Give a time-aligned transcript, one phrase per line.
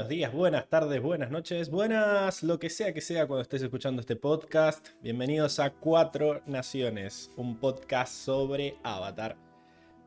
[0.00, 4.00] Buenos días, buenas tardes, buenas noches, buenas, lo que sea que sea cuando estés escuchando
[4.00, 4.88] este podcast.
[5.02, 9.36] Bienvenidos a Cuatro Naciones, un podcast sobre Avatar.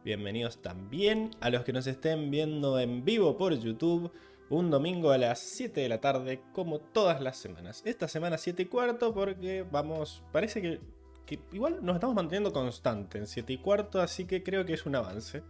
[0.04, 4.12] Bienvenidos también a los que nos estén viendo en vivo por YouTube
[4.50, 7.84] un domingo a las 7 de la tarde, como todas las semanas.
[7.86, 10.80] Esta semana 7 y cuarto porque vamos, parece
[11.28, 14.88] que, igual nos estamos manteniendo constante en 7 y cuarto, así que creo que es
[14.88, 15.44] un avance.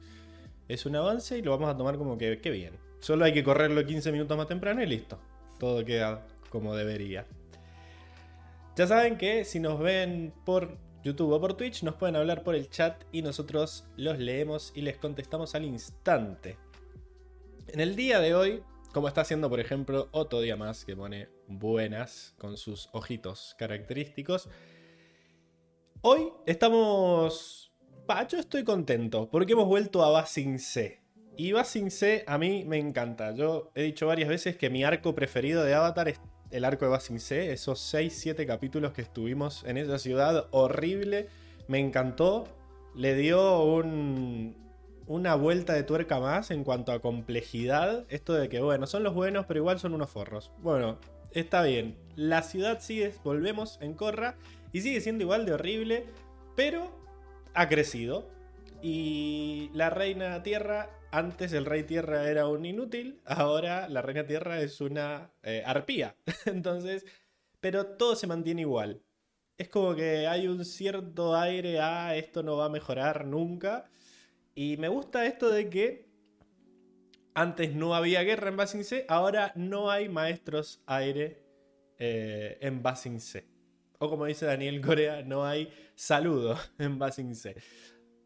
[0.68, 2.93] Es un avance y lo vamos a tomar como que, qué bien.
[3.04, 5.20] Solo hay que correrlo 15 minutos más temprano y listo.
[5.60, 7.28] Todo queda como debería.
[8.78, 12.56] Ya saben que si nos ven por YouTube o por Twitch, nos pueden hablar por
[12.56, 16.58] el chat y nosotros los leemos y les contestamos al instante.
[17.68, 21.28] En el día de hoy, como está haciendo por ejemplo otro día más que pone
[21.48, 24.48] buenas con sus ojitos característicos,
[26.00, 27.74] hoy estamos...
[28.08, 31.03] Pa, yo estoy contento porque hemos vuelto a Basing C.
[31.36, 33.34] Y Basing C a mí me encanta.
[33.34, 36.20] Yo he dicho varias veces que mi arco preferido de Avatar es
[36.52, 37.52] el arco de Basing C.
[37.52, 41.28] Esos 6-7 capítulos que estuvimos en esa ciudad horrible.
[41.68, 42.48] Me encantó.
[42.96, 44.56] Le dio un,
[45.08, 48.06] una vuelta de tuerca más en cuanto a complejidad.
[48.10, 50.52] Esto de que, bueno, son los buenos, pero igual son unos forros.
[50.60, 51.00] Bueno,
[51.32, 51.98] está bien.
[52.16, 54.36] La ciudad sigue, volvemos en Corra.
[54.72, 56.06] Y sigue siendo igual de horrible.
[56.56, 56.92] Pero
[57.56, 58.30] ha crecido.
[58.84, 64.60] Y la reina tierra, antes el rey tierra era un inútil, ahora la reina tierra
[64.62, 66.16] es una eh, arpía.
[66.46, 67.06] Entonces,
[67.60, 69.04] pero todo se mantiene igual.
[69.56, 73.92] Es como que hay un cierto aire a esto no va a mejorar nunca.
[74.56, 76.10] Y me gusta esto de que
[77.36, 81.44] antes no había guerra en Basing C, ahora no hay maestros aire
[82.00, 83.46] eh, en Basing C.
[84.00, 87.56] O como dice Daniel Corea, no hay saludo en Basing C.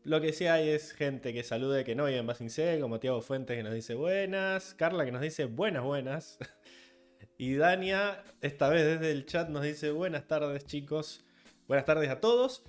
[0.07, 2.97] Lo que sí hay es gente que salude que no vive en Basing C, como
[2.97, 6.37] Tiago Fuentes que nos dice buenas, Carla que nos dice buenas, buenas.
[7.37, 11.25] Y Dania, esta vez desde el chat, nos dice buenas tardes chicos,
[11.67, 12.63] buenas tardes a todos.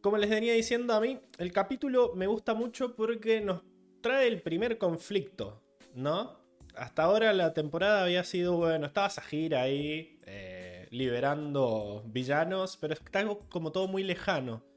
[0.00, 3.62] Como les venía diciendo a mí, el capítulo me gusta mucho porque nos
[4.00, 5.62] trae el primer conflicto,
[5.94, 6.40] ¿no?
[6.74, 13.24] Hasta ahora la temporada había sido, bueno, estaba Sahira ahí, eh, liberando villanos, pero está
[13.48, 14.71] como todo muy lejano.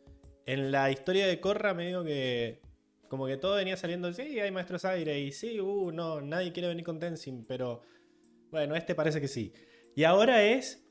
[0.45, 2.61] En la historia de Korra medio que
[3.07, 6.67] como que todo venía saliendo, sí, hay maestros aire y sí, uh, no, nadie quiere
[6.67, 7.81] venir con Tenzin, pero
[8.51, 9.53] bueno, este parece que sí.
[9.95, 10.85] Y ahora es,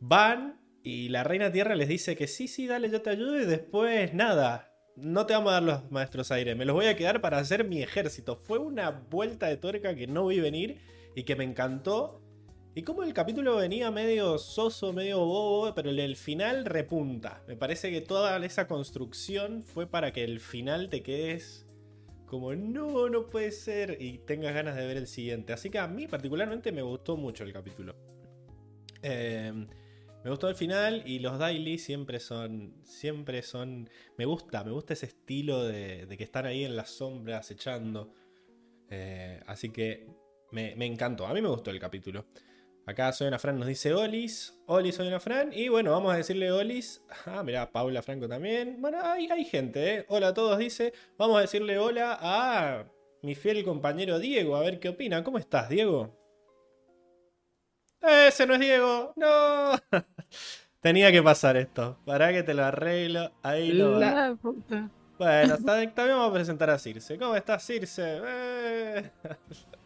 [0.00, 3.46] van y la reina tierra les dice que sí, sí, dale, yo te ayudo y
[3.46, 7.20] después nada, no te vamos a dar los maestros aire, me los voy a quedar
[7.20, 8.36] para hacer mi ejército.
[8.36, 10.80] Fue una vuelta de tuerca que no vi venir
[11.14, 12.22] y que me encantó.
[12.72, 17.42] Y como el capítulo venía medio soso, medio bobo, pero el final repunta.
[17.48, 21.66] Me parece que toda esa construcción fue para que el final te quedes
[22.26, 25.52] como, no, no puede ser, y tengas ganas de ver el siguiente.
[25.52, 27.96] Así que a mí particularmente me gustó mucho el capítulo.
[29.02, 29.52] Eh,
[30.22, 34.92] me gustó el final y los daily siempre son, siempre son, me gusta, me gusta
[34.92, 38.14] ese estilo de, que están ahí en las sombras echando.
[38.90, 40.06] Eh, así que
[40.52, 42.26] me encantó, a mí me gustó el capítulo.
[42.90, 44.58] Acá Soy una Fran nos dice Olis.
[44.66, 45.52] Olis, Soy una Fran.
[45.52, 47.00] Y bueno, vamos a decirle Olis.
[47.24, 48.80] Ah, mirá, Paula Franco también.
[48.80, 50.06] Bueno, hay, hay gente, ¿eh?
[50.08, 50.92] Hola a todos, dice.
[51.16, 52.84] Vamos a decirle hola a
[53.22, 54.56] mi fiel compañero Diego.
[54.56, 55.22] A ver qué opina.
[55.22, 56.18] ¿Cómo estás, Diego?
[58.02, 59.12] Ese no es Diego.
[59.14, 59.70] No.
[60.80, 61.96] Tenía que pasar esto.
[62.04, 63.30] Para que te lo arreglo.
[63.44, 64.00] Ahí lo.
[64.00, 64.90] La puta.
[65.16, 67.16] Bueno, también vamos a presentar a Circe.
[67.18, 68.20] ¿Cómo estás, Circe?
[68.26, 69.10] Eh.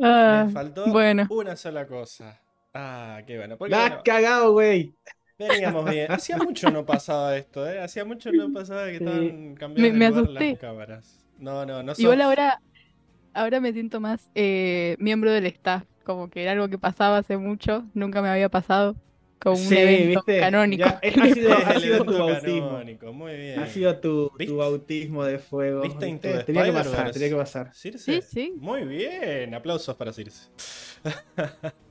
[0.00, 1.26] Ah, Me faltó bueno.
[1.30, 2.40] una sola cosa.
[2.74, 3.56] Ah, qué bueno.
[3.58, 4.94] Porque, La bueno, has cagado, güey.
[5.38, 6.10] veníamos bien.
[6.10, 7.80] Hacía mucho no pasaba esto, ¿eh?
[7.80, 9.04] Hacía mucho no pasaba que Sí.
[9.04, 10.50] estaban cambiando Me- de me lugar asusté.
[10.52, 11.18] las cámaras.
[11.38, 12.62] No, no, no Igual sos- ahora,
[13.34, 17.36] ahora me siento más eh, miembro del staff, como que era algo que pasaba hace
[17.36, 18.96] mucho, nunca me había pasado,
[19.42, 20.40] como un Sí, evento ¿viste?
[20.40, 20.84] canónico.
[20.84, 22.68] Ya, eh, ha sido- ha tu bautismo.
[22.68, 23.58] canónico, muy bien.
[23.58, 24.54] Ha sido tu, tu ¿Viste?
[24.54, 25.82] bautismo de fuego.
[25.82, 27.74] ¿Viste the Tenía que pasar, tenía que pasar.
[27.74, 27.98] ¿Circe?
[27.98, 28.54] Sí, sí.
[28.56, 30.48] Muy bien, aplausos para Circe.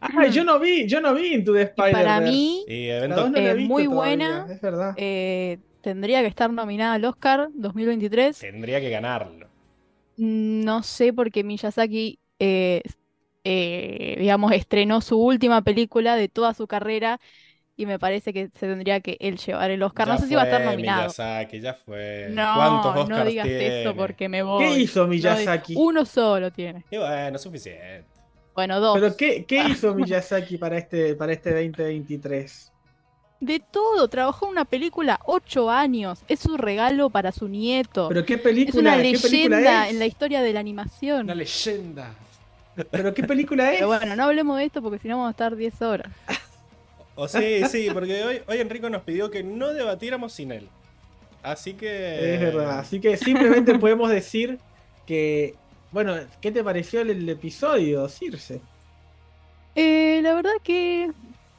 [0.00, 3.54] Ay, yo no vi, yo no vi Into the Spider Para mí, evento no eh,
[3.56, 4.46] muy todavía, buena.
[4.52, 4.94] Es verdad.
[4.96, 8.38] eh, tendría que estar nominada al Oscar 2023.
[8.38, 9.48] tendría que ganarlo.
[10.16, 12.82] No sé porque Miyazaki, eh,
[13.44, 17.20] eh, digamos, estrenó su última película de toda su carrera
[17.76, 20.08] y me parece que se tendría que él llevar el Oscar.
[20.08, 21.02] No sé si va a estar nominado.
[21.08, 22.30] Miyazaki, ya fue.
[22.30, 23.82] No, ¿Cuántos no digas tiene?
[23.82, 24.64] eso porque me voy.
[24.64, 25.74] ¿Qué hizo No Miyazaki?
[25.74, 26.86] Uno solo tiene.
[26.90, 28.06] Y bueno, suficiente.
[28.54, 28.94] Bueno, dos.
[29.00, 32.72] ¿Pero qué, qué hizo Miyazaki para este, para este 2023?
[33.40, 36.24] De todo, trabajó en una película ocho años.
[36.28, 38.08] Es su regalo para su nieto.
[38.08, 39.90] Pero qué es película, una ¿qué película leyenda es?
[39.90, 41.26] en la historia de la animación.
[41.26, 42.14] Una leyenda.
[42.90, 43.76] Pero qué película es?
[43.76, 46.12] Pero bueno, no hablemos de esto porque si no vamos a estar 10 horas.
[47.16, 50.68] O sí, sí, porque hoy, hoy Enrico nos pidió que no debatiéramos sin él.
[51.44, 52.34] Así que.
[52.34, 52.80] Es verdad.
[52.80, 54.58] Así que simplemente podemos decir
[55.06, 55.54] que.
[55.92, 58.60] Bueno, ¿qué te pareció el, el episodio, Circe?
[59.76, 61.10] Eh, la verdad que,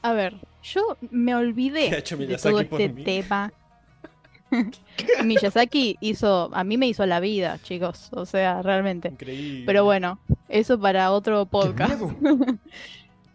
[0.02, 0.34] a ver,
[0.64, 1.90] yo me ¿Qué ha olvidé
[2.28, 3.04] de todo este mí?
[3.04, 3.54] tema.
[5.24, 9.10] Miyazaki hizo, a mí me hizo la vida, chicos, o sea, realmente.
[9.10, 9.64] Increíble.
[9.66, 10.20] Pero bueno,
[10.50, 12.02] eso para otro podcast.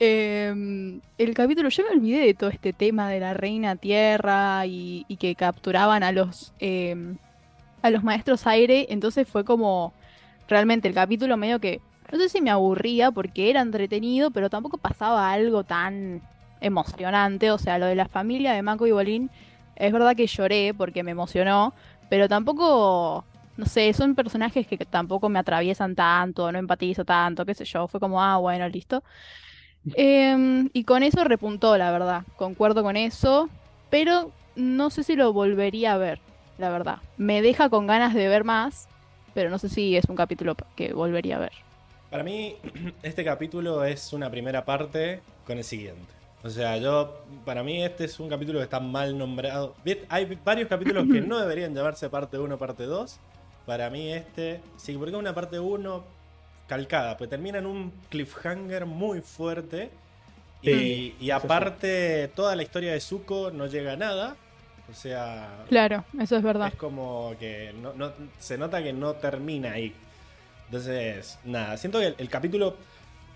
[0.03, 5.05] Em, el capítulo, yo me olvidé de todo este tema de la reina tierra y,
[5.09, 7.19] y que capturaban a los em,
[7.83, 9.93] a los maestros aire, entonces fue como
[10.49, 11.81] realmente el capítulo medio que
[12.11, 16.23] no sé si me aburría porque era entretenido, pero tampoco pasaba algo tan
[16.61, 19.31] emocionante, o sea, lo de la familia de Mako y Bolín,
[19.81, 21.75] es verdad que lloré porque me emocionó,
[22.09, 23.25] pero tampoco
[23.57, 27.89] no sé, son personajes que tampoco me atraviesan tanto, no empatizo tanto, qué sé yo,
[27.89, 29.03] fue como, ah, bueno, listo.
[29.95, 32.25] Em, y con eso repuntó, la verdad.
[32.37, 33.49] Concuerdo con eso.
[33.89, 36.21] Pero no sé si lo volvería a ver,
[36.59, 36.99] la verdad.
[37.17, 38.89] Me deja con ganas de ver más.
[39.35, 41.53] Pero no sé si es un capítulo que volvería a ver.
[42.11, 42.57] Para mí,
[43.03, 46.20] este capítulo es una primera parte con el siguiente.
[46.43, 49.75] O sea, yo, para mí este es un capítulo que está mal nombrado.
[50.09, 53.19] Hay varios capítulos que no deberían llamarse parte 1, parte 2.
[53.67, 56.05] Para mí este, sí, porque es una parte 1
[56.67, 59.91] calcada, pues termina en un cliffhanger muy fuerte.
[60.63, 64.37] Y, Sí, y aparte, toda la historia de Zuko no llega a nada.
[64.91, 66.69] O sea, Claro, eso es verdad.
[66.69, 69.95] es como que no, no- se nota que no termina ahí.
[70.67, 72.77] Entonces, nada, siento que el, el capítulo,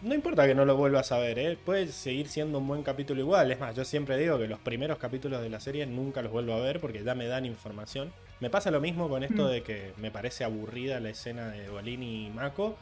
[0.05, 1.59] no importa que no lo vuelvas a ver, ¿eh?
[1.65, 3.51] puede seguir siendo un buen capítulo igual.
[3.51, 6.53] Es más, yo siempre digo que los primeros capítulos de la serie nunca los vuelvo
[6.55, 8.13] a ver porque ya me dan información.
[8.41, 9.49] Me pasa lo mismo con esto Mm.
[9.51, 12.77] de que me parece aburrida la escena de Bolín y Mako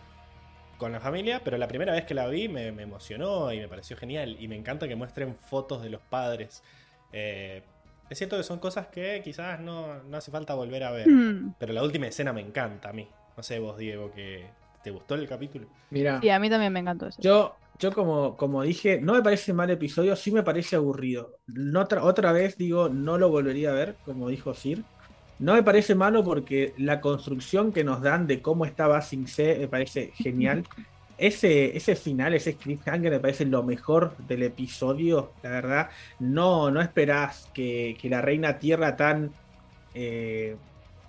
[0.79, 3.69] con la familia, pero la primera vez que la vi me, me emocionó y me
[3.69, 4.37] pareció genial.
[4.41, 6.63] Y me encanta que muestren fotos de los padres.
[7.13, 7.63] Eh,
[8.11, 11.09] es cierto que son cosas que quizás no, no hace falta volver a ver.
[11.09, 13.07] Mm, Pero la última escena me encanta a mí.
[13.37, 14.45] No sé vos, Diego, que
[14.83, 15.69] ¿te gustó el capítulo?
[15.91, 17.23] Mira, Sí, a mí también me encantó eso.
[17.23, 21.39] yo, yo como, como dije, no me parece mal episodio, sí me parece aburrido.
[21.47, 24.87] No otra, otra vez digo, no lo volvería a ver, como dijo Sir.
[25.39, 29.59] No me parece malo porque la construcción que nos dan de cómo estaba Sing Se
[29.59, 30.69] me parece genial.
[31.17, 35.91] Ese, ese final, ese cliffhanger me parece lo mejor del episodio, la verdad.
[36.19, 39.37] No, no esperás que, que la reina tierra tan...
[39.95, 40.59] eh,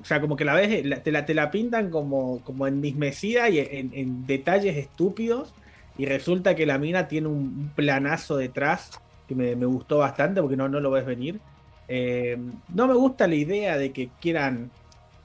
[0.04, 3.50] o sea, como que la ves, la- te la, te la pintan como, como enmismecida
[3.50, 5.56] y en, en detalles estúpidos.
[5.96, 10.58] Y resulta que la mina tiene un, planazo detrás que me, me gustó bastante porque
[10.58, 11.42] no, no lo ves venir.
[11.88, 14.74] Eh, no me gusta la idea de que quieran,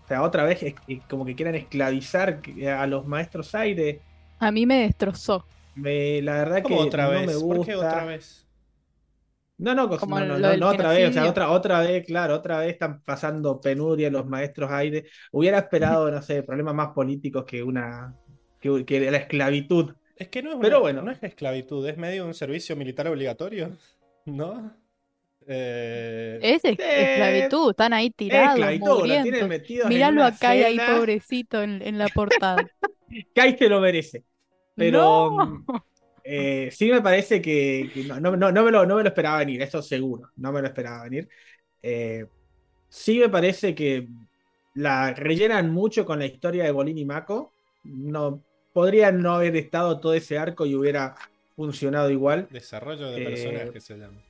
[0.05, 0.61] o sea, otra vez
[1.09, 2.41] como que quieran esclavizar
[2.79, 4.07] a los maestros aire.
[4.41, 5.47] A mí me destrozó.
[5.75, 7.27] Me- la verdad ¿Cómo que otra no vez?
[7.27, 7.47] me gusta.
[7.57, 8.48] ¿Por qué otra vez?
[9.59, 12.37] No, no, Como no, no, no, no otra vez, o sea, otra, otra vez, claro,
[12.37, 15.07] otra vez están pasando penuria los maestros aire.
[15.33, 18.15] Hubiera esperado, no sé, problemas más políticos que una,
[18.61, 19.95] que, que la esclavitud.
[20.17, 21.03] Es que no es, Pero una- bueno.
[21.03, 23.77] no es esclavitud, es medio un servicio militar obligatorio,
[24.27, 24.77] ¿no?
[25.51, 29.49] Eh, Es es- Eh, esclavitud, están ahí Es tirados, esclavitud, lo tienen mugrientos.
[29.49, 32.65] metidos en Míralo acá y ahí, pobrecito, en, en la portada.
[33.35, 34.25] Kai se lo merece.
[34.77, 35.65] Pero No.
[36.29, 39.39] Eh, sí me parece que, que no, no, no- me lo, no me lo esperaba
[39.39, 40.31] venir, eso seguro.
[40.37, 41.29] No me lo esperaba venir.
[41.83, 42.27] Eh,
[42.89, 44.09] sí me parece que
[44.75, 47.55] la rellenan mucho con la historia de Bolín y Mako.
[47.85, 51.15] No, podrían no haber estado todo ese arco y hubiera
[51.57, 52.49] funcionado igual.
[52.51, 54.23] desarrollo de Eh, personajes se llama.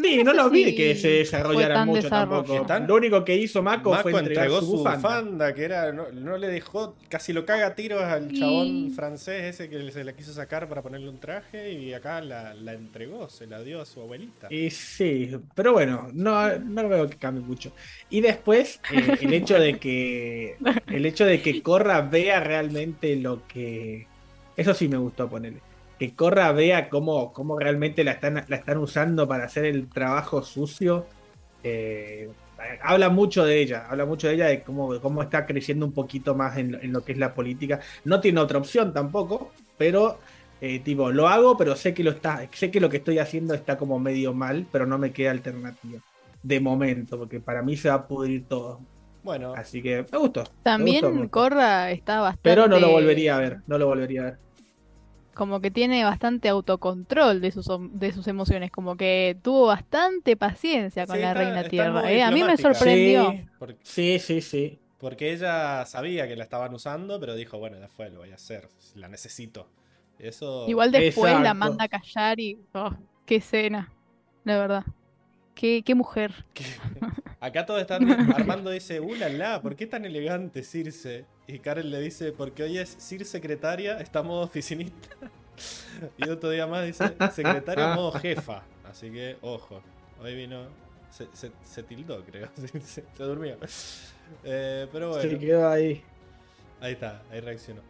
[0.00, 2.62] Sí, no lo vi que se tan mucho desarrollo.
[2.64, 2.86] tampoco.
[2.86, 4.96] Lo único que hizo Mako, Mako fue entregar entregó su su bufanda.
[5.20, 8.90] bufanda, que era, no, no le dejó, casi lo caga a tiros al chabón Y-
[8.90, 12.72] francés ese que se la quiso sacar para ponerle un traje y acá la, la
[12.74, 14.46] entregó, se la dio a su abuelita.
[14.48, 17.72] Y sí, pero bueno, no, no veo que cambie mucho.
[18.10, 20.56] Y después, eh, el hecho de que
[20.86, 24.06] el hecho de que Corra vea realmente lo que.
[24.56, 25.60] Eso sí me gustó ponerle.
[26.00, 30.42] Que Corra vea cómo, cómo realmente la están, la están usando para hacer el trabajo
[30.42, 31.06] sucio.
[31.62, 32.30] eh,
[32.82, 36.34] habla mucho de ella, habla mucho de ella, de cómo, cómo está creciendo un poquito
[36.34, 37.80] más en, en lo que es la política.
[38.04, 40.18] No tiene otra opción tampoco, pero
[40.60, 43.54] eh, tipo, lo hago, pero sé que lo está, sé que lo que estoy haciendo
[43.54, 46.00] está como medio mal, pero no me queda alternativa.
[46.42, 48.80] De momento, porque para mí se va a pudrir todo.
[49.22, 50.44] Bueno, Así que me gustó.
[50.62, 51.30] También gustó, me gustó.
[51.30, 52.40] Corra está bastante.
[52.42, 54.38] Pero no lo volvería a ver, no lo volvería a ver.
[55.40, 61.06] Como que tiene bastante autocontrol de sus, de sus emociones, como que tuvo bastante paciencia
[61.06, 62.12] con Sí, la está- Reina está Tierra.
[62.12, 62.22] ¿eh?
[62.22, 63.30] A mí me sorprendió.
[63.30, 64.78] Sí, Porque, sí, sí, sí.
[64.98, 68.34] porque ella sabía que la estaban usando, pero dijo, bueno, ya fue, lo voy a
[68.34, 69.66] hacer, la necesito.
[70.18, 70.68] Eso...
[70.68, 72.58] Igual después la manda a callar y.
[72.74, 72.90] oh,
[73.24, 73.90] qué escena.
[74.44, 74.84] La verdad.
[75.54, 76.44] Qué, qué mujer.
[77.40, 78.06] Acá todos están.
[78.34, 79.62] Armando dice, ¡Uh, la, la!
[79.62, 81.24] ¿Por qué tan elegante Circe?
[81.52, 85.08] Y Karen le dice, porque hoy es Cir secretaria, está modo oficinista.
[86.16, 87.04] Y otro día más dice,
[87.34, 88.62] secretaria modo jefa.
[88.88, 89.82] Así que, ojo.
[90.22, 90.62] Hoy vino.
[91.10, 92.48] Se, se- se tildó, creo.
[92.56, 93.56] Se, se durmió.
[94.44, 96.02] Eh, pero bueno, Se quedó ahí.
[96.80, 97.82] ahí está, ahí reaccionó.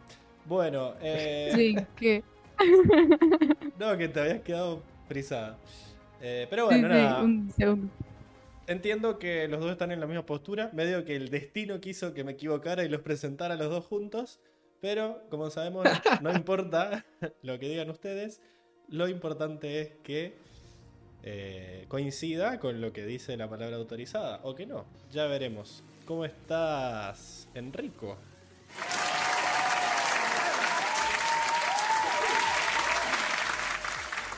[0.45, 2.23] Bueno, eh, Sí, que.
[3.79, 5.55] no, que te habías quedado frisada.
[6.19, 7.21] Eh, pero Sí, bueno, sí, nada.
[7.23, 7.93] un segundo.
[8.71, 10.69] Entiendo que los dos están en la misma postura.
[10.71, 14.39] Medio que el destino quiso que me equivocara y los presentara a los dos juntos.
[14.79, 15.85] Pero, como sabemos,
[16.21, 17.05] no importa
[17.41, 18.39] lo que digan ustedes.
[18.87, 20.35] Lo importante es que
[21.23, 24.39] eh, coincida con lo que dice la palabra autorizada.
[24.43, 24.85] O que no.
[25.11, 25.83] Ya veremos.
[26.05, 28.17] ¿Cómo estás, Enrico?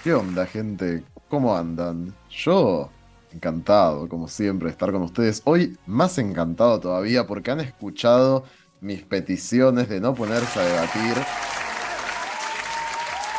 [0.03, 1.03] ¿Qué onda, gente?
[1.29, 2.15] ¿Cómo andan?
[2.31, 2.89] Yo,
[3.33, 5.41] encantado, como siempre, de estar con ustedes.
[5.45, 8.43] Hoy más encantado todavía porque han escuchado
[8.81, 11.23] mis peticiones de no ponerse a debatir.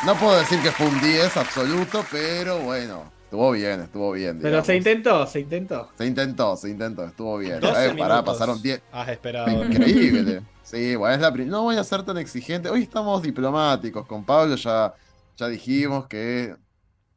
[0.05, 4.39] No puedo decir que fue un 10 absoluto, pero bueno, estuvo bien, estuvo bien.
[4.41, 5.89] Pero se intentó, se intentó.
[5.97, 7.59] Se intentó, se intentó, estuvo bien.
[7.59, 8.81] 12 A ver, pará, pasaron 10.
[8.91, 9.63] Has esperado.
[9.65, 10.41] Increíble.
[10.65, 12.69] Sí, bueno, es la prim- No voy a ser tan exigente.
[12.69, 14.07] Hoy estamos diplomáticos.
[14.07, 14.95] Con Pablo ya,
[15.37, 16.55] ya dijimos que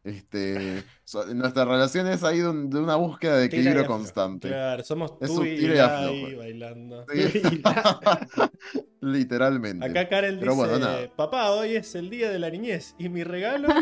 [0.04, 4.48] este, so- nuestra relación es ahí de, un- de una búsqueda de equilibrio constante.
[4.48, 6.36] Claro, somos Es tú y afloja.
[6.38, 7.04] bailando.
[7.12, 7.42] Sí.
[9.00, 9.86] Literalmente.
[9.86, 11.08] Acá Karen Pero dice, bueno, nada.
[11.16, 13.68] papá, hoy es el día de la niñez y mi regalo...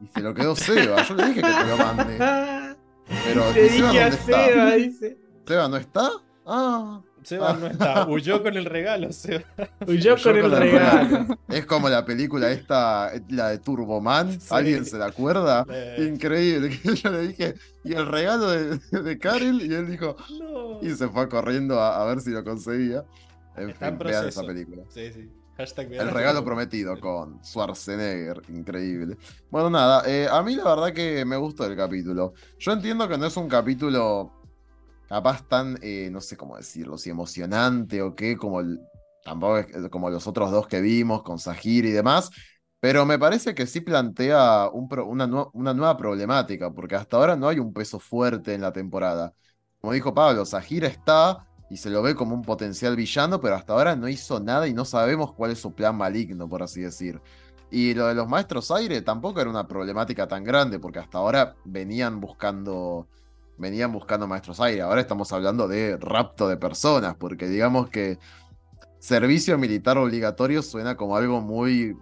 [0.00, 1.02] Y se lo quedó Seba.
[1.02, 2.76] Yo le dije que te lo mande.
[3.24, 4.12] Pero Te ¿y Seba dije a?
[4.12, 5.18] Seba, dice.
[5.44, 6.08] ¿Seba no está?
[6.46, 7.00] Ah.
[7.28, 9.44] Seba no está, huyó con el regalo, Seba.
[9.86, 11.38] Huyó con el con el regalo.
[11.48, 14.40] Es como la película esta, la de Turboman.
[14.40, 14.46] Sí.
[14.50, 15.66] ¿Alguien se la acuerda?
[15.70, 16.70] Eh, Increíble.
[16.82, 17.54] Que yo le dije,
[17.84, 19.60] ¿y el regalo de, de Karel?
[19.62, 20.80] Y él dijo, no.
[20.82, 23.04] y se fue corriendo a, a ver si lo conseguía.
[23.56, 24.28] En Está en fin, vean proceso.
[24.28, 24.82] esa película.
[24.88, 25.28] Sí, sí.
[25.58, 29.16] Hashtag El regalo prometido con Schwarzenegger, increíble.
[29.50, 32.32] Bueno, nada, eh, a mí la verdad que me gustó el capítulo.
[32.60, 34.37] Yo entiendo que no es un capítulo
[35.08, 38.80] capaz tan, eh, no sé cómo decirlo, si emocionante o qué, como el-
[39.24, 42.30] tampoco es como los otros dos que vimos con Sahir y demás,
[42.80, 47.58] pero me parece que sí plantea una, una nueva problemática, porque hasta ahora no hay
[47.58, 49.34] un peso fuerte en la temporada.
[49.80, 53.72] Como dijo Pablo, Sahir está y se lo ve como un potencial villano, pero hasta
[53.72, 57.20] ahora no hizo nada y no sabemos cuál es su plan maligno, por así decir.
[57.70, 61.58] Y lo de los maestros aire tampoco era una problemática tan grande, porque hasta ahora
[61.64, 63.08] venían buscando,
[63.58, 64.82] venían buscando maestros aire.
[64.82, 68.18] Ahora estamos hablando de rapto de personas, porque digamos que
[68.98, 71.96] servicio militar obligatorio suena como algo muy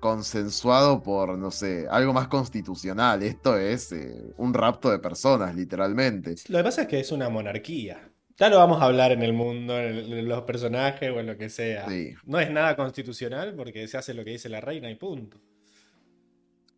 [0.00, 3.22] consensuado por, no sé, algo más constitucional.
[3.22, 6.34] Esto es eh, un rapto de personas, literalmente.
[6.48, 8.10] Lo que pasa es que es una monarquía.
[8.38, 11.26] Ya lo vamos a hablar en el mundo, en el- en los personajes o en
[11.26, 11.88] lo que sea.
[11.88, 12.14] Sí.
[12.26, 15.38] No es nada constitucional porque se hace lo que dice la reina y punto.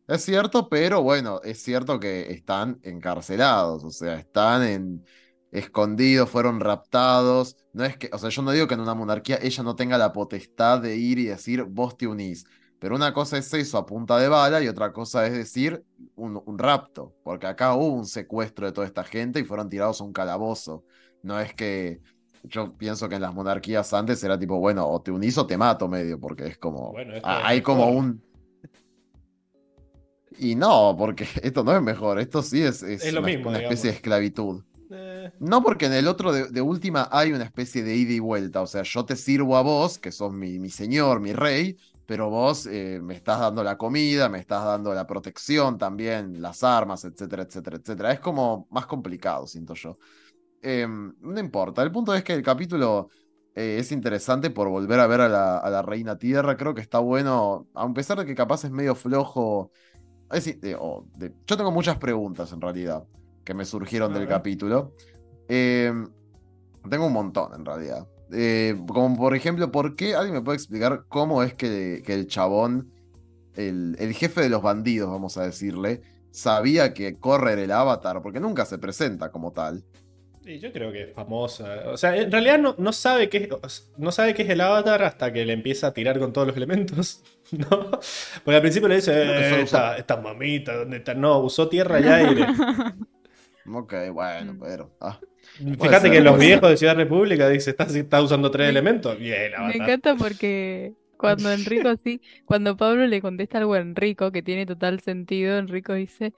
[0.09, 5.07] Es cierto, pero bueno, es cierto que están encarcelados, o sea, están en
[5.51, 7.57] escondidos, fueron raptados.
[7.75, 9.99] No es que, o sea, yo no digo que en una monarquía ella no tenga
[9.99, 12.47] la potestad de ir y decir, vos te unís.
[12.79, 15.85] Pero una cosa es eso a punta de bala y otra cosa es decir
[16.15, 20.01] un, un rapto, porque acá hubo un secuestro de toda esta gente y fueron tirados
[20.01, 20.85] a un calabozo.
[21.23, 22.01] No es que
[22.45, 25.59] yo pienso que en las monarquías antes era tipo, bueno, o te unís o te
[25.59, 28.23] mato medio, porque es como, Bueno, es hay como un...
[30.39, 33.51] Y no, porque esto no es mejor, esto sí es, es Es lo una, mismo,
[33.51, 33.59] una digamos.
[33.59, 34.65] especie de esclavitud.
[34.91, 38.21] Eh, No porque en el otro de, de última hay una especie de ida y
[38.21, 41.77] vuelta, o sea, yo te sirvo a vos, que sos mi, mi señor, mi rey,
[42.07, 46.65] pero vos eh, me estás dando la comida, me estás dando la protección también, las
[46.65, 48.13] armas, etcétera, etcétera, etcétera.
[48.13, 49.99] Es como más complicado, siento yo.
[50.61, 53.11] Eh, no importa, el punto es que el capítulo
[53.55, 56.81] eh, es interesante por volver a ver a la, a la Reina Tierra, creo que
[56.81, 59.71] está bueno, a pesar de que capaz es medio flojo.
[60.31, 60.77] Es decir, eh,
[61.17, 63.05] de- yo tengo muchas preguntas en realidad
[63.45, 64.93] que me surgieron del capítulo.
[65.49, 65.93] Eh,
[66.89, 68.07] tengo un montón en realidad.
[68.31, 72.27] Eh, como por ejemplo, ¿por qué alguien me puede explicar cómo es que, que el
[72.27, 72.93] chabón,
[73.55, 78.21] el, el jefe de los bandidos, vamos a decirle, sabía que Corre era el avatar?
[78.23, 79.83] Porque nunca se presenta como tal.
[80.49, 81.91] Sí, yo creo que es famosa.
[81.91, 85.03] O sea, en realidad no, no sabe qué es, no sabe qué es el avatar
[85.03, 87.23] hasta que le empieza a tirar con todos los elementos.
[87.53, 87.69] ¿No?
[88.45, 91.13] Porque al principio le dice, eh, esta, esta mamita, ¿dónde está?
[91.13, 92.47] No, usó tierra y aire.
[93.71, 94.61] Ok, bueno, Mm.
[94.61, 94.97] pero.
[95.01, 95.21] ah.
[95.81, 99.19] Fíjate ser, que los viejos de Ciudad República dice, está, está usando tres Me- elementos.
[99.19, 99.77] Bien, Me avatar.
[99.77, 105.01] encanta porque cuando Enrico sí, cuando Pablo le contesta algo a Enrico que tiene total
[105.01, 106.33] sentido, Enrico dice,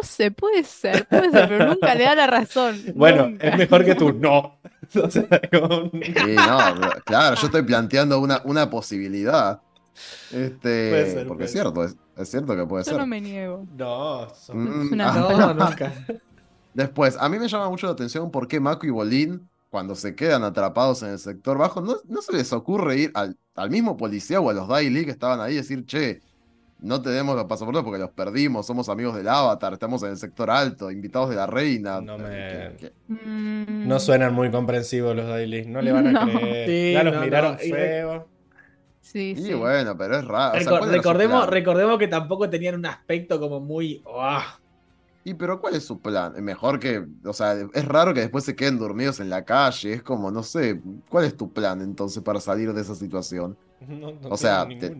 [0.00, 2.76] no sé, puede ser, puede ser, pero nunca le da la razón.
[2.94, 3.48] Bueno, nunca".
[3.48, 4.12] es mejor que tú.
[4.12, 4.58] No.
[5.02, 9.60] O sea, como- Sí, no, pero- claro, yo estoy planteando una, una posibilidad.
[10.30, 12.98] Este, Puede ser, porque puede es cierto, es, es cierto que puede Yo ser.
[13.00, 13.66] no me niego.
[13.76, 15.92] No, son- Mm, una ah, No, nunca.
[16.74, 20.14] Después, a mí me llama mucho la atención por qué Mako y Bolín, cuando se
[20.14, 23.96] quedan atrapados en el sector bajo, no, no se les ocurre ir al, al mismo
[23.96, 26.20] policía o a los Daily que estaban ahí y decir, che,
[26.78, 30.50] no tenemos los pasaportes porque los perdimos, somos amigos del Avatar, estamos en el sector
[30.50, 32.00] alto, invitados de la reina.
[32.00, 32.76] No me-
[33.08, 36.32] Mm, No suenan muy comprensivos los dailies, no le van a No.
[36.38, 36.68] creer.
[36.68, 38.28] Sí, ya los no, miraron no, y- feo.
[39.00, 39.54] Sí, Y sí.
[39.54, 40.58] bueno, pero es raro.
[40.58, 44.02] o sea, Recor- ¿cuál era su recordemos, recordemos que tampoco tenían un aspecto como muy.
[44.18, 44.58] ¡ah!
[45.24, 46.32] Y pero ¿cuál es su plan?
[46.44, 50.02] Mejor que, o sea, es raro que después se queden dormidos en la calle, es
[50.02, 53.56] como, no sé, ¿cuál es tu plan entonces para salir de esa situación?
[53.88, 54.96] No, no O sea, te-.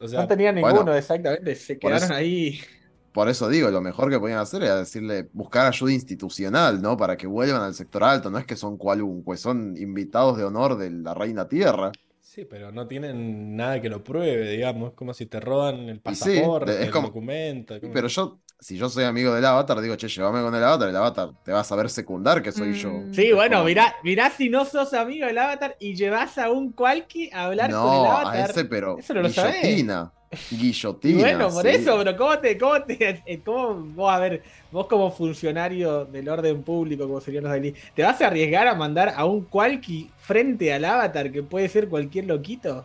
[0.00, 1.54] O sea, No tenían bueno, ninguno, exactamente.
[1.56, 2.60] Se quedaron eso- ahí.
[3.12, 6.96] Por eso digo, lo mejor que podían hacer era decirle, buscar ayuda institucional, ¿no?
[6.96, 10.76] Para que vuelvan al sector alto, no es que son cualunques, son invitados de honor
[10.78, 11.90] de la Reina Tierra.
[12.20, 14.90] sí, pero no tienen nada que lo pruebe, digamos.
[14.90, 17.80] Es como si te roban el sí, pasaporte, es el como- documento.
[17.80, 20.88] Como- pero yo, si yo soy amigo del Avatar, digo, che, llévame con el Avatar,
[20.88, 22.90] el Avatar te va a saber secundar que soy yo.
[22.90, 23.14] Mm.
[23.14, 26.50] Sí, Es bueno, como- mirá, mirá si no sos amigo del Avatar y llevas a
[26.50, 28.36] un Qualky a hablar con el No, Avatar.
[28.36, 29.62] a ese, pero Eso no lo sabés.
[29.62, 30.12] guillotina.
[30.52, 31.18] Y Guillotina.
[31.22, 31.68] bueno, por sí.
[31.70, 36.28] eso, pero ¿cómo te, cómo te, eh, cómo vos, a ver, vos como funcionario del
[36.28, 40.08] orden público, como serían los daily, ¿te vas a arriesgar a mandar a un Qualky
[40.20, 42.84] frente al avatar que puede ser cualquier loquito?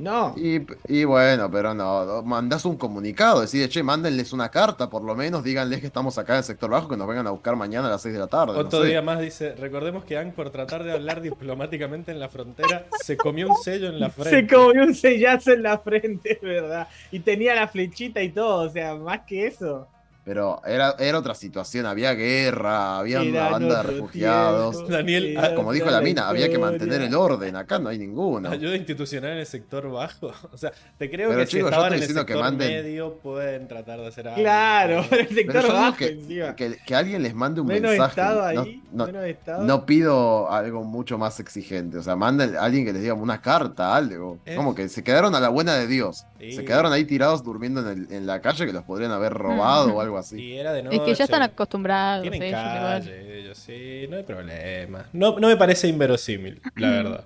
[0.00, 0.34] No.
[0.36, 5.14] Y, y bueno, pero no, mandás un comunicado, decís, che, mándenles una carta, por lo
[5.14, 7.88] menos, díganles que estamos acá en el sector bajo, que nos vengan a buscar mañana
[7.88, 8.54] a las 6 de la tarde.
[8.54, 8.88] no Otro sé.
[8.88, 13.16] día más dice, recordemos que Ann por tratar de hablar diplomáticamente en la frontera se
[13.16, 14.54] comió un sello en la Se frente.
[14.54, 16.88] comió un sellazo en la frente, es verdad.
[17.10, 19.86] Y tenía la flechita y todo, o sea, más que eso.
[20.30, 24.76] Pero era, era otra situación, había guerra, había una banda de refugiados.
[24.76, 27.88] tiempo, Daniel, era ah, Como dijo la mina, había que mantener el orden, acá no
[27.88, 28.48] hay ninguno.
[28.48, 30.30] Ayuda institucional en el sector bajo.
[30.52, 32.52] O sea, te creo Pero, que si chicos, yo estaban en el diciendo que sector
[32.52, 34.40] manden- medio pueden tratar de hacer algo.
[34.40, 36.54] Claro, pero el Pero sector bajo que, encima.
[36.54, 38.10] que, que alguien les mande un Menos mensaje.
[38.20, 39.64] estado no- ahí, no, menos estado.
[39.64, 41.98] no pido algo mucho más exigente.
[41.98, 44.38] O sea, manden a alguien que les diga una carta, algo.
[44.44, 46.24] Es- Como que se quedaron a la buena de Dios.
[46.40, 46.52] Sí.
[46.52, 49.94] Se quedaron ahí tirados durmiendo en, el- en la calle que los podrían haber robado
[49.94, 50.40] o algo así.
[50.40, 52.22] Y era de Es que ya están acostumbrados.
[52.22, 53.02] Tienen ellos igual.
[53.02, 55.04] calle, ellos sí, no hay problema.
[55.12, 57.24] No, no me parece inverosímil, la verdad.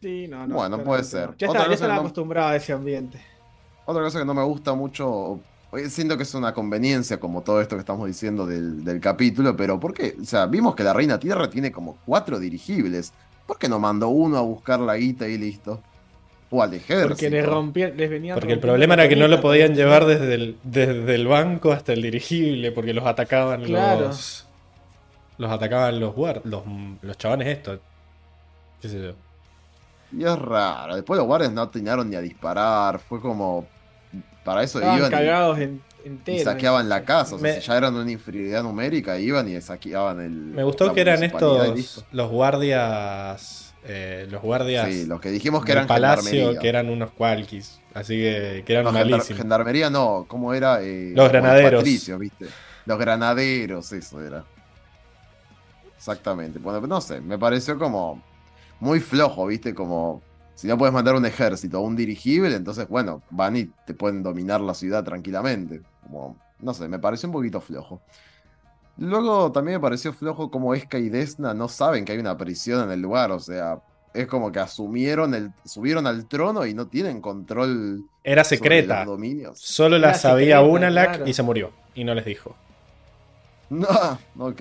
[0.00, 1.30] Sí, no, no, Bueno, puede ser.
[1.38, 3.18] Ya, está, ya están no- acostumbrados a ese ambiente.
[3.86, 5.40] Otra cosa que no me gusta mucho,
[5.74, 9.56] eh, siento que es una conveniencia, como todo esto que estamos diciendo del, del capítulo,
[9.56, 10.16] pero ¿por qué?
[10.20, 13.12] O sea, vimos que la Reina Tierra tiene como cuatro dirigibles.
[13.46, 15.82] ¿Por qué no mandó uno a buscar la guita y listo?
[16.56, 17.08] O al ejército.
[17.08, 20.34] Porque les rompieron, les venían Porque el problema era que no lo podían llevar desde
[20.34, 24.06] el, desde el banco hasta el dirigible, porque los atacaban Claro.
[24.08, 24.46] los.
[25.36, 26.62] Los atacaban los guard, los,
[27.02, 27.80] los chavales estos.
[28.80, 29.12] ¿Qué sé yo?
[30.16, 30.94] Y es raro.
[30.94, 33.00] Después los guardias no atinaron ni a disparar.
[33.00, 33.66] Fue como.
[34.44, 36.42] Para eso Estaban iban y- cagados y, enteros.
[36.44, 37.34] saqueaban la casa.
[37.34, 40.30] O sea, Me- si ya eran una inferioridad numérica, iban y saqueaban el.
[40.30, 42.04] Me gustó que eran y estos.
[42.12, 43.63] Los guardias.
[43.84, 44.88] Eh, los guardias.
[44.88, 46.58] Sí, los que dijimos que eran palacio, gendarmería.
[46.58, 47.80] que eran unos cualquis.
[47.92, 49.38] Así que, que eran No, malísimos.
[49.38, 50.82] gendarmería no, ¿cómo era?
[50.82, 51.80] Eh, Los granaderos.
[51.80, 52.54] patricios, ¿viste?
[52.86, 54.44] Los granaderos, eso era.
[55.96, 56.58] Exactamente.
[56.58, 58.22] Bueno, no sé, me pareció como
[58.80, 59.74] muy flojo, ¿viste?
[59.74, 60.22] Como
[60.54, 64.22] si no puedes mandar un ejército o un dirigible, entonces, bueno, van y te pueden
[64.22, 65.82] dominar la ciudad tranquilamente.
[66.02, 68.02] Como, no sé, me pareció un poquito flojo.
[68.96, 72.84] Luego también me pareció flojo como Esca y Desna no saben que hay una prisión
[72.84, 73.78] en el lugar, o sea,
[74.12, 78.98] es como que asumieron el, subieron al trono y no tienen control Era sobre secreta.
[78.98, 79.58] los dominios.
[79.58, 81.26] Solo la Era sabía secreta, Unalak claro.
[81.26, 81.70] y se murió.
[81.96, 82.54] Y no les dijo.
[83.70, 83.88] No,
[84.38, 84.60] ok.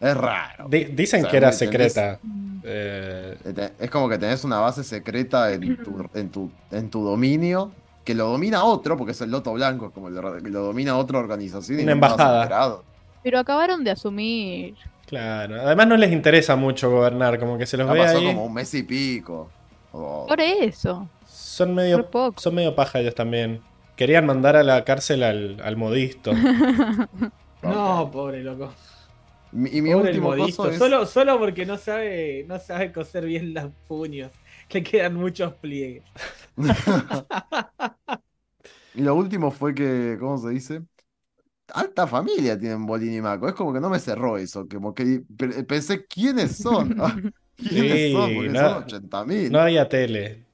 [0.00, 0.68] Es raro.
[0.68, 2.18] Di- dicen O sea, que era secreta.
[2.64, 3.36] Eh,
[3.78, 7.70] Es como que tenés una base secreta en tu, en tu, en tu dominio,
[8.04, 11.80] que lo domina otro, porque es el Loto Blanco, como lo, lo domina otra organización.
[11.80, 12.42] y Una no estabas embajada.
[12.42, 12.84] enterado.
[13.26, 14.78] Pero acabaron de asumir.
[15.06, 15.60] claro.
[15.60, 18.22] Además no les interesa mucho gobernar, como que se los Ya ve pasó ahí.
[18.22, 19.50] como un mes y pico.
[20.26, 21.10] Por eso.
[21.24, 22.42] Son medio, poco.
[22.42, 23.62] son medio paja ellos también.
[23.96, 26.32] Querían mandar a la cárcel al, al modisto.
[27.62, 28.72] No, pobre loco.
[29.52, 30.78] Mi- y mi Pobre último modisto, coso es.
[30.78, 34.32] solo, solo porque no sabe, no sabe coser bien los puños.
[34.70, 36.04] Le quedan muchos pliegues.
[38.94, 40.82] Y lo último fue que, ¿cómo se dice?
[41.74, 43.48] Alta familia tienen Bolín y Mako.
[43.48, 44.66] Es como que no me cerró eso.
[44.68, 46.96] Como que pe- pensé, ¿quiénes son?
[47.00, 47.16] Ah,
[47.56, 48.34] ¿Quiénes Sí, son?
[48.34, 49.50] Porque no- son 80.000.
[49.50, 50.44] No había tele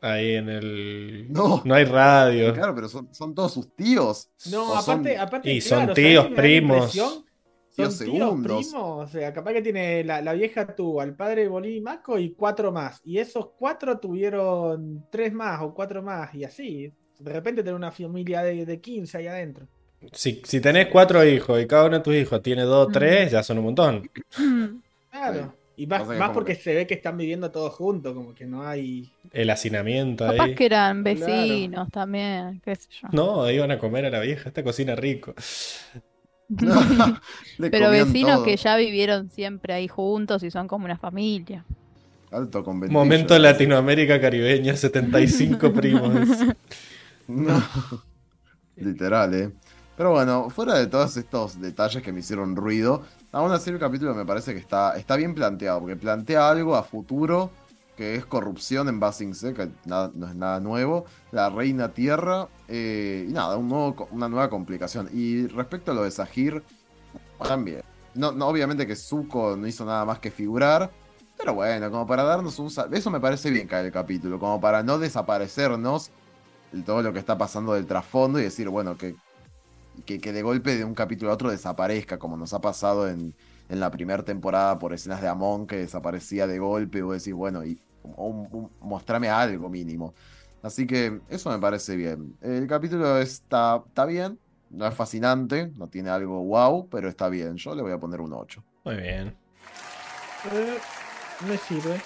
[0.00, 1.26] ahí en el.
[1.30, 1.62] No.
[1.72, 2.52] hay radio.
[2.54, 4.30] Claro, pero son, son todos sus tíos.
[4.52, 6.92] No, O son- aparte, aparte y claro, son ¿sabés tíos, primos.
[6.92, 7.24] Son
[7.74, 8.68] Tíos tíos, segundos.
[8.68, 8.74] primos.
[8.74, 12.32] O sea, capaz que tiene la, la vieja tuvo al padre Bolín y Maco y
[12.34, 13.00] cuatro más.
[13.04, 16.92] Y esos cuatro tuvieron tres más o cuatro más y así.
[17.18, 19.66] De repente tener una familia de, de 15 ahí adentro.
[20.12, 23.30] Si, si tenés cuatro hijos y cada uno de tus hijos tiene dos o tres,
[23.32, 24.10] ya son un montón.
[25.10, 25.54] Claro.
[25.76, 29.10] Y más, porque que- se ve que están viviendo todos juntos, como que no hay.
[29.32, 30.54] El hacinamiento Capaz ahí.
[30.56, 31.20] que eran Claro.
[31.20, 33.08] vecinos también, qué sé yo.
[33.12, 35.34] No, iban a comer a la vieja, esta cocina rico.
[37.58, 38.44] Pero vecinos todo.
[38.44, 41.64] que ya vivieron siempre ahí juntos y son como una familia.
[42.30, 42.62] Alto.
[42.64, 46.12] Momento Latinoamérica caribeña, 75 primos.
[47.26, 47.62] No.
[48.76, 49.50] Literal, eh.
[49.96, 53.02] Pero bueno, fuera de todos estos detalles que me hicieron ruido,
[53.32, 56.82] aún así el capítulo me parece que está, está bien planteado, porque plantea algo a
[56.82, 57.50] futuro,
[57.96, 62.48] que es corrupción en Basing C, que nada- no es nada nuevo, la reina tierra,
[62.66, 65.08] eh, y nada, un nuevo una nueva complicación.
[65.12, 66.64] Y respecto a lo de Sahir,
[67.42, 67.82] también.
[68.14, 70.92] No, no, obviamente que Zuko no hizo nada más que figurar,
[71.36, 72.68] pero bueno, como para darnos un...
[72.92, 76.12] Eso me parece bien caer el capítulo, como para no desaparecernos
[76.72, 79.16] de todo lo que está pasando del trasfondo y decir, bueno, que,
[80.06, 83.34] que, que de golpe de un capítulo a otro desaparezca, como nos ha pasado en,
[83.68, 87.34] en la primera temporada por escenas de Amon que desaparecía de golpe, y vos decís,
[87.34, 90.14] bueno, y o un- un- mostrame algo mínimo.
[90.62, 92.36] Así que eso me parece bien.
[92.40, 94.38] El capítulo está, está bien,
[94.70, 97.56] no es fascinante, no tiene algo wow, pero está bien.
[97.56, 98.62] Yo le voy a poner un 8.
[98.84, 99.34] Muy bien.
[100.52, 100.78] Eh,
[101.48, 102.00] me sirve.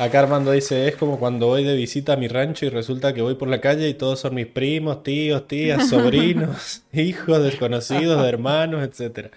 [0.00, 3.20] Acá Armando dice, es como cuando voy de visita a mi rancho y resulta que
[3.20, 8.82] voy por la calle y todos son mis primos, tíos, tías, sobrinos, hijos, desconocidos, hermanos,
[8.82, 9.30] etc.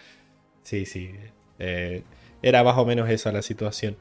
[0.63, 1.11] Sí, sí.
[1.59, 2.03] eh,
[2.41, 3.97] era más o menos esa la situación.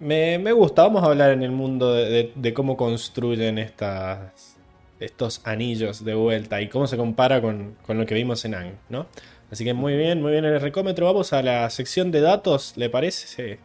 [0.00, 4.56] Me, me gusta, vamos a hablar en el mundo de, de- de cómo construyen estas,
[5.00, 8.72] estos anillos de vuelta y cómo se compara con, con lo que vimos en Ang,
[8.90, 9.06] ¿no?
[9.50, 11.06] Así que muy bien, muy bien el recómetro.
[11.06, 13.26] Vamos a la sección de datos, ¿le parece?
[13.28, 13.60] Sí.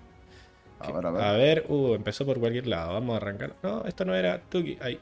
[0.79, 1.23] A ver, a ver.
[1.23, 2.93] A ver, uh, empezó por cualquier lado.
[2.93, 3.55] Vamos a arrancar.
[3.63, 4.77] No, esto no era Tuki.
[4.81, 4.99] Ahí.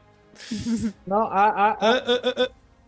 [1.06, 2.48] No, ah, ah, Ah, ah, ah, ah.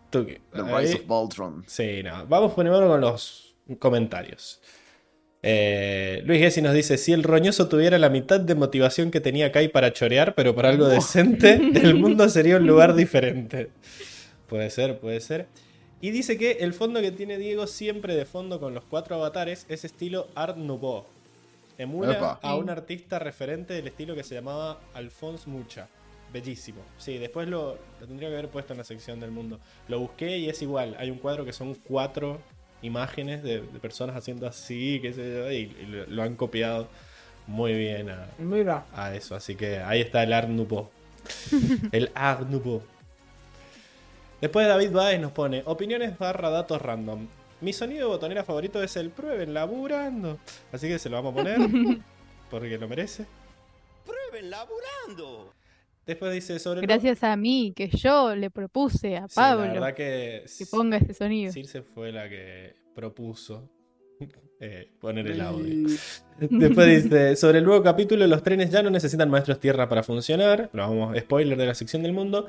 [0.10, 0.38] Tuki.
[0.54, 0.86] The Ahí.
[0.86, 1.64] Rise of Voltron.
[1.68, 2.26] Sí, no.
[2.28, 4.62] Vamos primero con los comentarios.
[5.42, 9.52] Eh, Luis Gessi nos dice: Si el roñoso tuviera la mitad de motivación que tenía
[9.52, 13.70] Kai para chorear, pero por algo decente, el mundo sería un lugar diferente.
[14.48, 15.48] Puede ser, puede ser.
[16.02, 19.66] Y dice que el fondo que tiene Diego siempre de fondo con los cuatro avatares
[19.70, 21.06] es estilo Art Nouveau.
[21.80, 22.40] Emula Epa.
[22.44, 25.88] a un artista referente del estilo que se llamaba Alphonse Mucha.
[26.32, 26.82] Bellísimo.
[27.00, 29.60] Sí, después lo, lo tendría que haber puesto en la sección del mundo.
[29.88, 30.96] Lo busqué y es igual.
[31.00, 32.40] Hay un cuadro que son cuatro
[32.84, 36.88] imágenes de, de personas haciendo así, qué sé yo, y, y lo, lo han copiado
[37.48, 38.86] muy bien a, mira.
[38.94, 39.36] a eso.
[39.36, 40.90] Así que ahí está el Art Nouveau.
[41.92, 42.84] el Art Nouveau.
[44.40, 47.28] Después David Baez nos pone opiniones barra datos random.
[47.62, 50.40] Mi sonido de botonera favorito es el prueben laburando.
[50.72, 51.60] Así que se lo vamos a poner
[52.50, 53.26] porque lo merece.
[54.06, 55.54] ¡Prueben laburando!
[56.06, 59.94] Después dice sobre Gracias a mí, que yo le propuse a Sí, la Pablo verdad
[59.94, 61.52] que que ponga ese sonido.
[61.52, 63.70] Circe fue la que propuso
[64.60, 65.88] eh, poner el audio.
[66.40, 70.70] Después dice, sobre el nuevo capítulo, los trenes ya no necesitan maestros tierra para funcionar.
[70.74, 72.48] Lo vamos, spoiler de la sección del mundo.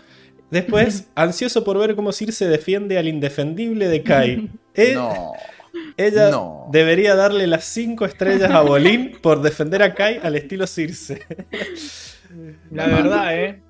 [0.51, 4.51] Después, ansioso por ver cómo Circe defiende al indefendible de Kai.
[4.75, 5.33] Eh, No.
[5.96, 6.68] Ella no.
[6.73, 11.20] debería darle las 5 estrellas a Bolín por defender a Kai al estilo Circe.
[12.70, 13.61] La verdad, eh.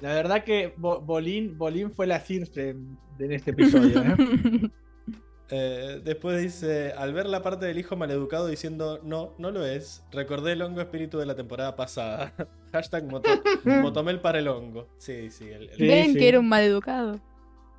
[0.00, 4.70] La verdad que Bo- Bolín, Bolín fue la Circe en, en este episodio, eh.
[5.50, 10.04] Eh, después dice, al ver la parte del hijo maleducado diciendo, no, no lo es,
[10.10, 12.32] recordé el hongo espíritu de la temporada pasada.
[12.72, 13.30] Hashtag moto-
[13.64, 14.88] motomel para el hongo.
[14.98, 15.48] Sí, sí.
[15.48, 16.18] el- el- Sí, Ven sí.
[16.18, 17.20] que era un maleducado.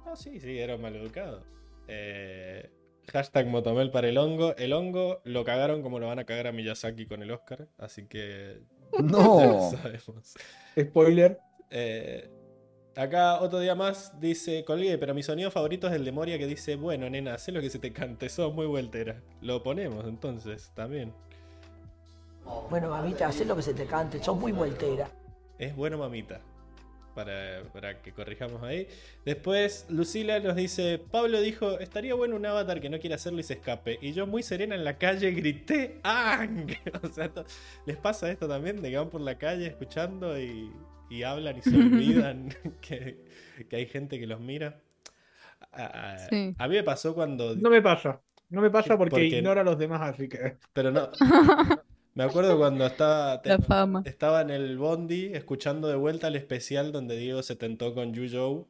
[0.06, 1.44] No, sí, sí, era un maleducado.
[1.90, 2.70] Eh,
[3.12, 4.56] hashtag motomel para el hongo.
[4.56, 8.06] El hongo lo cagaron como lo van a cagar a Miyazaki con el Oscar, así
[8.08, 8.62] que
[8.94, 9.72] ya lo No.
[9.72, 10.36] sabemos.
[10.80, 11.38] Spoiler.
[11.70, 12.30] Eh,
[12.98, 16.48] acá otro día más dice, colgué, pero mi sonido favorito es el de Moria que
[16.48, 19.22] dice, bueno, nena, haz lo que se te cante, sos muy vueltera.
[19.42, 21.14] Lo ponemos entonces, también.
[22.70, 25.10] Bueno, mamita, haz lo que se te cante, sos muy voltera.
[25.60, 26.42] Es bueno, mamita.
[27.16, 28.88] para, para que corrijamos ahí.
[29.26, 33.44] Después, Lucila nos dice: Pablo dijo, estaría bueno un avatar que no quiera hacerlo y
[33.44, 33.98] se escape.
[34.02, 36.76] Y yo, muy serena en la calle, grité: ¡Ang!
[37.04, 37.32] O sea,
[37.86, 38.82] ¿les pasa esto también?
[38.82, 40.72] De que van por la calle escuchando y,
[41.10, 42.50] y hablan y se olvidan
[42.82, 43.26] que,
[43.70, 44.82] que hay gente que los mira.
[45.72, 46.56] A, a- Sí.
[46.58, 47.56] a mí me pasó cuando.
[47.56, 48.22] No me pasa.
[48.50, 50.58] No me pasa porque, Porque- ignoro a los demás, así que.
[50.74, 51.10] Pero no.
[52.14, 53.42] Me acuerdo cuando estaba.
[53.44, 54.02] te- La fama.
[54.06, 58.68] Estaba en el Bondi escuchando de vuelta el especial donde Diego se tentó con Yu.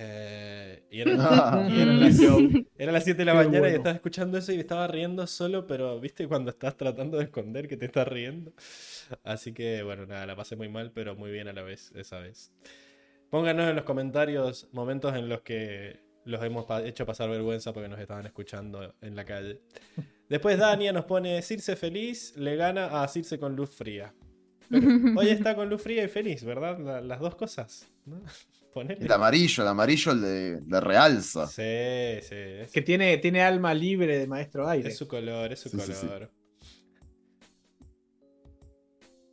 [0.00, 1.16] Eh, y eran,
[1.70, 2.18] y eran las,
[2.78, 5.26] eran las 7 de la Qué mañana y estaba escuchando eso y me estaba riendo
[5.26, 8.52] solo, pero viste cuando estás tratando de esconder que te estás riendo.
[9.24, 12.18] Así que bueno, nada, la pasé muy mal, pero muy bien a la vez esa
[12.20, 12.52] vez.
[13.30, 17.88] Pónganos en los comentarios momentos en los que los hemos pa- hecho pasar vergüenza porque
[17.88, 19.60] nos estaban escuchando en la calle.
[20.28, 24.14] Después Dania nos pone Circe feliz, le gana a Circe con luz fría.
[24.70, 26.78] Pero hoy está con luz fría y feliz, ¿verdad?
[26.78, 27.90] La- las dos cosas.
[28.04, 28.20] ¿no?
[28.78, 29.04] Ponele.
[29.04, 31.46] El amarillo, el amarillo le, le realza.
[31.46, 32.34] Sí, sí.
[32.62, 34.88] Es, Que tiene, tiene alma libre de maestro aire.
[34.90, 36.06] es su color, es su Sí, sí, sí.
[36.06, 36.30] color.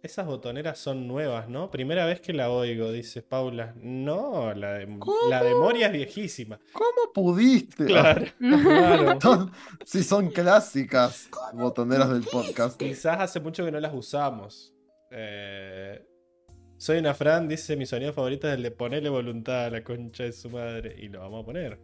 [0.01, 1.71] Esas botoneras son nuevas, ¿no?
[1.71, 3.73] Primera vez que la oigo, dice Paula.
[3.81, 5.17] No, la de, ¿Cómo?
[5.29, 6.59] la de Moria es viejísima.
[6.73, 7.85] ¿Cómo pudiste?
[7.85, 8.23] Claro.
[8.37, 9.19] Claro.
[9.21, 9.51] Son-
[9.83, 12.77] sí, son clásicas botoneras del podcast.
[12.79, 14.75] Quizás hace mucho que no las usamos.
[15.09, 16.05] Eh,
[16.77, 20.23] soy una Fran, dice mi sonido favorito es el de ponerle voluntad a la concha
[20.23, 20.95] de su madre.
[20.97, 21.79] Y lo vamos a poner.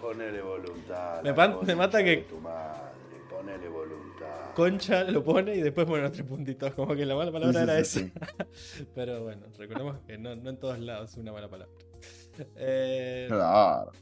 [0.00, 1.18] Ponele voluntad.
[1.18, 2.80] a Me la me concha mata de que- Tu madre,
[3.28, 4.54] ponele voluntad.
[4.54, 6.72] Concha lo pone y después pone los tres puntitos.
[6.74, 8.46] Como que la mala palabra Sí, era sí, esa.
[8.94, 11.72] Pero bueno, recordemos que no, no en todos lados es una mala palabra.
[12.56, 13.92] Eh, Claro.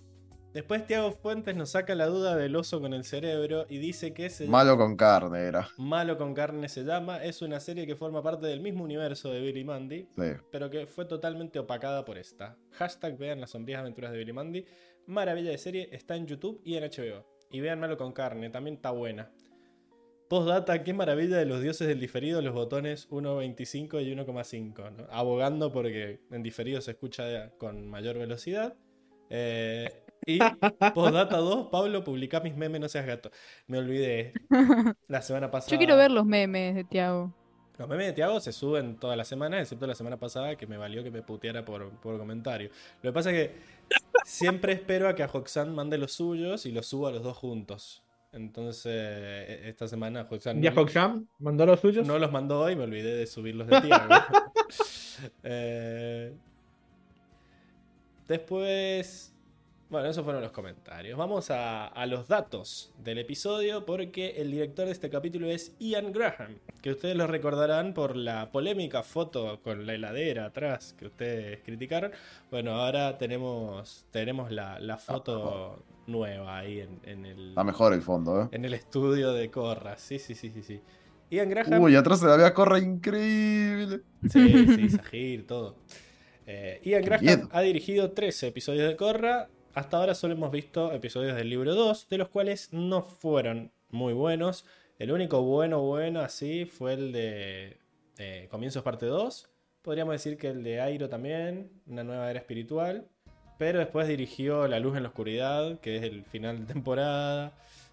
[0.52, 4.26] Después Tiago Fuentes nos saca la duda del oso con el cerebro y dice que
[4.26, 5.68] es Malo con carne era.
[5.76, 7.22] Malo con carne se llama.
[7.22, 10.08] Es una serie que forma parte del mismo universo de Billy Mandy.
[10.16, 10.32] Sí.
[10.50, 12.56] pero que fue totalmente opacada por esta.
[12.72, 14.64] Hashtag vean las sombrías aventuras de Billy Mandy.
[15.06, 17.24] Maravilla de serie, está en YouTube y en HBO.
[17.50, 19.30] Y vean Malo con carne, también está buena.
[20.28, 24.92] Postdata, qué maravilla de los dioses del diferido, los botones 1.25 y 1.5.
[24.92, 25.06] ¿no?
[25.10, 28.76] Abogando porque en diferido se escucha con mayor velocidad.
[29.30, 30.38] Eh, y
[30.94, 33.30] postdata 2, Pablo, publica mis memes, no seas gato.
[33.66, 34.32] Me olvidé.
[35.08, 35.72] La semana pasada.
[35.72, 37.32] Yo quiero ver los memes de Tiago.
[37.78, 40.76] Los memes de Tiago se suben toda la semana, excepto la semana pasada que me
[40.76, 42.70] valió que me puteara por, por comentario.
[43.02, 43.54] Lo que pasa es que
[44.24, 47.36] siempre espero a que a Hoxan mande los suyos y los suba a los dos
[47.36, 48.02] juntos.
[48.32, 52.06] Entonces, e- esta semana Hoxan ¿Ya Hoxham mandó los suyos?
[52.06, 54.08] no los mandó hoy, me olvidé de subirlos de Tiago.
[55.42, 56.32] Eh,
[58.28, 59.34] después,
[59.90, 61.16] bueno, esos fueron los comentarios.
[61.18, 66.12] Vamos a, a los datos del episodio porque el director de este capítulo es Ian
[66.12, 71.60] Graham, que ustedes lo recordarán por la polémica foto con la heladera atrás que ustedes
[71.64, 72.12] criticaron.
[72.50, 78.02] Bueno, ahora tenemos, tenemos la, la foto nueva ahí en, en el, Está mejor el
[78.02, 78.48] fondo, ¿eh?
[78.52, 79.96] en el estudio de Corra.
[79.98, 80.80] Sí, sí, sí, sí, sí.
[81.30, 81.82] Ian Graham.
[81.82, 84.00] Uy, atrás se la vea corre increíble.
[84.30, 85.76] Sí, sí, Sahir, todo.
[86.46, 87.48] Eh, Ian Qué Graham miedo.
[87.52, 89.48] ha dirigido 13 episodios de Korra.
[89.78, 94.12] Hasta ahora solo hemos visto episodios del libro 2, de los cuales no fueron muy
[94.12, 94.64] buenos.
[94.98, 97.78] El único bueno, bueno así fue el de
[98.18, 99.48] eh, Comienzos parte 2.
[99.82, 103.06] Podríamos decir que el de Airo también, una nueva era espiritual.
[103.56, 107.52] Pero después dirigió La luz en la oscuridad, que es el final de temporada.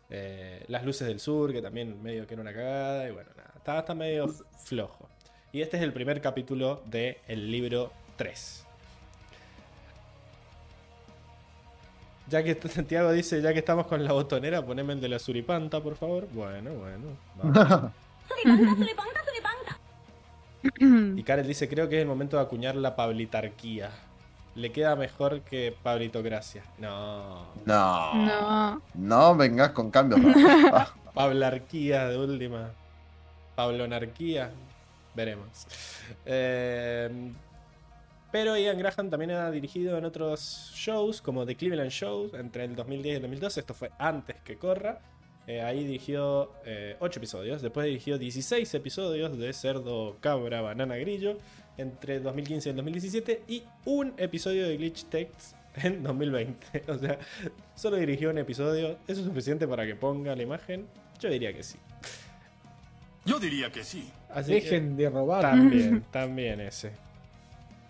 [0.09, 3.07] eh, Las luces del sur, que también medio que era una cagada.
[3.07, 5.07] Y bueno, nada, está, está medio flojo.
[5.51, 8.64] Y este es el primer capítulo del libro 3.
[12.27, 15.81] Ya que Santiago dice, ya que estamos con la botonera, poneme el de la suripanta,
[15.81, 16.27] por favor.
[16.31, 17.17] Bueno, bueno.
[18.43, 18.77] vamos.
[21.17, 23.91] Y Karel dice, creo que es el momento de acuñar la pablitarquía.
[24.55, 26.63] Le queda mejor que pablitocracia.
[26.79, 27.45] No.
[27.65, 28.13] No.
[28.15, 28.81] No.
[28.93, 30.21] No vengas con cambios
[31.13, 32.71] Pablarquía de última.
[33.55, 34.51] Pablonarquía.
[35.13, 35.67] Veremos.
[36.25, 37.09] Eh,
[38.35, 42.75] pero Ian Graham también ha dirigido en otros shows, como The Cleveland Show, entre el
[42.75, 43.61] 2010 y el 2012.
[43.61, 44.99] Esto fue antes que corra.
[45.47, 46.51] Eh, ahí dirigió
[46.99, 47.61] 8 episodios.
[47.61, 51.37] Después dirigió 16 episodios de Cerdo, Cabra, Banana, Grillo.
[51.77, 53.43] Entre 2015 y el 2017.
[53.47, 56.83] Y un episodio de Glitch Text en 2020.
[56.89, 57.17] O sea,
[57.73, 58.97] solo dirigió un episodio.
[59.07, 60.87] ¿Eso es suficiente para que ponga la imagen?
[61.21, 61.77] Yo diría que sí.
[63.23, 64.11] Yo diría que sí.
[64.29, 65.41] Así que Dejen de robar.
[65.41, 67.05] también, también ese.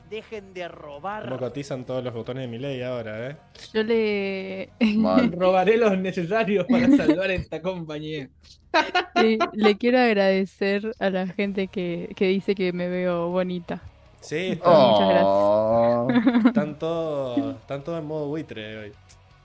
[0.09, 1.37] Dejen de Como robar.
[1.39, 3.37] cotizan todos los botones de mi ley ahora, ¿eh?
[3.73, 4.69] Yo le.
[5.37, 8.29] Robaré los necesarios para salvar esta compañía.
[9.15, 13.81] le, le quiero agradecer a la gente que, que dice que me veo bonita.
[14.21, 16.45] Sí, está- Muchas gracias.
[16.47, 18.91] Están todos están todos en modo buitre hoy.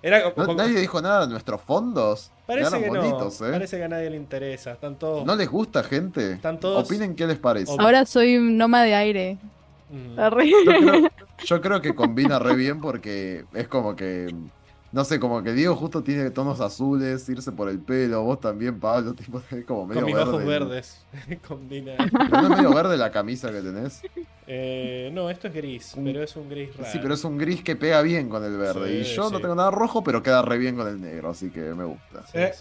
[0.03, 2.31] Era No- como- nadie dijo nada de nuestros fondos.
[2.47, 3.51] parece que no, bonitos, ¿eh?
[3.53, 4.73] parece que a nadie le interesa.
[4.73, 5.25] Están todos.
[5.27, 6.33] ¿No les gusta, gente?
[6.33, 7.73] Están todos- Opinen qué les parece.
[7.79, 9.39] Ahora soy un nómada de aire.
[9.91, 10.17] Mm.
[10.17, 11.11] Yo creo,
[11.45, 14.35] yo creo que combina re bien porque es como que.
[14.93, 18.81] No sé, como que Diego justo tiene tonos azules, irse por el pelo, vos también,
[18.81, 20.31] Pablo, tipo, como medio Con mis verde.
[20.31, 21.07] ojos verdes.
[21.49, 21.93] Combina.
[22.31, 24.03] ¿No es medio verde la camisa que tenés?
[24.49, 26.91] Eh, no, esto es gris, Un- pero es un gris raro.
[26.91, 28.99] Sí, pero es un gris que pega bien con el verde.
[28.99, 31.51] y Sí, yo no tengo nada rojo, pero queda re bien con el negro, así
[31.51, 32.27] que me gusta.
[32.27, 32.53] Sí, Eh.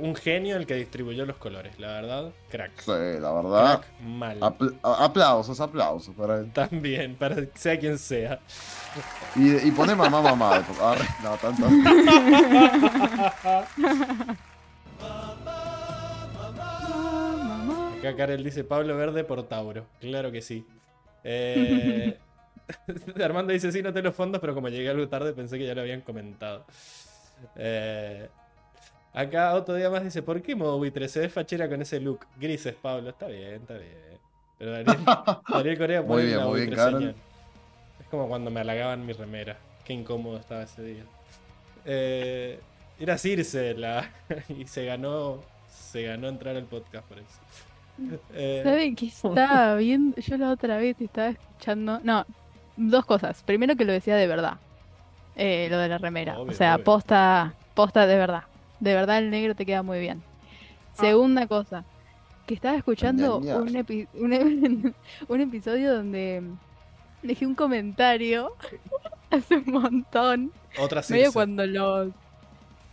[0.00, 2.30] Un genio el que distribuyó los colores, la verdad.
[2.50, 2.72] Crack.
[2.80, 3.80] Sí, la verdad.
[3.80, 4.40] Crack mal.
[4.40, 6.50] apl- aplausos, aplausos para él.
[6.52, 8.40] También, para sea quien sea.
[9.36, 10.56] Y, y poné mamá, mamá.
[10.56, 11.66] Arre, no, tanto.
[17.98, 19.86] Acá Karel dice Pablo Verde por Tauro.
[20.00, 20.66] Claro que sí.
[21.22, 22.18] Eh,
[23.22, 25.82] Armando dice sí, noté los fondos, pero como llegué algo tarde pensé que ya lo
[25.82, 26.64] habían comentado.
[27.56, 28.28] Eh,
[29.12, 31.08] acá otro día más dice, ¿por qué modo buitre?
[31.08, 32.26] Se ve fachera con ese look.
[32.36, 33.10] Grises, Pablo.
[33.10, 34.20] Está bien, está bien.
[34.58, 34.98] Pero Daniel,
[35.48, 37.16] Daniel Corea Muy pone bien, la muy bien.
[38.00, 39.58] Es como cuando me halagaban mi remera.
[39.84, 41.04] Qué incómodo estaba ese día.
[41.84, 42.60] Eh,
[42.98, 44.10] era Circe la,
[44.48, 47.40] y se ganó, se ganó entrar al podcast por eso.
[48.30, 50.16] Eh, ¿Saben qué estaba viendo?
[50.20, 52.00] Yo la otra vez estaba escuchando.
[52.02, 52.26] No,
[52.76, 53.42] dos cosas.
[53.44, 54.60] Primero que lo decía de verdad.
[55.34, 56.38] eh, lo de la remera.
[56.38, 56.84] Obvio, o sea, obvio.
[56.84, 58.44] posta, posta de verdad.
[58.82, 60.22] De verdad el negro te queda muy bien.
[60.92, 61.84] Segunda cosa.
[62.46, 64.94] Que estaba escuchando un, epi- un,
[65.28, 66.42] un episodio donde
[67.22, 68.52] dejé un comentario
[69.30, 70.52] hace un montón.
[70.78, 71.32] otra Medio Circe.
[71.32, 72.10] cuando los.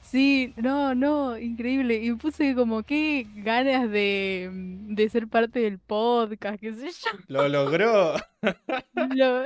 [0.02, 1.96] Sí, no, no, increíble.
[1.96, 7.10] Y puse como qué ganas de, de ser parte del podcast, qué sé yo.
[7.28, 8.14] Lo logró.
[9.16, 9.44] Lo,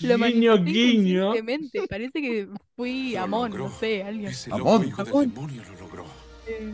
[0.00, 1.32] lo Guiño, guiño.
[1.88, 3.68] Parece que fui logró.
[3.68, 4.32] no sé, alguien.
[4.50, 4.64] Amón.
[4.82, 5.34] loco hijo del Amón.
[5.34, 6.04] demonio lo logró.
[6.46, 6.72] Eh,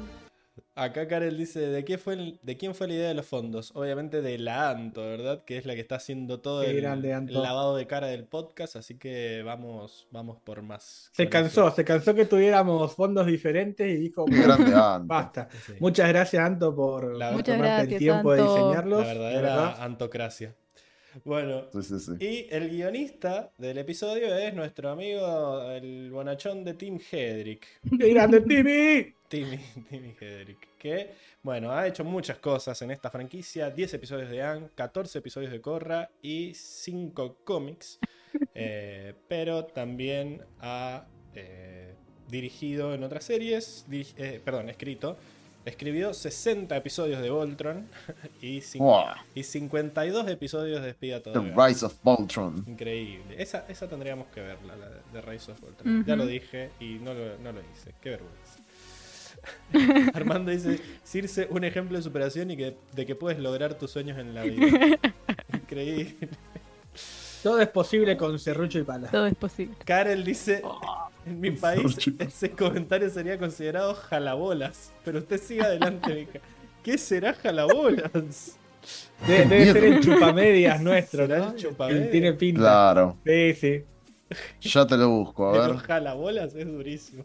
[0.77, 3.71] Acá Karel dice, ¿de, qué fue el- ¿de quién fue la idea de los fondos?
[3.77, 5.45] Obviamente de la Anto, ¿verdad?
[5.45, 7.33] Que es la que está haciendo todo el, grande, Anto.
[7.33, 11.11] el lavado de cara del podcast, así que vamos, vamos por más.
[11.13, 11.77] Se cansó, eso.
[11.77, 15.07] se cansó que tuviéramos fondos diferentes y dijo, Qué grande Anto.
[15.07, 15.49] basta.
[15.65, 15.75] Sí.
[15.79, 19.03] Muchas gracias, Anto, por La- tomarte el tiempo de diseñarlos.
[19.07, 19.77] La verdadera verdad.
[19.81, 20.57] antocracia.
[21.25, 22.13] Bueno, Sí, sí, sí.
[22.19, 27.67] y el guionista del episodio es nuestro amigo, el bonachón de Tim Hedrick.
[27.99, 29.15] ¡Qué grande, Timmy!
[29.29, 31.11] Timmy, Timmy Hedrick, que,
[31.43, 35.61] bueno, ha hecho muchas cosas en esta franquicia, 10 episodios de Anne, 14 episodios de
[35.61, 37.99] Korra y 5 cómics,
[38.55, 41.95] eh, pero también ha eh,
[42.29, 45.17] dirigido en otras series, eh, perdón, escrito,
[45.65, 47.89] escribió 60 episodios de Voltron
[48.43, 49.05] y, Wow.
[49.35, 51.67] y 52 episodios de Espía The Todo.
[51.67, 52.65] Rise of Voltron.
[52.67, 53.37] Increíble.
[53.39, 56.05] Esa, esa tendríamos que verla, la de, de Rise of Voltron.
[56.05, 57.95] Ya lo dije y no lo, no lo hice.
[58.01, 58.61] Qué vergüenza.
[60.15, 64.19] Armando dice, Circe, un ejemplo de superación y que, de que puedes lograr tus sueños
[64.19, 64.67] en la vida.
[65.53, 66.17] Increíble.
[67.45, 69.09] Todo es posible con serrucho y pala.
[69.09, 69.77] todo es posible.
[69.85, 70.63] Karel dice,
[71.27, 74.93] en mi país ese comentario sería considerado jalabolas.
[75.05, 76.41] Pero usted sigue adelante, mija.
[76.83, 78.11] ¿Qué será jalabolas?
[79.27, 79.73] De- debe Miedo.
[79.75, 81.51] ser el chupamedias nuestro, ¿Será ¿no?
[81.51, 82.11] el chupamedias?
[82.11, 82.61] Tiene pinta.
[82.61, 83.17] Claro.
[83.25, 83.85] Sí, sí.
[84.63, 85.77] Ya te lo busco, a Pero ver.
[85.83, 87.25] jalabolas es durísimo.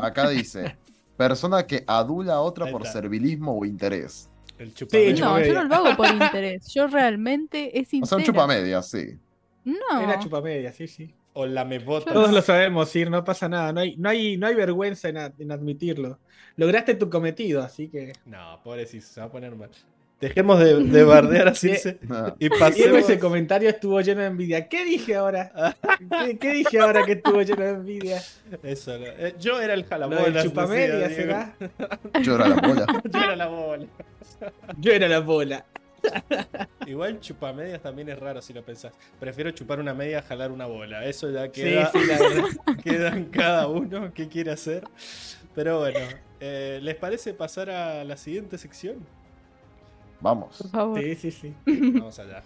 [0.00, 0.76] Acá dice:
[1.16, 4.30] Persona que adula a otra por servilismo o interés.
[4.64, 5.16] El chupamedias.
[5.18, 6.66] Sí, No, yo no lo hago por interés.
[6.74, 8.08] Yo realmente es O sincera.
[8.08, 9.18] sea, un chupamedia, sí.
[9.64, 10.00] No.
[10.02, 11.14] Era chupamedias, sí, sí.
[11.34, 12.12] O la mebotas.
[12.14, 13.72] Todos lo sabemos, Sir, no pasa nada.
[13.72, 16.18] No hay, no hay, no hay vergüenza en, ad- en admitirlo.
[16.56, 18.12] Lograste tu cometido, así que.
[18.26, 19.70] No, pobrecito, se va a poner mal.
[20.20, 22.98] Dejemos de, de bardear a Circe Ah, y pasemos.
[22.98, 24.68] ese comentario estuvo lleno de envidia.
[24.68, 25.76] ¿Qué dije ahora?
[26.24, 28.22] ¿Qué, qué dije ahora que estuvo lleno de envidia?
[28.62, 29.04] Eso, no.
[29.06, 30.34] Eh, yo era el Lo jalabolas.
[30.34, 31.10] del chupamedia.
[31.10, 31.54] ¿será?
[32.22, 32.86] Yo era la bola.
[33.10, 33.86] Yo era la bola.
[34.78, 35.64] Yo era la bola.
[36.86, 38.92] Igual chupamedias también es raro si lo pensás.
[39.18, 41.04] Prefiero chupar una media a jalar una bola.
[41.04, 42.44] Eso ya Sí, queda, sí, la verdad.
[42.84, 44.84] queda en cada uno qué quiere hacer.
[45.54, 45.98] Pero bueno,
[46.40, 48.96] eh, ¿les parece pasar a la siguiente sección?
[50.24, 50.56] Vamos.
[50.56, 51.02] Por favor.
[51.02, 51.54] Sí, sí, sí.
[51.98, 52.42] Vamos allá.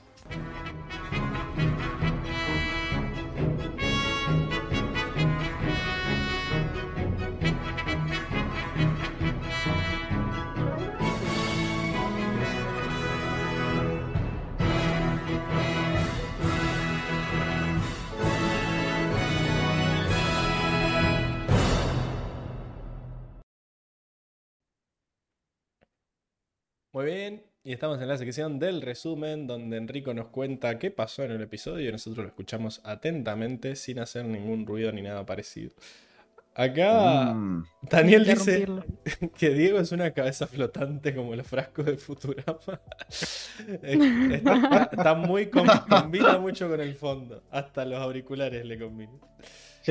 [26.93, 27.48] Muy bien.
[27.65, 31.43] Y estamos en la sección del resumen, donde Enrico nos cuenta qué pasó en el
[31.43, 35.73] episodio y nosotros lo escuchamos atentamente, sin hacer ningún ruido ni nada parecido.
[36.55, 38.67] Acá Mm, Daniel dice
[39.39, 42.81] que Diego es una cabeza flotante como los frascos de Futurama.
[43.11, 43.53] Es-
[43.83, 47.43] está, está muy com- combina mucho con el fondo.
[47.51, 49.21] Hasta los auriculares le combinan.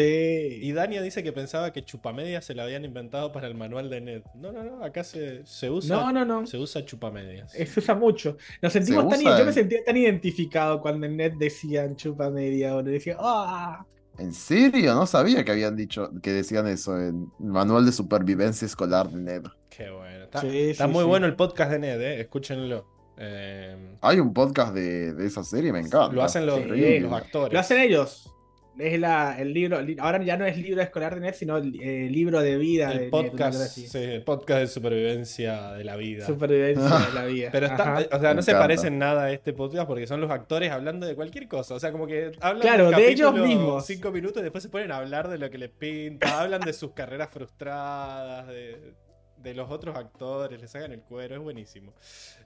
[0.02, 0.60] Sí.
[0.62, 4.02] Y Dania dice que pensaba que Chupamedia se lo habían inventado para el manual de
[4.02, 4.22] Ned.
[4.36, 5.95] No, no, no, acá se, se usa.
[5.95, 6.45] No, no, no.
[6.45, 7.52] Se usa Chupamedias.
[7.52, 8.38] Se usa mucho.
[8.62, 11.95] Nos sentimos Se tan, usa yo me en- sentía tan identificado cuando en net decían
[11.95, 12.89] chupa media hora.
[12.91, 13.86] Decía, ¡ah!
[14.20, 14.93] ¿En serio?
[14.95, 19.18] No sabía que habían dicho, que decían eso en el manual de supervivencia escolar de
[19.22, 19.43] Ned.
[19.70, 20.26] Qué bueno.
[20.26, 21.08] Está, Sí, está sí, muy sí.
[21.08, 22.22] bueno el podcast de Ned, eh.
[22.22, 22.86] Escúchenlo.
[23.20, 26.14] Eh, Hay un podcast de, de esa serie, me encanta.
[26.14, 27.00] lo hacen los, Sí.
[27.00, 27.54] los actores.
[27.54, 28.32] Lo hacen ellos.
[28.80, 31.80] Es la, el libro, li- ahora ya no es libro escolar de net, sino el
[31.82, 36.25] eh, libro de vida de El podcast, sí, el podcast de supervivencia de la vida.
[36.25, 37.49] Supervivencia de la vida.
[37.51, 40.30] Pero está, o sea, no se parece en nada a este podcast porque son los
[40.30, 41.73] actores hablando de cualquier cosa.
[41.75, 43.86] O sea, como que hablan Claro, de ellos mismos.
[43.86, 46.73] cinco minutos y después se ponen a hablar de lo que les pinta, hablan de
[46.73, 48.93] sus carreras frustradas, de,
[49.38, 51.93] de los otros actores, les sacan el cuero, es buenísimo.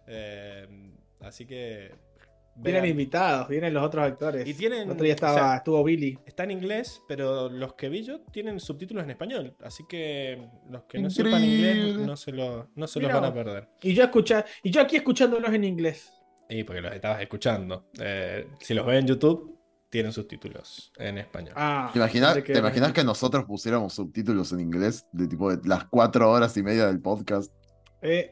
[0.07, 0.65] Eh,
[1.19, 1.91] así que.
[2.55, 2.91] Vienen vean.
[2.91, 4.47] invitados, vienen los otros actores.
[4.47, 6.17] Y tienen- El otro día o estaba, sea, estuvo Billy.
[6.25, 9.55] Está en inglés, pero los que vi yo tienen subtítulos en español.
[9.63, 13.33] Así que los que no sepan inglés no se, lo, no se los van a
[13.33, 13.67] perder.
[13.81, 16.11] Y yo escucha, y yo aquí escuchándolos en inglés.
[16.49, 17.85] Y porque los estabas escuchando.
[17.99, 19.57] Eh, si los ven en YouTube,
[19.89, 21.53] tienen subtítulos en español.
[21.57, 25.67] Ah, ¿Te imaginas, tendré ¿te imaginas que nosotros pusiéramos subtítulos en inglés de tipo de
[25.67, 27.51] las cuatro horas y media del podcast?
[28.01, 28.31] Eh,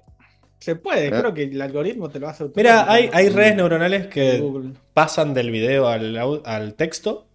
[0.59, 1.09] se puede, Eh.
[1.11, 4.71] creo que el algoritmo te lo hace Mira, hay, hay redes neuronales que Google.
[4.93, 7.27] pasan del video al, al texto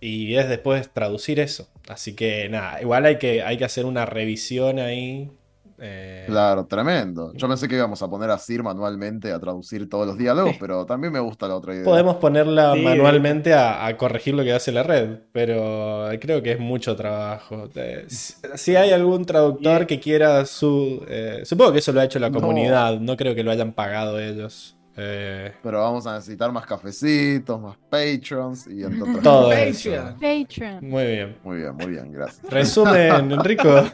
[0.00, 1.68] y es después traducir eso.
[1.88, 5.30] Así que nada, igual hay que, hay que hacer una revisión ahí.
[5.78, 7.32] Eh, Claro, tremendo.
[7.34, 10.58] Yo pensé que íbamos a poner a Sir manualmente a traducir todos los diálogos, Sí.
[10.60, 11.84] pero también me gusta la otra idea.
[11.84, 16.52] Podemos ponerla Sí, manualmente a, a corregir lo que hace la red, pero creo que
[16.52, 17.68] es mucho trabajo.
[17.74, 21.04] Eh, Si, hay algún traductor Y- que quiera su...
[21.08, 24.18] eh, supongo que eso lo ha hecho la comunidad, no creo que lo hayan pagado
[24.20, 24.76] ellos.
[24.96, 29.50] Eh, Pero vamos a necesitar más cafecitos, más patrons y entre otras todo.
[29.50, 30.88] Patreon.
[30.88, 31.36] Muy bien.
[31.42, 32.48] Muy bien, muy bien, gracias.
[32.48, 33.84] Resumen, Enrico.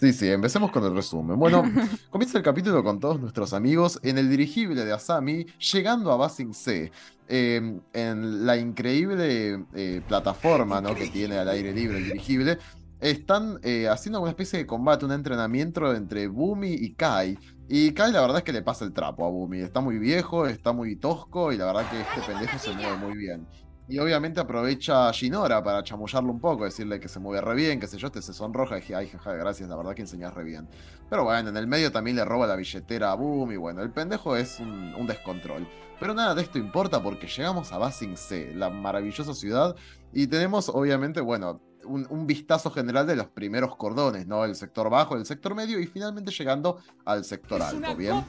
[0.00, 1.36] Sí, sí, empecemos con el resumen.
[1.36, 1.64] Bueno,
[2.10, 6.54] comienza el capítulo con todos nuestros amigos en el dirigible de Asami, llegando a Basing
[6.54, 6.92] C,
[7.26, 10.94] eh, en la increíble eh, plataforma ¿no?
[10.94, 12.58] que tiene al aire libre el dirigible.
[13.00, 17.36] Están eh, haciendo una especie de combate, un entrenamiento entre Bumi y Kai.
[17.68, 19.58] Y Kai la verdad es que le pasa el trapo a Bumi.
[19.58, 23.16] Está muy viejo, está muy tosco y la verdad que este pendejo se mueve muy
[23.16, 23.48] bien.
[23.90, 27.80] Y obviamente aprovecha a Shinora para chamullarlo un poco, decirle que se mueve re bien,
[27.80, 30.34] qué sé yo, este se sonroja y dije, ay, jaja, gracias, la verdad que enseñás
[30.34, 30.68] re bien.
[31.08, 33.90] Pero bueno, en el medio también le roba la billetera a Boom y bueno, el
[33.90, 35.66] pendejo es un, un descontrol.
[35.98, 39.74] Pero nada de esto importa porque llegamos a Basing C, la maravillosa ciudad,
[40.12, 44.44] y tenemos obviamente, bueno, un, un vistazo general de los primeros cordones, ¿no?
[44.44, 48.24] El sector bajo, el sector medio y finalmente llegando al sector alto, ¿bien?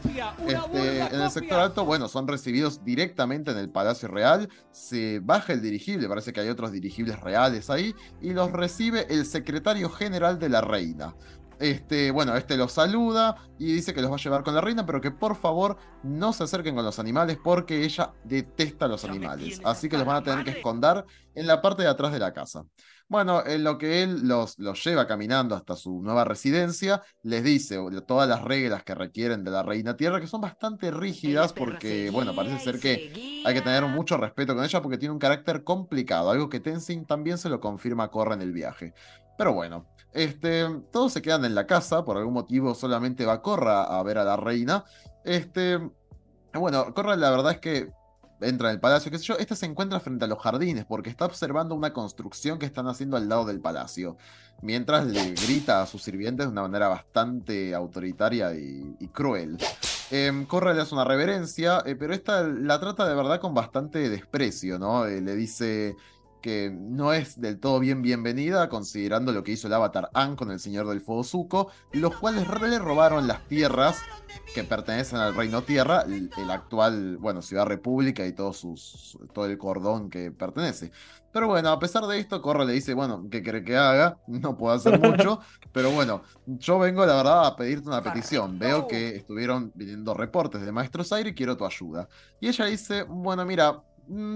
[0.47, 4.49] Este, en el sector alto, bueno, son recibidos directamente en el Palacio Real.
[4.71, 9.25] Se baja el dirigible, parece que hay otros dirigibles reales ahí, y los recibe el
[9.25, 11.15] secretario general de la reina.
[11.59, 14.85] Este, bueno, este los saluda y dice que los va a llevar con la reina,
[14.85, 19.59] pero que por favor no se acerquen con los animales porque ella detesta los animales.
[19.65, 21.03] Así que los van a tener que esconder
[21.35, 22.63] en la parte de atrás de la casa.
[23.09, 27.79] Bueno, en lo que él los, los lleva caminando hasta su nueva residencia, les dice
[28.07, 32.35] todas las reglas que requieren de la Reina Tierra, que son bastante rígidas porque, bueno,
[32.35, 36.29] parece ser que hay que tener mucho respeto con ella porque tiene un carácter complicado,
[36.29, 38.93] algo que Tenzin también se lo confirma a Korra en el viaje.
[39.39, 43.85] Pero bueno, este, todos se quedan en la casa, por algún motivo solamente va Korra
[43.85, 44.85] a ver a la reina.
[45.25, 45.79] Este,
[46.53, 47.89] bueno, Korra la verdad es que
[48.41, 51.09] entra en el palacio, qué sé yo, este se encuentra frente a los jardines porque
[51.09, 54.17] está observando una construcción que están haciendo al lado del palacio,
[54.61, 59.57] mientras le grita a sus sirvientes de una manera bastante autoritaria y, y cruel.
[60.11, 64.09] Eh, Corra le hace una reverencia, eh, pero esta la trata de verdad con bastante
[64.09, 65.05] desprecio, ¿no?
[65.05, 65.95] Eh, le dice
[66.41, 70.51] que no es del todo bien bienvenida, considerando lo que hizo el avatar An con
[70.51, 74.01] el Señor del Fuego Zuko, los cuales le robaron las tierras
[74.53, 79.45] que pertenecen al Reino Tierra, el, el actual, bueno, Ciudad República y todo, sus, todo
[79.45, 80.91] el cordón que pertenece.
[81.31, 84.17] Pero bueno, a pesar de esto, Corra le dice, bueno, ¿qué cree que haga?
[84.27, 85.39] No puedo hacer mucho,
[85.71, 88.57] pero bueno, yo vengo, la verdad, a pedirte una petición.
[88.57, 92.07] Veo que estuvieron viniendo reportes de Maestros Aire y quiero tu ayuda.
[92.39, 93.79] Y ella dice, bueno, mira,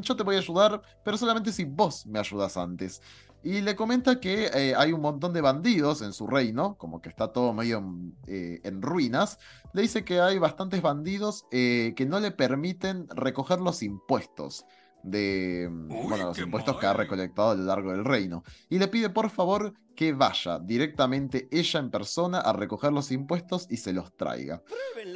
[0.01, 3.01] yo te voy a ayudar, pero solamente si vos me ayudas antes.
[3.45, 7.09] y le comenta que eh, hay un montón de bandidos en su reino, como que
[7.09, 9.37] está todo medio en, eh, en ruinas.
[9.73, 14.65] Le dice que hay bastantes bandidos eh, que no le permiten recoger los impuestos
[15.03, 18.43] de Uy, bueno, los impuestos que ha recolectado a lo largo del reino.
[18.69, 23.67] Y le pide por favor que vaya directamente ella en persona a recoger los impuestos
[23.69, 24.63] y se los traiga.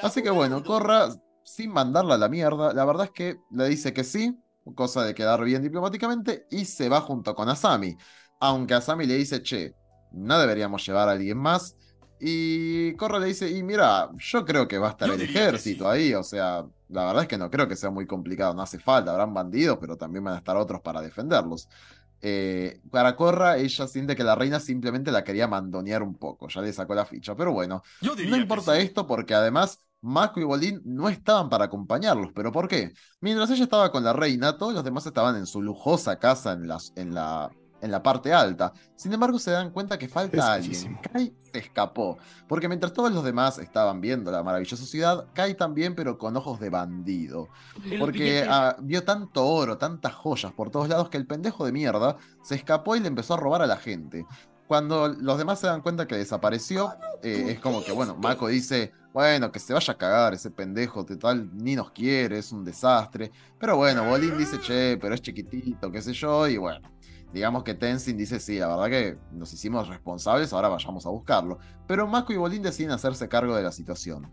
[0.01, 1.10] Así que bueno, Corra,
[1.43, 4.38] sin mandarla a la mierda, la verdad es que le dice que sí,
[4.76, 7.97] cosa de quedar bien diplomáticamente, y se va junto con Asami.
[8.39, 9.74] Aunque Asami le dice, che,
[10.11, 11.76] no deberíamos llevar a alguien más.
[12.20, 15.84] Y Corra le dice, y mira, yo creo que va a estar Yo el ejército
[15.86, 15.89] sí.
[15.89, 18.80] ahí, o sea, la verdad es que no creo que sea muy complicado, no hace
[18.80, 21.70] falta, habrán bandidos, pero también van a estar otros para defenderlos.
[22.22, 26.61] Eh, para Corra, ella siente que la reina simplemente la quería mandonear un poco, ya
[26.61, 28.82] le sacó la ficha, pero bueno, no importa sí.
[28.82, 32.32] esto porque además Mako y Bolín no estaban para acompañarlos.
[32.34, 32.93] ¿Pero por qué?
[33.22, 36.68] Mientras ella estaba con la reina, todos los demás estaban en su lujosa casa en,
[36.68, 37.51] las- en la,
[37.82, 38.74] en la parte alta.
[38.95, 40.72] Sin embargo, se dan cuenta que falta Es alguien.
[40.72, 40.99] bellísimo.
[41.14, 42.18] Kai se escapó.
[42.47, 46.60] Porque mientras todos los demás estaban viendo la maravillosa ciudad, Kai también, pero con ojos
[46.60, 47.49] de bandido.
[47.99, 52.18] Porque ah, vio tanto oro, tantas joyas por todos lados que el pendejo de mierda
[52.41, 54.26] se escapó y le empezó a robar a la gente.
[54.68, 56.93] Cuando los demás se dan cuenta que desapareció,
[57.24, 61.05] eh, es como que, bueno, Mako dice, bueno, que se vaya a cagar ese pendejo,
[61.05, 63.32] total, ni nos quiere, es un desastre.
[63.57, 66.88] Pero bueno, Bolín dice, che, pero es chiquitito, qué sé yo, y bueno,
[67.32, 71.59] digamos que Tenzin dice, sí, la verdad que nos hicimos responsables, ahora vayamos a buscarlo.
[71.88, 74.30] Pero Mako y Bolín deciden hacerse cargo de la situación.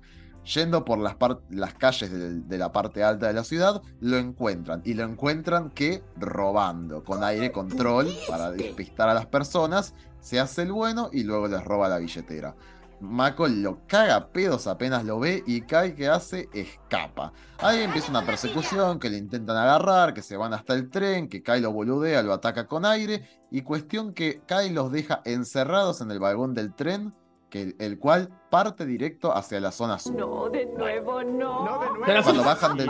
[0.53, 1.17] Yendo por las,
[1.49, 4.83] las calles de, de la parte alta de la ciudad, lo encuentran.
[4.85, 9.95] Y lo encuentran que robando, con aire control para despistar a las personas.
[10.25, 12.55] Se hace el bueno y luego les roba la billetera.
[12.99, 17.31] Mako lo caga a pedos apenas lo ve y Kai que hace escapa.
[17.59, 21.43] Ahí empieza una persecución que le intentan agarrar, que se van hasta el tren, que
[21.43, 26.11] Kai lo boludea, lo ataca con aire y cuestión que Kai los deja encerrados en
[26.11, 27.13] el vagón del tren,
[27.51, 30.15] que, el cual parte directo hacia la zona sur.
[30.15, 31.81] No, de nuevo no.
[32.25, 32.89] Cuando bajan del,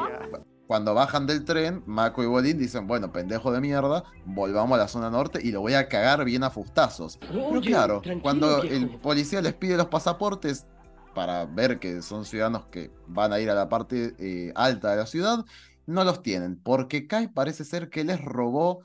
[0.66, 4.88] cuando bajan del tren, Mako y Bolín dicen, bueno, pendejo de mierda, volvamos a la
[4.88, 7.18] zona norte y lo voy a cagar bien a fustazos.
[7.18, 10.66] Pero claro, cuando el policía les pide los pasaportes
[11.14, 14.96] para ver que son ciudadanos que van a ir a la parte eh, alta de
[14.96, 15.44] la ciudad,
[15.86, 18.84] no los tienen, porque Kai parece ser que les robó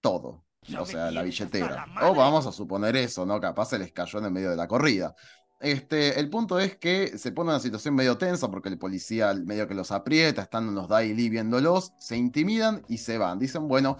[0.00, 0.44] todo.
[0.78, 1.86] O sea, la billetera.
[2.02, 3.40] O vamos a suponer eso, ¿no?
[3.40, 5.14] Capaz se les cayó en el medio de la corrida.
[5.60, 9.66] Este, el punto es que se pone una situación medio tensa porque el policía medio
[9.66, 13.40] que los aprieta, están unos daily viéndolos, se intimidan y se van.
[13.40, 13.98] Dicen, bueno,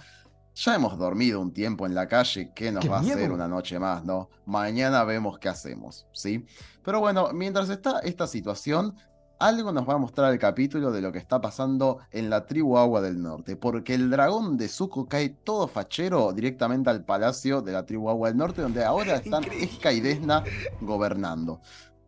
[0.54, 3.48] ya hemos dormido un tiempo en la calle, ¿qué nos ¡Qué va a hacer una
[3.48, 4.30] noche más, no?
[4.46, 6.46] Mañana vemos qué hacemos, ¿sí?
[6.84, 8.94] Pero bueno, mientras está esta situación,
[9.38, 12.76] algo nos va a mostrar el capítulo de lo que está pasando en la tribu
[12.76, 17.72] Agua del Norte, porque el dragón de Zuko cae todo fachero directamente al palacio de
[17.72, 20.44] la tribu Agua del Norte, donde ahora están Esca y Desna
[20.80, 21.60] gobernando.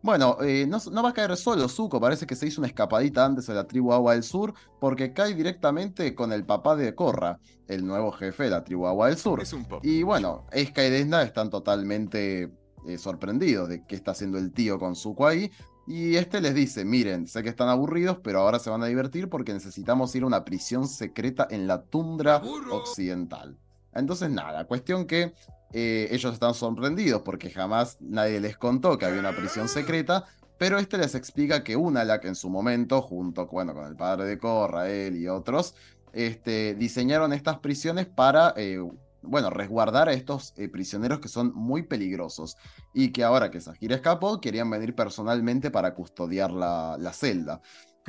[0.03, 3.23] Bueno, eh, no, no va a caer solo Zuko, parece que se hizo una escapadita
[3.23, 7.39] antes a la tribu Agua del Sur, porque cae directamente con el papá de Korra,
[7.67, 9.41] el nuevo jefe de la tribu Agua del Sur.
[9.41, 9.87] Es un poco.
[9.87, 12.51] Y bueno, Esca y Desna están totalmente
[12.87, 15.51] eh, sorprendidos de qué está haciendo el tío con Zuko ahí.
[15.87, 19.29] Y este les dice, miren, sé que están aburridos, pero ahora se van a divertir
[19.29, 23.57] porque necesitamos ir a una prisión secreta en la tundra occidental.
[23.93, 25.33] Entonces nada, cuestión que
[25.73, 30.25] eh, ellos están sorprendidos porque jamás nadie les contó que había una prisión secreta,
[30.57, 34.37] pero este les explica que Unalak en su momento, junto bueno, con el padre de
[34.37, 35.75] Korra, él y otros,
[36.13, 38.79] este, diseñaron estas prisiones para, eh,
[39.21, 42.57] bueno, resguardar a estos eh, prisioneros que son muy peligrosos
[42.93, 47.61] y que ahora que Sahir escapó, querían venir personalmente para custodiar la, la celda.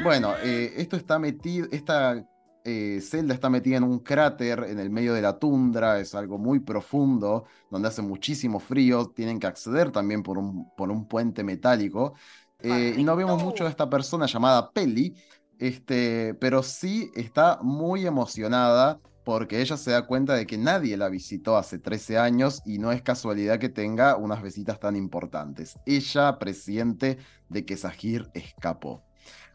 [0.02, 2.24] Bueno, eh, esto está metido, esta
[2.64, 6.38] eh, celda está metida en un cráter en el medio de la tundra, es algo
[6.38, 11.42] muy profundo, donde hace muchísimo frío, tienen que acceder también por un, por un puente
[11.42, 12.14] metálico.
[12.60, 15.14] Eh, y no vemos mucho de esta persona llamada Peli,
[15.58, 21.08] este, pero sí está muy emocionada porque ella se da cuenta de que nadie la
[21.08, 25.78] visitó hace 13 años y no es casualidad que tenga unas visitas tan importantes.
[25.86, 27.18] Ella presiente
[27.48, 29.02] de que Sahir escapó.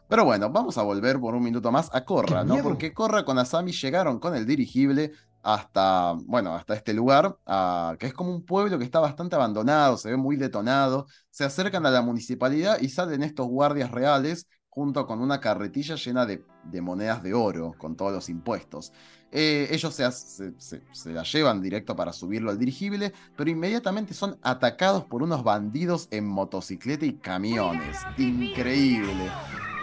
[0.08, 2.62] Pero bueno, vamos a volver por un minuto más a Korra, ¡Qué ¿no?
[2.62, 5.12] Porque Korra con Asami llegaron con el dirigible
[5.42, 9.98] hasta, bueno, hasta este lugar, ah, que es como un pueblo que está bastante abandonado,
[9.98, 11.06] se ve muy detonado.
[11.30, 16.24] Se acercan a la municipalidad y salen estos guardias reales junto con una carretilla llena
[16.24, 18.92] de, de monedas de oro, con todos los impuestos.
[19.30, 24.14] Eh, ellos se, se, se, se la llevan directo para subirlo al dirigible, pero inmediatamente
[24.14, 27.98] son atacados por unos bandidos en motocicleta y camiones.
[28.16, 29.30] Increíble.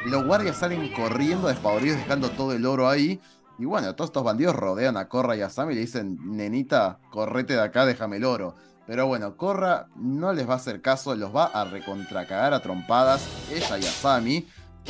[0.05, 3.19] Los guardias salen corriendo despavoridos, dejando todo el oro ahí.
[3.57, 6.99] Y bueno, todos estos bandidos rodean a Korra y a Sam y le dicen, nenita,
[7.09, 8.55] correte de acá, déjame el oro.
[8.85, 13.27] Pero bueno, Korra no les va a hacer caso, los va a recontracagar a trompadas,
[13.51, 14.47] ella y a Sammy.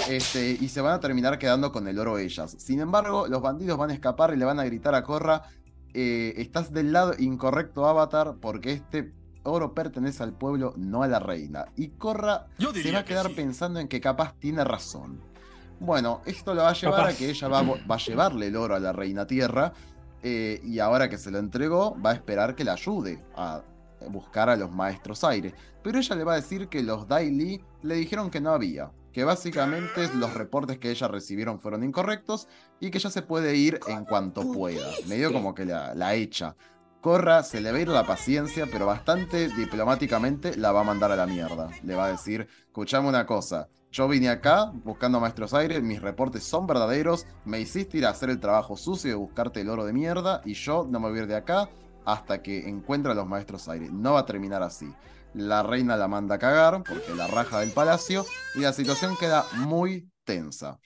[0.10, 2.56] Este, y se van a terminar quedando con el oro ellas.
[2.60, 5.44] Sin embargo, los bandidos van a escapar y le van a gritar a Korra,
[5.94, 11.20] eh, estás del lado incorrecto, Avatar, porque este oro pertenece al pueblo, no a la
[11.20, 11.66] reina.
[11.78, 13.34] Y Korra Yo se va a que quedar sí.
[13.36, 15.22] pensando en que capaz tiene razón.
[15.80, 17.14] Bueno, esto lo va a llevar Capaz.
[17.14, 19.72] a que ella va, a vo- va a llevarle el oro a la reina tierra.
[20.28, 23.62] eh, y ahora que se lo entregó, va a esperar que la ayude a
[24.10, 25.54] buscar a los maestros aire.
[25.84, 28.90] Pero ella le va a decir que los Daily le dijeron que no había.
[29.16, 32.50] Que básicamente los reportes que ella recibieron fueron incorrectos
[32.82, 34.92] y que ya se puede ir en cuanto pueda.
[35.08, 36.58] Medio como que la, la echa.
[37.00, 41.14] Corra, se le va a ir la paciencia, pero bastante diplomáticamente la va a mandar
[41.14, 41.70] a la mierda.
[41.84, 46.44] Le va a decir, escuchame una cosa, yo vine acá buscando maestros aires, mis reportes
[46.44, 49.94] son verdaderos, me hiciste ir a hacer el trabajo sucio de buscarte el oro de
[49.94, 51.70] mierda y yo no me voy a ir de acá
[52.04, 53.94] hasta que encuentre a los maestros aires.
[53.94, 54.94] No va a terminar así.
[55.36, 58.26] La reina la manda a cagar porque la raja del palacio
[58.56, 60.80] y la situación queda muy tensa.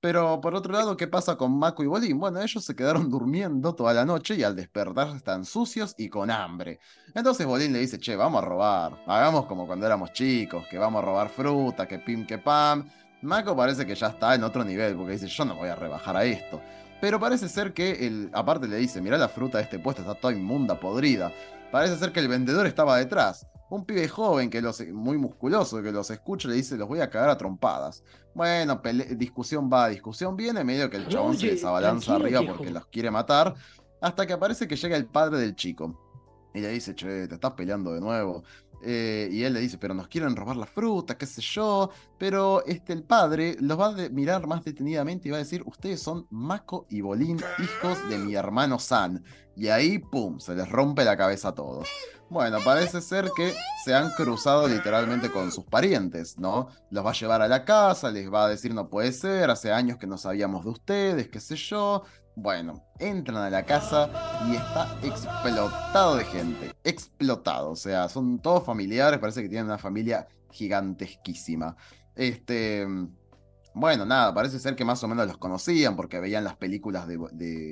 [0.00, 2.18] Pero por otro lado, ¿qué pasa con Mako y Bolín?
[2.18, 6.30] Bueno, ellos se quedaron durmiendo toda la noche y al despertar están sucios y con
[6.30, 6.78] hambre.
[7.14, 9.02] Entonces Bolín le dice, che, vamos a robar.
[9.06, 12.86] Hagamos como cuando éramos chicos, que vamos a robar fruta, que pim, que pam.
[13.22, 16.14] Mako parece que ya está en otro nivel, porque dice, yo no voy a rebajar
[16.18, 16.60] a esto.
[17.00, 20.14] Pero parece ser que, el, aparte le dice, mirá la fruta de este puesto, está
[20.14, 21.32] toda inmunda, podrida.
[21.72, 23.46] Parece ser que el vendedor estaba detrás.
[23.68, 27.10] Un pibe joven, que los, muy musculoso, que los escucha, le dice, los voy a
[27.10, 28.04] cagar a trompadas.
[28.34, 28.80] Bueno,
[29.16, 32.56] discusión va, discusión viene, medio que el chabón se Oye, les abalanza tranquilo, arriba viejo.
[32.56, 33.54] porque los quiere matar.
[34.00, 36.02] Hasta que aparece que llega el padre del chico.
[36.54, 38.44] Y le dice, che, te estás peleando de nuevo.
[38.82, 41.90] Eh, y él le dice, pero nos quieren robar la fruta, qué sé yo.
[42.18, 46.00] Pero este, el padre los va a mirar más detenidamente y va a decir, ustedes
[46.00, 49.24] son Mako y Bolín, hijos de mi hermano San.
[49.56, 51.88] Y ahí, pum, se les rompe la cabeza a todos.
[52.28, 53.54] Bueno, parece ser que
[53.84, 56.68] se han cruzado literalmente con sus parientes, ¿no?
[56.90, 59.72] Los va a llevar a la casa, les va a decir no puede ser, hace
[59.72, 62.02] años que no sabíamos de ustedes, qué sé yo.
[62.34, 64.10] Bueno, entran a la casa
[64.48, 69.78] y está explotado de gente, explotado, o sea, son todos familiares, parece que tienen una
[69.78, 71.76] familia gigantesquísima.
[72.16, 72.86] Este,
[73.78, 77.18] bueno, nada, parece ser que más o menos los conocían porque veían las películas de,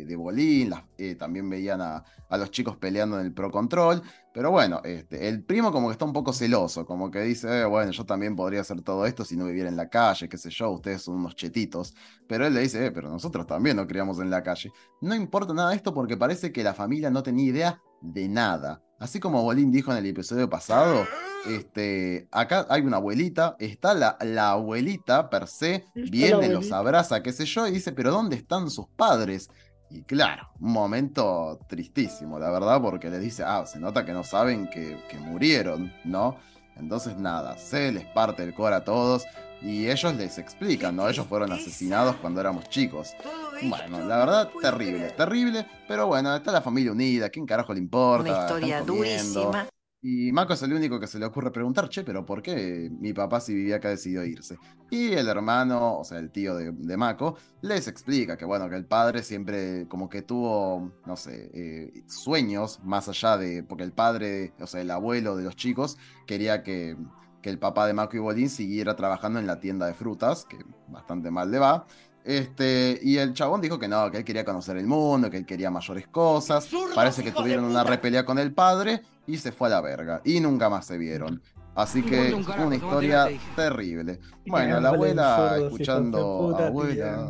[0.04, 4.02] de, Bolín, eh, también veían a, a los chicos peleando en el Pro Control.
[4.34, 7.64] Pero bueno, este, el primo como que está un poco celoso, como que dice, "Eh,
[7.64, 10.50] bueno, yo también podría hacer todo esto si no viviera en la calle, qué sé
[10.50, 11.94] yo, ustedes son unos chetitos.
[12.28, 14.72] Pero él le dice, "Eh, pero nosotros también nos criamos en la calle.
[15.00, 18.82] No importa nada esto porque parece que la familia no tenía idea de nada.
[19.04, 21.06] Así como Bolín dijo en el episodio pasado,
[21.46, 27.30] este, acá hay una abuelita, está la, la abuelita per se, viene, los abraza, qué
[27.30, 29.50] sé yo, y dice, pero ¿dónde están sus padres?
[29.90, 34.24] Y claro, un momento tristísimo, la verdad, porque le dice, ah, se nota que no
[34.24, 36.38] saben que, que murieron, ¿no?
[36.74, 39.26] Entonces nada, se les parte el core a todos
[39.64, 41.08] y ellos les explican, ¿no?
[41.08, 43.14] Ellos fueron asesinados cuando éramos chicos.
[43.62, 48.30] Bueno, la verdad, terrible, terrible, pero bueno, está la familia unida, ¿quién carajo le importa?
[48.30, 49.66] Una historia durísima.
[50.06, 53.14] Y Mako es el único que se le ocurre preguntar, che, pero ¿por qué mi
[53.14, 54.58] papá si vivía acá decidió irse?
[54.90, 58.76] Y el hermano, o sea, el tío de, de Mako, les explica que bueno, que
[58.76, 63.92] el padre siempre como que tuvo, no sé, eh, sueños más allá de, porque el
[63.92, 65.96] padre, o sea, el abuelo de los chicos,
[66.26, 66.98] quería que,
[67.44, 70.56] que el papá de Mako y Bolín siguiera trabajando en la tienda de frutas, que
[70.88, 71.84] bastante mal le va.
[72.24, 75.44] Este, y el chabón dijo que no, que él quería conocer el mundo, que él
[75.44, 76.66] quería mayores cosas.
[76.94, 80.22] Parece que tuvieron una repelea con el padre y se fue a la verga.
[80.24, 81.42] Y nunca más se vieron.
[81.74, 84.20] Así que Importa un carajo, una historia terrible.
[84.46, 87.28] Bueno, la abuela escuchando abuela.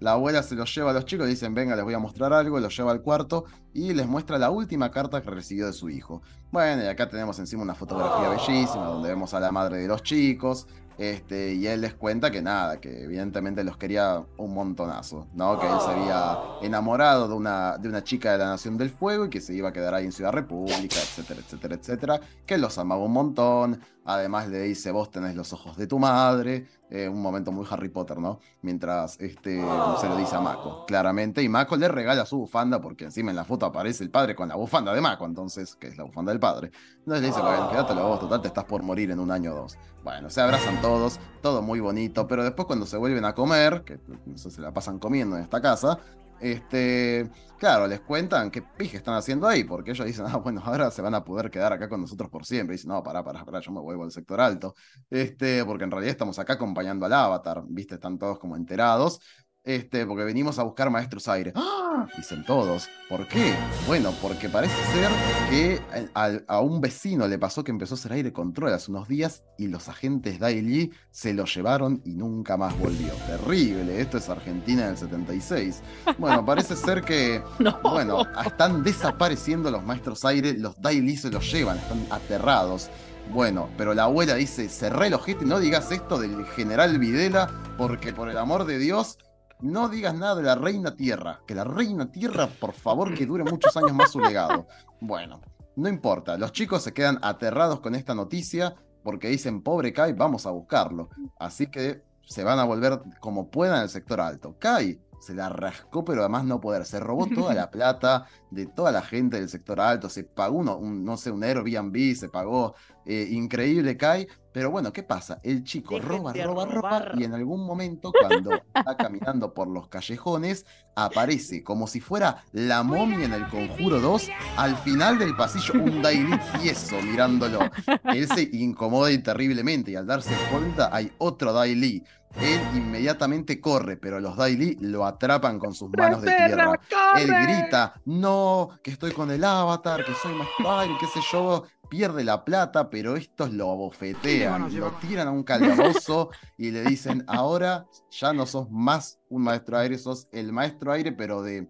[0.00, 2.60] La abuela se los lleva a los chicos, dicen, venga, les voy a mostrar algo,
[2.60, 6.22] los lleva al cuarto y les muestra la última carta que recibió de su hijo.
[6.52, 10.02] Bueno, y acá tenemos encima una fotografía bellísima donde vemos a la madre de los
[10.02, 10.66] chicos.
[10.98, 15.58] Este, y él les cuenta que nada, que evidentemente los quería un montonazo, ¿no?
[15.60, 19.26] Que él se había enamorado de una, de una chica de la Nación del Fuego
[19.26, 22.20] y que se iba a quedar ahí en Ciudad República, etcétera, etcétera, etcétera.
[22.46, 23.80] Que los amaba un montón.
[24.06, 26.66] Además le dice, vos tenés los ojos de tu madre.
[26.88, 28.38] Eh, un momento muy Harry Potter, ¿no?
[28.62, 29.60] Mientras este,
[30.00, 31.42] se lo dice a Mako, claramente.
[31.42, 34.48] Y Mako le regala su bufanda porque encima en la foto aparece el padre con
[34.48, 36.70] la bufanda de Mako, entonces, que es la bufanda del padre.
[36.98, 39.56] Entonces le dice, bueno, quédatelo vos, total, te estás por morir en un año o
[39.56, 39.76] dos.
[40.04, 43.98] Bueno, se abrazan todos, todo muy bonito, pero después cuando se vuelven a comer, que
[44.36, 45.98] se la pasan comiendo en esta casa,
[46.40, 50.90] este, claro, les cuentan qué pije están haciendo ahí, porque ellos dicen, ah, bueno, ahora
[50.90, 52.74] se van a poder quedar acá con nosotros por siempre.
[52.74, 54.74] Dicen, no, pará, pará, pará, yo me vuelvo al sector alto.
[55.10, 59.20] Este, porque en realidad estamos acá acompañando al avatar, viste, están todos como enterados.
[59.66, 61.52] Este, porque venimos a buscar maestros aire.
[61.56, 62.06] ¡Ah!
[62.16, 62.88] Dicen todos.
[63.08, 63.52] ¿Por qué?
[63.88, 65.10] Bueno, porque parece ser
[65.50, 65.82] que
[66.14, 69.42] a, a un vecino le pasó que empezó a hacer aire control hace unos días
[69.58, 73.12] y los agentes Daily se lo llevaron y nunca más volvió.
[73.26, 75.82] Terrible, esto es Argentina del 76.
[76.16, 77.80] Bueno, parece ser que, No.
[77.82, 82.88] bueno, están desapareciendo los maestros aire, los Daily se los llevan, están aterrados.
[83.32, 88.12] Bueno, pero la abuela dice, cerré el ojete, no digas esto del general Videla, porque
[88.12, 89.18] por el amor de Dios,
[89.60, 91.40] no digas nada de la reina tierra.
[91.46, 94.66] Que la reina tierra, por favor, que dure muchos años más su legado.
[95.00, 95.40] Bueno,
[95.76, 100.46] no importa, los chicos se quedan aterrados con esta noticia porque dicen, pobre Kai, vamos
[100.46, 101.10] a buscarlo.
[101.38, 104.56] Así que se van a volver como puedan al sector alto.
[104.58, 106.84] Kai se la rascó, pero además no poder.
[106.84, 110.08] Se robó toda la plata de toda la gente del sector alto.
[110.08, 112.74] Se pagó un, no sé, un Airbnb, se pagó
[113.06, 114.26] eh, increíble Kai.
[114.52, 115.38] Pero bueno, ¿qué pasa?
[115.42, 117.12] El chico roba, roba, roba.
[117.14, 122.82] Y en algún momento, cuando está caminando por los callejones, aparece como si fuera la
[122.82, 124.30] momia en el Conjuro 2.
[124.56, 127.58] Al final del pasillo, un Daily tieso mirándolo.
[128.04, 129.90] Él se incomoda y terriblemente.
[129.90, 132.02] Y al darse cuenta, hay otro Daily.
[132.40, 136.78] Él inmediatamente corre, pero los Daily lo atrapan con sus manos de tierra.
[137.18, 141.64] Él grita, no, que estoy con el avatar, que soy más padre, qué sé yo.
[141.88, 147.24] Pierde la plata, pero estos lo abofetean, lo tiran a un calabozo y le dicen,
[147.26, 151.68] ahora ya no sos más un maestro aire, sos el maestro aire, pero de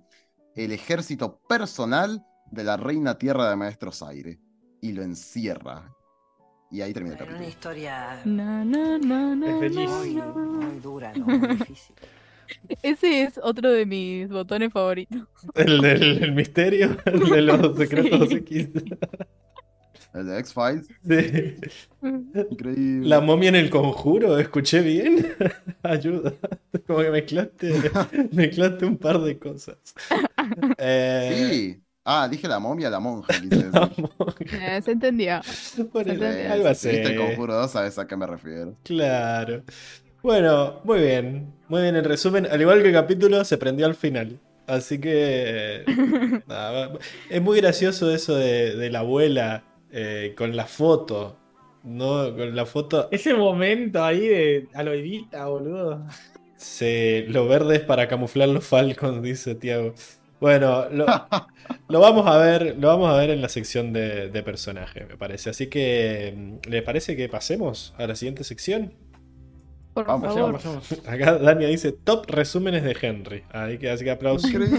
[0.54, 4.40] el ejército personal de la reina tierra de maestros aire.
[4.80, 5.92] Y lo encierra.
[6.70, 7.48] Y ahí termina el Era una capítulo.
[7.50, 10.32] historia Na, na, na, na, Es na, bellísimo.
[10.34, 11.26] muy, dura, ¿no?
[11.26, 11.94] Muy difícil.
[12.82, 15.26] Ese es otro de mis botones favoritos.
[15.54, 18.36] El del el misterio, el de los secretos Sí.
[18.36, 18.68] X.
[20.16, 21.56] El de X-Files, Sí.
[22.50, 23.08] increíble.
[23.08, 25.34] La momia en el conjuro, ¿escuché bien?
[25.82, 26.32] Ayuda.
[26.86, 27.72] Como que mezclaste,
[28.32, 29.78] mezclaste un par de cosas.
[30.78, 31.82] Eh, Sí.
[32.08, 33.90] Ah, dije la momia, la monja, quise decir.
[34.52, 35.42] Eh, se entendió.
[35.42, 36.88] Sí, algo si así.
[36.88, 38.76] viste el conjuro 2, sabes a qué me refiero.
[38.84, 39.64] Claro.
[40.22, 41.54] Bueno, muy bien.
[41.68, 42.46] Muy bien el resumen.
[42.46, 44.40] Al igual que el capítulo, se prendió al final.
[44.66, 45.84] Así que.
[46.46, 46.92] nada,
[47.28, 51.37] es muy gracioso eso de, de la abuela eh, con la foto.
[51.82, 52.34] ¿No?
[52.37, 53.09] Con la foto.
[53.12, 56.07] Ese momento ahí de Aloidita, boludo.
[56.57, 59.95] Sí, lo verde es para camuflar los Falcons, dice Tiago.
[60.41, 61.07] Bueno, lo,
[61.89, 65.16] lo vamos a ver, lo vamos a ver en la sección de, de personaje, me
[65.16, 65.51] parece.
[65.51, 68.95] Así que, ¿le parece que pasemos a la siguiente sección?
[69.95, 70.53] Por Vamos, favor.
[70.55, 70.93] Vayamos.
[71.07, 73.45] Acá Dania dice top resúmenes de Henry.
[73.51, 74.78] Ahí que, así que aplauso, Increíble.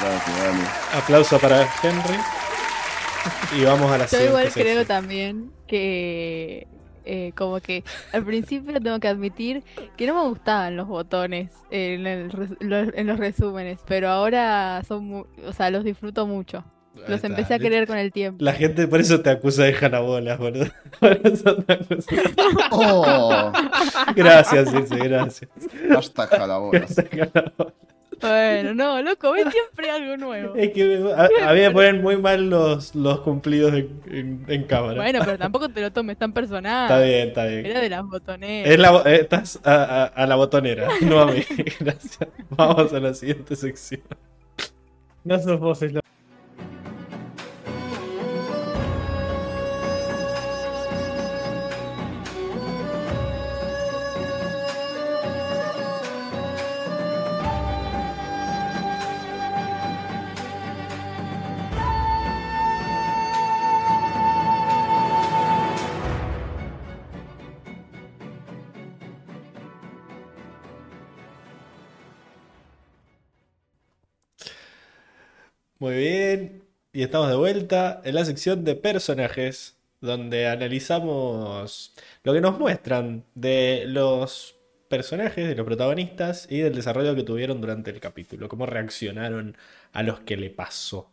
[0.00, 0.74] Gracias, dale.
[0.90, 2.26] aplauso para Henry.
[3.58, 4.64] Y vamos a la Yo igual sección.
[4.64, 6.66] creo también que
[7.04, 9.62] eh, como que al principio tengo que admitir
[9.96, 14.82] que no me gustaban los botones en, el res- lo- en los resúmenes, pero ahora
[14.88, 16.64] son mu- o sea, los disfruto mucho.
[16.96, 17.26] Ahí Los está.
[17.26, 18.42] empecé a querer con el tiempo.
[18.44, 20.66] La gente por eso te acusa de jalabolas, boludo.
[21.00, 22.12] Por eso te acusa.
[22.70, 23.52] Oh,
[24.14, 25.50] Gracias, sí, gracias.
[25.90, 26.94] hashtag jalabolas.
[28.28, 30.54] Bueno, no, loco, ves siempre algo nuevo.
[30.56, 34.44] Es que me- a, a mí me ponen muy mal los, los cumplidos en, en-
[34.48, 34.94] en cámara.
[35.02, 36.84] Bueno, pero tampoco te lo tomes tan personal.
[36.84, 37.66] Está bien, está bien.
[37.66, 38.72] Era de las botoneras.
[38.72, 41.44] Es la bo- eh, estás a, a- a la botonera, no a mí.
[41.80, 42.28] Gracias.
[42.50, 44.00] Vamos a la siguiente sección.
[45.24, 46.00] No sos vos, es lo-
[75.84, 76.62] Muy bien.
[76.94, 83.26] Y estamos de vuelta en la sección de personajes, donde analizamos lo que nos muestran
[83.34, 84.56] de los
[84.88, 89.58] personajes, de los protagonistas y del desarrollo que tuvieron durante el capítulo, cómo reaccionaron
[89.92, 91.12] a los que le pasó.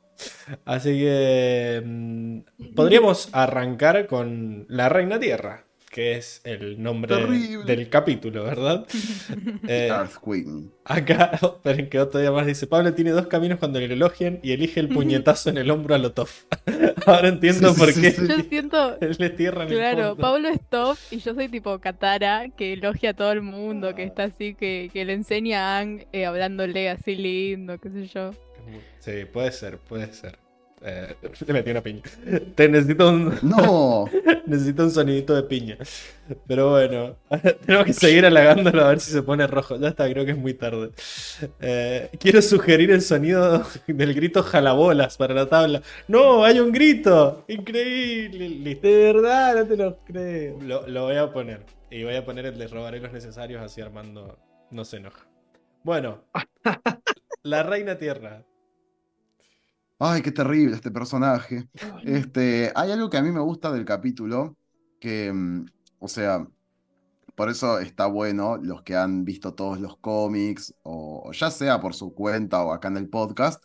[0.63, 2.39] Así que mm,
[2.73, 7.65] podríamos arrancar con la Reina Tierra, que es el nombre Terrible.
[7.65, 8.87] del capítulo, ¿verdad?
[9.67, 10.71] Eh, Earth Queen.
[10.85, 14.53] Acá, esperen que otro día más dice, Pablo tiene dos caminos cuando le elogian y
[14.53, 16.45] elige el puñetazo en el hombro a Lotof.
[17.05, 20.15] Ahora entiendo Sí, por sí, qué sí, Yo siento, él le tierra en el claro.
[20.15, 24.03] Pablo es top y yo soy tipo Katara, que elogia a todo el mundo, que
[24.03, 28.31] está así, que, que le enseña a Aang eh, hablándole así lindo, qué sé yo.
[28.99, 30.37] Sí, puede ser, puede ser.
[30.83, 31.15] Eh,
[31.47, 32.01] le metí una piña.
[32.55, 34.05] Te necesito un, No,
[34.45, 35.77] necesito un sonidito de piña.
[36.47, 37.17] Pero bueno,
[37.65, 39.77] tenemos que seguir halagándolo a ver si se pone rojo.
[39.77, 40.91] Ya está, creo que es muy tarde.
[41.59, 45.81] Eh, quiero sugerir el sonido del grito jalabolas para la tabla.
[46.07, 46.43] ¡No!
[46.43, 47.45] ¡Hay un grito!
[47.47, 48.75] ¡Increíble!
[48.75, 50.59] De verdad, no te lo creo.
[50.61, 51.65] Lo, lo voy a poner.
[51.89, 54.39] Y voy a poner el de robaré los necesarios, así Armando
[54.71, 55.27] no se enoja.
[55.83, 56.23] Bueno,
[57.43, 58.45] la Reina Tierra.
[60.01, 61.69] Ay, qué terrible este personaje.
[62.03, 64.57] Este, hay algo que a mí me gusta del capítulo,
[64.99, 65.65] que, mm,
[65.99, 66.47] o sea,
[67.35, 71.79] por eso está bueno los que han visto todos los cómics, o, o ya sea
[71.79, 73.63] por su cuenta o acá en el podcast,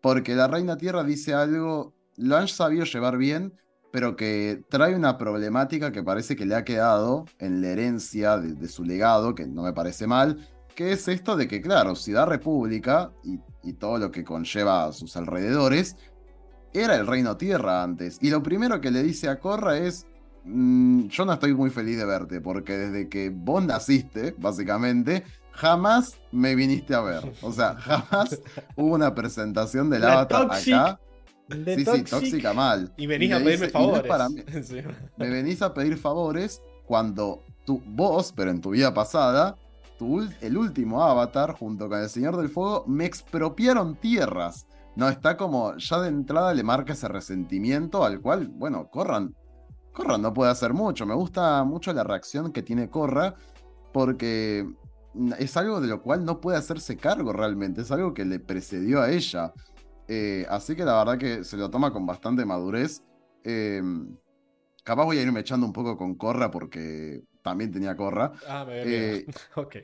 [0.00, 3.54] porque la Reina Tierra dice algo, lo han sabido llevar bien,
[3.90, 8.54] pero que trae una problemática que parece que le ha quedado en la herencia de,
[8.54, 12.26] de su legado, que no me parece mal, que es esto de que, claro, Ciudad
[12.26, 15.96] República y, y todo lo que conlleva a sus alrededores,
[16.72, 18.18] era el Reino Tierra antes.
[18.20, 20.06] Y lo primero que le dice a Corra es,
[20.44, 26.18] "Mm, yo no estoy muy feliz de verte, porque desde que vos naciste, básicamente, jamás
[26.32, 27.32] me viniste a ver.
[27.42, 27.74] O sea,
[28.10, 28.40] jamás
[28.76, 31.00] hubo una presentación del La avatar toxic- acá.
[31.48, 32.94] De Sí, sí, tóxica mal.
[32.96, 34.08] Y venís a pedirme dice, "Y no es favores.
[34.08, 34.42] para mí".
[34.62, 34.76] Sí.
[35.18, 39.56] me venís a pedir favores cuando tú, vos, pero en tu vida pasada,
[40.40, 44.66] el último avatar, junto con el Señor del Fuego, me expropiaron tierras.
[44.96, 49.34] No, está como, ya de entrada le marca ese resentimiento al cual, bueno, Corran,
[49.92, 51.06] Corran no puede hacer mucho.
[51.06, 53.34] Me gusta mucho la reacción que tiene Corra,
[53.92, 54.66] porque
[55.38, 59.00] es algo de lo cual no puede hacerse cargo realmente, es algo que le precedió
[59.00, 59.52] a ella.
[60.08, 63.02] Eh, así que la verdad que se lo toma con bastante madurez.
[63.44, 63.82] Eh,
[64.84, 68.32] capaz voy a irme echando un poco con Corra porque también tenía Corra.
[68.48, 69.26] Ah, me Eh.
[69.56, 69.76] Ok.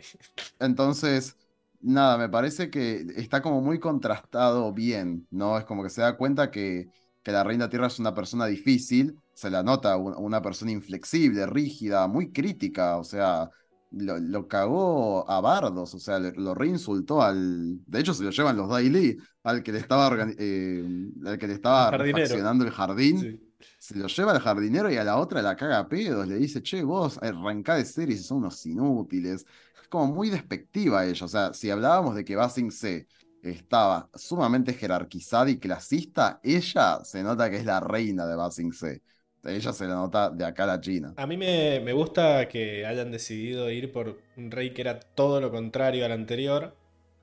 [0.59, 1.37] Entonces,
[1.81, 5.59] nada, me parece que está como muy contrastado bien, ¿no?
[5.59, 6.89] Es como que se da cuenta que,
[7.23, 11.47] que la Reina Tierra es una persona difícil, se la nota un- una persona inflexible,
[11.47, 13.49] rígida, muy crítica, o sea,
[13.91, 17.79] lo, lo cagó a Bardos, o sea, lo reinsultó al...
[17.87, 20.85] De hecho, se lo llevan los Daily, al que le estaba, eh,
[21.25, 23.19] al que le estaba refaccionando el jardín.
[23.21, 23.48] Sí.
[23.89, 26.29] Se lo lleva al jardinero y a la otra la caga a pedos.
[26.29, 29.47] Le dice, che, vos arrancá de series son unos inútiles.
[29.81, 31.25] Es como muy despectiva ella.
[31.25, 33.07] O sea, si hablábamos de que Basing C
[33.41, 39.03] estaba sumamente jerarquizada y clasista, ella se nota que es la reina de Basing C.
[39.43, 41.15] Ella se la nota de acá a la China.
[41.17, 45.41] A mí me, me gusta que hayan decidido ir por un rey que era todo
[45.41, 46.77] lo contrario al anterior,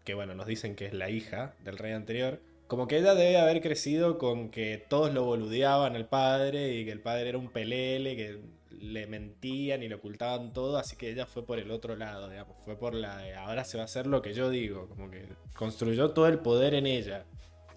[0.04, 2.42] que bueno, nos dicen que es la hija del rey anterior.
[2.68, 6.92] Como que ella debe haber crecido con que todos lo boludeaban al padre y que
[6.92, 8.40] el padre era un pelele, que
[8.72, 12.56] le mentían y le ocultaban todo, así que ella fue por el otro lado, digamos,
[12.66, 15.28] fue por la de ahora se va a hacer lo que yo digo, como que
[15.56, 17.26] construyó todo el poder en ella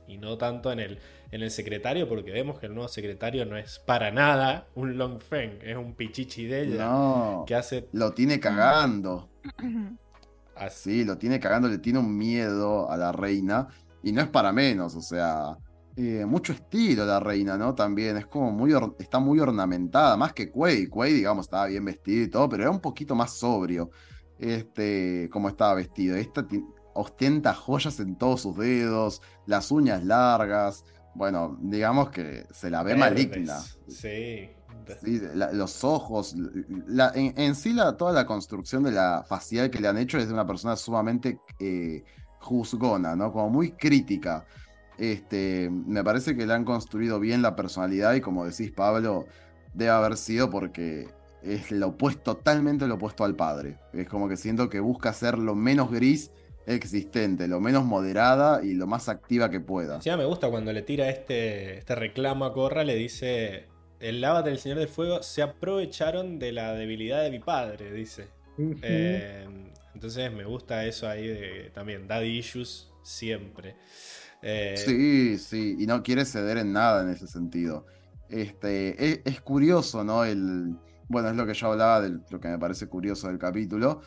[0.07, 0.99] y no tanto en el,
[1.31, 5.21] en el secretario, porque vemos que el nuevo secretario no es para nada un Long
[5.21, 9.29] Feng, es un pichichi de ella No, que hace lo tiene cagando.
[10.57, 11.01] así.
[11.01, 13.69] Sí, lo tiene cagando, le tiene un miedo a la reina.
[14.03, 15.57] Y no es para menos, o sea,
[15.97, 17.75] eh, mucho estilo la reina, ¿no?
[17.75, 20.89] También es como muy, está muy ornamentada, más que Quay.
[20.89, 23.91] Quay, digamos, estaba bien vestido y todo, pero era un poquito más sobrio,
[24.39, 26.17] este, como estaba vestido.
[26.17, 26.47] Esta
[26.95, 30.85] ostenta joyas en todos sus dedos, las uñas largas.
[31.15, 33.29] Bueno, digamos que se la ve verdes.
[33.29, 33.59] maligna.
[33.89, 34.51] Sí.
[35.03, 36.35] Sí, la- los ojos,
[36.87, 40.17] la- en, en sí la, toda la construcción de la facial que le han hecho
[40.19, 42.05] es de una persona sumamente eh,
[42.49, 43.33] juzgona, ¿no?
[43.33, 44.47] Como muy crítica.
[44.97, 49.27] Este, me parece que le han construido bien la personalidad y como decís Pablo,
[49.75, 51.09] debe haber sido porque
[51.43, 53.77] es lo opuesto, totalmente lo opuesto al padre.
[53.93, 56.33] Es como que siento que busca ser lo menos gris
[56.67, 60.01] existente, lo menos moderada y lo más activa que pueda.
[60.01, 63.67] Sí, me gusta cuando le tira este, este reclamo a Corra, le dice,
[64.01, 68.29] el avatar del Señor del Fuego se aprovecharon de la debilidad de mi padre, dice.
[68.83, 69.47] Eh,
[69.99, 73.77] entonces me gusta eso ahí de también, daddy issues siempre.
[74.43, 77.87] Eh, Sí, sí, y no quiere ceder en nada en ese sentido.
[78.29, 80.25] Este, es, es curioso, ¿no?
[80.25, 80.79] El,
[81.09, 84.03] bueno, es lo que yo hablaba de lo que me parece curioso del capítulo,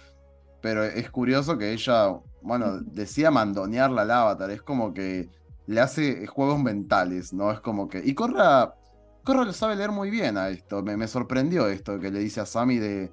[0.62, 2.08] pero es curioso que ella,
[2.42, 5.30] bueno, decía mandonearla al avatar, es como que
[5.68, 7.52] le hace juegos mentales, ¿no?
[7.52, 8.02] Es como que...
[8.06, 8.76] Y Corra,
[9.24, 12.42] Corra lo sabe leer muy bien a esto, me, me sorprendió esto que le dice
[12.42, 13.12] a Sammy de...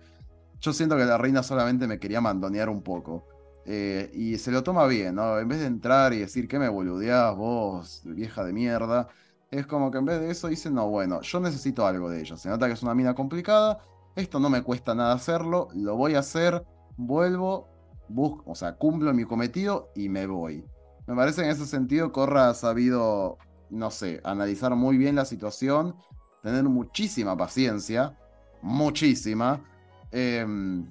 [0.60, 3.26] Yo siento que la reina solamente me quería mandonear un poco.
[3.64, 5.38] Eh, y se lo toma bien, ¿no?
[5.38, 9.08] En vez de entrar y decir que me boludeás vos, vieja de mierda,
[9.50, 12.36] es como que en vez de eso dice, no, bueno, yo necesito algo de ella.
[12.36, 13.80] Se nota que es una mina complicada,
[14.16, 16.64] esto no me cuesta nada hacerlo, lo voy a hacer,
[16.96, 17.68] vuelvo,
[18.08, 20.64] busco, o sea, cumplo mi cometido y me voy.
[21.06, 23.38] Me parece que en ese sentido Corra ha sabido
[23.70, 25.94] no sé, analizar muy bien la situación,
[26.42, 28.16] tener muchísima paciencia,
[28.62, 29.62] muchísima.
[30.10, 30.86] Em,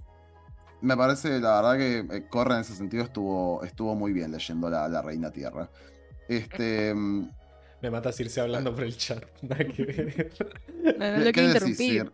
[0.82, 4.70] me parece, la verdad que eh, Corra en ese sentido estuvo, estuvo muy bien leyendo
[4.70, 5.70] la, la Reina Tierra.
[6.28, 7.30] Este, em,
[7.82, 9.24] Me mata irse hablando por el chat.
[9.42, 10.32] Nada que ver.
[11.00, 12.12] No, no lo ¿qué quiero interrumpir.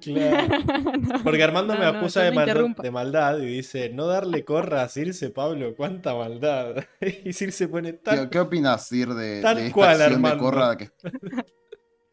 [0.00, 0.48] Claro.
[1.00, 4.82] No, Porque Armando no, me acusa no de, mal- maldad y dice, no darle corra
[4.82, 6.76] a Circe, Pablo, cuánta maldad.
[7.00, 10.36] y Circe pone ¿Qué, tal, qué opinas, Sir, de, tal de esta cual, acción de.
[10.38, 10.76] Corra?
[10.76, 10.90] Que...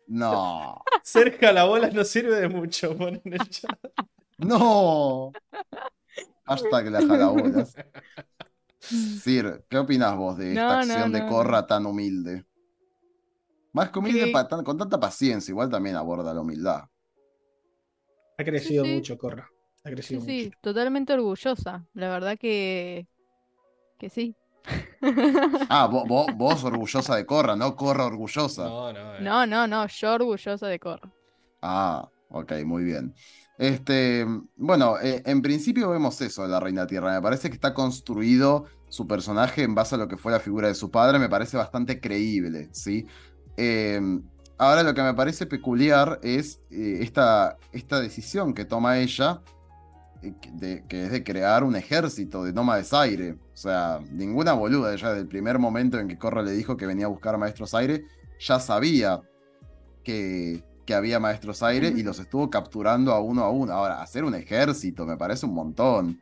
[0.10, 3.78] No, cerca la bola no sirve de mucho, pone en el chat.
[4.40, 5.32] no.
[6.46, 7.76] Hashtag la jalabolas.
[8.80, 12.46] Sir, ¿qué opinas vos de esta No, no, acción de no, Corra tan humilde?
[13.74, 16.84] Más que humilde, Que- pa- tan- con tanta paciencia, igual también aborda la humildad.
[18.38, 18.94] Ha crecido sí.
[18.96, 19.48] mucho, Corra.
[19.84, 20.58] Ha Sí, crecido sí, mucho.
[20.62, 21.86] totalmente orgullosa.
[21.94, 23.08] La verdad que.
[24.00, 24.36] que sí.
[25.70, 28.64] Ah, vos, vos, vos orgullosa de Corra, no Corra orgullosa.
[28.66, 29.16] No, no.
[29.16, 29.22] eh.
[29.22, 31.12] No, no, no, yo orgullosa de Corra.
[31.62, 33.14] Ah, ok, muy bien.
[33.58, 37.14] Este, bueno, eh, en principio vemos eso de la Reina Tierra.
[37.14, 40.68] Me parece que está construido su personaje en base a lo que fue la figura
[40.70, 41.20] de su padre.
[41.20, 43.06] Me parece bastante creíble, ¿sí?
[43.58, 44.00] Eh,
[44.58, 49.42] ahora lo que me parece peculiar es eh, esta, esta decisión que toma ella,
[50.22, 53.38] eh, que, de- que es de crear un ejército de nómades aire.
[53.60, 54.94] O sea, ninguna boluda.
[54.94, 57.74] Ella desde el primer momento en que Corra le dijo que venía a buscar maestros
[57.74, 58.06] aire,
[58.40, 59.22] ya sabía
[60.02, 63.74] que, que había maestros aire y los estuvo capturando a uno a uno.
[63.74, 66.22] Ahora, hacer un ejército me parece un montón.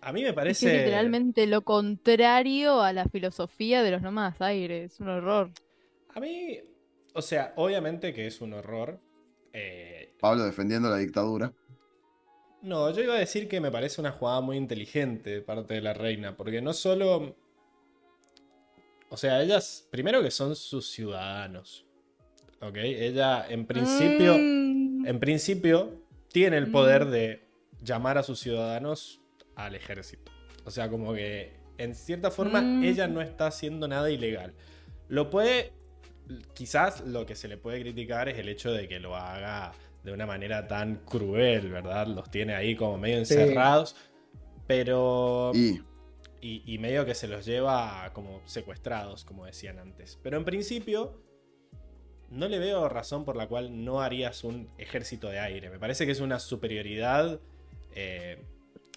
[0.00, 0.66] A mí me Es que parece...
[0.66, 4.92] es literalmente lo contrario a la filosofía de los nómadas aires.
[4.94, 5.50] Es un horror.
[6.14, 6.60] A mí,
[7.14, 9.00] o sea, obviamente que es un horror.
[9.52, 11.52] eh, Pablo defendiendo la dictadura.
[12.62, 15.80] No, yo iba a decir que me parece una jugada muy inteligente de parte de
[15.80, 17.36] la reina, porque no solo...
[19.08, 21.84] O sea, ellas, primero que son sus ciudadanos,
[22.60, 22.76] ¿ok?
[22.76, 26.00] Ella en principio, Mm, en principio,
[26.32, 27.42] tiene el poder de
[27.82, 29.20] llamar a sus ciudadanos
[29.56, 30.32] al ejército.
[30.64, 32.84] O sea, como que en cierta forma Mm.
[32.84, 34.54] ella no está haciendo nada ilegal.
[35.08, 35.72] Lo puede,
[36.54, 39.72] quizás lo que se le puede criticar es el hecho de que lo haga
[40.04, 42.06] de una manera tan cruel, ¿verdad?
[42.08, 43.34] Los tiene ahí como medio Sí.
[43.34, 43.96] encerrados,
[44.66, 45.52] pero...
[45.54, 45.80] Y
[46.44, 50.18] Y, y medio que se los lleva como secuestrados, como decían antes.
[50.24, 51.22] Pero en principio,
[52.30, 55.70] no le veo razón por la cual no harías un ejército de aire.
[55.70, 57.38] Me parece que es una superioridad.
[57.94, 58.42] eh,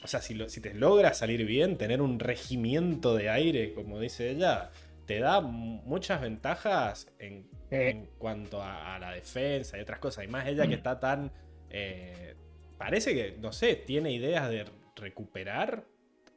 [0.03, 3.99] o sea, si, lo- si te logra salir bien, tener un regimiento de aire, como
[3.99, 4.72] dice ella,
[5.06, 7.89] te da muchas ventajas en, Eh.
[7.89, 10.24] en cuanto a, a la defensa y otras cosas.
[10.24, 11.32] Y más ella que está tan.
[11.70, 12.36] eh,
[12.78, 15.86] parece que, no sé, tiene ideas de recuperar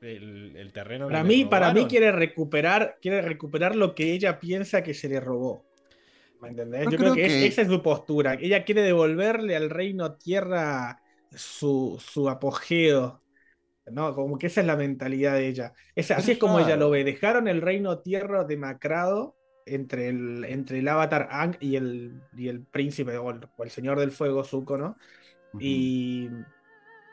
[0.01, 4.13] el, el terreno que Para le mí, para mí quiere recuperar, quiere recuperar lo que
[4.13, 5.65] ella piensa que se le robó.
[6.41, 6.85] ¿Me entendés?
[6.85, 8.35] Yo Yo, creo creo que, es- que- esa es su postura.
[8.41, 11.03] Ella quiere devolverle al reino tierra
[11.33, 13.21] su, su apogeo.
[13.91, 14.15] ¿No?
[14.15, 15.73] Como que esa es la mentalidad de ella.
[15.95, 17.05] Es, así es como ella lo ve.
[17.05, 19.37] Dejaron el reino tierra demacrado
[19.67, 23.71] entre el, entre el avatar Ang y el, y el príncipe o el, o el
[23.71, 24.97] señor del fuego, Zuko, ¿no?
[25.59, 26.29] Y,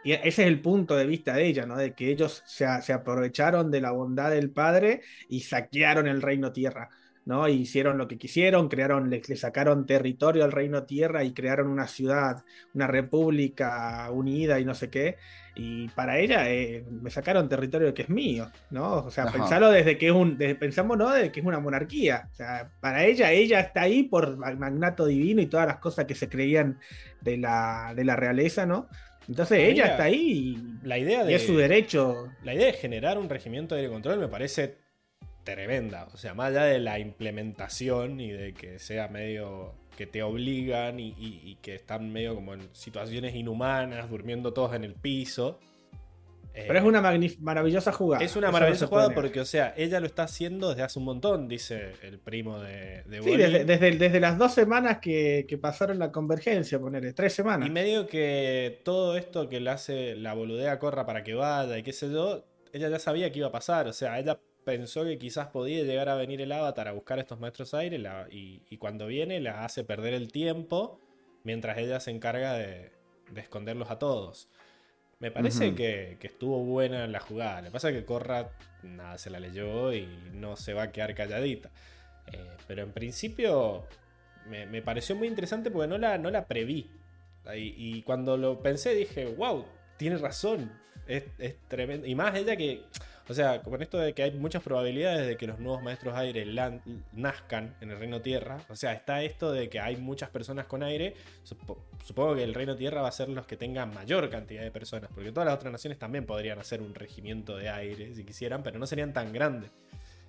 [0.04, 1.78] y ese es el punto de vista de ella, ¿no?
[1.78, 6.52] De que ellos se, se aprovecharon de la bondad del padre y saquearon el reino
[6.52, 6.90] tierra,
[7.26, 7.48] ¿no?
[7.48, 11.68] Y hicieron lo que quisieron, crearon, le, le sacaron territorio al reino tierra y crearon
[11.68, 15.18] una ciudad, una república unida y no sé qué.
[15.58, 18.96] Y para ella eh, me sacaron territorio que es mío, ¿no?
[19.06, 19.60] O sea, Ajá.
[19.72, 21.10] desde que es un, desde, pensamos, ¿no?
[21.12, 22.28] De que es una monarquía.
[22.32, 26.16] O sea, para ella, ella está ahí por magnato divino y todas las cosas que
[26.16, 26.80] se creían
[27.22, 28.90] de la, de la realeza, ¿no?
[29.28, 31.36] Entonces Ella- ella está ahí y, La idea y de.
[31.36, 32.28] es su derecho.
[32.44, 34.78] La idea de generar un regimiento de aire control me parece
[35.46, 36.10] tremenda.
[36.14, 41.00] O sea, más allá de la implementación y de que sea medio que te obligan
[41.00, 45.58] y, y- y que están medio como en situaciones inhumanas, durmiendo todos en el piso.
[46.54, 47.02] Eh, Pero es una
[47.42, 48.24] maravillosa jugada.
[48.24, 49.24] es una Eso maravillosa jugada negar.
[49.24, 53.04] porque, o sea, ella lo está haciendo desde hace un montón, dice el primo de,
[53.04, 57.34] de Sí, desde, desde, desde las dos semanas que, que pasaron la convergencia, ponerle, tres
[57.34, 57.68] semanas.
[57.68, 61.84] Y medio que todo esto que le hace la boludea corra para que vaya y
[61.84, 63.88] qué sé yo, ella ya sabía que iba a pasar.
[63.88, 67.22] O sea, ella pensó que quizás podía llegar a venir el avatar a buscar a
[67.22, 71.00] estos maestros aire la- y, y cuando viene la hace perder el tiempo
[71.44, 72.92] mientras ella se encarga de,
[73.32, 74.50] de esconderlos a todos.
[75.20, 77.62] Me parece que, que estuvo buena la jugada.
[77.62, 78.50] Le pasa que Corra
[78.84, 81.72] nada se la leyó y no se va a quedar calladita.
[82.34, 83.86] Eh, pero en principio
[84.50, 86.90] me, me pareció muy interesante porque no la, no la preví.
[87.56, 89.66] Y, y cuando lo pensé dije, wow,
[89.98, 90.72] tiene razón.
[91.08, 92.08] Es, es tremendo.
[92.08, 92.82] Y más ella que,
[93.28, 96.46] O sea, con esto de que hay muchas probabilidades de que los nuevos maestros aire
[97.14, 98.58] nazcan en el reino tierra.
[98.70, 101.16] O sea, está esto de que hay muchas personas con aire.
[101.44, 104.70] Supo- Supongo que el reino tierra va a ser los que tengan mayor cantidad de
[104.70, 105.10] personas.
[105.14, 108.78] Porque todas las otras naciones también podrían hacer un regimiento de aire si quisieran, pero
[108.78, 109.72] no serían tan grandes.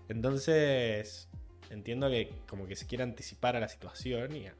[0.08, 1.28] Entonces,
[1.70, 4.54] entiendo que como que se quiere anticipar a la situación y a,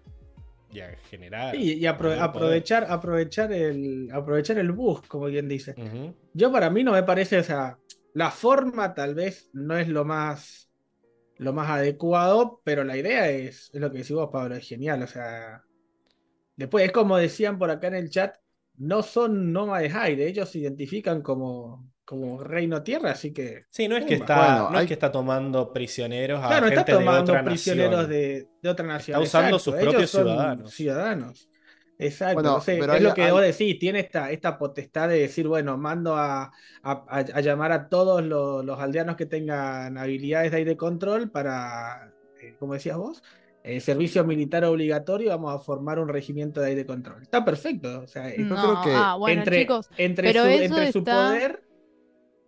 [0.70, 1.55] y a generar.
[1.57, 2.20] Sí, y apro- mayor poder.
[2.20, 5.74] aprovechar, aprovechar el, aprovechar el bus, como quien dice.
[6.34, 7.78] Yo para mí no me parece, o sea,
[8.17, 10.71] la forma tal vez no es lo más,
[11.37, 15.03] lo más adecuado, pero la idea es, es lo que decís vos, Pablo, es genial,
[15.03, 15.62] o sea,
[16.57, 18.35] después es como decían por acá en el chat,
[18.79, 23.99] no son nómades aire, ellos se identifican como, como reino tierra, así que, Sí, no
[23.99, 27.33] es que está, Bueno, no es que está tomando prisioneros a claro, gente está tomando
[27.33, 28.11] de otra prisioneros nación.
[28.11, 29.23] de, de otra nación.
[29.23, 30.11] Está usando exacto, sus propios
[30.75, 31.51] ciudadanos.
[31.99, 35.09] Exacto, Bueno, entonces, pero es hay- lo que hay- vos decís, tiene esta, esta potestad
[35.09, 39.25] de decir, bueno, mando a, a- a- a llamar a todos los, los aldeanos que
[39.27, 43.23] tengan habilidades de aire control para, eh, como decías vos,
[43.63, 47.23] el servicio militar obligatorio, vamos a formar un regimiento de aire control.
[47.23, 50.65] Está perfecto, o sea, No, creo que ah, bueno, entre, chicos, entre, pero su, eso
[50.65, 51.63] entre su está- poder,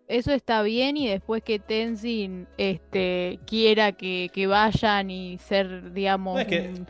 [0.08, 6.34] eso está bien y después que Tenzin este, quiera que, que vayan y ser, digamos,
[6.34, 6.86] No, es que- un-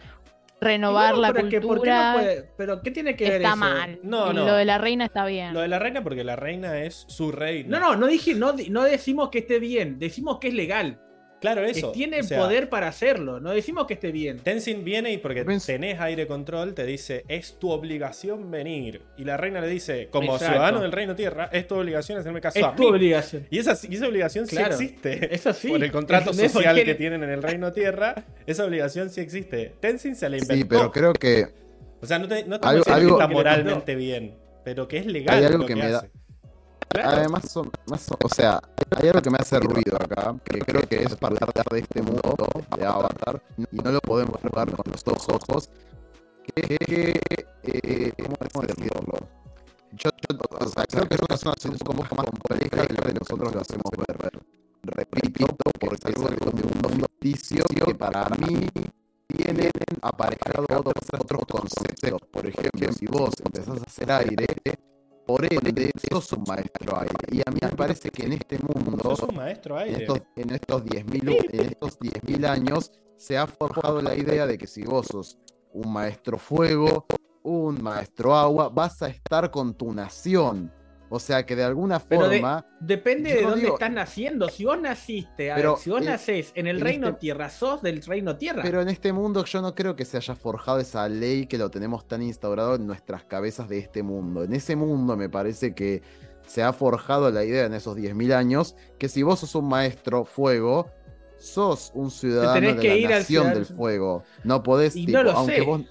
[0.60, 3.24] renovar bueno, la pero es que, ¿por qué no cultura, puede- pero ¿qué tiene que
[3.28, 4.00] ver está mal.
[4.02, 4.44] No, no.
[4.46, 5.54] Lo de la reina está bien.
[5.54, 7.78] Lo de la reina, porque la reina es su reina.
[7.78, 11.00] No, no, no dije, no, di- no decimos que esté bien, decimos que es legal.
[11.40, 11.92] Claro, que eso.
[11.92, 13.38] tiene o el sea, poder para hacerlo.
[13.38, 14.38] No decimos que esté bien.
[14.38, 19.02] Tenzin viene y porque tenés aire control, te dice, es tu obligación venir.
[19.16, 20.52] Y la reina le dice, como Exacto.
[20.54, 22.88] ciudadano del reino tierra, es tu obligación hacerme caso a Es tu mí.
[22.90, 23.46] obligación.
[23.50, 24.76] Y esa, y esa obligación Claro.
[24.76, 25.34] sí existe.
[25.34, 25.68] Eso sí.
[25.68, 28.14] Por el contrato social que tienen en el reino tierra,
[28.46, 29.74] esa obligación sí existe.
[29.80, 30.54] Tenzin se la inventó.
[30.54, 31.46] Sí, pero creo que
[32.00, 34.34] O sea, no, te, no Algo- algo- que está que moralmente bien,
[34.64, 36.10] pero que es legal Hay algo lo que que, me da- hace.
[36.94, 38.60] Además, son- más o sea,
[38.96, 41.36] hay algo que me hace ruido acá, que creo que es para
[41.70, 45.70] de este mundo de Avatar, y no lo podemos jugar con los dos ojos,
[46.54, 47.20] que, que
[47.64, 49.14] eh, ¿cómo decirlo?
[49.92, 53.02] Yo, yo- o sea, creo que es una situación un poco más compleja de lo
[53.02, 54.40] que nosotros lo hacemos ver.
[54.82, 55.46] Repito,
[55.80, 58.66] porque es algo de un mundo que para mí
[59.26, 59.70] tienen
[60.02, 62.20] aparejado otros, otros conceptos.
[62.30, 64.46] Por ejemplo, si vos empezás a hacer aire,
[65.28, 67.14] por ende, sos un maestro aire.
[67.30, 70.00] Y a mí me parece que en este mundo, Sos un maestro en aire.
[70.04, 74.66] estos, en estos 10.000 en estos 10.000 años, se ha forjado la idea de que
[74.66, 75.36] si vos sos
[75.74, 77.04] un maestro fuego,
[77.42, 80.72] un maestro agua, vas a estar con tu nación.
[81.10, 84.48] O sea que de alguna de- forma, Depende de dónde digo- estás naciendo.
[84.50, 87.20] Si vos naciste, a Pero, ver, si vos eh, nacés en el en reino este-
[87.20, 88.62] tierra, sos del reino tierra.
[88.62, 91.70] pero en este mundo yo no creo que se haya forjado esa ley que lo
[91.70, 94.44] tenemos tan instaurado en nuestras cabezas de este mundo.
[94.44, 96.02] En ese mundo me parece que
[96.46, 100.24] se ha forjado la idea en esos 10.000 años que si vos sos un maestro
[100.24, 100.90] fuego,
[101.38, 104.24] sos un ciudadano tenés de que la ir al nación del fuego.
[104.44, 105.62] No podés, Y tipo, no lo aunque sé.
[105.62, 105.82] vos...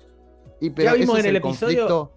[0.59, 2.13] Y pero vimos ese es en el el episodio- conflicto...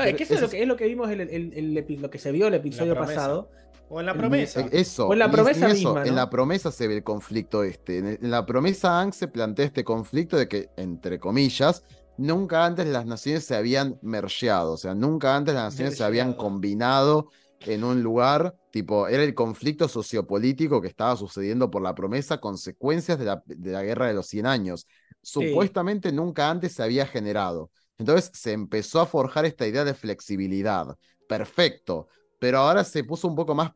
[0.00, 2.10] No, es que eso es lo que, es lo que vimos en el, el- lo
[2.10, 3.50] que se vio el episodio pasado.
[3.88, 4.60] O en la promesa.
[4.60, 6.10] Eh, Eso, O en la promesa eso, misma, ¿no?
[6.10, 7.98] En la promesa se ve el conflicto este.
[7.98, 11.84] En, en la promesa Ang se plantea este conflicto de que, entre comillas,
[12.16, 14.72] nunca antes las naciones se habían mergeado.
[14.72, 17.30] O sea, nunca antes las naciones se habían combinado
[17.64, 18.54] en un lugar.
[18.70, 23.72] Tipo, era el conflicto sociopolítico que estaba sucediendo por la promesa, consecuencias de la, de
[23.72, 24.86] la guerra de los 100 años.
[25.22, 27.70] Supuestamente nunca antes se había generado.
[28.00, 30.96] Entonces se empezó a forjar esta idea de flexibilidad.
[31.28, 32.08] Perfecto.
[32.38, 33.72] Pero ahora se puso un poco más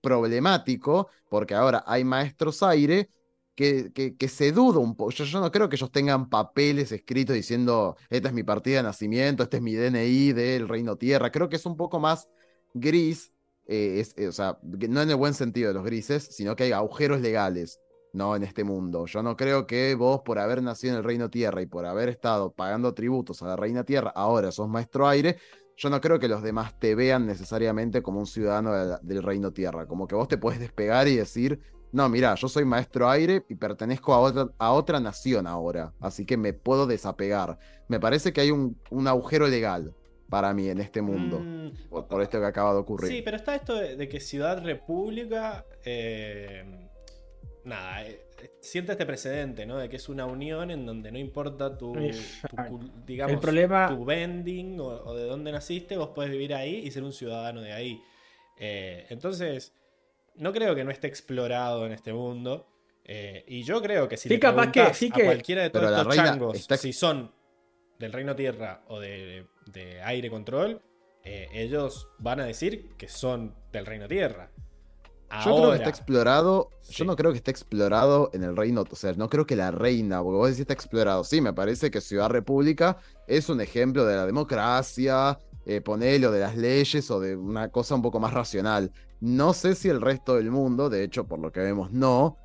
[0.00, 3.10] problemático porque ahora hay maestros aire
[3.54, 5.10] que, que, se duda un poco.
[5.10, 9.42] Yo, no creo que ellos tengan papeles escritos diciendo, esta es mi partida de nacimiento,
[9.42, 11.30] este es mi DNI del Reino Tierra.
[11.30, 12.30] Creo que es un poco más
[12.72, 13.32] gris,
[13.66, 16.72] eh, eh, o sea, no en el buen sentido de los grises, sino que hay
[16.72, 17.78] agujeros legales.
[18.12, 19.06] No en este mundo.
[19.06, 22.10] Yo no creo que vos, por haber nacido en el Reino Tierra y por haber
[22.10, 25.38] estado pagando tributos a la Reina Tierra, ahora sos maestro aire.
[25.76, 29.86] Yo no creo que los demás te vean necesariamente como un ciudadano del Reino Tierra.
[29.86, 31.58] Como que vos te puedes despegar y decir,
[31.90, 35.94] no, mira, yo soy maestro aire y pertenezco a otra, a otra nación ahora.
[35.98, 37.58] Así que me puedo desapegar.
[37.88, 39.94] Me parece que hay un, un agujero legal
[40.28, 41.40] para mí en este mundo.
[41.40, 43.10] Mm, Por, por esto que acaba de ocurrir.
[43.10, 45.64] Sí, pero está esto de, de que Ciudad República.
[45.84, 46.90] eh,
[47.64, 48.20] nada, eh,
[48.60, 49.78] siente este precedente, ¿no?
[49.78, 54.04] De que es una unión en donde no importa tu, tu digamos, El problema- tu
[54.04, 57.72] vending o, o de dónde naciste, vos podés vivir ahí y ser un ciudadano de
[57.72, 58.02] ahí.
[58.58, 59.72] Eh, entonces,
[60.36, 62.68] no creo que no esté explorado en este mundo.
[63.04, 65.70] eh, y yo creo que si Sí, le capaz que- sí a que- cualquiera de
[65.70, 67.32] todos Pero estos changos está- si son
[67.98, 70.80] del Reino Tierra o de, de Aire Control,
[71.24, 74.50] eh, ellos van a decir que son del Reino Tierra.
[75.44, 76.70] Yo creo que está explorado.
[76.82, 76.94] Sí.
[76.94, 78.84] Yo no creo que esté explorado en el reino.
[78.90, 81.24] O sea, no creo que la reina, porque vos decís está explorado.
[81.24, 86.30] Sí, me parece que Ciudad República es un ejemplo de la democracia, eh, ponele, o
[86.32, 88.90] de las leyes, o de una cosa un poco más racional.
[89.20, 92.36] No sé si el resto del mundo, de hecho, por lo que vemos, no.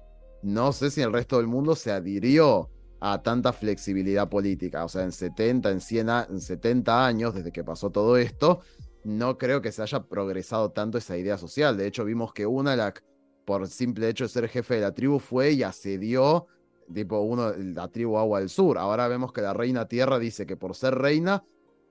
[0.44, 2.70] No sé si el resto del mundo se adhirió
[3.00, 4.86] a tanta flexibilidad política.
[4.86, 8.62] O sea, en 70, en 100, a- en 70 años, desde que pasó todo esto,
[9.08, 11.78] no creo que se haya progresado tanto esa idea social.
[11.78, 13.04] De hecho, vimos que Unalak,
[13.46, 16.48] por simple hecho de ser jefe de la tribu, fue y asedió,
[16.94, 18.78] tipo, uno, la tribu Agua del Sur.
[18.78, 21.44] Ahora vemos que la reina Tierra dice que por ser reina,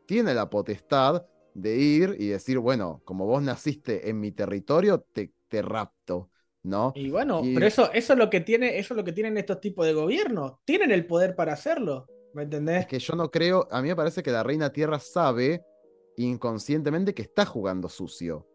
[0.07, 1.25] tiene la potestad
[1.55, 6.31] de ir y decir, bueno, como vos naciste en mi territorio, te, te rapto,
[6.63, 6.93] ¿no?
[6.95, 9.37] Y bueno, Y- pero eso, eso es lo que tiene, eso es lo que tienen
[9.39, 10.55] estos tipos de gobiernos.
[10.65, 12.07] Tienen el poder para hacerlo.
[12.35, 12.83] ¿Me entendés?
[12.83, 15.63] Es que yo no creo, a mí me parece que la reina Tierra sabe
[16.17, 18.47] inconscientemente que está jugando sucio.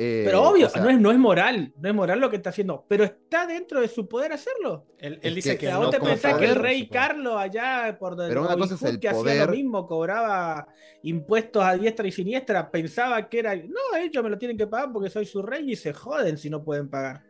[0.00, 2.36] Eh, pero obvio, o sea, no, es, no es moral, no es moral lo que
[2.36, 4.86] está haciendo, pero está dentro de su poder hacerlo.
[4.98, 6.88] Él, dice que- que, no vos te pensás que el rey.
[6.88, 9.86] Carlos allá por donde Pero una Robin cosa es Hood, el que hacía lo mismo,
[9.86, 10.68] cobraba
[11.02, 14.92] impuestos a diestra y siniestra, pensaba que era, no, ellos me lo tienen que pagar
[14.92, 17.22] porque soy su rey y se joden si no pueden pagar.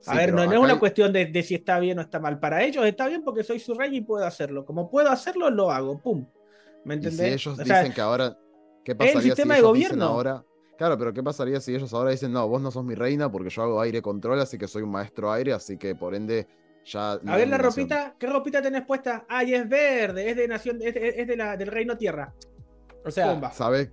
[0.00, 2.02] sí, A ver, no, no es una hay- cuestión de, de si está bien o
[2.02, 2.38] está mal.
[2.38, 4.64] Para ellos está bien porque soy su rey y puedo hacerlo.
[4.64, 6.00] Como puedo hacerlo, lo hago.
[6.00, 6.26] Pum.
[6.84, 7.34] ¿Me Y si entendés?
[7.34, 8.38] ellos O sea, dicen que ahora.
[8.84, 10.04] ¿Qué pasaría sistema si de gobierno.
[10.04, 10.44] ahora?
[10.78, 13.50] Claro, pero ¿qué pasaría si ellos ahora dicen, no, vos no sos mi reina porque
[13.50, 16.46] yo hago aire control, así que soy un maestro aire, así que por ende
[16.84, 17.12] ya.
[17.12, 17.62] A ver la mi nación"?
[17.62, 19.26] ropita, ¿qué ropita tenés puesta?
[19.28, 20.94] Ay, es verde, es de nación, es,
[21.26, 22.32] de la, del reino tierra.
[23.04, 23.50] O sea, Pumba.
[23.52, 23.90] Sabes,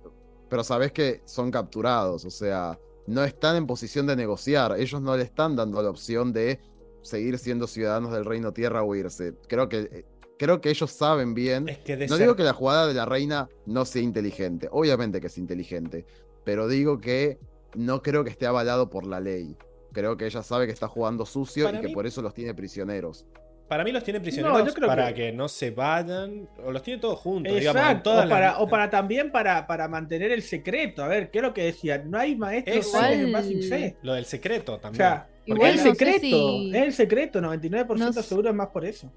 [0.48, 4.76] pero sabes que son capturados, o sea, no están en posición de negociar.
[4.78, 6.60] Ellos no le están dando la opción de
[7.02, 9.34] seguir siendo ciudadanos del reino tierra o irse.
[9.48, 10.04] Creo que, eh,
[10.38, 11.68] creo que ellos saben bien.
[11.68, 14.68] Es que de No ser- digo que la jugada de la reina no sea inteligente,
[14.70, 16.04] obviamente que es inteligente,
[16.44, 17.38] pero digo que
[17.74, 19.56] no creo que esté avalado por la ley.
[19.92, 22.54] Creo que ella sabe que está jugando sucio Para y que por eso los tiene
[22.54, 23.24] prisioneros.
[23.68, 25.32] Para mí los tiene prisioneros yo creo para que- que...
[25.32, 28.02] no se vayan, o los tiene todos juntos, digamos.
[28.04, 31.02] todas O para, las- o para también para, para mantener el secreto.
[31.02, 31.98] A ver, ¿qué es lo que decía?
[31.98, 33.96] No hay maestros en C.
[34.02, 34.98] Lo del secreto O también.
[34.98, 36.20] sea, Igual es la- el no sé secreto.
[36.20, 39.10] si- Es el secreto, 99% No sé- seguro es más por eso.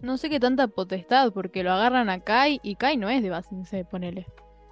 [0.00, 3.30] No sé qué tanta potestad, porque lo agarran a Kai y Kai no es de
[3.30, 4.26] Basingse, ponele.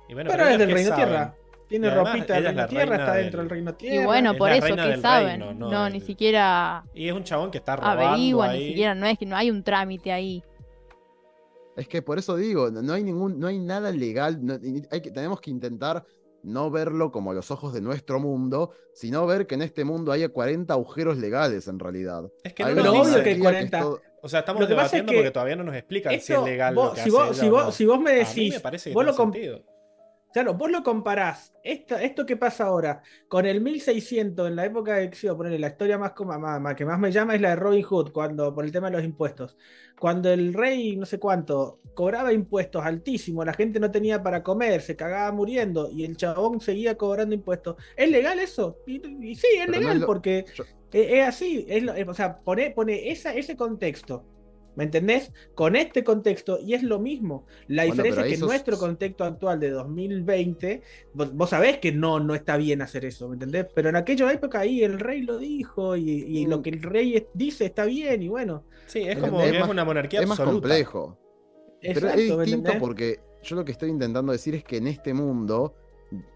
[0.08, 1.04] y bueno, pero es del reino saben.
[1.06, 1.34] tierra.
[1.66, 4.06] Tiene Y además, ropita del reino la tierra, está dentro del- reino Y tierra.
[4.06, 5.40] bueno, es por eso, ¿qué saben?
[5.40, 8.58] reino, no no, del- ni siquiera Y es un chabón que está robando averiguan, ahí.
[8.60, 10.44] ni siquiera, no es que no hay un trámite ahí.
[11.76, 14.44] Es que por eso digo, no hay ningún, no hay nada legal.
[14.44, 16.04] no- y hay que, tenemos que intentar
[16.42, 20.28] no verlo como los ojos de nuestro mundo, sino ver que en este mundo hay
[20.28, 22.30] 40 agujeros legales en realidad.
[22.44, 24.74] Es que Hay no Pero obvio que es 40 todo- O sea, estamos Lo que
[24.74, 27.00] pasa es debatiendo que porque todavía no nos explican si es legal vos- lo que
[27.02, 27.72] si, hace vos, ella si, o vos, no.
[27.72, 29.62] si vos me A mí decís, me parece que vos tiene lo, com- sentido.
[30.34, 35.04] Claro, vos lo comparás, esto que pasa ahora, con el 1600, en la época de
[35.04, 38.52] Exio, ponerle la historia más, que más me llama es la de Robin Hood, cuando,
[38.52, 39.56] por el tema de los impuestos.
[39.96, 44.80] Cuando el rey, no sé cuánto, cobraba impuestos altísimos, la gente no tenía para comer,
[44.82, 47.76] se cagaba muriendo, y el chabón seguía cobrando impuestos.
[47.96, 48.78] ¿Es legal eso?
[48.88, 48.96] Y,
[49.30, 51.94] y sí, es Pero no legal, es lo- porque yo- es, es así, es lo-
[51.94, 54.24] es- o sea, pone, pone esa, ese contexto.
[54.76, 55.32] ¿Me entendés?
[55.54, 57.46] Con este contexto, y es lo mismo.
[57.68, 60.82] La Bueno, diferencia es que sos- nuestro contexto actual de 2020,
[61.12, 63.66] vos, vos sabés que no, no está bien hacer eso, ¿me entendés?
[63.74, 66.10] Pero en aquella época ahí el rey lo dijo, y,
[66.40, 66.50] y Mm.
[66.50, 68.64] lo que el rey es- dice está bien, y bueno.
[68.86, 70.68] Sí, es Es como más- que es una monarquía es más absoluta.
[70.68, 71.18] complejo.
[71.80, 74.86] Pero Exacto, es ¿me distinto porque yo lo que estoy intentando decir es que en
[74.88, 75.74] este mundo,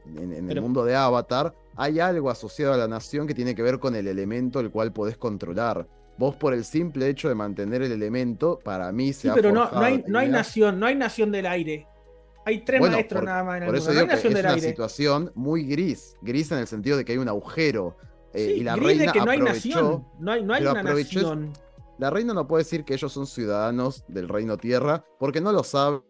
[0.07, 3.55] en, en el Pero- mundo de Avatar, hay algo asociado a la nación que tiene
[3.55, 5.89] que ver con el elemento el cual podés controlar.
[6.19, 9.53] Vos por el simple hecho de mantener el elemento, para mí se Sí, ha pero
[9.53, 11.87] no, no, hay, no hay nación, no hay nación del aire.
[12.45, 13.95] Hay tres Bueno, maestros por- nada más en el Por eso mundo.
[13.95, 14.69] No hay que nación es del una aire.
[14.69, 17.97] situación muy gris, gris en el sentido de que hay un agujero.
[18.35, 20.07] eh, Sí, y la gris de reina que no hay nación.
[20.19, 21.53] No hay, no hay una nación.
[21.99, 25.63] La reina no puede decir que ellos son ciudadanos del reino tierra porque no lo
[25.65, 26.03] sabe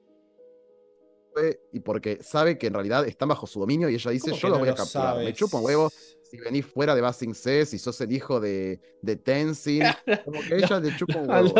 [1.72, 4.40] y porque sabe que en realidad están bajo su dominio y ella dice ¿Cómo yo
[4.40, 5.16] que los no voy a capturar.
[5.18, 5.90] Me chupa un huevo
[6.30, 9.82] si venís fuera de Basing C, si sos el hijo de, de Tenzin.
[10.24, 11.54] Como que ella le chupa un huevo.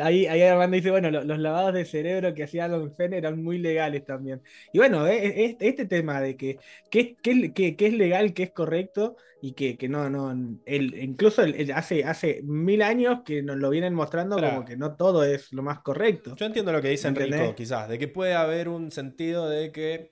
[0.00, 3.40] Ahí, ahí Armando dice, bueno, lo- los, lavados de cerebro que hacía Alan Fenn eran
[3.40, 4.42] muy legales también.
[4.72, 6.58] Y bueno, eh, eh, este, tema de que,
[6.90, 10.32] que, que- que- que es legal, que es correcto y que, que no, no,
[10.66, 14.76] el, incluso el- el- hace, hace mil años que nos lo vienen mostrando como que
[14.76, 16.34] no todo es lo más correcto.
[16.34, 20.10] Yo entiendo lo que dice Enrico, quizás, de que puede haber un sentido de que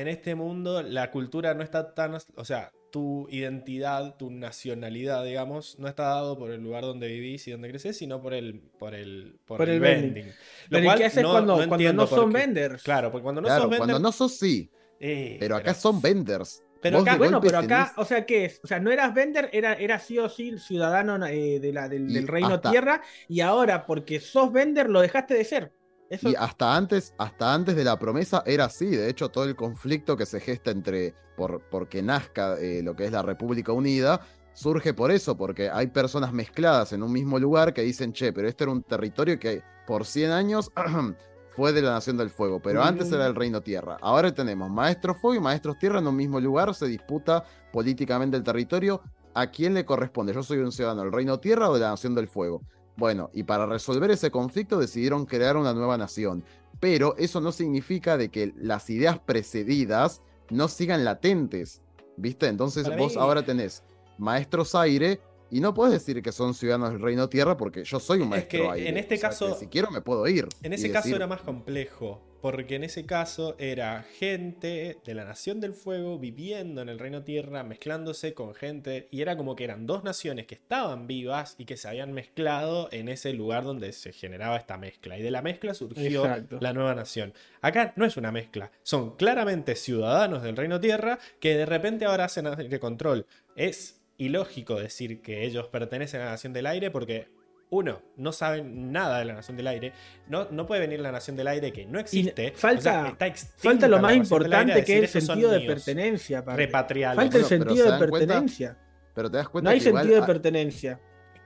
[0.00, 5.78] en este mundo la cultura no está tan, o sea, tu identidad, tu nacionalidad, digamos,
[5.78, 8.94] no está dado por el lugar donde vivís y donde creces, sino por el, por
[8.94, 10.14] el, por Por el el vending.
[10.14, 10.26] vending.
[10.26, 10.34] Lo
[10.70, 12.38] Pero ¿y cual qué haces no- cuando, no cuando no son qué.
[12.38, 12.82] venders?
[12.82, 16.00] Claro, porque cuando no claro, sos cuando vender, no sos sí, eh, pero acá son
[16.00, 16.62] venders.
[16.80, 18.60] Pero acá, Bueno, pero acá, tenés- o sea, ¿qué es?
[18.62, 22.28] O sea, no eras vender, era, era sí o sí ciudadano eh, de la, del,
[22.28, 25.72] reino hasta- tierra, y ahora porque sos vender lo dejaste de ser.
[26.14, 28.86] Eso, Y hasta antes, hasta antes de la promesa era así.
[28.86, 33.06] De hecho, todo el conflicto que se gesta entre por porque nazca eh, lo que
[33.06, 34.20] es la República Unida
[34.54, 38.48] surge por eso, porque hay personas mezcladas en un mismo lugar que dicen, che, pero
[38.48, 40.70] este era un territorio que por 100 años
[41.50, 43.98] fue de la Nación del Fuego, pero antes era el Reino Tierra.
[44.00, 48.42] Ahora tenemos Maestros Fuego y Maestros Tierra en un mismo lugar, se disputa políticamente el
[48.42, 49.02] territorio.
[49.36, 50.32] ¿A quién le corresponde?
[50.32, 52.62] Yo soy un ciudadano del Reino Tierra o de la Nación del Fuego.
[52.96, 56.44] Bueno, y para resolver ese conflicto decidieron crear una nueva nación.
[56.80, 61.80] Pero eso no significa de que las ideas precedidas no sigan latentes.
[62.16, 62.46] ¿Viste?
[62.46, 63.82] Entonces Para vos mí- ahora tenés
[64.18, 68.18] maestros aire y no puedes decir que son ciudadanos del Reino Tierra porque yo soy
[68.18, 68.88] un Es maestro que aire.
[68.88, 70.46] en este O sea, caso- si quiero me puedo ir.
[70.62, 75.24] En ese caso decir, era más complejo, porque en ese caso era gente de la
[75.24, 79.64] Nación del Fuego viviendo en el Reino Tierra, mezclándose con gente, y era como que
[79.64, 83.92] eran dos naciones que estaban vivas y que se habían mezclado en ese lugar donde
[83.92, 85.16] se generaba esta mezcla.
[85.18, 86.58] Y de la mezcla surgió Exacto.
[86.60, 87.32] la nueva nación.
[87.62, 92.24] Acá no es una mezcla, son claramente ciudadanos del Reino Tierra que de repente ahora
[92.26, 93.24] hacen de control.
[93.56, 97.28] Es ilógico decir que ellos pertenecen a la Nación del Aire porque
[97.70, 99.92] uno, no saben nada de la Nación del Aire.
[100.28, 102.52] No, no puede venir la Nación del Aire que no existe.
[102.54, 105.50] falta- o sea, está extinta falta lo más importante que es el "Estos son sentido
[105.50, 105.74] de míos".
[105.74, 106.40] pertenencia.
[106.42, 107.24] Repatriarlos.
[107.24, 108.78] Falta el sentido ¿se de pertenencia.
[109.14, 111.00] Pero te das cuenta No hay que igual sentido de pertenencia.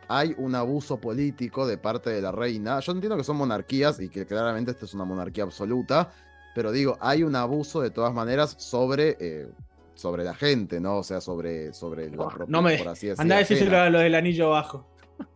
[0.09, 2.81] hay un abuso político de parte de la reina.
[2.81, 6.11] Yo entiendo que son monarquías y que claramente esta es una monarquía absoluta,
[6.55, 9.49] pero digo, hay un abuso de todas maneras sobre, eh,
[9.99, 10.99] sobre la gente, ¿no?
[10.99, 13.23] O sea, sobre, sobre la propia, no me- por así decirlo.
[13.23, 14.87] Anda a decírselo a lo del anillo bajo.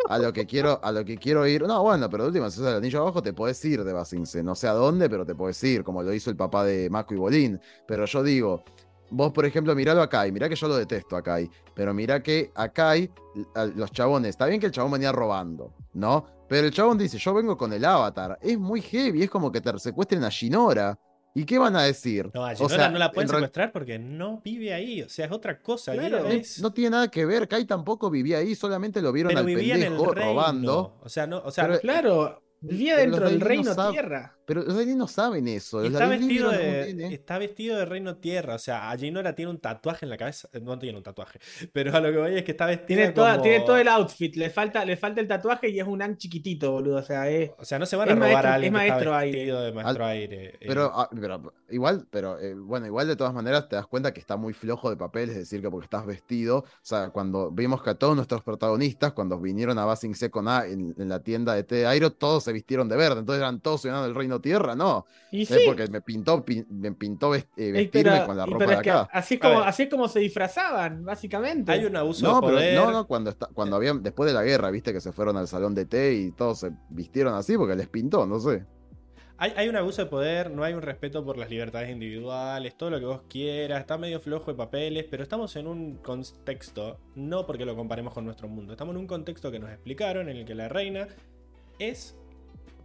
[0.08, 1.62] A lo que quiero, a lo que quiero ir.
[1.62, 4.40] No, bueno, pero de última, si es el anillo abajo, te podés ir de Basince.
[4.44, 7.14] No sé a dónde, pero te podés ir, como lo hizo el papá de Mako
[7.14, 7.60] y Bolín.
[7.88, 8.62] Pero yo digo,
[9.10, 12.22] vos, por ejemplo, miralo a Kai, mirá que yo lo detesto a Kai, pero mirá
[12.22, 13.10] que a Kai,
[13.56, 16.24] a los chabones, está bien que el chabón venía robando, ¿no?
[16.48, 18.38] Pero el chabón dice, yo vengo con el avatar.
[18.40, 20.96] Es muy heavy, es como que te secuestren a Shinora.
[21.34, 22.30] ¿Y qué van a decir?
[22.34, 25.02] No, a O sea, no la pueden secuestrar porque no vive ahí.
[25.02, 25.92] O sea, es otra cosa.
[25.92, 26.20] Claro.
[26.24, 29.40] No, es- no tiene nada que ver, Kai tampoco vivía ahí, solamente lo vieron pero
[29.40, 30.30] al vivía en el pendejo reino.
[30.32, 30.98] robando.
[31.02, 34.34] O sea, no, o sea, Pero- Claro, vivía dentro del no reino tierra.
[34.44, 35.82] Pero los Daily no saben eso.
[35.84, 38.56] Está vestido, de, está vestido de reino tierra.
[38.56, 40.48] O sea, a Ginora tiene un tatuaje en la cabeza.
[40.60, 41.38] No tiene un tatuaje.
[41.72, 43.86] Pero a lo que voy es que está vestida Tiene, toda- como- tiene todo el
[43.88, 46.96] outfit, le falta, le falta el tatuaje y es un an chiquitito, boludo.
[46.96, 47.50] O sea, es.
[47.58, 49.14] O sea, no se van Es a robar maestro- a alguien es que está maestro
[49.16, 49.36] aire.
[49.38, 50.46] vestido de maestro aire.
[50.46, 50.58] eh.
[50.66, 54.20] Pero, ah, pero igual, pero eh, bueno, igual de todas maneras te das cuenta que
[54.20, 57.82] está muy flojo de papel, es decir, que porque estás vestido, o sea, cuando vimos
[57.82, 61.54] que a todos nuestros protagonistas, cuando vinieron a Basing Second A en, en la tienda
[61.54, 64.74] de de Airo, todos se vistieron de verde, entonces eran todos ciudadanos del Reino Tierra,
[64.76, 68.36] no, Y Eh, sí, porque me pintó, pin- me pintó vest- eh, vestirme pero, con
[68.36, 69.08] la ropa pero de acá.
[69.12, 71.72] así es, como, así es como se disfrazaban, básicamente.
[71.72, 72.74] Hay un abuso No, de pero poder.
[72.74, 75.48] no, no, cuando está, cuando habían, después de la guerra, viste que se fueron al
[75.48, 78.64] salón de té y todos se vistieron así porque les pintó, no sé.
[79.38, 82.90] Hay, hay un abuso de poder, no hay un respeto por las libertades individuales, todo
[82.90, 87.44] lo que vos quieras, está medio flojo de papeles, pero estamos en un contexto, no
[87.44, 90.44] porque lo comparemos con nuestro mundo, estamos en un contexto que nos explicaron en el
[90.44, 91.08] que la reina
[91.80, 92.16] es,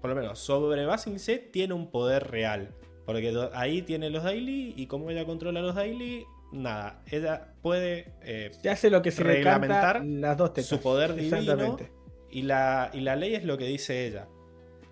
[0.01, 2.73] por lo menos sobre Basingse, tiene un poder real.
[3.05, 8.51] Porque ahí tiene los Daily y como ella controla los Daily, nada, ella puede eh,
[8.61, 10.69] Se hace lo que se reglamentar las dos tetas.
[10.69, 11.77] su poder divino
[12.29, 14.27] y la, y la ley es lo que dice ella.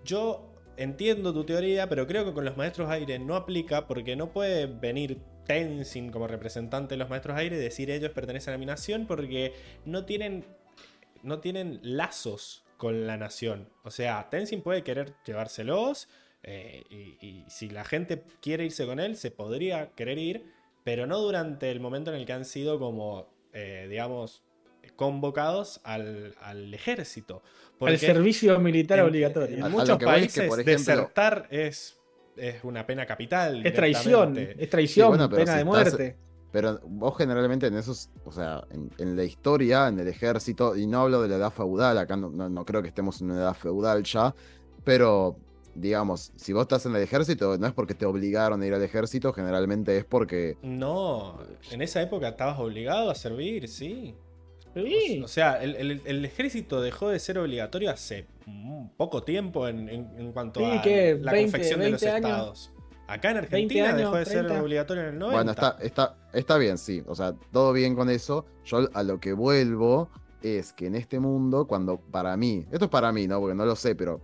[0.04, 4.30] Yo entiendo tu teoría, pero creo que con los maestros aire no aplica porque no
[4.32, 8.66] puede venir Tenzin como representante de los maestros aire y decir ellos pertenecen a mi
[8.66, 9.52] nación porque
[9.84, 10.44] no tienen,
[11.22, 13.68] no tienen lazos con la nación.
[13.84, 16.08] O sea, Tenzin puede querer llevárselos
[16.42, 20.52] eh, y, y si la gente quiere irse con él, se podría querer ir,
[20.84, 24.42] pero no durante el momento en el que han sido como, eh, digamos,
[24.94, 27.42] convocados al, al ejército.
[27.44, 29.66] Al Porque servicio militar en- obligatorio.
[29.66, 31.98] En muchos países que, por ejemplo- desertar es,
[32.36, 33.66] es una pena capital.
[33.66, 36.16] es traición, es traición, Sí, bueno, pero pena si de estás- muerte.
[36.56, 40.86] Pero vos generalmente en esos, o sea, en, en la historia, en el ejército, y
[40.86, 43.40] no hablo de la edad feudal, acá no, no- no creo que estemos en una
[43.42, 44.34] edad feudal ya,
[44.82, 45.36] pero
[45.74, 48.82] digamos, si vos estás en el ejército, no es porque te obligaron a ir al
[48.82, 50.56] ejército, generalmente es porque...
[50.62, 51.38] No,
[51.70, 54.14] en esa época estabas obligado a servir, sí.
[54.74, 55.20] Sí.
[55.22, 59.90] O sea, el, el- el ejército dejó de ser obligatorio hace un poco tiempo en,
[59.90, 61.18] en- en cuanto Sí, a ¿qué?
[61.20, 62.30] la 20, confección de los 20 años.
[62.30, 62.72] estados.
[63.08, 64.62] Acá en Argentina años, dejó de ser 30.
[64.62, 65.36] obligatorio en el 90.
[65.36, 68.46] Bueno, está, está, está bien, sí, o sea, todo bien con eso.
[68.64, 70.10] Yo a lo que vuelvo
[70.42, 73.38] es que en este mundo, cuando para mí, esto es para mí, ¿no?
[73.40, 74.20] Porque no lo sé, pero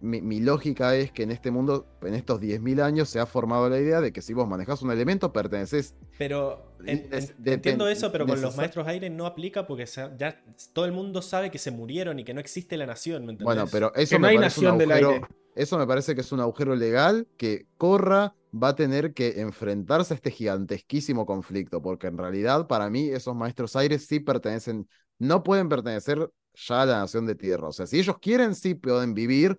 [0.00, 3.68] mi, mi lógica es que en este mundo, en estos 10.000 años, se ha formado
[3.68, 5.94] la idea de que si vos manejás un elemento, perteneces.
[6.18, 10.42] Pero en- en- entiendo eso, pero con los maestros aire no aplica porque ya
[10.72, 13.44] todo el mundo sabe que se murieron y que no existe la nación, ¿me entendés?
[13.44, 15.20] Bueno, pero eso Que no hay parece un nación del aire.
[15.54, 20.14] Eso me parece que es un agujero legal que Corra va a tener que enfrentarse
[20.14, 24.88] a este gigantesquísimo conflicto, porque en realidad para mí esos maestros aires sí pertenecen,
[25.18, 27.68] no pueden pertenecer ya a la nación de tierra.
[27.68, 29.58] O sea, si ellos quieren sí pueden vivir,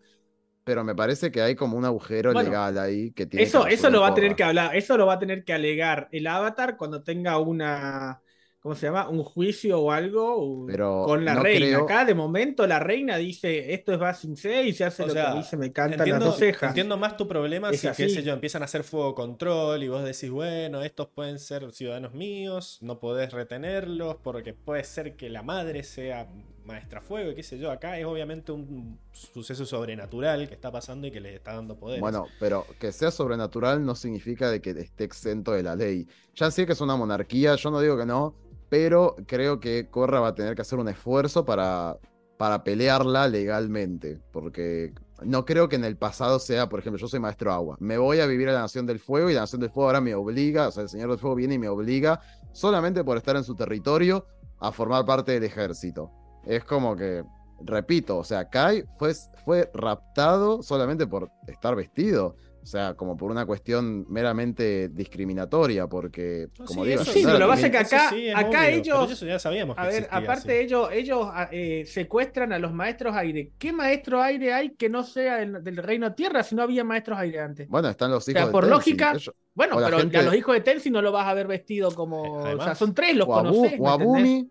[0.64, 3.74] pero me parece que hay como un agujero Bueno, legal ahí que tiene Eso, que
[3.74, 6.28] eso lo va a tener que hablar, eso lo va a tener que alegar el
[6.28, 8.22] avatar cuando tenga una,
[8.64, 9.10] ¿cómo se llama?
[9.10, 11.66] Un juicio o algo Pero con la no reina.
[11.68, 14.34] creo- Acá de momento la reina dice esto es Basing
[14.66, 16.70] y se hace O lo sea, que se me cantan las entiendo, dos cejas.
[16.70, 19.90] entiendo más tu problema Es si, qué sé yo, empiezan a hacer fuego control y
[19.90, 25.30] vos decís, bueno, estos pueden ser ciudadanos míos, no podés retenerlos porque puede ser que
[25.30, 26.30] la madre sea
[26.64, 27.70] maestra fuego y qué sé yo.
[27.70, 32.00] Acá es obviamente un suceso sobrenatural que está pasando y que le está dando poder.
[32.00, 36.08] Bueno, pero que sea sobrenatural no significa de que esté exento de la ley.
[36.36, 38.34] Ya sé que es una monarquía, yo no digo que no,
[38.74, 42.00] pero creo que Corra va a tener que hacer un esfuerzo para,
[42.40, 47.20] para pelearla legalmente, porque no creo que en el pasado sea, por ejemplo, yo soy
[47.20, 49.70] maestro agua, me voy a vivir a la Nación del Fuego y la Nación del
[49.70, 52.20] Fuego ahora me obliga, o sea, el Señor del Fuego viene y me obliga
[52.52, 54.26] solamente por estar en su territorio
[54.60, 56.10] a formar parte del ejército.
[56.44, 57.24] Es como que,
[57.62, 59.14] repito, o sea, Kai fue,
[59.46, 62.38] fue raptado solamente por estar vestido.
[62.64, 67.22] O sea, como por una cuestión meramente discriminatoria, porque, No, como sí, digo, eso Sí,
[67.26, 69.26] pero lo que pasa que es que acá- Eso sí es acá obvio, ellos- eso
[69.26, 70.64] ya sabíamos que A ver, existía, aparte sí.
[70.66, 73.52] ellos, ellos ah, eh, secuestran a los maestros aire.
[73.58, 77.20] ¿Qué maestro aire hay que no sea del, del reino tierra si no había maestros
[77.20, 77.68] aire antes?
[77.68, 80.22] Bueno, están los hijos sea, de por Tenzin, lógica, ellos- Bueno, o pero gente- a
[80.24, 82.48] los hijos de Tensi no lo vas a ver vestido como.
[82.48, 83.74] Eh, o sea, son tres, los o conoces.
[83.78, 83.90] o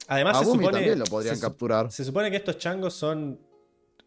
[0.09, 1.91] Además, a se supone, también lo podrían se capturar.
[1.91, 3.41] Se supone que estos changos son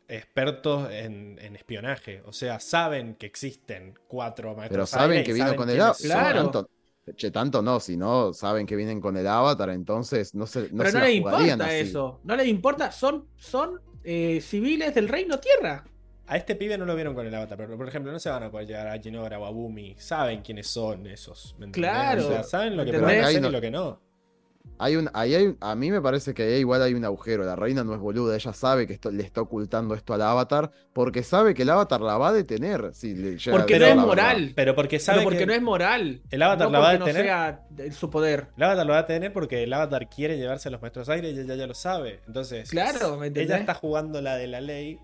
[0.08, 2.22] expertos en, en espionaje.
[2.26, 4.70] O sea, saben que existen cuatro maestros.
[4.70, 6.02] Pero saben que vino saben con el avatar.
[6.02, 6.44] Claro.
[6.44, 6.70] Tanto,
[7.16, 10.80] che, tanto no, si no saben que vienen con el avatar, entonces no se, no
[10.80, 11.76] pero se no les importa así.
[11.76, 12.20] eso.
[12.24, 12.92] No les importa.
[12.92, 15.84] Son, son eh, civiles del reino tierra.
[16.28, 18.42] A este pibe no lo vieron con el avatar, pero por ejemplo, no se van
[18.42, 19.96] a poder llegar a Jinora o a Bumi.
[20.00, 21.56] Saben quiénes son esos.
[21.60, 21.70] ¿me?
[21.70, 22.26] Claro.
[22.26, 24.05] O sea, saben lo que pueden hacer y lo que no.
[24.78, 27.46] Hay un, ahí hay, a mí me parece que ahí igual hay un agujero.
[27.46, 30.70] La reina no es boluda, ella sabe que esto, le está ocultando esto al avatar,
[30.92, 32.92] porque sabe que el avatar la va a detener.
[32.94, 34.06] Si le llega a Porque no es verdad.
[34.06, 34.52] moral.
[34.56, 36.22] Pero porque sabe Pero porque que no es moral.
[36.30, 37.26] el avatar no la va a no detener.
[37.26, 38.48] sea su poder.
[38.58, 41.30] El avatar lo va a tener porque el avatar quiere llevarse a los maestros aire
[41.32, 42.20] y ella ya lo sabe.
[42.28, 45.00] Entonces, Claro, ella está jugando la de la ley.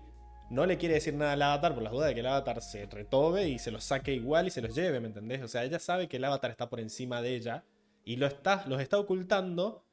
[0.50, 2.84] No le quiere decir nada al avatar por las dudas de que el avatar se
[2.84, 5.42] retobe y se los saque igual y se los lleve, ¿me entendés?
[5.42, 7.64] O sea, ella sabe que el avatar está por encima de ella
[8.04, 9.84] y lo está, los está ocultando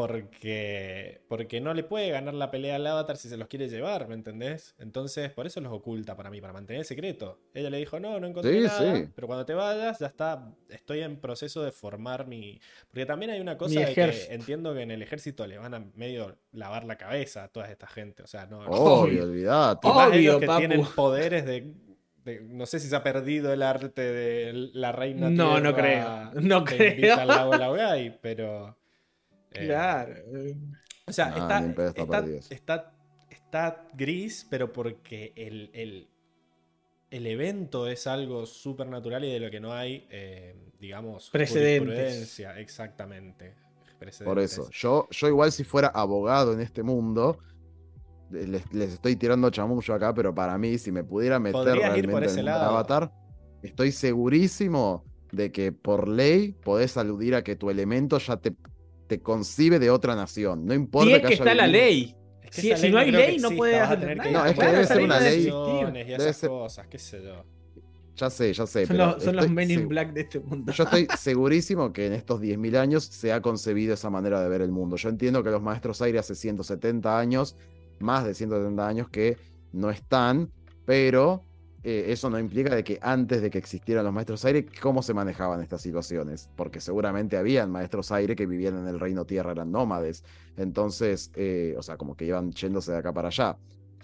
[0.00, 4.08] porque, porque no le puede ganar la pelea al avatar si se los quiere llevar,
[4.08, 4.74] ¿me entendés?
[4.78, 7.38] Entonces, por eso los oculta para mí, para mantener el secreto.
[7.52, 9.08] Ella le dijo, no, no encontré Sí, nada, sí.
[9.14, 12.58] pero cuando te vayas ya está, estoy en proceso de formar mi...
[12.90, 15.84] Porque también hay una cosa de que entiendo que en el ejército le van a
[15.94, 18.60] medio lavar la cabeza a toda esta gente, o sea, no...
[18.60, 19.86] Obvio, olvidate.
[19.86, 20.58] Y más Obvio, ellos que papu.
[20.60, 21.74] tienen poderes de,
[22.30, 25.28] de- No sé si se ha perdido el arte de la reina.
[25.30, 26.40] No, no Tierra creo.
[26.42, 26.92] No creo.
[26.92, 28.76] invita al lago Laogai, pero.
[29.52, 30.14] eh, Claro.
[31.06, 31.58] O sea, No, está,
[32.50, 32.92] está
[33.30, 36.08] está, gris, pero porque el, el,
[37.10, 42.38] el evento es algo súper natural y de lo que no hay, eh, digamos, Precedentes.
[42.58, 43.54] Exactamente.
[44.24, 47.38] Por eso, yo, yo igual si fuera abogado en este mundo,
[48.30, 52.38] les, les estoy tirando chamullo acá, pero para mí, si me pudiera meter por realmente
[52.40, 52.64] en lado.
[52.70, 53.12] avatar,
[53.62, 58.52] estoy segurísimo de que por ley podés aludir a que tu elemento ya te,
[59.06, 60.64] te concibe de otra nación.
[60.66, 62.16] No importa Si es que que haya está la ley.
[62.42, 64.30] Es que Si- no hay ley, no exista, puede vas a hacer tener nada.
[64.32, 67.44] No, es que debe ser una ley- y debe esas ser- cosas, qué sé yo.
[68.16, 68.86] Ya sé, ya sé.
[68.86, 70.72] Son, pero los, son los men in black de este mundo.
[70.72, 74.60] Yo estoy segurísimo que en estos 10.000 años se ha concebido esa manera de ver
[74.62, 74.96] el mundo.
[74.96, 77.56] Yo entiendo que los maestros aire hace 170 años,
[78.00, 79.36] más de 170 años que
[79.72, 80.50] no están,
[80.84, 81.44] pero
[81.82, 85.14] eh, eso no implica de que antes de que existieran los maestros aire, cómo se
[85.14, 86.50] manejaban estas situaciones.
[86.56, 90.24] Porque seguramente habían maestros aire que vivían en el reino tierra, eran nómades.
[90.56, 93.56] Entonces, eh, o sea, como que iban yéndose de acá para allá.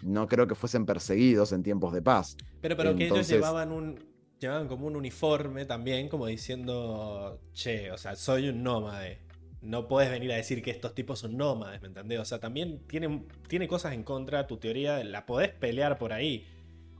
[0.02, 2.36] No creo que fuesen perseguidos en tiempos de paz.
[2.60, 4.16] Pero, pero que ellos llevaban un.
[4.38, 9.25] Llevaban como un uniforme también, como diciendo, che, o sea, soy un nómade.
[9.66, 12.20] No puedes venir a decir que estos tipos son nómades, ¿me entendés?
[12.20, 16.46] O sea, también tiene, tiene cosas en contra, tu teoría la podés pelear por ahí.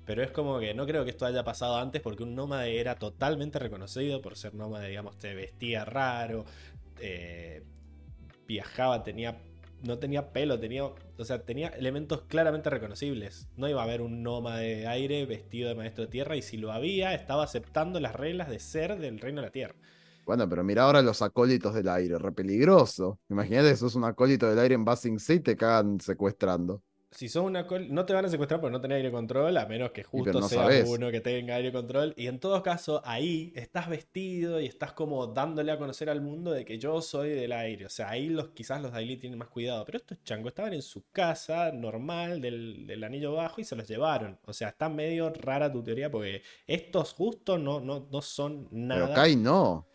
[0.04, 2.96] Pero es como que no creo que esto haya pasado antes porque un nómade era
[2.96, 6.44] totalmente reconocido por ser nómade, digamos, te vestía raro,
[8.46, 9.38] viajaba, tenía
[9.82, 13.48] no tenía pelo, tenía, o sea, tenía elementos claramente reconocibles.
[13.56, 16.56] No iba a haber un nómade de aire vestido de maestro de tierra y si
[16.56, 19.74] lo había, estaba aceptando las reglas de ser del reino de la tierra.
[20.26, 23.18] Bueno, pero mira ahora los acólitos del aire, re peligroso.
[23.30, 26.82] Imagínate, sos un acólito del aire en Basing Sea y te cagan secuestrando.
[27.12, 29.64] Si sos una col- no te van a secuestrar porque no tenés aire control, a
[29.66, 30.86] menos que justo no sea sabés.
[30.88, 32.12] uno que tenga aire control.
[32.16, 36.50] Y en todo caso, ahí estás vestido y estás como dándole a conocer al mundo
[36.50, 37.86] de que yo soy del aire.
[37.86, 39.84] O sea, ahí los, quizás los Daily tienen más cuidado.
[39.86, 43.88] Pero estos changos estaban en su casa normal del, del anillo bajo y se los
[43.88, 44.38] llevaron.
[44.44, 49.06] O sea, está medio rara tu teoría porque estos justo no, no, no son nada.
[49.06, 49.86] Pero Kai no.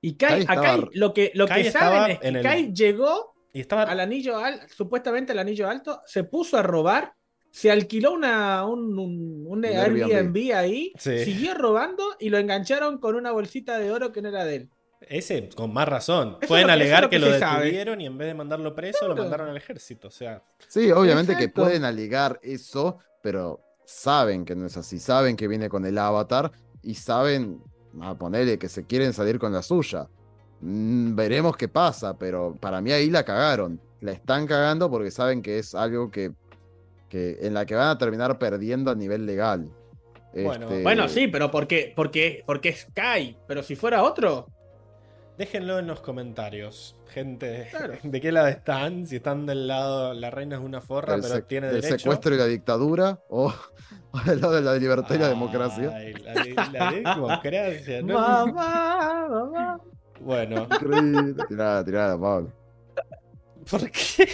[0.00, 3.34] Y Kai, Kai estaba- lo que, lo Kai que saben es que el- Kai llegó
[3.52, 7.14] Y estaba al anillo alto, supuestamente al anillo alto, se puso a robar,
[7.50, 10.04] se alquiló una, un, un, un Airbnb.
[10.12, 11.24] Airbnb ahí, Sí.
[11.24, 14.70] siguió robando y lo engancharon con una bolsita de oro que no era de él.
[15.00, 16.36] Ese, con más razón.
[16.40, 17.64] Eso Pueden que- alegar que, que lo sabe.
[17.64, 20.08] detuvieron y en vez de mandarlo preso, lo mandaron al ejército.
[20.08, 24.98] O sea, Sí, obviamente que pueden alegar eso, pero saben que no es así.
[25.00, 26.52] Saben que viene con el avatar
[26.82, 27.60] y saben,
[28.00, 30.08] a ponerle que se quieren salir con la suya.
[30.60, 33.80] Mm, veremos qué pasa, pero para mí ahí la cagaron.
[34.00, 36.32] La están cagando porque saben que es algo que,
[37.08, 39.70] que en la que van a terminar perdiendo a nivel legal.
[40.32, 41.92] Bueno, Este, Bueno, sí, pero ¿por qué?
[41.94, 43.36] Porque, porque es Kai.
[43.46, 44.46] Pero si fuera otro,
[45.36, 46.96] déjenlo en los comentarios.
[47.12, 47.94] Gente, Claro.
[48.02, 49.06] ¿de qué lado están?
[49.06, 51.98] Si están del lado, la reina es una forra, del, pero tiene del derecho.
[51.98, 53.52] secuestro y la dictadura o,
[54.12, 55.92] o del lado de la libertad y la democracia.
[55.94, 58.14] Ay, la, de- la democracia, ¿no?
[58.14, 59.80] mamá, mamá.
[60.20, 61.44] Bueno, Increíble.
[61.48, 62.52] Tirada, tirada, Pablo.
[63.70, 64.28] ¿por qué?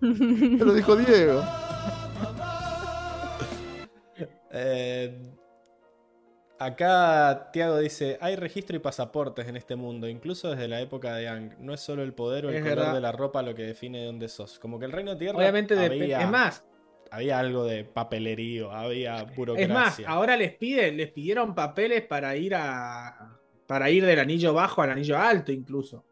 [0.00, 1.42] Te lo dijo Diego.
[4.56, 5.33] Eh,
[6.58, 11.28] acá Tiago dice, hay registro y pasaportes en este mundo, incluso desde la época de
[11.28, 11.54] Ang.
[11.58, 12.94] No es solo el poder o el Es color verdad.
[12.94, 14.58] de la ropa lo que define de dónde sos.
[14.58, 16.64] Como que el Reino de Tierra Obviamente, había, es más,
[17.10, 19.64] había algo de papelerío, había burocracia.
[19.64, 24.52] es más, ahora les piden, les pidieron papeles para ir a para ir del anillo
[24.52, 26.04] bajo al anillo alto incluso.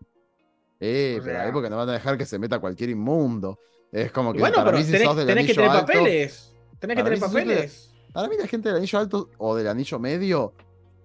[0.80, 3.58] Eh, O pero sea- ahí porque no van a dejar que se meta cualquier inmundo.
[3.92, 5.70] Es como que Y bueno, para pero mí si tenés, sos del tenés que tener
[5.70, 6.54] alto, papeles.
[6.78, 7.91] Tenés que tener papeles.
[8.12, 10.52] Para mí la gente del anillo alto o del anillo medio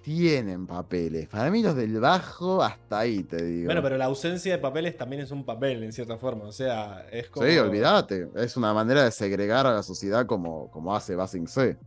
[0.01, 1.27] tienen papeles.
[1.27, 3.65] Para mí los del bajo hasta ahí te digo.
[3.65, 6.45] Bueno, pero la ausencia de papeles también es un papel, en cierta forma.
[6.45, 7.45] O sea, es como.
[7.45, 8.29] Sí, olvídate.
[8.35, 11.77] Es una manera de segregar a la sociedad como, como hace Basing C.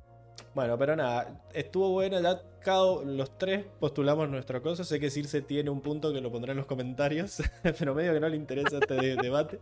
[0.55, 2.21] Bueno, pero nada, estuvo bueno.
[2.21, 4.85] Ya cada, los tres postulamos nuestra cosa.
[4.85, 7.41] Sé que Circe tiene un punto que lo pondrá en los comentarios,
[7.79, 9.61] pero medio que no le interesa este de- debate.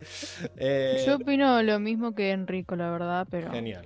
[0.56, 3.50] Eh, Yo opino lo mismo que Enrico, la verdad, pero.
[3.52, 3.84] Genial.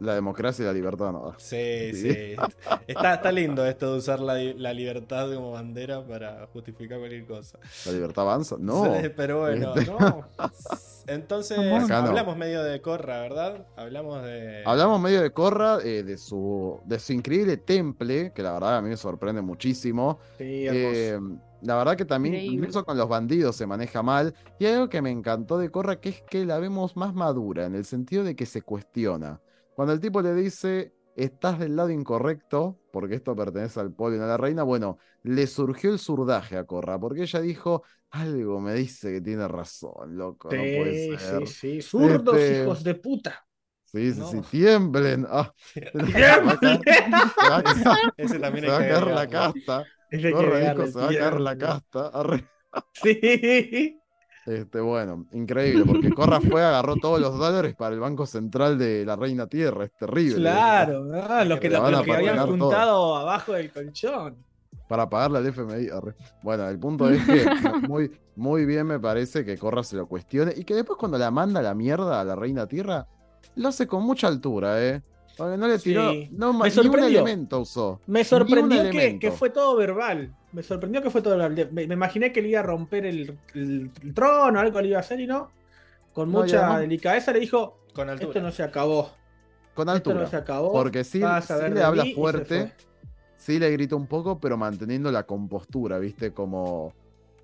[0.00, 1.34] La, democracia y la libertad no.
[1.38, 2.12] Sí, Sí.
[2.12, 2.36] sí.
[2.86, 7.58] Está, está lindo esto de usar la, la libertad como bandera para justificar cualquier cosa.
[7.86, 8.56] La libertad avanza.
[8.58, 8.84] No.
[9.00, 10.24] Sí, pero bueno, Este- no.
[11.06, 12.08] Entonces, Acá no.
[12.08, 13.66] hablamos medio de Corra, ¿verdad?
[13.76, 14.62] Hablamos de.
[14.66, 18.82] Hablamos medio de Corra, eh, de, su, de su increíble temple, que la verdad a
[18.82, 20.18] mí me sorprende muchísimo.
[20.36, 20.66] Sí.
[20.68, 21.18] Eh,
[21.62, 22.56] la verdad que también Increíble.
[22.58, 24.34] incluso con los bandidos se maneja mal.
[24.58, 27.64] Y hay algo que me encantó de Corra, que es que la vemos más madura,
[27.64, 29.40] en el sentido de que se cuestiona.
[29.78, 34.18] Cuando el tipo le dice, estás del lado incorrecto, porque esto pertenece al pueblo y
[34.18, 38.60] no a la reina, bueno, le surgió el surdaje a Corra, porque ella dijo, algo
[38.60, 41.46] me dice que tiene razón, loco, no puede sí, ser.
[41.46, 41.82] sí, sí.
[41.82, 43.44] Zurdos, Este- hijos de puta.
[43.84, 44.26] Sí, sí, No.
[44.26, 45.26] sí, tiemblen.
[45.30, 45.54] Ah,
[46.04, 46.80] Tiemblen.
[48.16, 49.84] Ese también se hay va a que caer la casta.
[50.32, 52.08] Corra dijo, se va a caer la casta.
[52.08, 52.48] Arre.
[52.92, 54.00] Sí.
[54.48, 59.04] Este, bueno, increíble, porque Corra fue, agarró todos los dólares para el Banco Central de
[59.04, 60.36] la Reina Tierra, es terrible.
[60.36, 61.04] Claro,
[61.44, 62.46] los que, a que habían todo.
[62.46, 64.36] juntado abajo del colchón.
[64.88, 65.88] Para pagarle al FMI.
[66.42, 67.44] Bueno, el punto es que
[67.88, 71.30] muy, muy bien me parece que Corra se lo cuestione y que después cuando la
[71.30, 73.06] manda a la mierda a la Reina Tierra,
[73.54, 75.02] lo hace con mucha altura, ¿eh?
[75.38, 76.28] Porque no le tiró, Sí.
[76.32, 78.00] no, Me ni un elemento usó.
[78.08, 80.34] Me sorprendió que, fue todo verbal.
[80.52, 81.68] Me sorprendió que fue todo verbal.
[81.72, 84.96] Me, me imaginé que le iba a romper el, el- el trono, algo le iba
[84.96, 85.50] a hacer y no.
[86.12, 89.12] Con No, mucha además- delicadeza le dijo: Con Esto no se acabó.
[89.74, 90.20] Con Esto altura.
[90.22, 90.72] no se acabó.
[90.72, 92.72] Porque sí, sí le habla mí", y se fuerte, fue.
[93.36, 96.32] sí le grita un poco, pero manteniendo la compostura, ¿viste?
[96.32, 96.92] Como,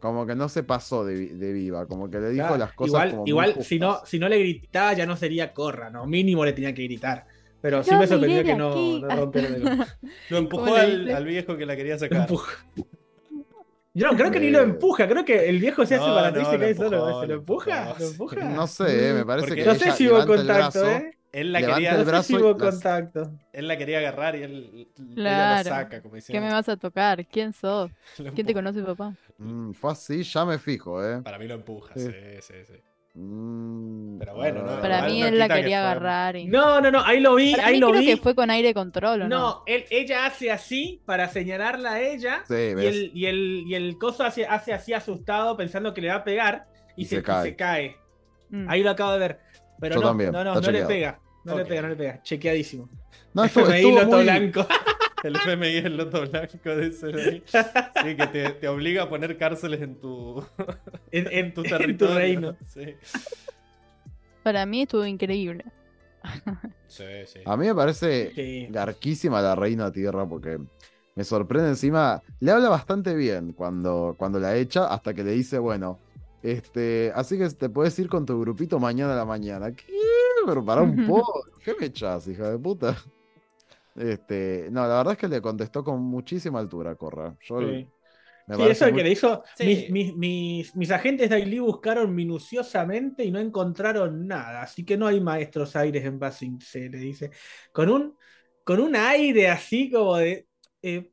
[0.00, 2.72] como que no se pasó de, vi- de viva, como que le dijo Claro, las
[2.72, 6.06] cosas igual, como igual si, no, si no le gritaba ya no sería corra, ¿no?
[6.06, 7.26] Mínimo le tenía que gritar.
[7.64, 9.64] Pero sí No me sorprendió que no, no rompiera el-
[10.28, 12.28] Lo empujó ¿Cómo le al, viejo que la quería sacar.
[13.94, 14.64] Yo no creo que ni lo Eh.
[14.64, 17.20] empuja, creo que el viejo se hace No, para no, y se cae solo.
[17.22, 17.94] ¿Se lo empuja?
[17.98, 18.44] ¿Lo empuja?
[18.50, 21.16] No sé, eh, me parece Porque- que No sé si hubo contacto, brazo, ¿eh?
[21.32, 23.30] él la quería, el No sé brazo si hubo las- contacto.
[23.54, 25.14] él la quería agarrar y él ella la
[25.62, 25.68] Claro.
[25.70, 27.24] saca, como ¿Qué me vas a tocar?
[27.26, 27.90] ¿Quién sos?
[28.34, 29.14] ¿Quién te conoce, papá?
[29.38, 31.22] Mm, fue así, ya me fijo, ¿eh?
[31.22, 32.02] Para mí lo empuja, Sí.
[32.10, 32.12] sí,
[32.42, 32.74] sí, sí.
[33.16, 36.46] Mm, Pero bueno, no, Para mí él la que quería agarrar y...
[36.46, 38.06] No, no, no, ahí lo vi, Para ahí mí lo creo vi.
[38.06, 39.38] que fue con aire control, ¿o no?
[39.38, 42.86] No, él, ella hace así para señalarla a ella Sí, y ¿ves?
[42.86, 46.24] el, y, el, y el coso hace, hace así asustado pensando que le va a
[46.24, 46.66] pegar
[46.96, 47.42] y, Y se, se y cae.
[47.44, 47.96] se cae.
[48.50, 48.68] Mm.
[48.68, 49.38] Ahí lo acabo de ver.
[49.80, 51.20] Pero Yo no, también, no, no, no le pega.
[51.44, 52.22] No le pega, no le pega.
[52.22, 52.88] Chequeadísimo.
[53.32, 54.66] No, estuvo, estuvo muy- blanco.
[55.24, 57.42] El FMI es el loto blanco de ese ahí.
[57.46, 60.38] Sí, que te, te obliga a poner cárceles en tu,
[61.10, 62.14] en, en- en tu en territorio.
[62.14, 62.56] tu reino.
[62.66, 62.94] Sí,
[64.42, 65.64] Para mí estuvo increíble.
[66.86, 67.04] sí.
[67.26, 67.40] sí.
[67.44, 68.66] A mí me parece Sí.
[68.70, 70.58] garquísima la reina tierra porque
[71.14, 72.22] me sorprende encima.
[72.40, 75.98] Le habla bastante bien cuando, cuando la echa hasta que le dice, bueno,
[76.42, 79.72] este, así que te puedes ir con tu grupito mañana a la mañana.
[79.72, 79.84] ¿Qué?
[80.46, 81.44] Pero para un poco.
[81.64, 82.96] ¿Qué me echas, hija de puta?
[83.96, 87.36] Este, no, la verdad es que le contestó con muchísima altura, Corra.
[87.40, 87.88] Yo Sí.
[88.46, 89.42] me Sí, eso muy- que le hizo.
[89.56, 89.66] Sí.
[89.66, 94.62] Mis, mis, mis, mis agentes de Ailey buscaron minuciosamente y no encontraron nada.
[94.62, 97.30] Así que no hay maestros aires en Basing C, le dice.
[97.72, 98.16] Con un,
[98.64, 100.46] con un aire así como de.
[100.82, 101.10] eh,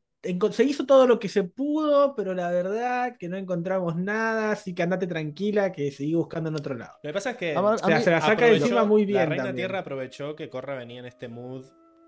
[0.52, 4.52] se hizo todo lo que se pudo, pero la verdad que no encontramos nada.
[4.52, 6.92] Así que andate tranquila, que seguí buscando en otro lado.
[7.02, 8.84] Lo que pasa es que A ver, O sea, mí- se la saca de encima
[8.84, 9.18] muy bien.
[9.20, 9.66] La Reina también.
[9.66, 11.64] Tierra aprovechó que Corra venía en este mood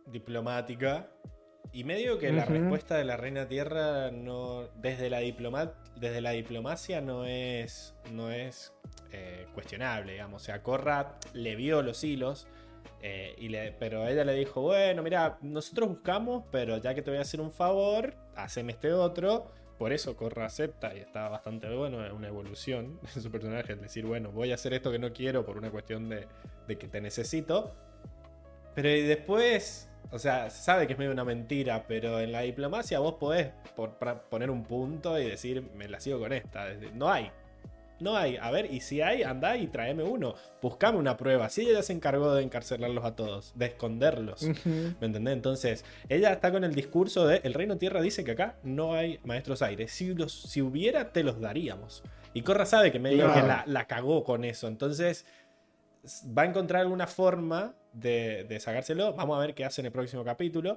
[0.07, 1.09] diplomática.
[1.73, 4.69] Y medio que la respuesta de la Reina Tierra no.
[4.77, 7.95] Desde la, diploma, desde la diplomacia no es.
[8.13, 8.73] no es
[9.13, 10.43] eh, cuestionable, digamos.
[10.43, 12.47] O sea, Corra le vio los hilos.
[13.03, 17.11] eh, y le, pero ella le dijo, bueno, mira, nosotros buscamos, pero ya que te
[17.11, 19.51] voy a hacer un favor, haceme este otro.
[19.79, 23.81] Por eso Corra acepta y está bastante bueno, es una evolución en su personaje, es
[23.81, 26.29] decir, bueno, voy a hacer esto que no quiero por una cuestión de,
[26.69, 27.75] de que te necesito.
[28.75, 32.41] Pero y después, o sea, se sabe que es medio una mentira, pero en la
[32.41, 33.97] diplomacia vos podés por-
[34.31, 36.67] poner un punto y decir, me la sigo con esta.
[36.95, 37.31] No hay.
[38.01, 38.37] No hay.
[38.37, 40.35] A ver, y si hay, andá y tráeme uno.
[40.61, 41.49] Buscame una prueba.
[41.49, 44.43] Si ella se encargó de encarcelarlos a todos, de esconderlos.
[44.43, 45.33] ¿Me entendés?
[45.35, 49.21] Entonces, ella está con el discurso de el Reino Tierra dice que acá no hay
[49.25, 49.93] maestros aires.
[49.93, 52.03] Si, los, si hubiera, te los daríamos.
[52.35, 53.41] Y Corra sabe que medio Claro.
[53.41, 54.67] que la, la cagó con eso.
[54.67, 55.25] Entonces,
[56.37, 59.15] va a encontrar alguna forma de, de sacárselo.
[59.15, 60.77] Vamos a ver qué hace en el próximo capítulo.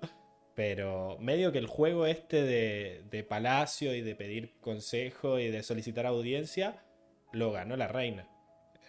[0.56, 5.62] Pero medio que el juego este de, de palacio y de pedir consejo y de
[5.62, 6.84] solicitar audiencia,
[7.32, 8.28] lo ganó la reina.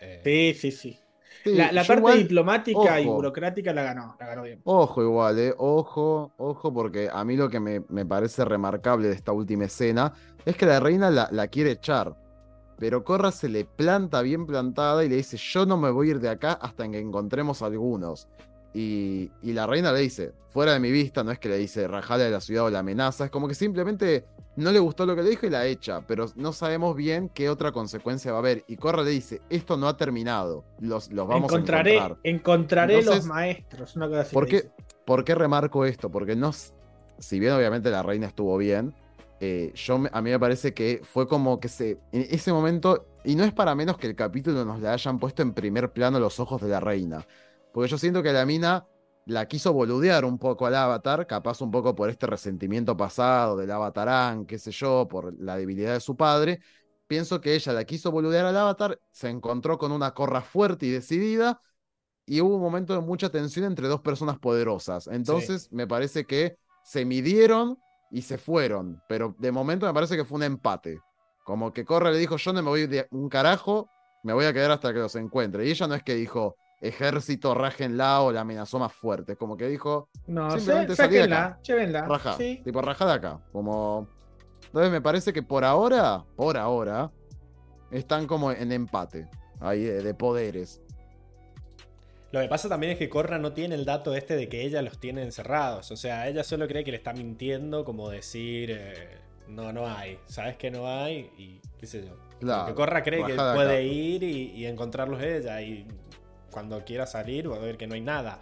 [0.00, 0.98] Eh, Sí, sí, sí.
[1.44, 4.60] Sí, La, parte igual- diplomática y burocrática la ganó, la ganó bien.
[4.64, 5.55] Ojo igual, eh.
[5.59, 10.14] Ojo, ojo, porque a mí lo que me, me parece remarcable de esta última escena
[10.46, 12.16] es que la reina la, la quiere echar.
[12.78, 16.10] Pero Corra se le planta bien plantada y le dice, yo no me voy a
[16.12, 18.28] ir de acá hasta que encontremos algunos.
[18.72, 21.88] Y, y la reina le dice, fuera de mi vista, no es que le dice
[21.88, 24.26] rajale de la ciudad o la amenaza, es como que simplemente
[24.59, 27.48] no le gustó lo que le dijo y la echa, pero no sabemos bien qué
[27.48, 28.64] otra consecuencia va a haber.
[28.66, 32.20] Y Corra le dice, esto no ha terminado, los, los vamos encontraré a encontrar.
[32.24, 33.96] encontraré Entonces, los maestros.
[33.96, 34.70] Una cosa así ¿Por qué,
[35.06, 36.10] por qué remarco esto?
[36.10, 38.94] Porque no, si bien obviamente la reina estuvo bien,
[39.40, 43.36] eh, yo a mí me parece que fue como que se, en ese momento, y
[43.36, 46.40] no es para menos que el capítulo nos le hayan puesto en primer plano los
[46.40, 47.27] ojos de la reina,
[47.73, 48.86] porque yo siento que la mina
[49.27, 53.70] la quiso boludear un poco al avatar, capaz un poco por este resentimiento pasado del
[53.70, 56.60] avatarán, qué sé yo, por la debilidad de su padre.
[57.06, 60.90] Pienso que ella la quiso boludear al avatar, se encontró con una corra fuerte y
[60.90, 61.60] decidida,
[62.24, 65.06] y hubo un momento de mucha tensión entre dos personas poderosas.
[65.06, 67.78] Entonces, me parece que se midieron
[68.10, 71.01] y se fueron, pero de momento me parece que fue un empate.
[71.44, 73.89] Como que Corra le dijo, yo no me voy de un carajo,
[74.22, 75.66] me voy a quedar hasta que los encuentre.
[75.66, 79.32] Y ella no es que dijo, ejército, rájenla o la amenazó más fuerte.
[79.32, 81.59] Es como que dijo, No, Simplemente sé, salí de acá.
[81.62, 82.06] llévenla.
[82.06, 82.60] raja, Sí.
[82.64, 83.40] tipo raja de acá.
[83.52, 84.09] Como...
[84.66, 87.10] Entonces me parece que por ahora, por ahora,
[87.90, 89.28] están como en empate
[89.60, 90.82] ahí de, de poderes.
[92.30, 94.82] Lo que pasa también es que Corra no tiene el dato este de que ella
[94.82, 95.90] los tiene encerrados.
[95.90, 99.16] O sea, ella solo cree que le está mintiendo, como decir, eh,
[99.48, 100.18] no, no hay.
[100.26, 102.14] Sabes que no hay y qué sé yo.
[102.40, 105.86] Claro, Porque Corra cree que puede ir y, y encontrarlos ella y
[106.50, 108.40] cuando quiera salir va a ver que no hay nada.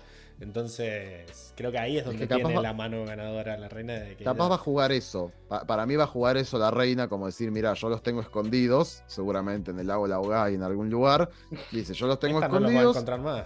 [0.61, 4.17] Entonces, creo que ahí es donde que tiene va- la mano ganadora la reina de
[4.17, 5.33] que Capaz ella- va a jugar eso.
[5.49, 8.21] Pa- para mí va a jugar eso la reina, como decir, mira, yo los tengo
[8.21, 11.31] escondidos, seguramente en el lago Laogay en algún lugar.
[11.71, 12.97] Dice, yo los tengo Esta no los va a escondidos.
[12.97, 13.45] encontrar más.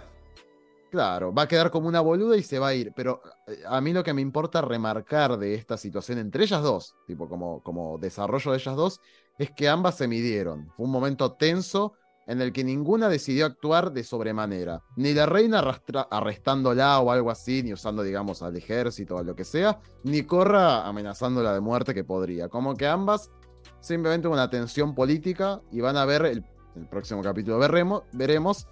[0.91, 2.91] Claro, va a quedar como una boluda y se va a ir.
[2.93, 6.95] Pero eh, a mí lo que me importa remarcar de esta situación entre ellas dos,
[7.07, 8.99] tipo como, como desarrollo de ellas dos,
[9.39, 10.69] es que ambas se midieron.
[10.75, 11.93] Fue un momento tenso,
[12.27, 14.83] en el que ninguna decidió actuar de sobremanera.
[14.97, 15.63] Ni la reina
[16.11, 20.85] arrestándola o algo así, ni usando, digamos, al ejército o lo que sea, ni Corra
[20.85, 22.49] amenazándola de muerte que podría.
[22.49, 23.31] Como que ambas
[23.79, 26.45] simplemente una tensión política y van a ver el,
[26.75, 28.67] el próximo capítulo veremos, veremos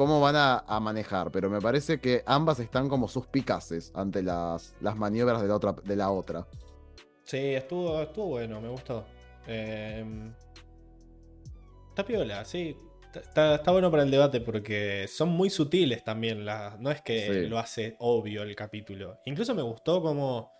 [0.00, 4.74] cómo van a, a manejar, pero me parece que ambas están como suspicaces ante las,
[4.80, 5.72] las maniobras de la otra.
[5.84, 6.46] De la otra.
[7.22, 9.04] Sí, estuvo, estuvo bueno, me gustó.
[9.46, 10.02] Eh,
[11.90, 12.74] está piola, sí.
[13.14, 16.46] Está- Está, bueno para el debate porque son muy sutiles también.
[16.46, 17.46] las- no es que Sí.
[17.50, 19.18] lo hace obvio el capítulo.
[19.26, 20.50] Incluso me gustó cómo,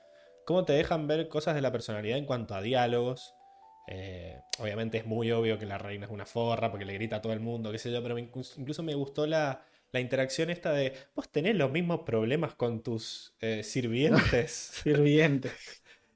[0.44, 3.34] cómo te dejan ver cosas de la personalidad en cuanto a diálogos.
[3.90, 7.22] Eh, obviamente es muy obvio que la reina es una forra porque le grita a
[7.22, 10.50] todo el mundo, qué sé yo, pero me- incluso, incluso me gustó la, la interacción
[10.50, 14.52] esta de vos tenés los mismos problemas con tus eh, sirvientes.
[14.82, 15.50] Sirviente.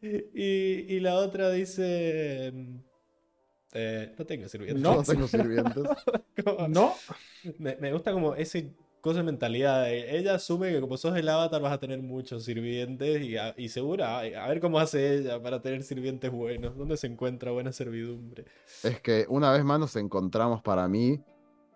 [0.02, 2.52] Y, y la otra dice.
[2.54, 2.76] mm,
[3.74, 4.82] eh, no tengo sirvientes.
[4.82, 5.84] No tengo sirvientes.
[6.44, 6.94] Como- ¿No?
[7.58, 8.70] Me, me gusta como ese
[9.04, 9.84] cosa de mentalidad.
[9.84, 13.54] de- ella asume que como sos el avatar vas a tener muchos sirvientes y, a-
[13.56, 16.76] y segura, a, a ver cómo hace ella para tener sirvientes buenos.
[16.76, 18.46] ¿Dónde se encuentra buena servidumbre?
[18.82, 21.20] Es que una vez más nos encontramos para mí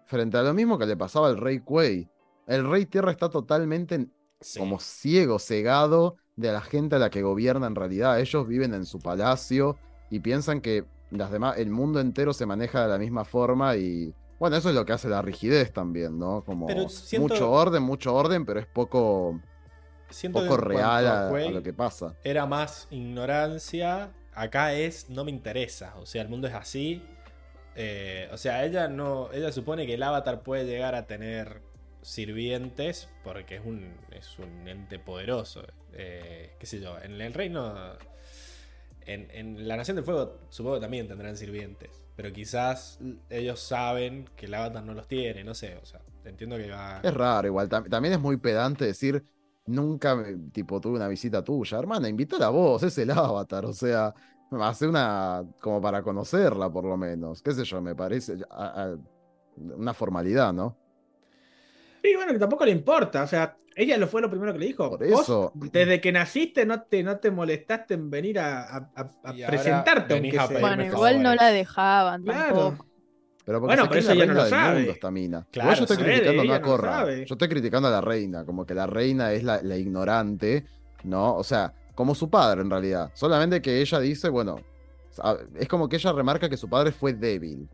[0.06, 2.08] frente a lo mismo que le pasaba al rey Kuei.
[2.46, 4.06] El rey Tierra está totalmente
[4.40, 4.58] Sí.
[4.58, 8.18] como ciego, cegado de la gente a la que gobierna en realidad.
[8.20, 9.76] Ellos viven en su palacio
[10.10, 14.14] y piensan que las demás, el mundo entero se maneja de la misma forma y
[14.38, 16.44] bueno, eso es lo que hace la rigidez también, ¿no?
[16.44, 19.40] Como siento- mucho orden, mucho orden, pero es poco,
[20.32, 22.14] poco real a, lo que pasa.
[22.22, 24.12] era más ignorancia.
[24.34, 25.96] Acá es no me interesa.
[25.96, 27.02] O sea, el mundo es así.
[27.74, 29.32] Eh, o sea, ella no.
[29.32, 31.60] Ella supone que el avatar puede llegar a tener
[32.02, 33.08] sirvientes.
[33.24, 33.92] Porque es un.
[34.12, 35.64] es un ente poderoso.
[35.92, 36.96] Eh, qué sé yo.
[37.00, 37.74] En el reino.
[39.06, 41.90] En, en la Nación del Fuego supongo que también tendrán sirvientes.
[42.18, 42.98] Pero quizás
[43.30, 45.44] ellos saben que el avatar no los tiene.
[45.44, 45.76] No sé.
[45.80, 46.98] O sea, entiendo que va.
[47.00, 47.68] Es raro, igual.
[47.68, 49.24] tam- también es muy pedante decir,
[49.66, 50.20] nunca,
[50.52, 51.78] tipo, tuve una visita tuya.
[51.78, 53.64] Hermana, invítala a vos, es el avatar.
[53.66, 54.12] O sea,
[54.60, 57.40] hace una, como para conocerla, por lo menos.
[57.40, 58.96] Qué sé yo, me parece a- a-
[59.56, 60.76] una formalidad, ¿no?
[62.02, 63.22] Sí, bueno, que tampoco le importa.
[63.22, 64.90] O sea, ella lo fue lo primero que le dijo.
[64.90, 65.52] Por Vos, eso.
[65.54, 69.10] desde que naciste no te, no te molestaste en venir a, a- a-
[69.46, 70.20] presentarte,
[70.60, 72.56] Bueno, igual no la dejaban Claro.
[72.56, 72.86] tampoco.
[73.44, 74.76] Pero porque Bueno, se pero eso la ella no lo sabe.
[74.76, 75.46] mundo esta mina.
[75.50, 77.14] Claro, Igual yo estoy sabe, criticando no a Corra.
[77.24, 80.64] Yo estoy criticando a la reina, como que la reina es la, la ignorante,
[81.04, 81.34] ¿no?
[81.34, 83.10] O sea, como su padre en realidad.
[83.14, 84.56] Solamente que ella dice, bueno,
[85.58, 87.68] es como que ella remarca que su padre fue débil.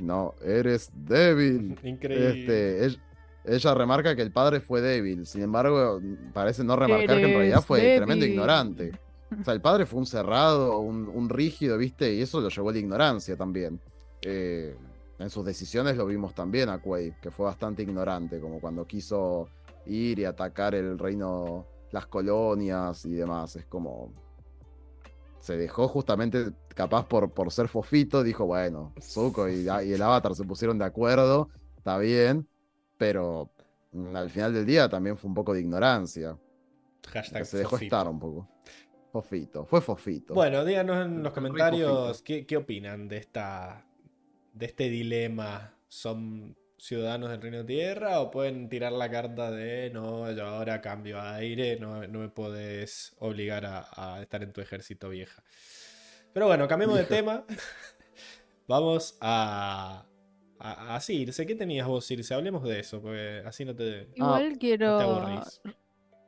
[0.00, 1.78] No, eres débil.
[1.84, 2.30] Increíble.
[2.86, 2.86] Este,
[3.44, 5.26] ella, remarca que el padre fue débil.
[5.26, 6.00] Sin embargo,
[6.32, 8.92] parece no remarcar que en realidad fue tremendo ignorante.
[9.38, 12.12] O sea, el padre fue un cerrado, un, un rígido, ¿viste?
[12.12, 13.80] Y eso lo llevó a la ignorancia también.
[14.22, 14.76] Eh,
[15.18, 19.48] en sus decisiones lo vimos también a Quaid, que fue bastante ignorante, como cuando quiso
[19.86, 23.54] ir y atacar el reino, las colonias y demás.
[23.56, 24.12] Es como.
[25.38, 30.34] Se dejó justamente, capaz por, por ser fofito, dijo, bueno, Zuko y, y el Avatar
[30.34, 31.48] se pusieron de acuerdo,
[31.78, 32.46] está bien,
[33.00, 33.50] pero
[33.92, 36.36] mm, al final del día también fue un poco de ignorancia.
[37.08, 37.96] Hashtag se dejó fofito.
[37.96, 38.48] estar un poco.
[39.10, 40.34] Fofito, fue fofito.
[40.34, 43.86] Bueno, díganos en los comentarios qué, qué opinan de esta
[44.52, 45.74] de este dilema.
[45.88, 51.18] ¿Son ciudadanos del Reino Tierra o pueden tirar la carta de no, yo ahora cambio
[51.18, 55.42] a aire, no, no me puedes obligar a, a estar en tu ejército vieja?
[56.34, 57.46] Pero bueno, cambiemos de tema.
[58.68, 60.04] Vamos a,
[60.60, 61.46] a, a Circe.
[61.46, 62.34] ¿Qué tenías vos, Circe?
[62.34, 65.60] Hablemos de eso, porque así no te, Igual no te quiero aburrís.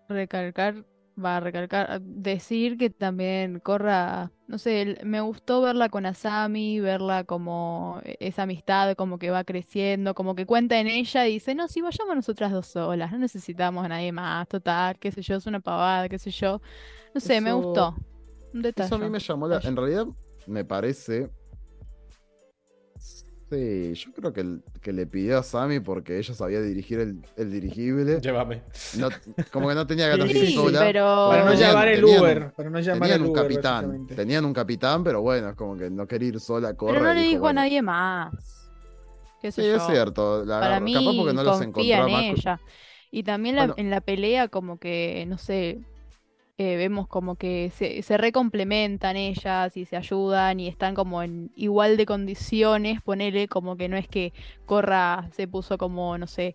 [0.09, 0.85] recalcar,
[1.23, 7.25] va a recalcar, decir que también Corra, no sé, me gustó verla con Asami, verla
[7.25, 11.55] como e, esa amistad, como que va creciendo, como que cuenta en ella y dice,
[11.55, 15.37] no, si vayamos nosotras dos solas, no necesitamos a nadie más, total, qué sé yo,
[15.37, 16.61] es una pavada, qué sé yo.
[17.15, 17.95] No sé, me gustó.
[18.55, 18.87] Un detalle.
[18.87, 19.59] Eso a mí me llamó la...
[19.59, 20.07] En realidad,
[20.47, 21.31] me parece...
[23.53, 27.23] Sí, yo creo que, el- que le pidió a Sammy porque ella sabía dirigir el,
[27.37, 28.19] el dirigible.
[28.21, 28.63] Llévame.
[28.99, 29.09] No-
[29.51, 30.81] como que no tenía ganas de ir Sí, sola.
[30.81, 31.29] pero...
[31.31, 32.53] Para no Tenían- llamar el tenían- Uber.
[32.53, 34.07] Para no llamar Tenían el un Uber, capitán.
[34.07, 36.95] Tenían un capitán, pero bueno, es como que no quería ir sola a correr.
[36.95, 38.33] Pero no le dijo, dijo a bueno, nadie más.
[39.43, 39.87] Qué sé Sí, es yo.
[39.87, 40.45] cierto.
[40.47, 42.39] La, Para capaz mí porque no los confía encontraba en más.
[42.39, 42.61] ella.
[43.11, 43.75] Y también la- Bueno.
[43.77, 45.81] en la pelea como que, no sé,
[46.65, 51.97] eh, vemos como que se, recomplementan ellas y se ayudan y están como en igual
[51.97, 54.33] de condiciones, ponele como que no es que
[54.65, 56.55] Corra se puso como, no sé,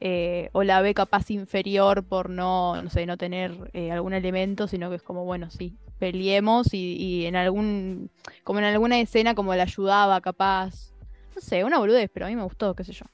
[0.00, 4.66] eh, o la ve capaz inferior por no, no sé, no tener eh, algún elemento,
[4.66, 8.10] sino que es como, bueno, sí, peleemos y, y en algún,
[8.42, 10.92] como en alguna escena como la ayudaba capaz.
[11.36, 13.06] No sé, una boludez, pero a mí me gustó, qué sé yo.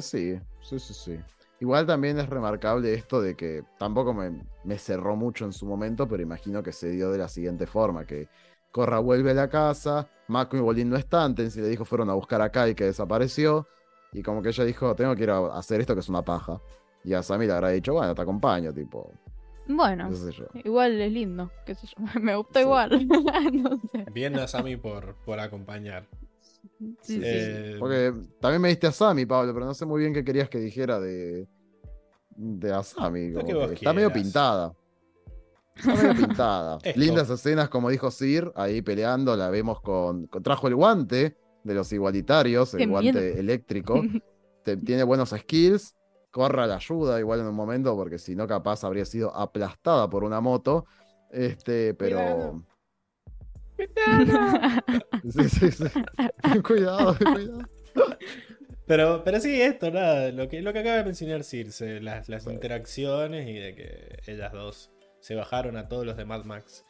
[0.00, 1.35] Sí, sí, sí, sí.
[1.60, 6.06] Igual también es remarcable esto de que tampoco me, me cerró mucho en su momento,
[6.06, 8.28] pero imagino que se dio de la siguiente forma, que
[8.70, 12.14] Corra vuelve a la casa, Mako y Bolín no están, Tensi le dijo fueron a
[12.14, 13.66] buscar a Kai que desapareció,
[14.12, 16.60] y como que ella dijo, tengo que ir a hacer esto que es una paja.
[17.04, 19.10] Y a Sammy le habrá dicho, bueno, te acompaño, tipo,
[19.66, 20.44] Bueno, qué sé yo.
[20.64, 21.94] igual es lindo, qué sé yo.
[22.20, 22.64] Me gustó Sí.
[22.64, 23.06] igual.
[23.54, 24.04] no sé.
[24.12, 26.06] Bien a Sammy por, por acompañar.
[26.78, 27.20] Sí, sí.
[27.22, 30.48] Eh, Porque también me diste a Sammy, Pablo, pero no sé muy bien qué querías
[30.50, 31.48] que dijera de,
[32.36, 33.30] de a Sammy.
[33.30, 34.74] Lo como que vos que está medio pintada.
[35.74, 36.78] Está medio pintada.
[36.82, 37.00] Esto.
[37.00, 41.74] Lindas escenas, como dijo Sir, ahí peleando, la vemos con, con- Trajo el guante de
[41.74, 43.36] los igualitarios, el Qué guante miedo.
[43.38, 44.02] eléctrico.
[44.62, 45.94] Te- tiene buenos skills.
[46.30, 50.22] Corra la ayuda igual en un momento, porque si no, capaz habría sido aplastada por
[50.24, 50.84] una moto.
[51.30, 52.62] Este, pero.
[55.28, 55.84] Sí, sí, sí.
[56.62, 57.68] cuidado, cuidado.
[58.86, 62.46] Pero, pero sí, esto, nada, lo que, lo que acaba de mencionar Circe, las, las
[62.46, 64.90] interacciones y de que ellas dos
[65.20, 66.84] se bajaron a todos los de Mad Max.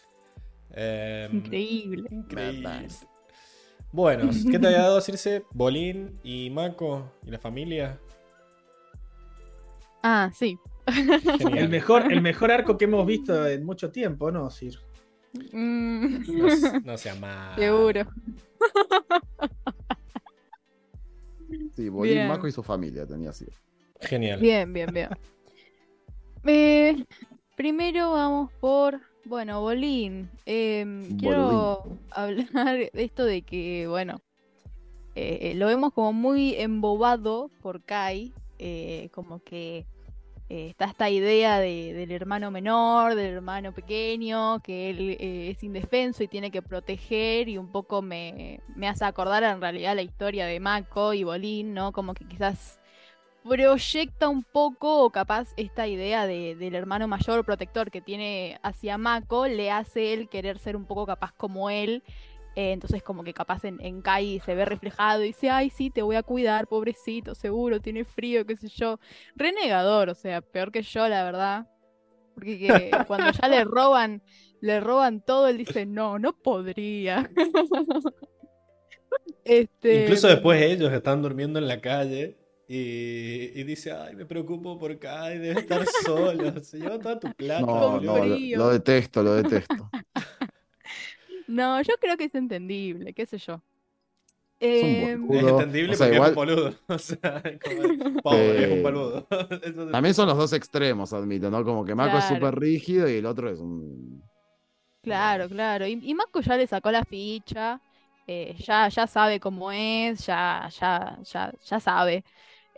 [0.72, 2.08] Em, Increíble.
[2.10, 2.68] Increíble.
[2.68, 3.06] Mad Max.
[3.92, 5.44] Bueno, ¿qué te había dado Circe?
[5.52, 7.98] Bolín y Mako y la familia.
[10.02, 10.58] Ah, sí.
[11.38, 11.58] Genial.
[11.58, 14.78] El mejor, el mejor arco que hemos visto en mucho tiempo, ¿no, Sir?
[15.52, 16.24] Mm,
[16.84, 17.58] No, sea mal.
[17.58, 18.06] Seguro.
[21.74, 22.26] Sí, Bolín.
[22.28, 23.46] Mako y su familia tenía así.
[24.00, 24.40] Genial.
[24.40, 25.08] Bien, bien, bien.
[26.44, 27.04] Eh,
[27.56, 30.28] primero vamos por, bueno, Bolín.
[30.44, 34.20] Em, quiero hablar de esto de que, bueno,
[35.14, 39.86] eh, lo vemos como muy embobado por Kai, eh, como que
[40.48, 45.62] eh, está esta idea de- del hermano menor, del hermano pequeño, que él eh, es
[45.64, 50.02] indefenso y tiene que proteger y un poco me, me hace acordar en realidad la
[50.02, 51.92] historia de Mako y Bolín, ¿no?
[51.92, 52.78] Como que quizás
[53.42, 58.98] proyecta un poco, o capaz esta idea de- del hermano mayor protector que tiene hacia
[58.98, 62.02] Mako, le hace él querer ser un poco capaz como él.
[62.56, 65.90] Eh, entonces como que capaz en, en Kai se ve reflejado y dice, ay, sí,
[65.90, 68.98] te voy a cuidar, pobrecito, seguro, tiene frío, qué sé yo.
[69.34, 71.68] Renegador, o sea, peor que yo, la verdad.
[72.34, 74.22] Porque que cuando ya le roban,
[74.62, 77.30] le roban todo, él dice, no, no podría.
[79.44, 84.78] este, Incluso después ellos están durmiendo en la calle y, y dice, ay, me preocupo
[84.78, 86.64] por Kai, debe estar solo.
[86.64, 87.66] Se lleva toda tu plata.
[87.66, 88.58] No, con no, lo, frío.
[88.58, 89.90] lo detesto, lo detesto.
[91.46, 93.60] No, yo creo que es entendible, qué sé yo.
[94.58, 95.32] Es un Em.
[95.34, 96.74] Es entendible O sea, porque igual- es un boludo.
[96.88, 99.26] O sea, como- pobre, es un Eh, boludo.
[99.92, 101.62] También son los dos extremos, admito, ¿no?
[101.64, 104.22] Como que Mako es súper rígido y el otro es un.
[105.02, 105.86] Claro, claro.
[105.86, 107.80] Y, y Mako ya le sacó la ficha,
[108.26, 112.24] eh, ya, ya sabe cómo es, ya, ya, ya, ya sabe.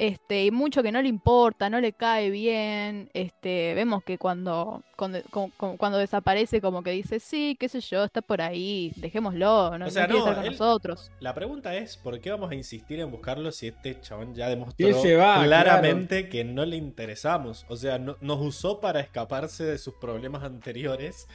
[0.00, 3.10] Este, y mucho que no le importa, no le cae bien.
[3.14, 7.80] Este, vemos que cuando, cuando, cu- cu- cuando desaparece, como que dice, sí, qué sé
[7.80, 11.10] yo, está por ahí, dejémoslo, no, O sea, no quiere no, estar con él- nosotros.
[11.18, 14.86] La pregunta es, ¿por qué vamos a insistir en buscarlo si este chabón ya demostró
[15.18, 17.66] va, claramente que no le interesamos?
[17.68, 21.26] O sea, no- nos usó para escaparse de sus problemas anteriores.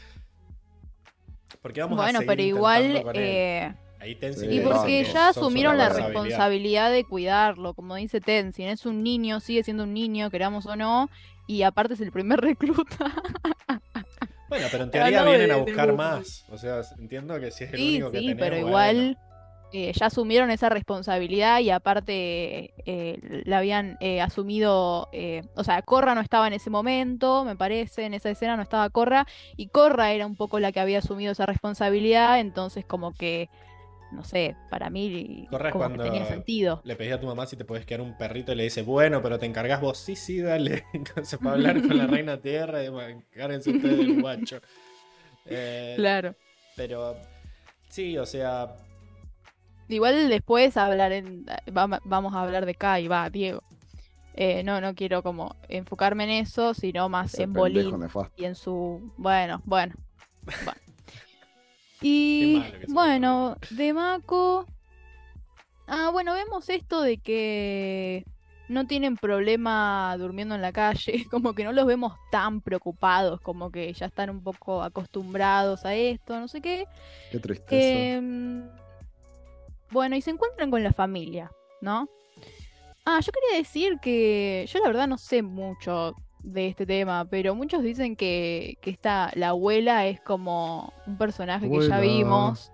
[1.62, 3.22] ¿Por qué vamos a Bueno, seguir pero intentando igual, con él?
[3.26, 3.74] eh,
[4.04, 6.92] Ahí Tenzin Sí, Y porque que ya asumieron la responsabilidad.
[6.92, 11.10] de cuidarlo, como dice Tenzin, es un niño, sigue siendo un niño, queramos o no,
[11.48, 13.12] y aparte es el primer recluta.
[14.50, 16.46] Bueno, pero en teoría vienen a buscar más.
[16.52, 18.68] O sea, entiendo que si es el Sí, único que sí, tenemos, pero bueno.
[18.68, 19.18] igual
[19.72, 25.82] eh, ya asumieron esa responsabilidad y aparte eh, la habían eh, asumido, eh, o sea,
[25.82, 29.26] Corra no estaba en ese momento, me parece, en esa escena no estaba Corra,
[29.58, 33.50] y Corra era un poco la que había asumido esa responsabilidad, entonces como que,
[34.14, 36.82] no sé, para mí Corra es como que cuando tenía sentido.
[36.86, 39.22] Le pedí a tu mamá si te puedes quedar un perrito y le dice, bueno,
[39.22, 39.98] pero te encargas vos.
[39.98, 40.86] Sí, sí, dale.
[40.94, 44.62] Entonces, para hablar con la reina tierra, y encárguense ustedes del guacho.
[45.46, 46.36] Eh, Claro.
[46.76, 47.16] Pero,
[47.90, 48.76] sí, o sea,
[49.90, 53.62] Igual después hablar en, va- vamos a hablar de Kai, va, Diego.
[54.36, 57.96] Eh, no, no quiero como enfocarme en eso, sino más ese en Bolín
[58.36, 59.12] y en su...
[59.18, 59.94] Bueno, bueno.
[60.66, 60.83] bueno.
[62.04, 64.68] Y bueno, de Mako...
[65.88, 68.26] Ah, bueno, vemos esto de que
[68.70, 73.72] no tienen problema durmiendo en la calle, como que no los vemos tan preocupados, como
[73.72, 76.86] que ya están un poco acostumbrados a esto, no sé qué.
[77.32, 78.00] Qué tristeza.
[78.18, 78.70] Em,
[79.92, 81.52] bueno, y se encuentran con la familia,
[81.82, 82.10] ¿no?
[83.06, 87.56] Ah, yo quería decir que yo la verdad no sé mucho de este tema, pero
[87.56, 92.00] muchos dicen que, que esta, la abuela es como un personaje que ya Abuela.
[92.02, 92.72] vimos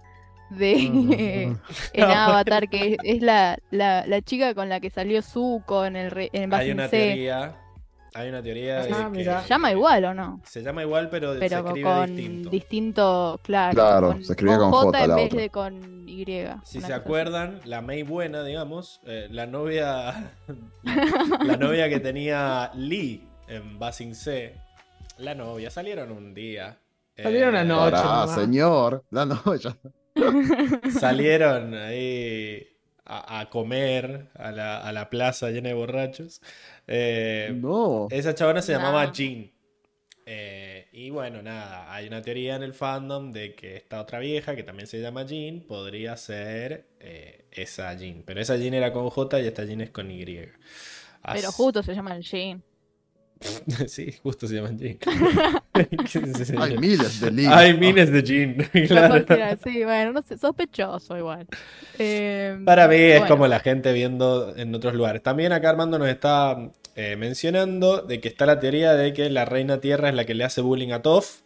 [0.49, 0.73] de
[1.93, 5.95] en Avatar, que es, es la, la, la chica con la que salió Zuko en
[5.95, 6.97] el re- en Hay una C.
[6.97, 7.55] teoría.
[8.15, 9.23] Hay una teoría de Ah, que.
[9.23, 10.41] ¿Se llama igual o no?
[10.43, 12.49] se llama igual, pero, se Pero escribe con distinto.
[12.49, 13.73] distinto, claro.
[13.75, 15.41] Claro, con, se escribía con J en la vez otra.
[15.41, 16.25] de con Y.
[16.63, 16.91] Si se así.
[16.91, 20.33] acuerdan, la May buena, digamos, eh, la novia
[20.83, 24.53] la novia que tenía Lee en Basing C,
[25.17, 26.77] la novia, salieron un día.
[27.15, 27.95] eh, Salieron una noche.
[27.97, 28.35] Nomás.
[28.35, 29.03] señor.
[29.11, 29.69] La noche.
[30.99, 32.67] Salieron ahí
[33.05, 36.41] a, a comer a la, a la plaza llena de borrachos.
[36.87, 38.07] Eh, No.
[38.11, 39.11] Esa chabona se llamaba.
[39.11, 39.51] Jean.
[40.31, 44.55] Eh, y bueno, nada, hay una teoría en el fandom de que esta otra vieja,
[44.55, 48.21] que también se llama Jean, podría ser eh, esa Jean.
[48.25, 50.23] Pero esa Jean era con J y esta Jean es con Y.
[50.25, 50.51] Pero
[51.23, 52.61] As- justo se llaman Jean.
[53.87, 54.97] sí, justo se llaman Jean.
[56.59, 57.57] Hay miles de libros.
[57.57, 58.55] Hay miles de Jean.
[58.87, 59.25] claro.
[59.63, 61.47] Sí, bueno, no sé, sospechoso igual.
[61.97, 65.23] Eh, Para mí es bueno, como la gente viendo en otros lugares.
[65.23, 69.45] También acá Armando nos está eh, mencionando de que está la teoría de que la
[69.45, 71.41] reina tierra es la que le hace bullying a Toph.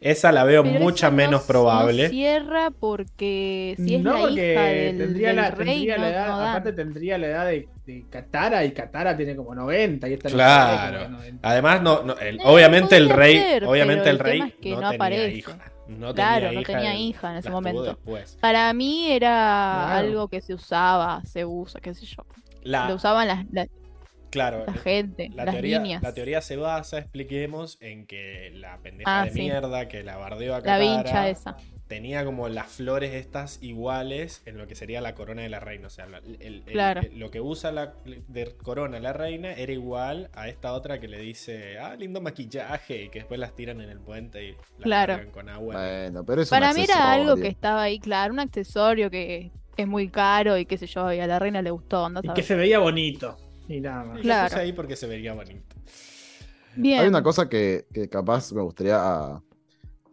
[0.00, 2.02] Esa la veo pero mucha esa no menos s- probable.
[2.04, 5.96] No cierra porque si es no, la porque hija del, tendría, del la, rey, tendría
[5.96, 9.54] no, la edad, no aparte tendría la edad de, de Katara y Katara tiene como
[9.54, 10.90] 90 y esta no Claro.
[10.98, 11.48] tiene como 90.
[11.48, 14.54] Además, no, no, el- Eh, obviamente el rey, ser, obviamente el el rey tema es
[14.54, 15.36] que no, no tenía aparece.
[15.36, 15.58] hija.
[15.86, 17.98] No Claro, tenía no tenía hija en ese momento.
[18.40, 19.28] Para mí era
[19.86, 19.92] Claro.
[20.08, 22.24] algo que se usaba, se usa, qué sé yo.
[22.62, 23.66] La, Lo usaban las, la,
[24.34, 26.02] claro, la gente, La las teoría, niñas.
[26.02, 29.40] la teoría se basa, expliquemos, en que la pendeja Ah, de sí.
[29.40, 31.56] mierda que la bardeó a La vincha esa.
[31.86, 35.86] tenía como las flores estas iguales en lo que sería la corona de la reina.
[35.86, 37.00] O sea, la- el- el- Claro.
[37.02, 41.08] el- lo que usa la de corona la reina era igual a esta otra que
[41.08, 44.82] le dice, ah, lindo maquillaje, y que después las tiran en el puente y las
[44.82, 45.30] Claro.
[45.32, 45.74] con agua.
[45.76, 49.50] Bueno, pero es un Para mí era algo que estaba ahí, claro, un accesorio que
[49.76, 52.42] es muy caro y qué sé yo, y a la reina le gustó, Y que
[52.42, 53.36] se veía bonito.
[53.68, 54.20] Y nada más.
[54.20, 54.48] Claro.
[54.50, 55.76] puse ahí porque se vería bonito.
[56.76, 57.00] Bien.
[57.00, 59.40] Hay una cosa que, que capaz me gustaría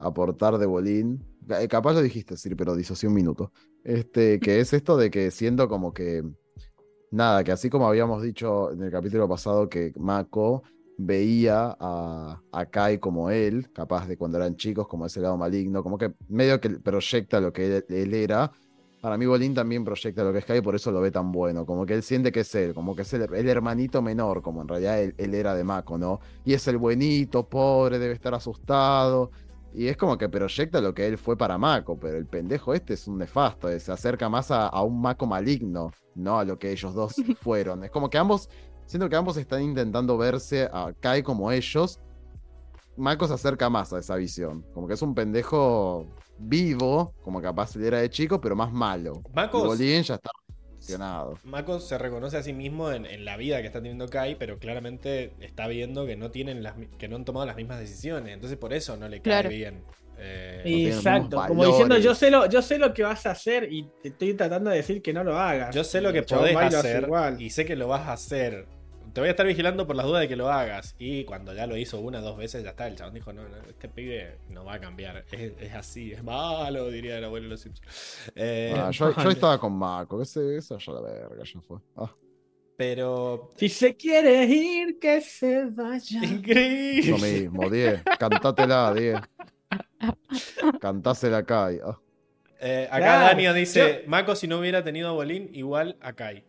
[0.01, 1.23] aportar de Bolín.
[1.49, 3.51] Eh, Capaz lo dijiste, sí, pero disocié un minuto.
[3.83, 6.23] Este, que es esto de que siendo como que.
[7.11, 10.63] Nada, que así como habíamos dicho en el capítulo pasado que Mako
[10.97, 15.83] veía a, a Kai como él, capaz de cuando eran chicos, como ese lado maligno,
[15.83, 18.51] como que medio que proyecta lo que él, él era.
[19.01, 21.65] Para mí Bolín también proyecta lo que es Kai por eso lo ve tan bueno,
[21.65, 24.61] como que él siente que es él, como que es el, el hermanito menor, como
[24.61, 26.19] en realidad él, él era de Mako, ¿no?
[26.45, 29.31] Y es el buenito, pobre, debe estar asustado.
[29.73, 32.93] Y es como que proyecta lo que él fue para Mako, pero el pendejo este
[32.93, 36.59] es un nefasto, eh, se acerca más a, a un Mako maligno, no a lo
[36.59, 37.83] que ellos dos fueron.
[37.83, 38.49] Es como que ambos,
[38.85, 41.99] siento que ambos están intentando verse a Kai como ellos.
[42.97, 46.05] Mako se acerca más a esa visión, como que es un pendejo
[46.41, 49.22] vivo, como capaz era de chico, pero más malo.
[49.26, 50.30] Y Bolín ya está
[50.80, 51.38] relacionado.
[51.43, 54.57] Mako se reconoce a sí mismo en, en la vida que está teniendo Kai, pero
[54.59, 58.34] claramente está viendo que no tienen las que no han tomado las mismas decisiones.
[58.34, 59.49] Entonces por eso no le cae Claro.
[59.49, 59.84] bien.
[60.23, 63.89] Eh, Exacto, como diciendo yo sé lo, yo sé lo que vas a hacer y
[64.03, 65.73] te estoy tratando de decir que no lo hagas.
[65.73, 67.41] yo sé lo que podés hacer igual.
[67.41, 68.68] y sé que lo vas a hacer.
[69.13, 70.95] Te voy a estar vigilando por las dudas de que lo hagas.
[70.97, 72.88] Y cuando ya lo hizo una dos veces, ya está.
[72.88, 75.25] El chabón dijo: No, no este pibe no va a cambiar.
[75.31, 78.31] Es, es así, es malo, diría el abuelo de los Simpsons.
[78.35, 81.79] Eh, Ah, yo, yo estaba con Mako, ese, esa ya la verga, ya fue.
[81.97, 82.11] Ah.
[82.77, 83.51] Pero.
[83.57, 86.21] Si se quiere ir, que se vaya.
[86.21, 87.41] Lo Increíble.
[87.41, 88.03] mismo, 10.
[88.17, 89.19] Cantátela, 10.
[90.79, 91.71] Cantásela acá.
[91.73, 91.99] y- ah.
[92.59, 96.43] Eh, acá Claro, Dania dice: Mako, si no hubiera tenido a Bolín, igual a Kai.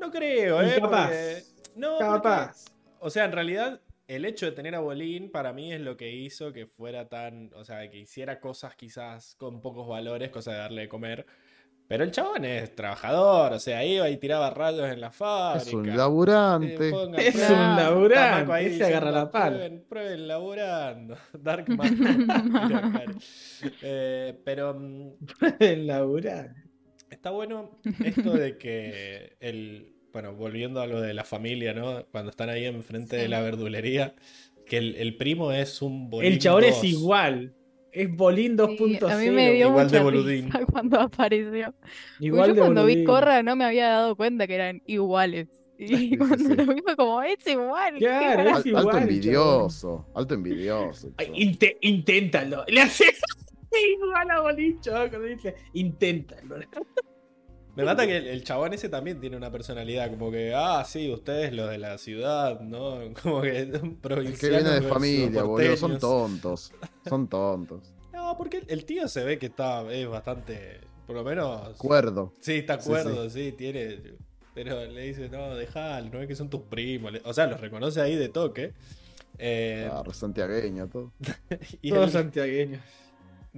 [0.00, 0.76] No creo, ¿eh?
[0.80, 1.06] Capaz.
[1.08, 1.42] porque-
[1.78, 2.64] No, Capaz.
[2.66, 5.96] porque- o sea, en realidad, el hecho de tener a Bolín para mí es lo
[5.96, 7.50] que hizo que fuera tan.
[7.54, 11.26] O sea, que hiciera cosas quizás con pocos valores, cosa de darle de comer.
[11.86, 15.66] Pero el chabón es trabajador, o sea, iba y tiraba rayos en la fábrica.
[15.68, 16.90] Es un Eh, laburante.
[16.90, 17.58] pongan Es prueben.
[17.58, 19.56] un laburante, ahí ese agarra la pala.
[19.56, 21.16] Prueben, prueben laburando.
[21.32, 23.18] Dark Man.
[23.82, 25.10] Eh, pero mm,
[25.60, 26.54] El laburar.
[27.10, 29.94] está bueno esto de que el.
[30.12, 32.04] Bueno, volviendo a lo de la familia, ¿no?
[32.10, 33.28] Cuando están ahí enfrente de Sí.
[33.28, 34.14] la verdulería,
[34.66, 36.84] que el, el primo es un bolín El chabón es 2.
[36.84, 37.54] igual.
[37.90, 39.10] Es Bolín Sí, 2.0.
[39.10, 40.44] a mí me dio Igual de boludín.
[40.46, 41.74] risa cuando apareció.
[42.20, 43.02] Igual yo de cuando vi.
[43.04, 45.48] Corra no me había dado cuenta que eran iguales.
[45.78, 46.54] Y sí, cuando sí.
[46.54, 47.94] lo vi fue como, es igual.
[47.94, 48.58] ¿qué Claro, carajo?".
[48.58, 49.02] es Al- igual, alto chabón.
[49.08, 50.06] envidioso.
[50.14, 51.12] Alto envidioso.
[51.16, 52.64] Ay, inte- inténtalo.
[52.68, 53.04] Le hace
[53.96, 56.56] igual a Bolín, chabón, cuando dice, inténtalo.
[57.78, 61.10] Me mata que el, el chabón ese también tiene una personalidad, como que, ah, sí,
[61.10, 62.98] ustedes los de la ciudad, ¿no?
[63.22, 63.68] Como que Es
[64.02, 64.38] provincianos.
[64.40, 65.76] que viene de familia, boludo.
[65.76, 66.72] Son tontos.
[67.08, 67.94] Son tontos.
[68.12, 71.76] No, porque el, el tío se ve que está, es bastante Por lo menos.
[71.78, 72.32] Cuerdo.
[72.40, 73.98] Sí, está Sí, cuerdo, sí, tiene.
[74.54, 77.12] Pero le dice, no, dejalo, no es que son tus primos.
[77.24, 78.72] O sea, los reconoce ahí de toque.
[79.38, 81.12] Eh, Ah, re santiagueño, todo.
[81.80, 82.80] y Todos el- santiagueños.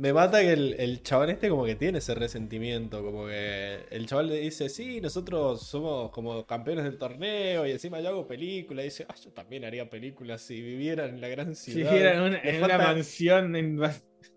[0.00, 4.06] Me mata que el, el chabón este como que tiene ese resentimiento, como que el
[4.06, 8.84] chaval le dice, sí, nosotros somos como campeones del torneo y encima yo hago películas.
[8.84, 11.96] Y dice, ah, yo también haría películas si viviera en la gran Si ciudad.
[11.96, 13.80] era en una, Le en una falta- mansión en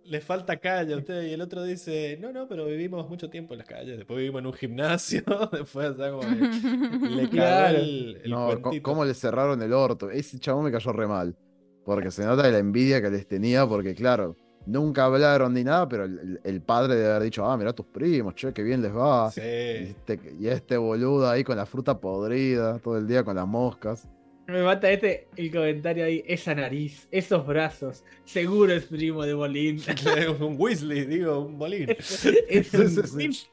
[0.06, 1.24] Le falta calle a usted.
[1.24, 3.98] Y el otro dice, no, no, pero vivimos mucho tiempo en las calles.
[3.98, 5.24] Después vivimos en un gimnasio.
[5.52, 6.36] Después, o sea, como que
[7.10, 7.78] le cagó Claro.
[7.80, 8.84] el, el No, cuentito.
[8.84, 10.10] cómo le cerraron el orto.
[10.12, 11.38] Ese chabón me cayó re mal.
[11.86, 15.88] Porque se nota de la envidia que les tenía, porque claro, nunca hablaron ni nada,
[15.88, 19.30] pero el, padre debe haber dicho, ah, mirá tus primos, che, qué bien les va.
[19.32, 19.42] Sí.
[19.42, 23.48] Y este, y este boludo ahí con la fruta podrida, todo el día con las
[23.48, 24.08] moscas.
[24.48, 29.82] Me mata este el comentario ahí, esa nariz, esos brazos, seguro es primo de Bolín.
[30.42, 31.88] un Weasley, digo, un bolín.
[32.50, 33.48] Es Sí, un- sí, sí.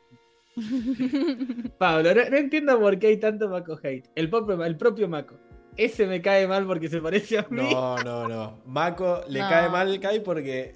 [1.79, 4.11] Pablo, no, no entiendo por qué hay tanto Mako hate.
[4.15, 5.37] El propio, el propio Mako.
[5.77, 7.71] Ese me cae mal porque se parece a mí.
[7.73, 8.59] No, no, no.
[8.67, 9.49] Mako le No.
[9.49, 10.75] cae mal Kai porque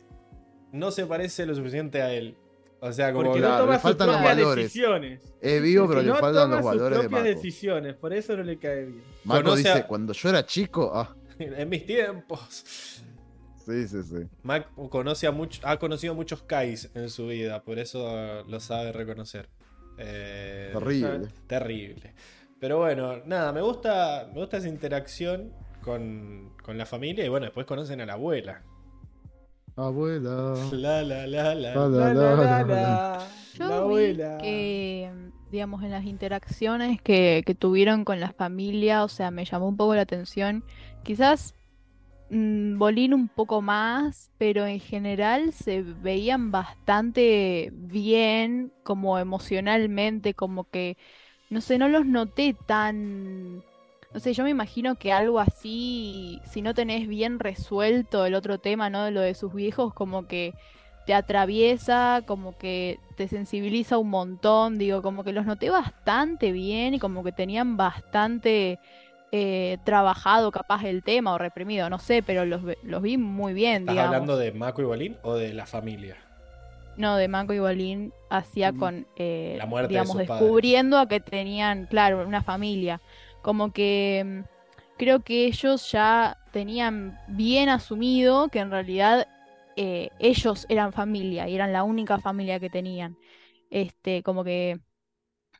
[0.74, 2.36] no se parece lo suficiente a él.
[2.80, 4.64] O sea, como porque que- no toma le sus faltan los propias valores.
[4.66, 5.34] decisiones.
[5.40, 8.12] Es vivo, pero Que le no faltan toma los sus valores de propias decisiones, por
[8.12, 9.02] eso no le cae bien.
[9.26, 13.02] Conoce dice, a- cuando yo era chico, ah, en mis tiempos.
[13.64, 14.16] sí, sí, sí.
[14.42, 18.92] Mako conoce a much- ha conocido muchos Kais en su vida, por eso lo sabe
[18.92, 19.48] reconocer.
[19.96, 21.28] Eh, Terrible.
[21.46, 22.14] Terrible.
[22.60, 25.52] Pero bueno, nada, me gusta, me gusta esa interacción
[25.82, 28.62] con, con la familia y bueno, después conocen a la abuela.
[29.76, 30.54] Abuela.
[30.72, 31.74] La, la, la, la.
[31.74, 32.64] La, La, la, la, la, la, la.
[32.64, 33.28] la.
[33.54, 34.38] Yo abuela.
[34.38, 35.10] que,
[35.50, 39.76] digamos, en las interacciones que, que tuvieron con la familia, o sea, me llamó un
[39.76, 40.64] poco la atención.
[41.02, 41.54] Quizás
[42.30, 50.68] mm, Bolín un poco más, pero en general se veían bastante bien, como emocionalmente, como
[50.70, 50.96] que,
[51.50, 53.64] no sé, no los noté tan...
[54.14, 58.58] No sé, yo me imagino que algo así, si no tenés bien resuelto el otro
[58.58, 59.04] tema, ¿no?
[59.04, 60.54] De lo de sus viejos, como que
[61.04, 66.94] te atraviesa, como que te sensibiliza un montón, digo, como que los noté bastante bien
[66.94, 68.78] y como que tenían bastante
[69.32, 73.82] eh, trabajado capaz el tema o reprimido, no sé, pero los, los vi muy bien,
[73.82, 74.14] ¿Estás digamos.
[74.14, 76.16] hablando de Mako y Bolín o de la familia?
[76.96, 78.78] No, de Mako y Bolín hacía Mm.
[78.78, 80.28] con, eh, La muerte de digamos, padres.
[80.28, 83.00] descubriendo a que tenían, claro, una familia.
[83.44, 84.40] Como que mm,
[84.98, 89.28] creo que ellos ya tenían bien asumido que en realidad
[89.76, 93.18] eh, ellos eran familia y eran la única familia que tenían.
[93.70, 94.80] Este, como que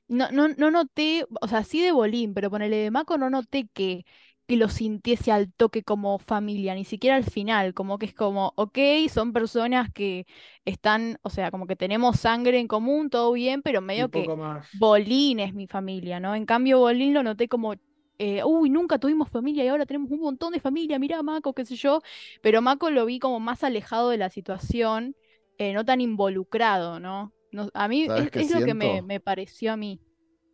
[0.09, 3.69] no, no, no noté, o sea, sí de Bolín, pero ponele de Mako no noté
[3.75, 4.05] que,
[4.47, 8.53] que lo sintiese al toque como familia, ni siquiera al final, como que es como,
[8.57, 8.79] ok,
[9.13, 10.27] son personas que
[10.65, 14.69] están, o sea, como que tenemos sangre en común, todo bien, pero medio que más.
[14.73, 16.35] Bolín es mi familia, ¿no?
[16.35, 17.75] En cambio, Bolín lo noté como,
[18.19, 21.65] eh, uy, nunca tuvimos familia y ahora tenemos un montón de familia, mirá, Mako, qué
[21.65, 22.03] sé yo,
[22.43, 25.17] pero Mako lo vi como más alejado de la situación,
[25.59, 27.35] eh, no tan involucrado, ¿no?
[27.51, 30.01] No- a mí ¿Sabes es, es lo que me, me pareció a mí.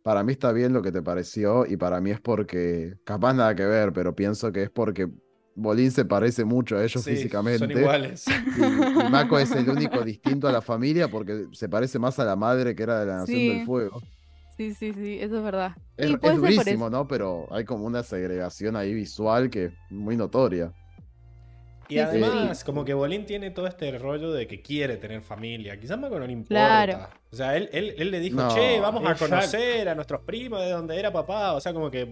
[0.03, 3.53] Para mí está bien lo que te pareció y para mí es porque, capaz nada
[3.55, 5.07] que ver, pero pienso que es porque
[5.53, 7.59] Bolín se parece mucho a ellos Sí, físicamente.
[7.59, 8.25] Son iguales.
[8.27, 12.25] Y, y Mako es el único distinto a la familia porque se parece más a
[12.25, 13.47] la madre que era de la Nación Sí.
[13.49, 14.01] del Fuego.
[14.57, 15.75] Sí, sí, sí, eso es verdad.
[15.97, 16.89] Es, Y es durísimo.
[16.89, 17.07] ¿no?
[17.07, 20.71] Pero hay como una segregación ahí visual que es muy notoria.
[21.91, 25.21] Y Sí, sí, además, como que Bolín tiene todo este rollo de que quiere tener
[25.21, 25.77] familia.
[25.79, 26.85] Quizás Mako no le importa.
[26.85, 27.09] Claro.
[27.31, 30.61] O sea, él, él, él le dijo, No, che, vamos a conocer a nuestros primos
[30.61, 31.53] de donde era papá.
[31.53, 32.07] O sea, como que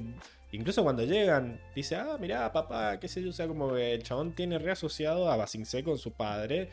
[0.51, 3.29] incluso cuando llegan, dice, ah, mirá, papá, qué sé yo.
[3.29, 6.69] O sea, como que el chabón tiene reasociado a Basincé con su padre.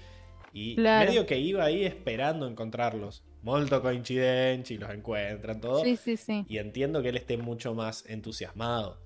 [0.52, 1.06] Y Claro.
[1.08, 3.22] medio que iba ahí esperando encontrarlos.
[3.42, 5.84] Molto coincidenci, y los encuentran, todo.
[5.84, 6.44] Sí, sí, sí.
[6.48, 8.98] Y entiendo que él esté mucho más entusiasmado.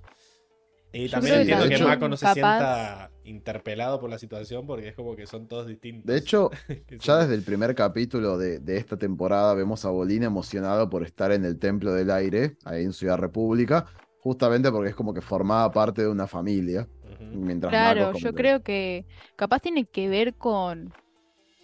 [0.92, 4.66] Y también que entiendo que también Mako no se capaz- sienta interpelado por la situación
[4.66, 6.04] porque es como que son todos distintos.
[6.06, 6.50] De hecho,
[6.86, 11.04] Que ya desde el primer capítulo de, de esta temporada vemos a Bolín emocionado por
[11.04, 13.86] estar en el Templo del Aire, ahí en Ciudad República,
[14.18, 16.88] justamente porque es como que formaba parte de una familia.
[17.32, 19.06] Mientras Claro, Mako yo que- creo que
[19.36, 20.92] capaz tiene que ver con...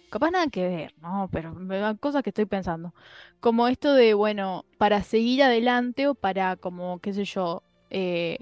[0.09, 1.27] Capaz nada que ver, ¿no?
[1.33, 2.93] Pero me dan cosas que estoy pensando.
[3.41, 8.37] Como esto de, bueno, para seguir adelante o para como, qué sé yo, eh,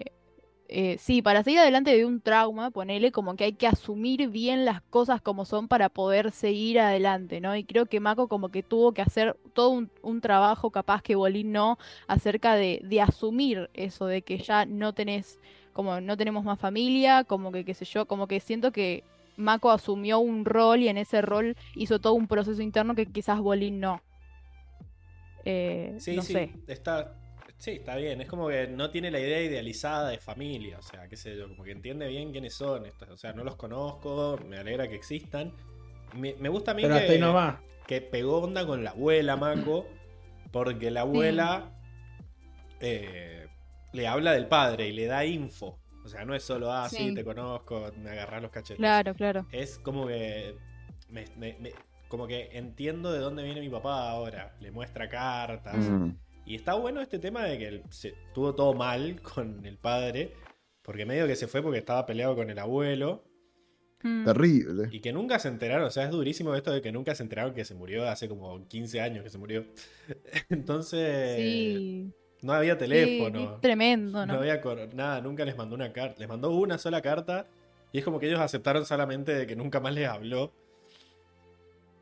[0.67, 4.65] eh, sí, para seguir adelante de un trauma, ponele como que hay que asumir bien
[4.65, 7.55] las cosas como son para poder seguir adelante, ¿no?
[7.55, 11.15] Y creo que Mako como que tuvo que hacer todo un, un trabajo capaz que
[11.15, 11.77] Bolín no,
[12.07, 15.39] acerca de, de asumir eso, de que ya no tenés
[15.73, 19.03] como no tenemos más familia, como que qué sé yo, como que siento que
[19.37, 23.39] Mako asumió un rol y en ese rol hizo todo un proceso interno que quizás
[23.39, 24.01] Bolín no.
[25.43, 26.51] Eh, Sí, no sí, sé.
[26.67, 27.15] está,
[27.57, 28.21] sí, está bien.
[28.21, 31.47] Es como que no tiene la idea idealizada de familia, o sea, qué sé yo,
[31.49, 33.09] como que entiende bien quiénes son estos.
[33.09, 35.53] O sea, no los conozco, me alegra que existan.
[36.13, 37.57] Me, me gusta a mí Pero que, ahí nomás.
[37.87, 39.85] que pegó onda con la abuela, Mako,
[40.51, 41.71] porque la abuela
[42.79, 43.47] eh,
[43.93, 45.79] le habla del padre y le da info.
[46.03, 47.15] O sea, no es solo, ah, sí, Sí.
[47.15, 48.77] te conozco, me agarrás los cachetes.
[48.77, 49.45] Claro, claro.
[49.51, 50.55] Es como que.
[51.09, 51.71] me- me- me-
[52.07, 54.55] como que entiendo de dónde viene mi papá ahora.
[54.59, 55.77] Le muestra cartas.
[55.77, 56.11] Mm.
[56.45, 60.33] Y está bueno este tema de que se tuvo todo mal con el padre.
[60.81, 63.23] Porque medio que se fue porque estaba peleado con el abuelo.
[64.03, 64.25] Mm.
[64.25, 64.89] Terrible.
[64.91, 65.87] Y que nunca se enteraron.
[65.87, 68.67] O sea, es durísimo esto de que nunca se enteraron que se murió hace como
[68.67, 69.65] 15 años que se murió.
[70.49, 71.37] Entonces.
[71.37, 72.11] Sí.
[72.41, 73.59] No había teléfono.
[73.59, 74.39] tremendo, No ¿no?
[74.39, 74.61] había
[74.93, 76.19] nada, nunca les mandó una carta.
[76.19, 77.47] Les mandó una sola carta.
[77.91, 80.53] Y es como que ellos aceptaron solamente de que nunca más les habló.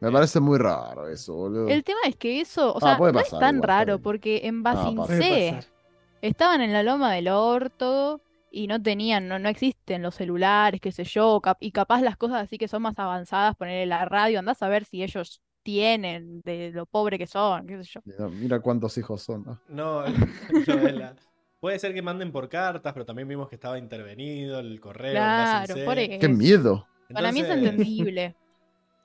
[0.03, 1.69] Me parece muy raro eso, boludo.
[1.69, 4.41] El tema es que eso, o Ah, sea, no pasar es tan igual, raro, porque
[4.43, 5.73] en Ah, Basincé pasar.
[6.21, 8.19] estaban en la loma del orto
[8.51, 12.17] y no tenían, no, no existen los celulares, qué sé yo, cap- y capaz las
[12.17, 16.41] cosas así que son más avanzadas, ponerle la radio, andás a ver si ellos tienen,
[16.41, 18.01] de lo pobre que son, qué sé yo.
[18.03, 19.45] Mira, mira cuántos hijos son.
[19.47, 19.59] ah.
[19.69, 20.03] No,
[20.67, 21.15] la-
[21.61, 25.13] Puede ser que manden por cartas, pero también vimos que estaba intervenido el correo.
[25.13, 26.85] Claro, por ¡Qué miedo!
[27.13, 28.35] Para mí es entendible.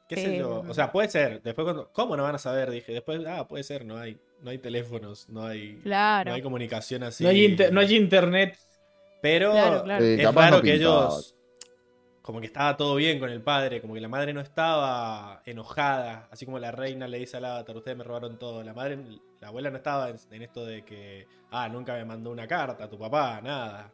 [0.08, 0.64] ¿Qué sé yo?
[0.66, 1.42] O sea, puede ser.
[1.42, 1.90] Después cuando.
[1.92, 2.70] ¿Cómo no van a saber?
[2.70, 2.92] Dije.
[2.92, 6.30] Después, ah, puede ser, no hay, no hay teléfonos, no hay, Claro.
[6.30, 7.24] no hay comunicación así.
[7.24, 8.58] No hay, inter- no hay internet.
[9.20, 10.04] Pero Claro, claro.
[10.04, 11.34] Eh, es capaz raro no que ellos.
[12.22, 16.28] Como que estaba todo bien con el padre, como que la madre no estaba enojada,
[16.30, 18.62] así como la reina le dice al avatar, ustedes me robaron todo.
[18.62, 18.98] La madre,
[19.40, 22.84] la abuela no estaba en, en esto de que, ah, nunca me mandó una carta
[22.84, 23.90] a tu papá, nada.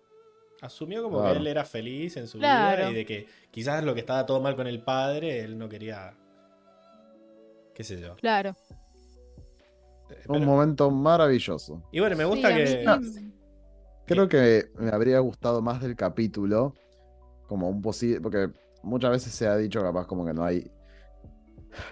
[0.65, 1.35] Asumió como Claro.
[1.35, 2.77] que él era feliz en su Claro.
[2.83, 5.69] vida y de que quizás lo que estaba todo mal con el padre, él no
[5.69, 6.17] quería,
[7.75, 8.17] qué sé yo.
[8.17, 8.57] Claro.
[10.11, 11.83] Eh, Un momento maravilloso.
[11.93, 12.67] y bueno, me Sí, gusta que...
[13.13, 13.31] sí.
[14.07, 16.75] Creo que me habría gustado más del capítulo,
[17.49, 18.51] como un posible, porque
[18.83, 20.71] muchas veces se ha dicho capaz como que no hay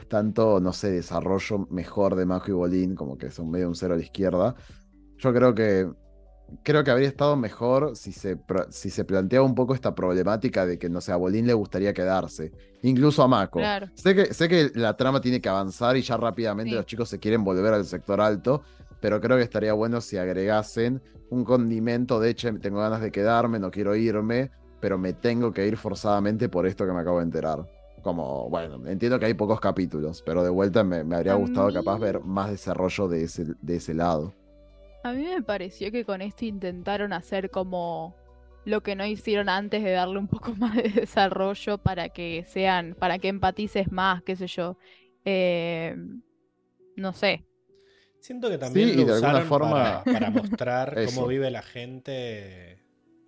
[0.08, 3.74] tanto, no sé, desarrollo mejor de Mako y Bolín, como que es un medio un
[3.74, 4.54] cero a la izquierda.
[5.16, 5.90] Yo creo que
[6.62, 8.38] creo que habría estado mejor si se,
[8.70, 11.92] si se planteaba un poco esta problemática de que, no sé, a Bolín le gustaría
[11.92, 12.52] quedarse,
[12.82, 13.58] incluso a Mako.
[13.60, 13.88] Claro.
[13.94, 16.76] Sé que, sé que la trama tiene que avanzar y ya rápidamente Sí.
[16.76, 18.62] los chicos se quieren volver al sector alto,
[19.00, 23.58] pero creo que estaría bueno si agregasen un condimento de, che, tengo ganas de quedarme,
[23.58, 24.50] no quiero irme,
[24.80, 27.66] pero me tengo que ir forzadamente por esto que me acabo de enterar.
[28.02, 31.98] Como, bueno, entiendo que hay pocos capítulos, pero de vuelta me, me habría gustado capaz
[31.98, 34.34] ver más desarrollo de ese, de ese lado.
[35.02, 38.14] A mí me pareció que con esto intentaron hacer como
[38.64, 42.94] lo que no hicieron antes de darle un poco más de desarrollo para que sean,
[42.98, 44.76] para que empatices más, qué sé yo.
[45.24, 45.96] Eh,
[46.96, 47.44] no sé.
[48.20, 51.62] Siento que también Sí, lo y de alguna forma- para, para mostrar cómo vive la
[51.62, 52.72] gente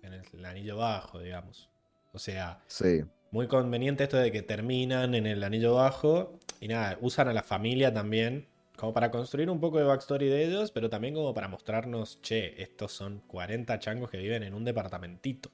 [0.01, 1.69] en el, el anillo bajo, digamos.
[2.13, 3.03] O sea, Sí.
[3.31, 7.43] muy conveniente esto de que terminan en el anillo bajo y nada, usan a la
[7.43, 8.47] familia también
[8.77, 12.61] como para construir un poco de backstory de ellos, pero también como para mostrarnos, che,
[12.61, 15.51] estos son 40 changos que viven en un departamentito.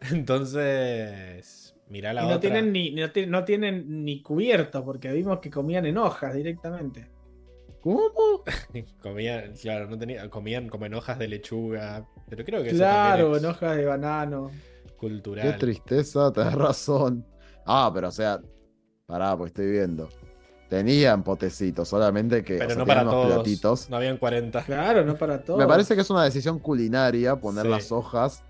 [0.12, 2.40] Entonces, mirá la y no otra.
[2.40, 7.10] tienen ni, no, no tienen ni cubierto, porque vimos que comían en hojas directamente.
[7.80, 8.44] ¿Cómo?
[9.02, 13.30] Comían, claro, no tenía, comían como en hojas de lechuga, pero creo que eso Claro,
[13.36, 14.50] en es hojas de banano.
[14.98, 15.52] cultural.
[15.52, 17.26] Qué tristeza, tenés razón.
[17.64, 18.38] Ah, pero o sea,
[19.06, 20.10] pará, pues estoy viendo.
[20.70, 23.34] Tenían potecitos, solamente que o Pero sea, no para unos todos.
[23.34, 23.90] platitos.
[23.90, 24.62] No habían 40.
[24.62, 25.58] Claro, no para todos.
[25.58, 27.70] Me parece que es una decisión culinaria poner Sí.
[27.70, 28.42] las hojas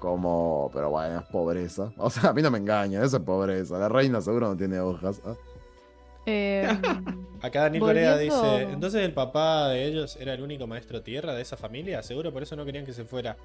[0.00, 0.68] como.
[0.74, 1.92] Pero bueno, es pobreza.
[1.96, 3.78] O sea, a mí no me engaña, eso es pobreza.
[3.78, 5.22] La reina seguro no tiene hojas.
[5.24, 5.34] Ah,
[6.26, 6.66] Eh,
[7.42, 11.40] Acá Daniel Corea dice, entonces el papá de ellos era el único maestro tierra de
[11.42, 13.36] esa familia, seguro por eso no querían que se fuera.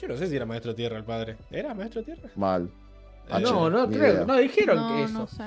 [0.00, 1.36] Yo no sé si era maestro tierra el padre.
[1.50, 2.30] ¿Era maestro tierra?
[2.36, 2.70] Mal.
[3.30, 4.12] Eh, No, no creo.
[4.14, 4.24] idea.
[4.24, 5.12] No dijeron no, que eso.
[5.18, 5.42] no sé.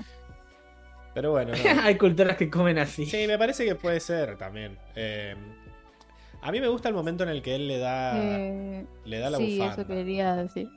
[1.13, 1.81] Pero bueno, no.
[1.83, 3.05] Hay culturas que comen así.
[3.05, 4.77] sí, me parece que puede ser también.
[4.95, 5.35] Eh,
[6.41, 9.29] a mí me gusta el momento en el que él le da, Eh, le da
[9.29, 9.73] la sí, bufanda.
[9.73, 10.69] eso quería decir.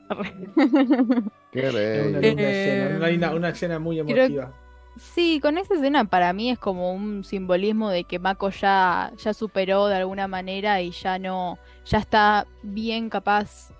[1.52, 4.52] Qué Es una Eh, escena, una, linda- una escena muy creo- emotiva.
[4.96, 9.34] Sí, con esa escena para mí es como un simbolismo de que Mako ya, ya
[9.34, 13.72] superó de alguna manera y ya no, ya está bien capaz,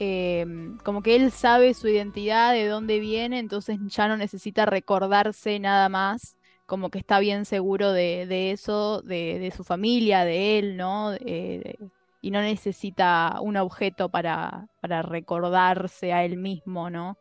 [0.00, 0.46] eh,
[0.82, 5.88] como que él sabe su identidad, de dónde viene, entonces ya no necesita recordarse nada
[5.88, 6.36] más,
[6.66, 11.12] como que está bien seguro de, eso, de, su familia, de él, ¿no?
[11.14, 11.76] Eh,
[12.22, 17.18] y no necesita un objeto para, recordarse a él mismo, ¿no?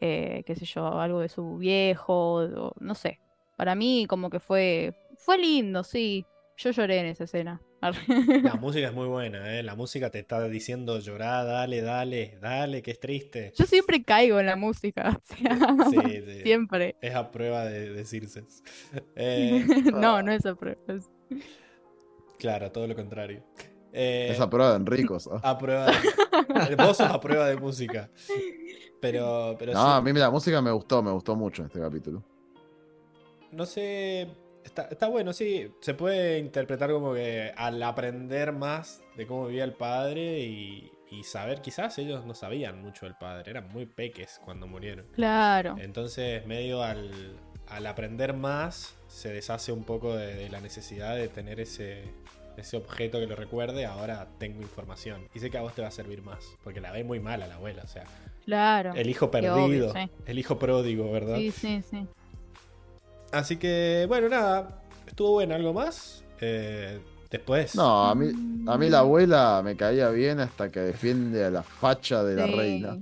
[0.00, 3.20] eh, qué sé yo, algo de su viejo, no sé.
[3.56, 6.26] Para mí como que fue, fue lindo, sí.
[6.56, 7.60] Yo lloré en esa escena.
[8.42, 9.62] La música es muy buena, ¿eh?
[9.62, 13.52] La música te está diciendo llorar, dale, dale, dale, que es triste.
[13.56, 15.20] Yo siempre caigo en la música.
[15.30, 16.42] o sea, Sí, sí.
[16.42, 16.96] Siempre.
[17.00, 18.44] Es a prueba de decirse.
[19.16, 20.80] Eh, no, no es a prueba.
[20.88, 21.10] es-
[22.38, 23.42] claro, todo lo contrario.
[23.92, 25.28] Eh, Esa prueba de Enricos.
[25.32, 25.38] ah.
[25.42, 26.74] a prueba de...
[26.76, 28.10] Vos sos a prueba de música.
[29.00, 31.80] Pero, pero No, sí, a mí la música me gustó, me gustó mucho en este
[31.80, 32.24] capítulo.
[33.52, 34.28] no sé.
[34.64, 35.70] Está, está bueno, sí.
[35.80, 41.22] Se puede interpretar como que al aprender más de cómo vivía el padre y, y
[41.24, 45.06] saber, quizás ellos no sabían mucho del padre, eran muy peques cuando murieron.
[45.12, 45.76] Claro.
[45.78, 47.36] Entonces, medio al,
[47.68, 52.02] al aprender más, se deshace un poco de, de la necesidad de tener ese,
[52.56, 53.84] ese objeto que lo recuerde.
[53.84, 55.28] Ahora tengo información.
[55.34, 57.42] Y sé que a vos te va a servir más, porque la ve muy mal
[57.42, 57.82] a la abuela.
[57.84, 58.04] O sea,
[58.44, 58.92] Claro.
[58.94, 60.10] el hijo perdido, obvio, sí.
[60.26, 61.36] el hijo pródigo, ¿verdad?
[61.36, 62.06] Sí, sí, sí.
[63.34, 65.54] Así que, bueno, nada, estuvo bueno.
[65.54, 66.24] ¿Algo más?
[66.40, 67.00] Eh,
[67.30, 67.74] después.
[67.74, 68.30] No, a mí,
[68.66, 72.46] a mí la abuela me caía bien hasta que defiende a la facha de la
[72.46, 72.52] Sí.
[72.54, 72.98] reina.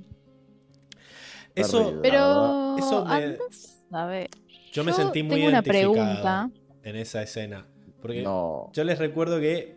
[1.54, 2.00] Eso, Terrible.
[2.02, 2.76] Pero.
[2.78, 4.30] Eso me- andás a ver.
[4.72, 6.50] yo me sentí muy tengo una identificado pregunta.
[6.82, 7.66] en esa escena.
[8.00, 8.70] Porque No.
[8.72, 9.76] yo les recuerdo que.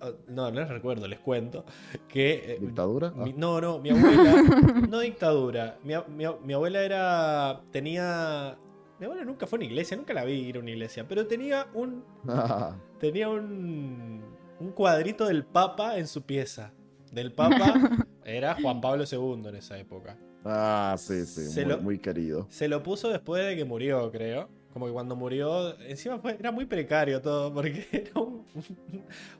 [0.00, 1.64] oh, No, no les recuerdo, les cuento.
[2.08, 2.52] Que.
[2.54, 3.10] eh, ¿Dictadura?
[3.10, 4.34] Mi- no, no, mi abuela.
[4.88, 5.78] no dictadura.
[5.82, 7.60] Mi, a- mi a- mi abuela era.
[7.72, 8.56] Tenía.
[8.98, 11.06] Mi abuela nunca fue a una iglesia, nunca la vi ir a una iglesia.
[11.08, 12.02] Pero tenía un.
[12.28, 14.22] Ah, Tenía un.
[14.58, 16.72] Un cuadrito del Papa en su pieza.
[17.12, 17.74] Del Papa
[18.24, 20.16] era Juan Pablo II en esa época.
[20.46, 22.46] ah, sí, sí, muy, lo- muy querido.
[22.48, 24.48] Se lo puso después de que murió, creo.
[24.72, 25.78] Como que cuando murió.
[25.80, 28.46] Encima fue, era muy precario todo, porque era un-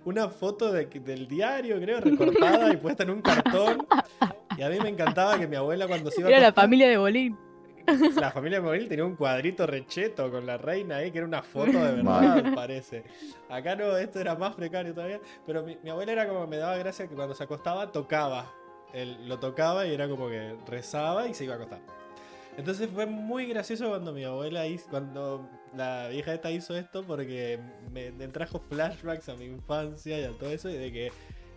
[0.05, 3.87] una foto de, del diario, creo, recortada y puesta en un cartón.
[4.59, 6.65] Y a mí me encantaba que mi abuela cuando se iba a Era la acostar-
[6.65, 7.37] familia de Bolín.
[8.21, 11.43] La familia de Moril tenía un cuadrito recheto con la reina ahí, que era una
[11.43, 13.05] foto de verdad, parece.
[13.49, 15.21] Acá no, esto era más precario todavía.
[15.47, 18.53] Pero mi, mi abuela era como, me daba gracia que cuando se acostaba, tocaba.
[18.93, 21.81] Él lo tocaba y era como que rezaba y se iba a acostar.
[22.57, 27.61] Entonces fue muy gracioso cuando mi abuela hizo, cuando la vieja esta hizo esto, porque
[27.93, 31.13] me, me trajo flashbacks a mi infancia y a todo eso, y de que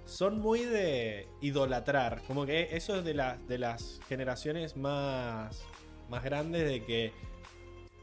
[0.09, 2.21] son muy de idolatrar.
[2.27, 5.63] Como que eso es de las, de las generaciones más,
[6.09, 7.11] más grandes de que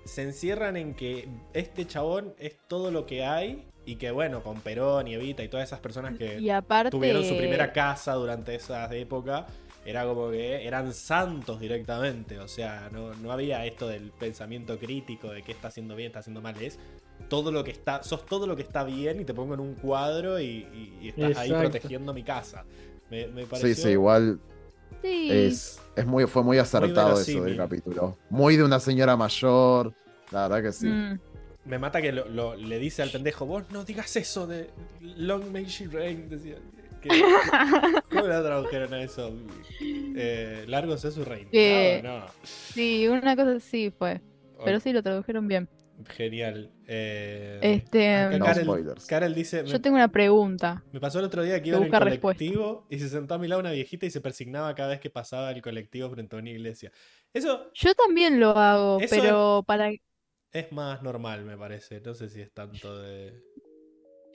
[0.05, 4.61] se encierran en que este chabón es todo lo que hay y que bueno, con
[4.61, 6.91] Perón y Evita y todas esas personas que Y aparte.
[6.91, 9.47] tuvieron su primera casa durante esa época,
[9.85, 12.39] era como que eran santos directamente.
[12.41, 16.19] O sea, no, no había esto del pensamiento crítico de qué está haciendo bien, está
[16.21, 16.61] haciendo mal.
[16.61, 16.79] Es
[17.29, 19.75] todo lo que está, sos todo lo que está bien y te pongo en un
[19.75, 22.65] cuadro y, y- y estás ahí protegiendo mi casa.
[23.11, 24.41] Me, me pareció Sí, sí, igual
[25.03, 25.29] Sí.
[25.31, 28.17] es, es muy, fue muy acertado eso del capítulo.
[28.31, 29.93] Muy de una señora mayor.
[30.31, 30.87] La verdad que sí.
[30.89, 31.19] Mm.
[31.67, 34.71] Me mata que lo, lo- le dice al pendejo, vos no digas eso de
[35.01, 36.29] Long May She Reign.
[36.29, 36.57] Decía.
[37.01, 37.09] Que-
[38.11, 39.33] ¿Cómo lo tradujeron a eso?
[39.81, 41.49] Eh, largo es su reino.
[42.03, 42.27] No.
[42.43, 44.21] Sí, una cosa sí fue.
[44.65, 45.69] Pero sí lo tradujeron bien.
[46.09, 46.71] Genial.
[46.87, 48.39] Eh, Este.
[48.39, 49.07] No Karel, spoilers.
[49.07, 50.85] Karel dice, me, Yo tengo una pregunta.
[50.93, 52.21] me pasó el otro día que iba en el respuesta.
[52.21, 55.11] colectivo y se sentó a mi lado una viejita y se persignaba cada vez que
[55.11, 56.93] pasaba el colectivo frente a una iglesia.
[57.33, 59.91] Eso Yo también lo hago, pero para.
[60.53, 62.01] es más normal, me parece.
[62.01, 63.35] No sé si es tanto de...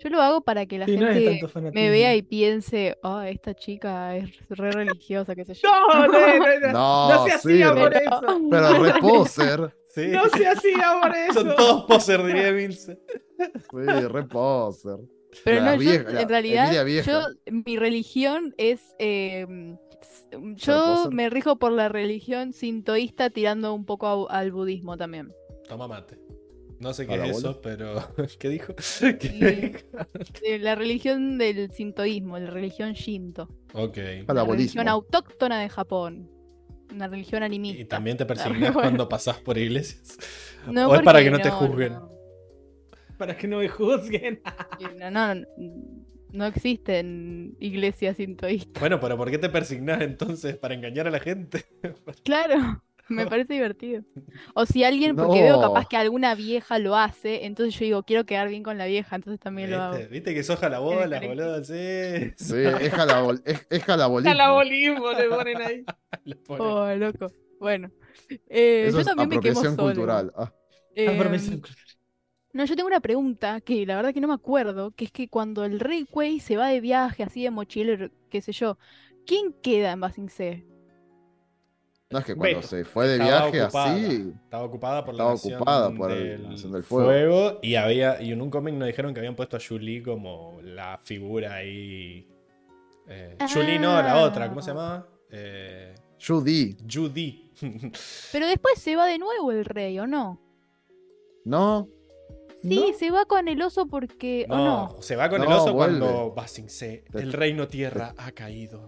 [0.03, 1.39] Yo lo hago para que la Sí, gente
[1.73, 5.69] me vea y piense, oh, esta chica es re religiosa, qué sé yo.
[5.93, 8.41] No, no, no, no, No, no se sí, hacía por eso.
[8.49, 9.75] Pero re poser.
[9.93, 10.07] Sí.
[10.07, 11.33] No se hacía por eso.
[11.41, 12.99] Son todos poser, diría Emilce.
[13.37, 14.97] Sí, re poser.
[15.45, 19.45] Pero La no, vieja- yo la en realidad, yo, mi religión es, eh,
[20.01, 25.31] Ser yo me rijo por la religión sintoísta tirando un poco al budismo también.
[25.67, 26.17] Toma mate.
[26.79, 27.59] No sé qué ¿A es la eso, bola?
[27.61, 28.27] pero...
[28.39, 28.73] ¿Qué dijo?
[30.59, 33.47] La religión del sintoísmo, la religión shinto.
[33.73, 33.97] ok.
[34.27, 34.51] Al La abuelismo.
[34.53, 36.29] religión autóctona de Japón.
[36.93, 37.81] Una religión animista.
[37.81, 38.81] ¿Y también te Ah, persignas bueno.
[38.81, 40.17] cuando pasas por iglesias?
[40.67, 41.93] No, ¿O es para que no te juzguen?
[41.93, 42.11] No,
[43.17, 44.41] Para que no me juzguen.
[44.97, 45.45] no, no,
[46.31, 48.79] no existen iglesias sintoístas.
[48.79, 50.55] Bueno, pero ¿por qué te persignas entonces?
[50.57, 51.65] ¿Para engañar a la gente?
[52.23, 52.81] Claro,
[53.11, 54.03] me parece divertido.
[54.53, 58.25] O si alguien, porque veo capaz que alguna vieja lo hace, entonces yo digo, quiero
[58.25, 59.97] quedar bien con la vieja, entonces también lo hago.
[59.97, 60.11] ¿Viste?
[60.11, 61.29] ¿Viste que sos jalabolas, colegio.
[61.29, 61.63] boludo?
[61.63, 62.33] Sí.
[62.37, 64.31] Sí, es, jalabol, es, es jalabolismo.
[64.31, 65.85] Calabolismo le ponen ahí.
[66.47, 67.27] Oh, loco.
[67.59, 67.89] Bueno.
[68.49, 70.31] Eh, Eso yo también me quemo cultural.
[70.35, 70.51] Ah,
[70.95, 71.61] Eh, Apropiación
[72.53, 75.29] no, yo tengo una pregunta que la verdad que no me acuerdo, que es que
[75.29, 78.77] cuando el rey Kuei se va de viaje así de mochilero, qué sé yo,
[79.25, 80.65] ¿quién queda en Basing C?
[82.11, 82.67] No es que cuando Beto.
[82.67, 84.33] se fue de viaje ocupada, así.
[84.43, 87.05] Estaba ocupada por la Estaba nación ocupada por el- del, la nación del fuego.
[87.07, 87.59] fuego.
[87.61, 90.99] y había y en un cómic nos dijeron que habían puesto a Julie como la
[91.03, 92.27] figura ahí.
[93.07, 94.23] Eh, Julie no, la Ah.
[94.23, 95.07] otra, ¿cómo se llamaba?
[95.29, 97.51] Eh, Judy, Judy.
[98.31, 100.39] Pero después se va de nuevo el rey, ¿o no?
[101.45, 101.87] ¿no?
[102.61, 102.97] Sí, ¿No?
[102.97, 104.45] se va con el oso porque.
[104.49, 105.97] ¿O no, se va con No, el oso vuelve.
[105.99, 108.87] cuando Basingse, Te- el reino tierra ha caído.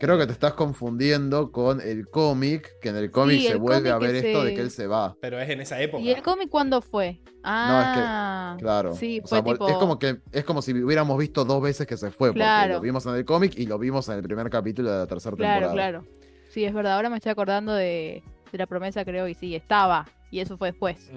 [0.00, 3.58] Creo que te estás confundiendo con el cómic, que en el cómic Sí, se el
[3.58, 5.16] vuelve a ver que esto de que él se va.
[5.20, 6.02] Pero es en esa época.
[6.02, 7.20] ¿Y el cómic cuándo fue?
[7.42, 8.94] Ah, Claro.
[8.94, 9.68] Sí, O fue sea, tipo.
[9.68, 12.74] es como que es como si hubiéramos visto dos veces que se fue, porque Claro.
[12.74, 15.36] lo vimos en el cómic y lo vimos en el primer capítulo de la tercera
[15.36, 15.90] Claro, temporada.
[16.00, 16.06] claro.
[16.50, 16.94] Sí, es verdad.
[16.94, 18.22] Ahora me estoy acordando de,
[18.52, 20.06] de la promesa, creo, y sí, estaba.
[20.30, 21.10] Y eso fue después.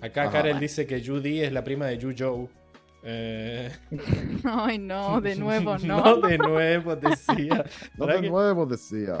[0.00, 0.30] Acá Ajá.
[0.32, 2.48] Karel dice que Judy es la prima de Yu Joe.
[3.08, 3.70] Eh,
[4.44, 6.02] Ay, no, de nuevo, no.
[6.02, 7.64] no, de nuevo decía.
[7.96, 9.16] No ¿Verdad de nuevo decía.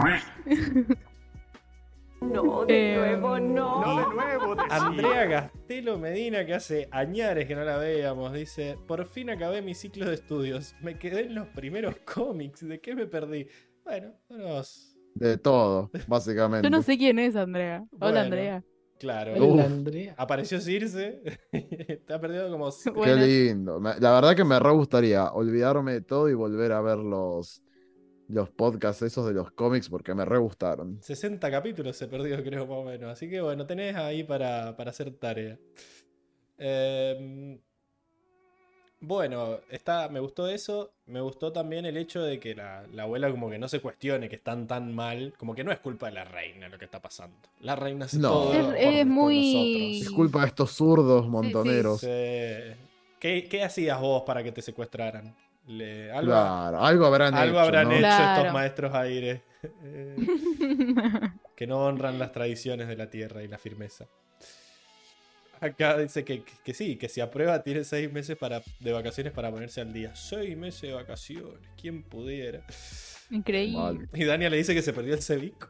[2.68, 3.20] Eh,
[4.70, 9.74] Andrea Gastelo Medina, que hace añares que no la veíamos, dice: Por fin acabé mi
[9.74, 10.74] ciclo de estudios.
[10.80, 12.66] Me quedé en los primeros cómics.
[12.66, 13.46] ¿De qué me perdí?
[13.84, 14.96] Bueno, nos.
[15.14, 16.66] De todo, básicamente.
[16.66, 17.84] Yo no sé quién es Andrea.
[17.92, 18.18] Hola, Bueno.
[18.20, 18.64] Andrea.
[18.98, 19.46] Claro.
[19.46, 19.64] Uf.
[19.64, 20.14] Andrea.
[20.16, 21.22] Apareció Circe.
[22.06, 22.70] Te ha perdido como.
[23.04, 23.80] Qué lindo.
[23.80, 27.62] La verdad que me re gustaría olvidarme de todo y volver a ver los,
[28.28, 30.98] los podcasts esos de los cómics porque me re gustaron.
[31.02, 33.10] 60 capítulos se perdió, creo, más o menos.
[33.10, 35.58] Así que bueno, tenés ahí para, para hacer tarea.
[36.58, 37.58] Em,
[39.00, 40.92] bueno, está, me gustó eso.
[41.06, 44.28] Me gustó también el hecho de que la, la abuela como que no se cuestione
[44.28, 45.34] que están tan mal.
[45.38, 47.36] Como que no es culpa de la reina lo que está pasando.
[47.60, 48.30] La reina hace No.
[48.30, 52.00] todo Es- por- es por muy- Es culpa de estos zurdos montoneros.
[52.00, 52.06] Sí.
[53.20, 55.34] ¿Qué, qué hacías vos para que te secuestraran?
[55.68, 57.64] Le- algo, Claro, algo habrán algo hecho.
[57.64, 57.92] habrán ¿no?
[57.92, 58.40] hecho Claro.
[58.40, 59.42] estos maestros aire.
[59.82, 60.16] Eh,
[61.56, 64.06] que no honran las tradiciones de la tierra y la firmeza.
[65.60, 69.50] Acá dice que, que sí, que si aprueba tiene seis meses para, de vacaciones para
[69.50, 70.14] ponerse al día.
[70.14, 72.64] Seis meses de vacaciones, ¿quién pudiera?
[73.30, 73.78] Increíble.
[73.78, 74.08] Mal.
[74.12, 75.68] Y Dania le dice que se perdió el cevico.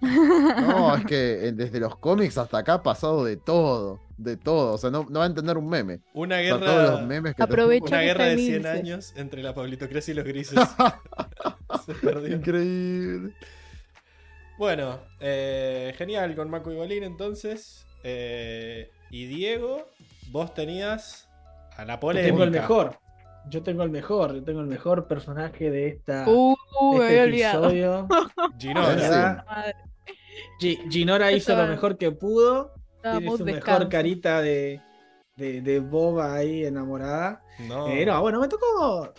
[0.00, 4.00] No, es que eh, desde los cómics hasta acá ha pasado de todo.
[4.16, 4.74] De todo.
[4.74, 6.00] O sea, no, no va a entender un meme.
[6.14, 8.68] Una O sea, guerra, todos los memes que Aprovecha una guerra de 100 Emilce.
[8.68, 10.58] años entre la pablitocracia y los grises.
[11.86, 12.36] se perdió.
[12.36, 13.34] Increíble.
[14.58, 17.85] Bueno, eh, genial con Mako y Bolín entonces.
[18.08, 19.88] Eh, y Diego,
[20.30, 21.28] vos tenías
[21.76, 22.30] a la Yo polémica.
[22.32, 22.98] tengo el mejor.
[23.48, 24.34] Yo tengo el mejor.
[24.34, 26.24] Yo tengo el mejor personaje de esta.
[26.28, 26.54] Uh,
[26.92, 28.08] de me este había episodio.
[28.58, 29.74] Ginora.
[30.60, 30.78] Sí.
[30.88, 32.74] Ginora hizo lo mejor que pudo.
[33.02, 33.70] Tiene su descanso.
[33.72, 34.80] mejor carita de,
[35.36, 37.42] de, de boba ahí enamorada.
[37.68, 37.88] No.
[37.88, 39.12] Eh, no, bueno, me tocó.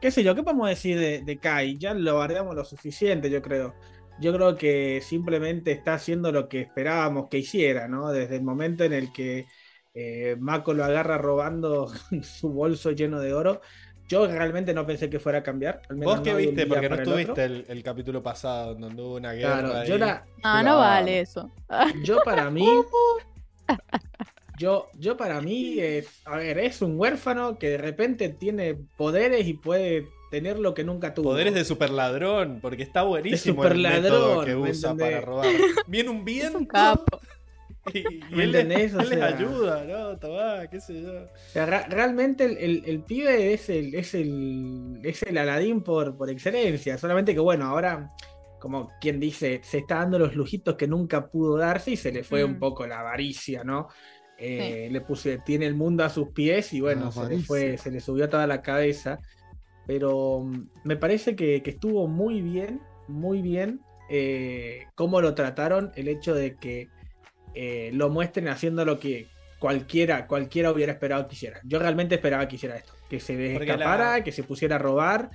[0.00, 0.34] ¿Qué sé yo?
[0.34, 1.78] ¿Qué podemos decir de, de Kai?
[1.78, 3.74] Ya lo bardeamos lo suficiente, yo creo.
[4.22, 8.10] Yo creo que simplemente está haciendo lo que esperábamos que hiciera, ¿no?
[8.12, 9.46] Desde el momento en el que
[9.94, 11.88] eh, Mako lo agarra robando
[12.22, 13.60] su bolso lleno de oro.
[14.08, 15.80] Yo realmente no pensé que fuera a cambiar.
[15.88, 16.66] al menos ¿Vos qué no viste?
[16.66, 19.58] Porque no el estuviste el, el capítulo pasado donde hubo una guerra.
[19.60, 19.88] Claro, ahí.
[19.88, 20.78] yo, la, Ah, no Claro.
[20.78, 21.50] vale eso.
[22.04, 22.66] yo para mí.
[24.58, 29.46] Yo, yo para mí, eh, a ver, es un huérfano que de repente tiene poderes
[29.46, 31.30] y puede tener lo que nunca tuvo.
[31.30, 35.14] Poderes de superladrón, porque está buenísimo De el método superladrón, que ¿me usa entendés?
[35.14, 35.46] para robar.
[35.86, 37.20] Viene un Es viento un capo.
[37.92, 40.18] y, y ¿Me él, les ayuda, ¿no?
[40.18, 41.12] Tomá, qué sé yo.
[41.24, 46.16] O sea, realmente el, el- el pibe es el, es el, es el Aladín por,
[46.16, 46.96] por excelencia.
[46.96, 48.10] Solamente que bueno, ahora,
[48.58, 52.24] como quien dice, se está dando los lujitos que nunca pudo darse y se le
[52.24, 52.50] fue Mm.
[52.52, 53.88] un poco la avaricia, ¿no?
[54.38, 57.90] Eh, Le puse, tiene el mundo a sus pies y bueno, se le fue, se
[57.92, 59.20] le subió toda la cabeza.
[59.86, 63.80] Pero mm, me parece que, que estuvo muy bien, muy bien
[64.10, 66.88] eh, cómo lo trataron, el hecho de que
[67.54, 69.28] eh, lo muestren haciendo lo que
[69.58, 71.60] cualquiera, cualquiera hubiera esperado que hiciera.
[71.64, 75.30] Yo realmente esperaba que hiciera esto, que se escapara, la- que se pusiera a robar,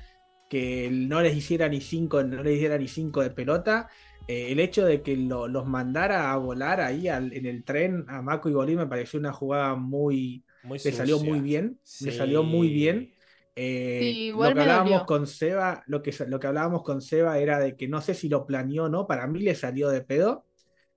[0.49, 3.89] que no les hiciera ni cinco, no les hiciera ni cinco de pelota.
[4.27, 8.05] Eh, el hecho de que lo- los mandara a volar ahí al- en el tren
[8.09, 12.11] a Mako y Bolín me pareció una jugada muy, Muy le salió muy bien, le
[12.11, 13.13] salió muy bien.
[13.57, 17.39] Eh, Sí, igual lo que hablábamos con Seba, lo que, lo que hablábamos con Seba
[17.39, 20.01] era de que no sé si lo planeó o no, para mí le salió de
[20.03, 20.45] pedo.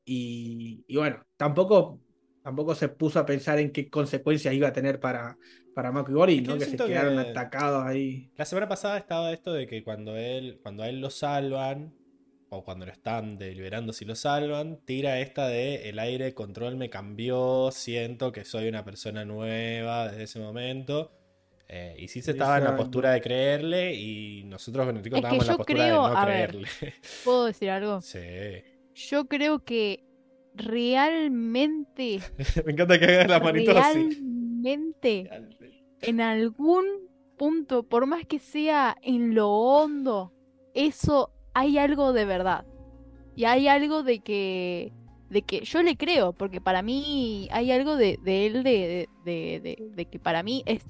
[0.04, 2.00] Y, y bueno, tampoco,
[2.42, 5.38] tampoco se puso a pensar en qué consecuencias iba a tener para,
[5.74, 6.58] para Mako y que ¿no?
[6.58, 8.30] Que se quedaron que- atacados ahí.
[8.36, 11.94] La semana pasada estaba esto de que cuando él, cuando a él lo salvan,
[12.48, 16.76] o cuando lo están deliberando si lo salvan, tira esta de el aire de control
[16.76, 21.12] me cambió, siento que soy una persona nueva desde ese momento.
[21.72, 25.12] Eh, y sí se estaba en la postura de creerle y nosotros con el Es
[25.12, 26.50] estábamos en la postura creo- de no ver.
[26.50, 26.68] creerle.
[27.24, 28.00] ¿Puedo decir algo?
[28.00, 28.18] sí.
[28.94, 30.04] Yo creo que
[30.54, 32.20] realmente,
[32.66, 33.98] Me encanta que hagas las manitos así.
[34.62, 35.30] realmente,
[36.02, 36.84] en algún
[37.38, 40.32] punto, por más que sea en lo hondo,
[40.74, 42.66] eso hay algo de verdad.
[43.36, 44.92] Y hay algo de que,
[45.30, 49.60] de que yo le creo, porque para mí hay algo de, de él, de, de,
[49.60, 50.82] de- de que para mí es,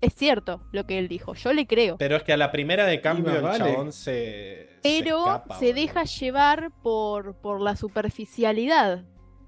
[0.00, 1.34] es cierto lo que él dijo.
[1.34, 1.96] Yo le creo.
[1.98, 3.58] Pero es que a la primera de cambio el vale.
[3.58, 4.00] chabón se.
[4.02, 9.04] se pero escapa, se deja llevar por, por la superficialidad.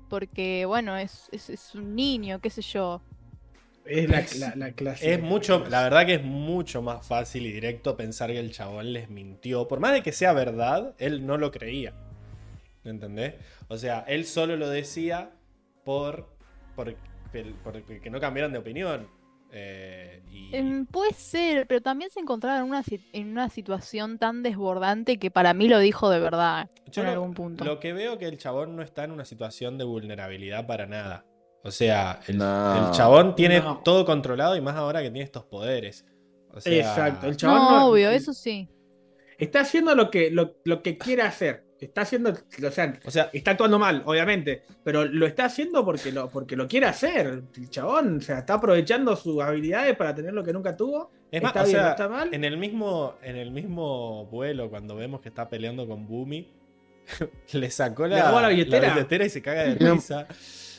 [0.09, 3.03] Porque, bueno, es, es, es un niño, qué sé yo.
[3.85, 5.15] Es la, la, la clase.
[5.15, 8.93] Es mucho, la verdad que es mucho más fácil y directo pensar que el chabón
[8.93, 9.67] les mintió.
[9.69, 11.95] Por más de que sea verdad, él no lo creía.
[12.85, 13.35] ¿Entendés?
[13.69, 15.31] O sea, él solo lo decía
[15.85, 16.29] por,
[16.75, 16.95] por,
[17.65, 19.09] por- que no cambiaran de opinión.
[19.51, 24.43] Eh, y, Em, puede ser, pero también se encontraba en una, en una situación tan
[24.43, 27.65] desbordante que para mí lo dijo de verdad Yo en lo, algún punto.
[27.65, 31.25] lo que veo que el chabón no está en una situación de vulnerabilidad para nada.
[31.65, 32.89] O sea, el, No.
[32.89, 33.79] el chabón tiene No.
[33.85, 36.05] todo controlado y más ahora que tiene estos poderes.
[36.53, 37.27] O sea, Exacto.
[37.27, 38.69] El chabón no, no- obvio, eso sí.
[39.39, 41.65] Está haciendo lo que, lo, lo que quiere hacer.
[41.81, 46.11] Está haciendo, o sea, O sea, está actuando mal, obviamente, pero lo está haciendo porque
[46.11, 47.43] lo, porque lo quiere hacer.
[47.57, 51.11] El chabón, o sea, está aprovechando sus habilidades para tener lo que nunca tuvo.
[51.31, 52.35] Es más, está o bien, sea, está mal.
[52.35, 56.51] En el mismo, en el mismo vuelo, cuando vemos que está peleando con Boomy,
[57.53, 59.25] le sacó Le la, la billetera.
[59.25, 60.27] y se caga de Tiene un- risa.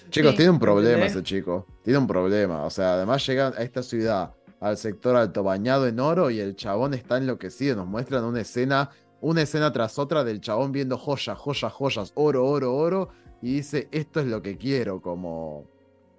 [0.10, 0.38] Chicos, Sí.
[0.38, 1.68] tiene un problema ese chico.
[1.84, 2.66] Tiene un problema.
[2.66, 6.56] O sea, además llegan a esta ciudad, al sector alto, bañado en oro, y el
[6.56, 7.76] chabón está enloquecido.
[7.76, 8.90] Nos muestran una escena,
[9.22, 13.10] una escena tras otra del chabón viendo joyas, joyas, joyas, oro, oro, oro.
[13.42, 15.02] Y dice, esto es lo que quiero.
[15.02, 15.66] Como.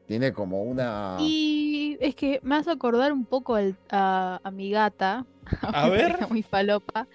[0.07, 1.19] Tiene como una.
[1.21, 5.25] Y es que me hace acordar un poco al- a, a mi gata.
[5.63, 6.27] A ver.
[6.29, 7.07] Muy falopa.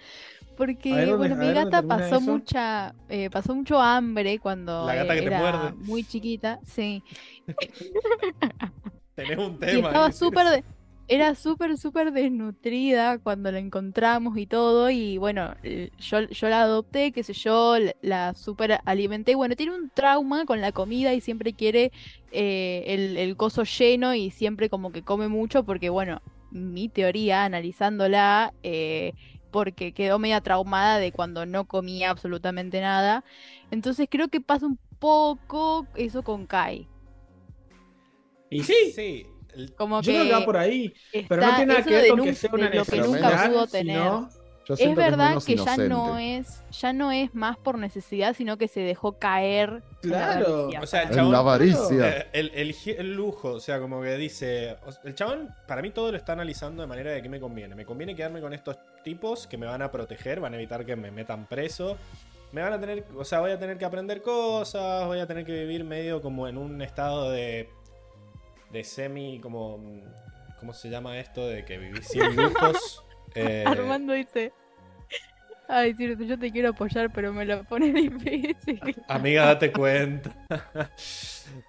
[0.56, 2.22] Porque, A ver, ¿dónde- bueno, mi gata pasó eso?
[2.22, 5.74] mucha, eh, pasó mucho hambre cuando La gata eh, que te era muerde.
[5.80, 7.03] muy chiquita, sí.
[9.16, 9.88] Tenés un Y tema.
[9.90, 10.64] estaba súper, de-
[11.07, 14.90] era súper, súper desnutrida cuando la encontramos y todo.
[14.90, 15.56] Y bueno,
[15.99, 19.36] yo, yo la adopté, qué sé yo, la, súper alimenté.
[19.36, 21.91] Bueno, tiene un trauma con la comida y siempre quiere
[22.32, 27.44] eh, el, el coso lleno y siempre como que come mucho porque, bueno, mi teoría,
[27.45, 29.14] analizándola, eh,
[29.52, 33.23] porque quedó media traumada de cuando no comía absolutamente nada.
[33.72, 36.90] Entonces creo que pasa un poco eso con Kai.
[38.49, 39.35] Y sí, Sí.
[39.77, 40.94] Como yo que creo que va por ahí.
[41.11, 42.98] Pero no está tiene nada eso que ver de con que sea una lo que
[43.02, 43.95] nunca pudo tener.
[43.98, 44.30] sino-
[44.68, 48.68] Es que verdad que, ya no es, ya no es más por necesidad, sino que
[48.68, 49.84] se dejó caer.
[50.02, 50.10] la
[50.40, 50.48] Claro.
[50.56, 50.82] avaricia.
[50.82, 51.32] O sea, el chabón.
[51.32, 52.18] la avaricia.
[52.18, 54.76] eh, El, el- el lujo, o sea, como que dice.
[55.03, 57.76] El chabón, para mí, todo lo está analizando de manera de que me conviene.
[57.76, 60.95] Me conviene quedarme con estos tipos que me van a proteger, van a evitar que
[60.95, 61.95] me metan preso.
[62.52, 63.03] Me van a tener.
[63.18, 66.48] O sea, voy a tener que aprender cosas, voy a tener que vivir medio como
[66.48, 67.69] en un estado de.
[68.71, 69.39] De semi.
[69.41, 69.79] como.
[70.59, 71.47] ¿Cómo se llama esto?
[71.47, 73.01] De que viví sin lujos.
[73.37, 74.53] Eh, Armando dice.
[75.67, 78.79] Ay, cierto, yo te quiero apoyar, pero me lo pone difícil.
[79.09, 80.33] Amiga, date cuenta.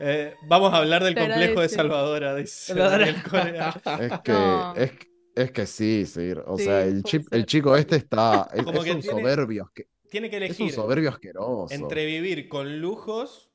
[0.01, 1.69] Eh, vamos a hablar del Te complejo de.
[1.69, 2.99] Salvadora, dice Salvadora.
[2.99, 3.81] Daniel Corea.
[4.01, 4.75] Es que, No.
[4.75, 4.93] es,
[5.35, 6.43] es que sí, Sir.
[6.47, 8.49] O Sí, sea, el, chip, el chico este está.
[8.55, 9.71] Es, que un tiene- soberbio.
[10.11, 11.75] Tiene que Es un elegir soberbio asqueroso.
[11.75, 13.46] entre vivir con lujos,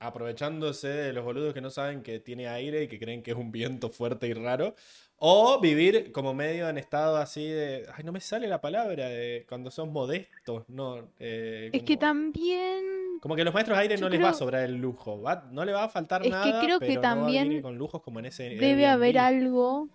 [0.00, 3.36] aprovechándose de los boludos que no saben que tiene aire y que creen que es
[3.36, 4.74] un viento fuerte y raro,
[5.18, 7.86] o vivir como medio en estado así de.
[7.94, 11.10] Ay, no me sale la palabra, de cuando son modestos, no.
[11.18, 12.82] eh, Es que también.
[13.20, 15.20] Como que a los maestros de aire no les va a creo- sobrar el lujo,
[15.20, 17.14] va- no le va a faltar Es que nada, creo que pero no va a
[17.16, 19.88] también vivir con lujos como en ese Debe haber algo.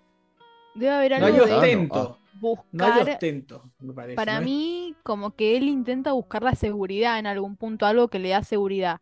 [0.75, 2.19] Debe haber No hay algo de ostento.
[2.21, 2.29] Ah,
[2.71, 3.09] No hay buscar.
[3.09, 4.15] ostento, me parece.
[4.15, 4.45] Para ¿no?
[4.45, 8.43] mí, como que él intenta buscar la seguridad en algún punto, algo que le da
[8.43, 8.99] seguridad.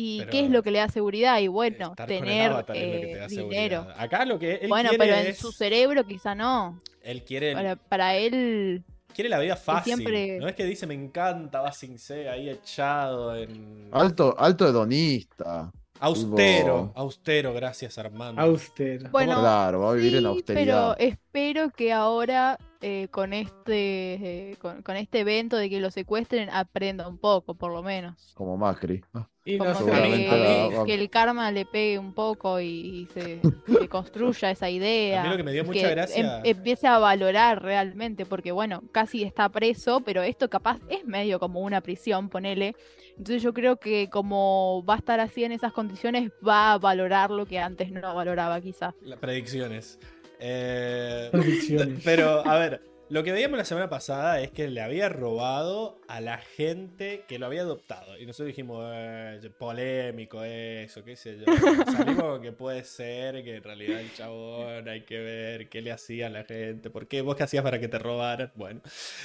[0.00, 1.40] ¿Y Pero qué es lo que le da seguridad?
[1.40, 3.80] Y bueno, tener avatar es lo que te eh, dinero.
[3.82, 3.94] seguridad.
[4.00, 6.80] Acá lo que él Bueno, quiere pero en es- su cerebro quizá no.
[7.02, 9.94] Él quiere, Para, para él, quiere la vida fácil.
[9.94, 13.88] siempre- No es que dice me encanta, va sin C ahí echado en.
[13.90, 15.72] Alto, alto hedonista.
[16.00, 18.40] Austero, austero, gracias Armando.
[18.40, 19.10] Austero.
[19.10, 20.96] Bueno, claro, va a vivir en sí, austeridad.
[20.96, 25.90] pero espero que ahora eh, con este eh, con, con este evento de que lo
[25.90, 28.32] secuestren aprenda un poco, por lo menos.
[28.34, 29.02] Como Macri.
[29.14, 33.06] Ah, Y no Como que, la- que el karma le pegue un poco y, y
[33.12, 33.40] se,
[33.80, 35.22] se construya esa idea.
[35.22, 38.52] A mí lo que me dio mucha que gracia- em- empiece a valorar realmente, porque
[38.52, 42.76] bueno, casi está preso, pero esto capaz es medio como una prisión, ponele.
[43.18, 47.30] Entonces yo creo que como va a estar así en esas condiciones, va a valorar
[47.30, 48.94] lo que antes no valoraba quizá.
[49.02, 49.98] Las predicciones.
[50.38, 52.00] Eh, Convicciones.
[52.04, 52.80] pero, a ver,
[53.10, 57.38] lo que veíamos la semana pasada es que le había robado a la gente que
[57.38, 58.18] lo había adoptado.
[58.18, 61.46] Y nosotros dijimos, eh, polémico eso, qué sé yo.
[61.96, 66.26] Salimos que puede ser que en realidad el chabón hay que ver qué le hacía
[66.26, 66.90] a la gente.
[66.90, 67.22] ¿Por qué?
[67.22, 68.52] ¿Vos qué hacías para que te robaran?
[68.54, 68.82] Bueno.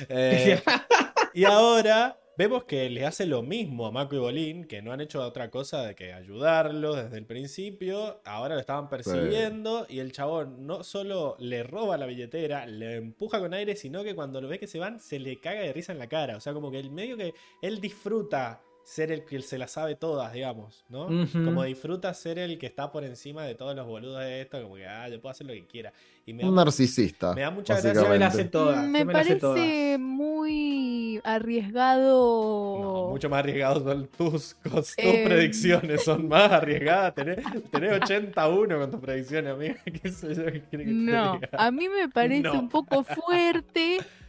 [0.07, 0.61] Eh,
[1.33, 5.01] y ahora vemos que le hace lo mismo a Mako y Bolín, que no han
[5.01, 8.21] hecho otra cosa de que ayudarlo desde el principio.
[8.25, 13.39] Ahora lo estaban persiguiendo y el chabón no solo le roba la billetera, le empuja
[13.39, 15.91] con aire, sino que cuando lo ve que se van, se le caga de risa
[15.91, 16.37] en la cara.
[16.37, 19.95] O sea, como que el medio que él disfruta ser el que se la sabe
[19.95, 21.07] todas, digamos, ¿no?
[21.45, 24.75] Como disfruta ser el que está por encima de todos los boludos de esto, como
[24.75, 25.93] que, ah, yo puedo hacer lo que quiera.
[26.25, 27.33] Y me da Un narcisista.
[27.33, 27.89] me da mucha gracia.
[27.91, 28.25] Me la básicamente.
[28.41, 28.87] hace todas.
[28.87, 29.57] me se me la hace todas.
[29.59, 32.79] parece muy arriesgado.
[32.81, 35.23] No, mucho más arriesgados son tus, tus Eh.
[35.25, 37.15] predicciones, son más arriesgadas.
[37.15, 37.37] Tenés,
[37.71, 39.75] tenés 81 con tus predicciones, amiga.
[40.01, 40.45] ¿Qué sé yo?
[40.45, 41.49] ¿Qué quiere que te No, diga?
[41.53, 42.59] a mí me parece No.
[42.59, 43.99] un poco fuerte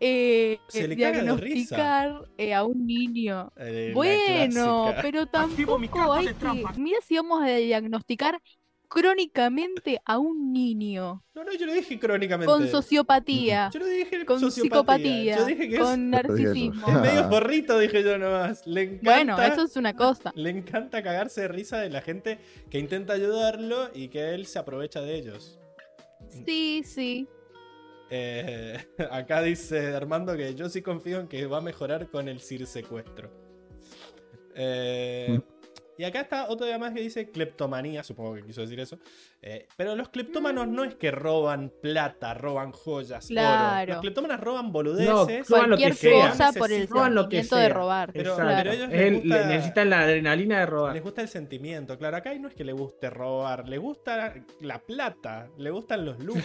[0.00, 1.76] eh, Se le caga de risa.
[1.76, 3.52] diagnosticar eh, a un niño.
[3.56, 6.64] Eh, Bueno, pero tampoco hay que...
[6.76, 8.40] Mira si vamos a diagnosticar
[8.86, 12.46] crónicamente a un niño No, no, yo lo dije crónicamente.
[12.52, 15.34] con sociopatía, Yo lo dije con sociopatía.
[15.34, 16.86] psicopatía, Yo dije que con narcisismo.
[16.88, 18.64] es, es medio forrito, dije yo nomás.
[18.66, 20.32] Le encanta, Bueno, eso es una cosa.
[20.36, 22.38] le encanta cagarse de risa de la gente
[22.70, 25.58] que intenta ayudarlo y que él se aprovecha de ellos.
[26.46, 27.26] Sí, sí.
[28.16, 28.78] Eh,
[29.10, 32.66] acá dice Armando que yo sí confío en que va a mejorar con el CIR
[32.66, 33.28] secuestro.
[34.54, 35.40] Eh,
[35.98, 38.98] y acá está otro día más que dice cleptomanía, supongo que quiso decir eso.
[39.42, 43.34] Eh, pero los cleptómanos no es que roban plata, roban joyas, oro.
[43.34, 43.92] Claro.
[43.92, 45.48] Los cleptómanos roban No, boludeces.
[45.48, 46.30] roban lo que Cualquier sea.
[46.30, 48.12] cosa por el sentimiento de robar.
[48.12, 48.54] Pero- Exacto.
[48.56, 50.94] pero ellos Es les el- gusta- necesitan la adrenalina de robar.
[50.94, 52.16] Les gusta el sentimiento, claro.
[52.16, 56.42] Acá no es que le guste robar, le gusta la plata, le gustan los lujos,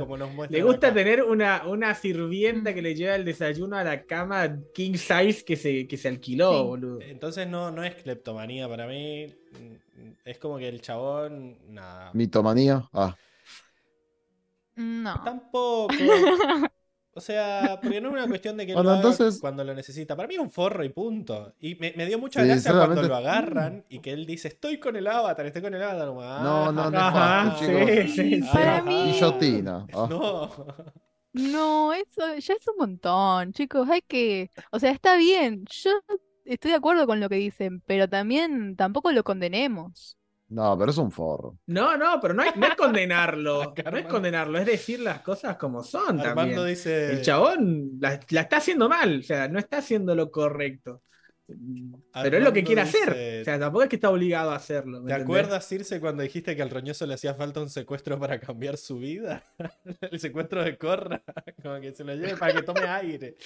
[0.00, 0.58] como nos muestra.
[0.58, 4.94] Le gusta tener una, una sirvienta que le lleva el desayuno a la cama king
[4.94, 6.66] size que se, que se alquiló, Sí.
[6.66, 7.00] boludo.
[7.02, 8.89] Entonces no, no es cleptomanía para mí.
[10.24, 11.56] Es como que el chabón.
[11.68, 12.10] Nada.
[12.14, 12.88] Mitomanía.
[12.92, 13.14] Ah,
[14.76, 15.22] No.
[15.24, 15.88] Tampoco.
[17.12, 19.74] O sea, porque no es una cuestión de que Bueno, lo haga entonces- cuando lo
[19.74, 20.14] necesita.
[20.14, 21.52] Para mí es un forro y punto.
[21.58, 24.78] Y me, me dio mucha Sí, gracia cuando lo agarran y que él dice, estoy
[24.78, 26.06] con el avatar, estoy con el avatar.
[26.06, 27.66] No, no, "Ah, Ajá, sí,
[28.14, 28.48] sí, sí.
[28.52, 28.82] Para ajá".
[28.84, 29.86] mí- Guillotina.
[29.92, 30.06] Ah.
[30.08, 30.50] No.
[31.32, 33.88] No, eso ya es un montón, chicos.
[33.90, 35.64] Hay que, o sea, está bien.
[35.68, 35.90] Yo
[36.44, 40.16] estoy de acuerdo con lo que dicen, pero también tampoco lo condenemos.
[40.48, 41.58] No, pero es un forro.
[41.66, 43.72] No, no, pero no, hay- no es condenarlo.
[43.90, 46.66] No es condenarlo, es decir las cosas como son Armando también.
[46.66, 47.12] dice.
[47.12, 51.02] El chabón la, la está haciendo mal, o sea, no está haciendo lo correcto.
[52.12, 53.42] Pero es lo que quiere dice- hacer.
[53.42, 55.00] O sea, tampoco es que está obligado a hacerlo.
[55.00, 55.22] ¿me ¿Te entendés?
[55.24, 58.98] acuerdas, Circe, cuando dijiste que al roñoso le hacía falta un secuestro para cambiar su
[58.98, 59.44] vida?
[60.00, 61.22] El secuestro de Corra,
[61.62, 63.36] como que se lo lleve para que tome aire.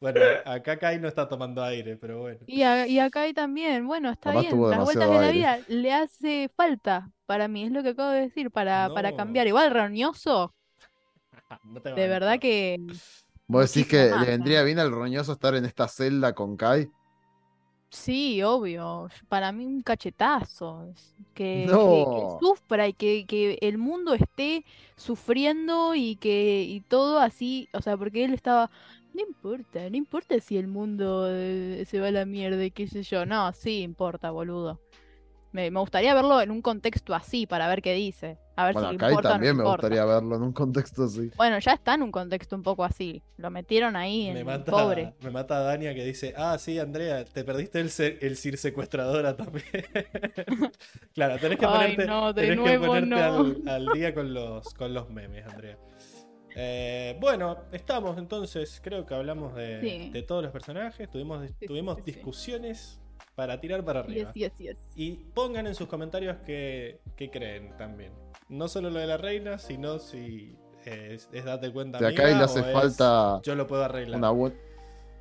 [0.00, 2.40] Bueno, acá Kai no está tomando aire, pero bueno.
[2.46, 5.32] Y, a- y acá también, bueno, está bien, las vueltas de la aire.
[5.32, 9.46] vida le hace falta para mí, es lo que acabo de decir, para, para cambiar.
[9.48, 10.54] Igual Roñoso,
[11.64, 12.78] No te de verdad que
[13.48, 14.62] ¿Vos decís que le vendría ¿no?
[14.62, 16.88] bien al roñoso estar en esta celda con Kai?
[17.90, 20.92] sí, obvio, para mí un cachetazo,
[21.34, 24.64] que, que- que sufra y que, que el mundo esté
[24.96, 28.70] sufriendo y que y todo así, o sea, porque él estaba,
[29.16, 32.86] no importa, no importa si el mundo eh, se va a la mierda y qué
[32.88, 34.80] sé yo, no, sí importa, boludo.
[35.52, 38.88] Me, me gustaría verlo en un contexto así para ver qué dice, a ver Bueno,
[38.88, 39.88] si a le Kai importa no también me importa.
[39.88, 41.30] gustaría verlo en un contexto así.
[41.36, 43.22] Bueno, ya está en un contexto un poco así.
[43.38, 45.14] Lo metieron ahí Me en mata, pobre.
[45.20, 49.64] me mata Dania que dice, ah, sí, Andrea, te perdiste el, el Sir secuestradora también.
[51.14, 53.36] claro, tenés que Ay, ponerte, no, de tenés que ponerte no.
[53.36, 55.78] al, al día con los, con los memes, Andrea.
[56.58, 60.10] Eh, bueno, estamos entonces, creo que hablamos de, Sí.
[60.10, 62.12] de todos los personajes, tuvimos, sí, tuvimos sí, sí.
[62.12, 62.98] discusiones
[63.34, 64.32] para tirar para arriba.
[64.32, 64.90] Yes, yes, yes.
[64.96, 68.12] Y pongan en sus comentarios qué, qué creen también.
[68.48, 71.98] No solo lo de la reina, sino si eh, es, es date cuenta.
[71.98, 74.32] Si a amiga, Kai le o hace es falta Yo lo puedo arreglar.
[74.32, 74.52] una.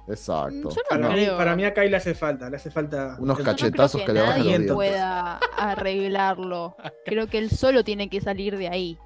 [0.08, 0.54] Exacto.
[0.56, 3.18] No Para, mí, para mí a Kai le hace falta, le hace falta.
[3.20, 4.74] Unos Yo no creo cachetazos que que le bajan los nadie dientes.
[4.76, 6.76] pueda arreglarlo.
[7.06, 8.98] Creo que él solo tiene que salir de ahí.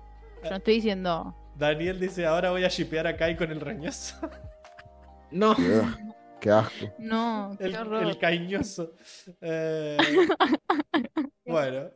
[0.43, 1.35] Yo no estoy diciendo.
[1.59, 4.15] Daniel dice, ahora voy a shipear a Kai con el reñoso.
[5.31, 5.83] No, Qué,
[6.41, 6.91] qué asco.
[6.97, 8.01] No, qué el, horror.
[8.01, 8.95] el caiñoso.
[9.39, 9.95] Eh,
[11.45, 11.91] bueno,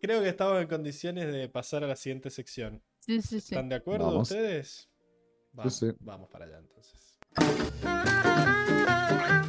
[0.00, 2.80] creo que estamos en condiciones de pasar a la siguiente sección.
[3.00, 3.56] Sí, sí, sí.
[3.56, 4.30] ¿Están de acuerdo Vamos.
[4.30, 4.88] ustedes?
[5.50, 5.90] Vamos, sí.
[5.98, 7.18] vamos para allá entonces.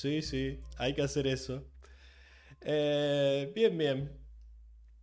[0.00, 1.64] Sí, sí, hay que hacer eso.
[2.62, 4.10] Eh, bien, bien.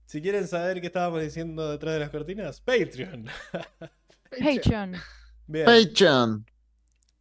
[0.06, 3.28] Si quieren saber qué estábamos diciendo detrás de las cortinas, Patreon.
[4.32, 4.96] Patreon.
[5.48, 6.46] Bien, Patreon.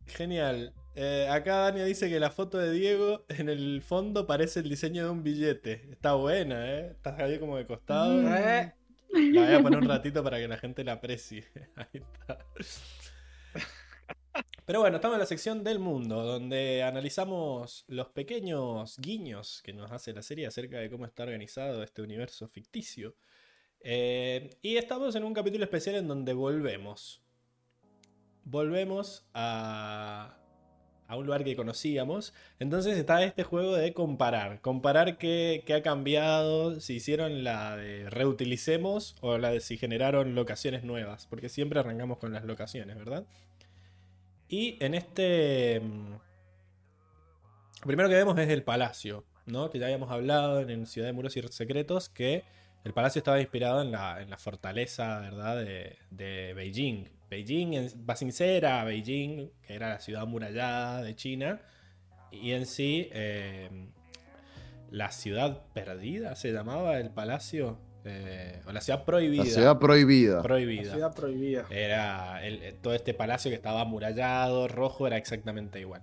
[0.07, 0.75] genial.
[0.95, 5.05] Eh, acá Dania dice que la foto de Diego en el fondo parece el diseño
[5.05, 5.91] de un billete.
[5.93, 6.91] Está buena, ¿eh?
[6.93, 8.23] Estás ahí como de costado.
[8.23, 8.33] Mm.
[8.35, 8.75] Eh,
[9.33, 11.45] La voy a poner un ratito para que la gente la aprecie.
[11.77, 12.47] Ahí está.
[14.65, 19.93] Pero bueno, estamos en la sección del mundo, donde analizamos los pequeños guiños que nos
[19.93, 23.15] hace la serie acerca de cómo está organizado este universo ficticio.
[23.81, 27.23] Eh, y estamos en un capítulo especial en donde volvemos.
[28.43, 30.37] Volvemos a,
[31.11, 32.35] un lugar que conocíamos.
[32.59, 34.61] Entonces está este juego de comparar.
[34.63, 40.35] Comparar qué, qué ha cambiado, si hicieron la de reutilicemos o la de si generaron
[40.35, 41.27] locaciones nuevas.
[41.29, 43.27] Porque siempre arrancamos con las locaciones, ¿verdad?
[44.49, 45.81] Y en este...
[45.81, 46.13] mm,
[47.81, 49.71] Lo primero que vemos es el palacio, ¿no?
[49.71, 52.45] Que ya habíamos hablado en Ciudad de Muros y Secretos, que
[52.85, 55.57] el palacio estaba inspirado en la, en la fortaleza, ¿verdad?
[55.65, 57.09] De, de Beijing.
[57.29, 61.61] Beijing en- va sincera, Beijing, que era la ciudad amurallada de China,
[62.31, 63.89] y en sí eh,
[64.91, 69.45] la ciudad perdida se llamaba el palacio, eh, o la ciudad prohibida.
[69.45, 70.43] La ciudad prohibida.
[70.43, 70.83] prohibida.
[70.85, 71.65] la ciudad prohibida.
[71.71, 76.03] Era el- eh, todo este palacio que estaba amurallado, rojo, era exactamente igual.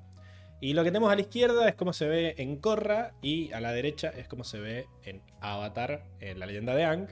[0.62, 3.60] Y lo que tenemos a la izquierda es como se ve en Korra y a
[3.60, 7.08] la derecha es como se ve en Avatar, en la leyenda de Aang.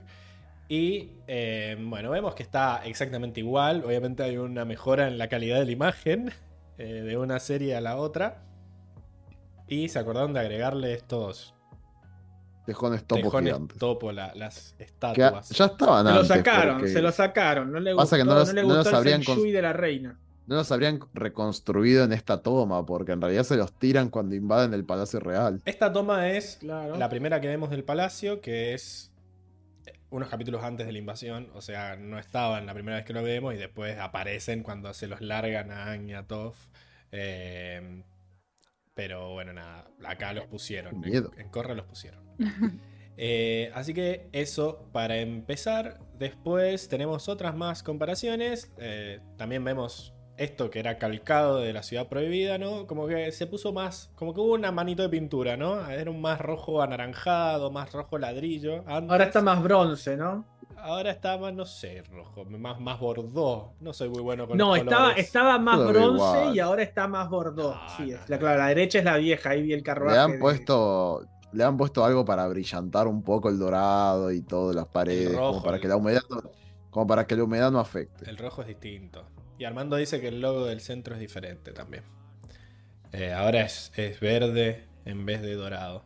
[0.69, 3.83] Y eh, bueno, vemos que está exactamente igual.
[3.85, 6.31] Obviamente hay una mejora en la calidad de la imagen
[6.77, 8.43] eh, de una serie a la otra.
[9.67, 11.53] Y se acordaron de agregarle estos
[12.65, 13.77] Tejones topo tejones gigantes.
[13.79, 15.49] topo, la- las Que estatuas.
[15.49, 17.71] ya estaban Se lo sacaron, porque se lo sacaron.
[17.71, 19.73] No le Pasa gustó, que no no los- le no gustó el shui de la
[19.73, 20.19] reina.
[20.47, 24.73] No los habrían reconstruido en esta toma, porque en realidad se los tiran cuando invaden
[24.73, 25.61] el Palacio Real.
[25.65, 26.97] Esta toma es Claro.
[26.97, 29.11] La primera que vemos del palacio, que es
[30.09, 33.23] unos capítulos antes de la invasión, o sea, no estaban la primera vez que lo
[33.23, 36.57] vemos y después aparecen cuando se los largan a Aang y a Toph.
[37.13, 38.03] Eh,
[38.93, 40.99] pero bueno, nada, acá los pusieron.
[40.99, 41.31] Miedo.
[41.35, 42.19] En, en Korra los pusieron.
[43.23, 45.99] Eh, así que eso para empezar.
[46.17, 48.71] Después tenemos otras más comparaciones.
[48.79, 52.87] Eh, también vemos esto que era calcado de la ciudad prohibida, ¿no?
[52.87, 55.87] Como que se puso más, como que hubo una manito de pintura, ¿no?
[55.87, 58.77] Era un más rojo anaranjado, más rojo ladrillo.
[58.87, 59.11] Antes.
[59.11, 60.45] Ahora está más bronce, ¿no?
[60.77, 63.73] Ahora está más, no sé, rojo, más, más bordó.
[63.81, 65.25] No soy muy bueno con No, los estaba, colores.
[65.25, 66.55] estaba más Todo bronce igual.
[66.55, 67.75] y ahora está más bordó.
[67.75, 68.39] No, sí, no, es la, no.
[68.39, 70.15] claro, la derecha es la vieja, ahí vi el carruaje.
[70.15, 71.27] Le han de- puesto.
[71.53, 75.51] Le han puesto algo para brillantar un poco el dorado y todo, las paredes, rojo,
[75.53, 76.41] como para el- que la humedad no,
[76.89, 78.29] como para que la humedad no afecte.
[78.29, 79.25] El rojo es distinto.
[79.57, 82.03] Y Armando dice que el logo del centro es diferente también.
[83.11, 86.05] Eh, ahora es, es verde en vez de dorado.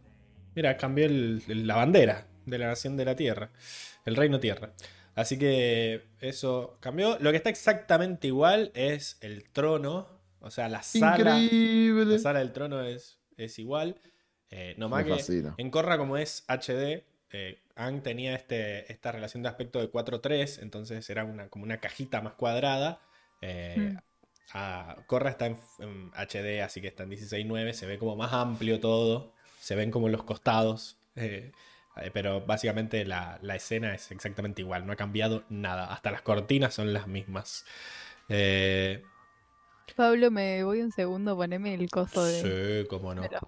[0.56, 3.52] Mira, cambió el- el- la bandera de la nación de la Tierra.
[4.06, 4.74] El reino Tierra.
[5.16, 7.18] Así que eso cambió.
[7.20, 10.08] Lo que está exactamente igual es el trono.
[10.42, 11.40] O sea, la sala.
[11.40, 12.06] Increíble.
[12.14, 14.02] La sala del trono es, es igual.
[14.52, 15.54] Eh, no Me más que fascina.
[15.58, 20.60] en Korra, como es HD, eh, Aang tenía este, esta relación de aspecto de 4-3,
[20.60, 23.00] entonces era una, como una cajita más cuadrada.
[23.42, 24.00] Eh, Mm.
[24.54, 28.34] a- Korra está en, en HD, así que está en 16.9, se ve como más
[28.34, 31.52] amplio todo, se ven como los costados, eh,
[31.98, 36.22] eh, pero básicamente la, la escena es exactamente igual, no ha cambiado nada, hasta las
[36.22, 37.66] cortinas son las mismas.
[38.30, 39.04] Eh,
[39.94, 43.24] Pablo, me voy un segundo, poneme el coso de, sí, cómo no.
[43.24, 43.40] Está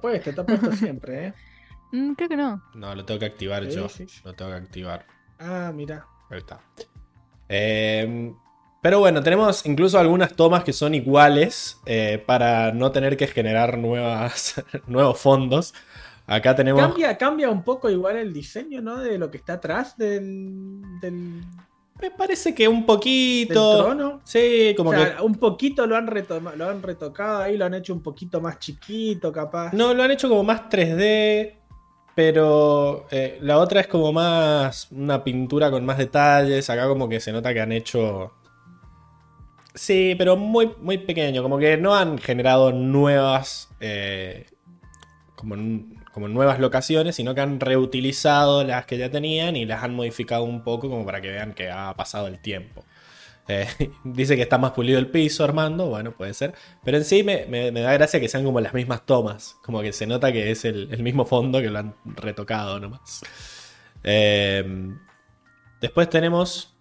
[0.00, 1.34] puesto, está puesto siempre, ¿eh?
[1.90, 2.62] Mm, creo que no.
[2.74, 3.88] No, lo tengo que activar Sí, yo.
[3.88, 4.20] sí, sí.
[4.22, 5.06] Lo tengo que activar.
[5.38, 6.04] Ah, mira.
[6.28, 6.60] Ahí está.
[7.48, 8.30] Eh,
[8.82, 13.78] pero bueno, tenemos incluso algunas tomas que son iguales eh, para no tener que generar
[13.78, 15.74] nuevas, nuevos fondos.
[16.26, 16.80] Acá tenemos.
[16.82, 18.98] Cambia, cambia un poco igual el diseño, ¿no?
[18.98, 21.42] De lo que está atrás del, del,
[22.00, 23.84] Me parece que un del poquito.
[23.84, 24.20] trono.
[24.24, 25.22] Sí, como o sea, que.
[25.22, 28.58] un poquito lo han, retoma- lo han retocado ahí, lo han hecho un poquito más
[28.58, 29.72] chiquito, capaz.
[29.72, 31.54] No, lo han hecho como más 3D.
[32.14, 36.68] Pero eh, la otra es como más una pintura con más detalles.
[36.68, 38.32] Acá como que se nota que han hecho...
[39.72, 41.44] Sí, pero muy, muy pequeño.
[41.44, 43.68] Como que no han generado nuevas...
[43.78, 44.46] eh,
[45.36, 45.54] como,
[46.18, 50.42] como nuevas locaciones, sino que han reutilizado las que ya tenían y las han modificado
[50.42, 52.84] un poco como para que vean que ha pasado el tiempo.
[53.46, 53.66] Eh,
[54.04, 55.86] dice que está más pulido el piso, Armando.
[55.86, 56.54] Bueno, puede ser.
[56.84, 59.56] Pero en sí me, me- me da gracia que sean como las mismas tomas.
[59.62, 63.22] Como que se nota que es el, el mismo fondo que lo han retocado nomás.
[64.04, 64.64] Eh,
[65.80, 66.74] después tenemos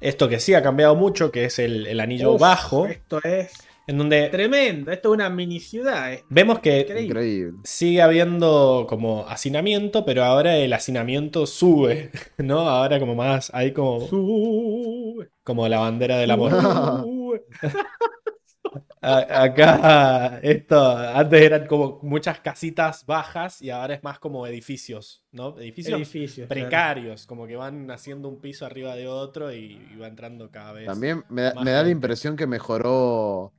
[0.00, 2.86] esto que sí ha cambiado mucho, que es el, el anillo Uf, bajo.
[2.86, 3.52] Esto es.
[3.86, 6.12] En donde Tremendo, esto es una mini ciudad.
[6.12, 6.24] eh.
[6.28, 7.58] vemos que Increíble.
[7.64, 12.60] Sigue habiendo como hacinamiento, pero ahora el hacinamiento sube, ¿no?
[12.60, 16.52] Ahora como más, hay como, Sube, como la bandera del amor.
[19.04, 25.58] Acá, esto, antes eran como muchas casitas bajas y ahora es más como edificios, ¿no?
[25.58, 26.48] Edificios Edificios, claro.
[26.48, 30.72] precarios, como que van haciendo un piso arriba de otro y, y va entrando cada
[30.72, 30.86] vez.
[30.86, 33.52] También me, me da la impresión que mejoró,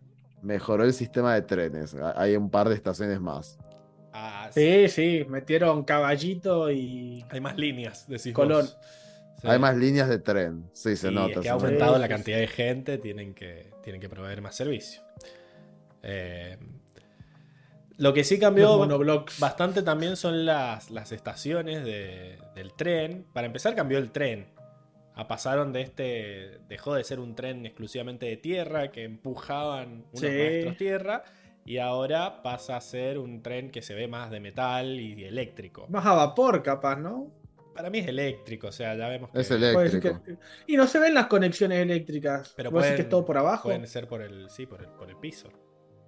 [0.43, 1.95] mejoró el sistema de trenes.
[1.95, 3.57] Ha- Hay un par de estaciones más.
[4.13, 4.88] Ah, sí.
[4.88, 7.25] Sí, sí, metieron caballito y.
[7.31, 8.67] Hay más líneas, decís Colón.
[8.67, 9.47] Sí.
[9.47, 10.69] Hay más líneas de tren.
[10.73, 11.31] Sí, se nota.
[11.31, 14.41] es que se ha aumentado Sí, la cantidad de gente, tienen que, tienen que proveer
[14.41, 15.01] más servicio.
[16.03, 16.57] Eh,
[17.97, 18.77] lo que sí cambió
[19.39, 23.25] bastante también son las, las estaciones de- del tren.
[23.33, 24.47] Para empezar, cambió el tren.
[25.16, 26.59] Ah, pasaron de este.
[26.69, 30.25] Dejó de ser un tren exclusivamente de tierra que empujaban unos Sí.
[30.27, 31.24] maestros tierra.
[31.66, 35.85] Y ahora pasa a ser un tren que se ve más de metal y eléctrico.
[35.90, 37.32] Más a vapor, capaz, ¿no?
[37.74, 40.22] Para mí es eléctrico, o sea, ya vemos que Es eléctrico.
[40.24, 42.53] que- Y no se ven las conexiones eléctricas.
[42.58, 43.64] Pero ¿Vos decís pueden- que es todo por abajo?
[43.69, 44.50] pueden ser por el.
[44.50, 45.50] Sí, por el, por el piso.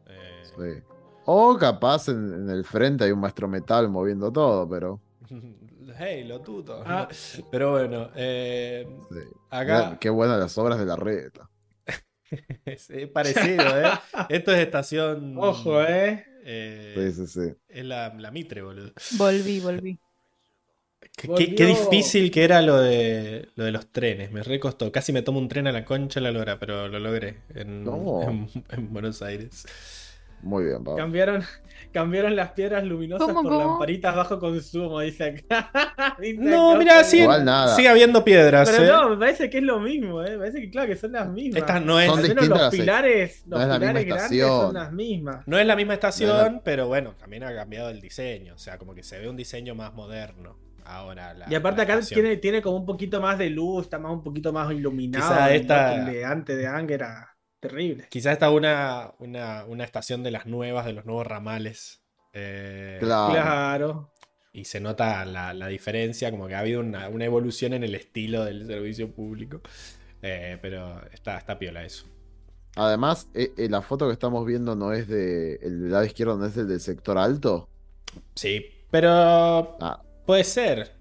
[0.07, 0.83] Eh, Sí.
[1.25, 4.99] O capaz en, en el frente hay un maestro metal moviendo todo, pero.
[5.97, 6.83] Hey, lo tuto.
[6.85, 7.07] Ah.
[7.51, 9.15] Pero bueno, eh, sí.
[9.49, 11.49] acá Mirá, Qué buenas las obras de la reta.
[12.65, 13.91] es, parecido, ¿eh?
[14.29, 15.35] Esto es estación.
[15.37, 16.25] Ojo, ¿eh?
[16.43, 17.53] eh, Sí, sí, sí.
[17.67, 18.91] Es la, la Mitre, boludo.
[19.17, 19.99] Volví, volví.
[21.37, 24.31] Qué, difícil que era lo de, lo de los trenes.
[24.31, 24.91] Me recostó.
[24.91, 28.21] Casi me tomo un tren a la concha la lora, pero lo logré en, No.
[28.21, 29.65] en- en Buenos Aires.
[30.45, 30.97] Muy bien, Pablo.
[30.97, 31.43] Cambiaron,
[31.91, 33.67] cambiaron las piedras luminosas ¿Cómo, por cómo?
[33.71, 36.15] lamparitas bajo consumo, dice acá.
[36.19, 37.75] Dice No, acá, mira, sigue, Igual nada.
[37.75, 38.69] sigue habiendo piedras.
[38.69, 38.87] Pero ¿eh?
[38.87, 40.31] no, me parece que es lo mismo, ¿eh?
[40.31, 41.57] Me parece que claro que son las mismas.
[41.61, 44.05] Esta no es, Son Al menos distintas los pilares, no los es la misma pilares
[44.07, 44.61] grandes estación.
[44.61, 45.47] son las mismas.
[45.47, 48.53] No es la misma estación, No es la- pero bueno, también ha cambiado el diseño.
[48.53, 51.33] O sea, como que se ve un diseño más moderno ahora.
[51.33, 54.11] la- Y aparte la acá tiene, tiene como un poquito más de luz, está más
[54.11, 55.49] un poquito más iluminado.
[55.49, 57.34] Esta- de antes de Ang era
[57.67, 58.07] terrible.
[58.09, 62.01] Quizás esta una, una, una estación de las nuevas, de los nuevos ramales.
[62.33, 63.33] eh, Claro.
[63.33, 64.11] Claro.
[64.53, 67.93] Y se nota la, la diferencia, como que ha habido una, una evolución en el
[67.95, 69.61] estilo del servicio público.
[70.21, 72.07] Eh, pero está, está piola eso.
[72.77, 75.55] Además, eh, eh, la foto que estamos viendo no es de.
[75.61, 77.69] El del lado izquierdo no es el del sector alto.
[78.35, 80.93] Sí, pero Ah, puede ser.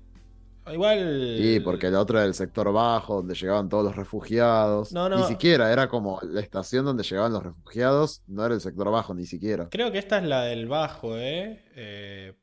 [0.73, 1.37] Igual.
[1.39, 4.93] sí, porque el otro era el sector bajo, donde llegaban todos los refugiados.
[4.93, 5.17] No, no.
[5.19, 9.15] Ni siquiera, era como la estación donde llegaban los refugiados, no era el sector bajo,
[9.15, 9.69] ni siquiera.
[9.71, 11.65] Creo que esta es la del bajo, ¿eh?
[11.77, 12.35] Eh,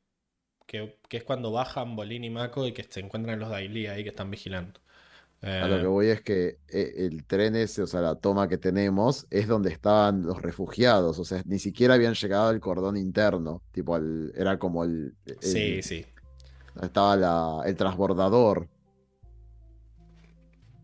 [0.67, 4.03] que, que es cuando bajan Bolín y Mako y que se encuentran los Daily ahí
[4.03, 4.79] que están vigilando.
[5.43, 8.47] A lo Eh, que voy es que eh, el tren ese, o sea, la toma
[8.47, 11.17] que tenemos, es donde estaban los refugiados.
[11.17, 13.63] O sea, ni siquiera habían llegado al cordón interno.
[13.71, 13.97] Tipo,
[14.35, 15.15] era como el.
[15.25, 16.05] el- sí, sí.
[16.81, 18.67] Estaba el transbordador.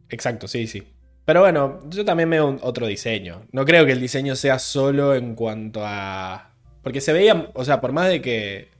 [0.09, 0.83] Exacto, sí, sí.
[1.27, 3.45] Pero bueno, yo también veo otro diseño.
[3.51, 6.53] No creo que el diseño sea solo en cuanto a.
[6.82, 8.72] Porque se veía, o sea, por más de que.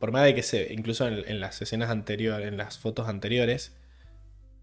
[0.00, 0.72] Por más de que se.
[0.72, 3.76] Incluso en, en las escenas anteriores, en las fotos anteriores.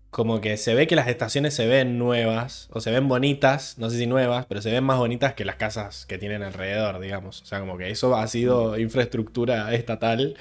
[0.09, 2.67] Como que se ve que las estaciones se ven nuevas.
[2.71, 3.77] O se ven bonitas.
[3.77, 6.99] No sé si nuevas, pero se ven más bonitas que las casas que tienen alrededor,
[6.99, 7.43] digamos.
[7.43, 10.35] O sea, como que eso ha sido infraestructura estatal.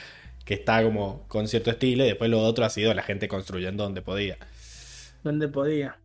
[0.49, 2.05] Que está como con cierto estilo.
[2.05, 4.39] Y después lo otro ha sido la gente construyendo donde podía.
[5.23, 5.99] Donde podía.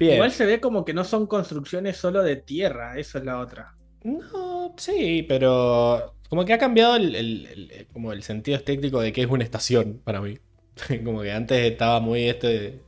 [0.00, 0.14] Bien.
[0.14, 3.76] Igual se ve como que no son construcciones solo de tierra, eso es la otra.
[4.02, 9.12] No, sí, pero como que ha cambiado el, el- el- como el sentido estético de
[9.12, 10.38] que es una estación para mí.
[11.04, 12.82] Como que antes estaba muy este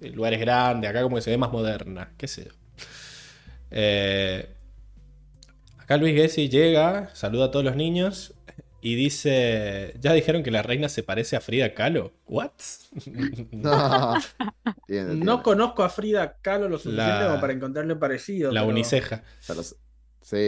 [0.00, 2.50] el lugar es grande, acá como que se ve más moderna, qué sé yo.
[3.70, 4.48] Eh,
[5.78, 8.34] acá Luis Gessi llega, saluda a todos los niños
[8.82, 12.12] y dice, ya dijeron que la reina se parece a Frida Kahlo.
[12.26, 12.52] ¿What?
[13.52, 14.14] No,
[14.86, 15.42] Tiene, No tiene.
[15.42, 18.50] conozco a Frida Kahlo lo suficiente La- como para encontrarle parecido.
[18.52, 19.22] La pero- uniceja.
[19.46, 19.76] Pero, sí,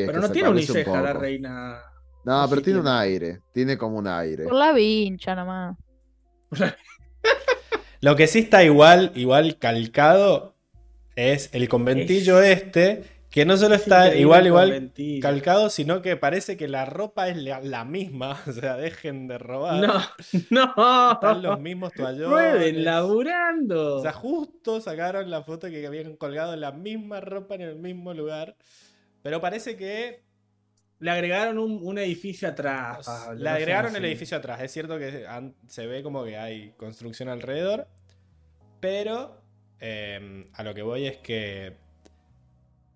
[0.07, 1.83] Pero no tiene un uniceja la reina.
[2.25, 3.41] No, ¿O pero sí tiene un aire.
[3.53, 4.45] Tiene como un aire.
[4.45, 5.77] Por la vincha nomás.
[8.01, 10.57] Lo que sí está igual, igual calcado
[11.15, 16.57] es el conventillo este, que no solo Es está igual, igual calcado, sino que parece
[16.57, 18.41] que la ropa es la, la misma.
[18.47, 19.83] O sea, dejen de robar.
[19.83, 19.95] No,
[20.51, 21.13] no.
[21.13, 22.29] Están los mismos toallones.
[22.29, 23.97] Prueben, laburando.
[23.97, 28.15] O sea, justo sacaron la foto que habían colgado la misma ropa en el mismo
[28.15, 28.57] lugar.
[29.23, 30.25] Pero parece que
[31.01, 33.33] Le agregaron un, un edificio atrás.
[33.37, 34.07] Le no agregaron el así.
[34.07, 34.61] edificio atrás.
[34.63, 35.27] Es cierto que
[35.69, 37.89] se ve como que hay construcción alrededor.
[38.81, 39.43] Pero
[39.81, 41.77] eh, a lo que voy es que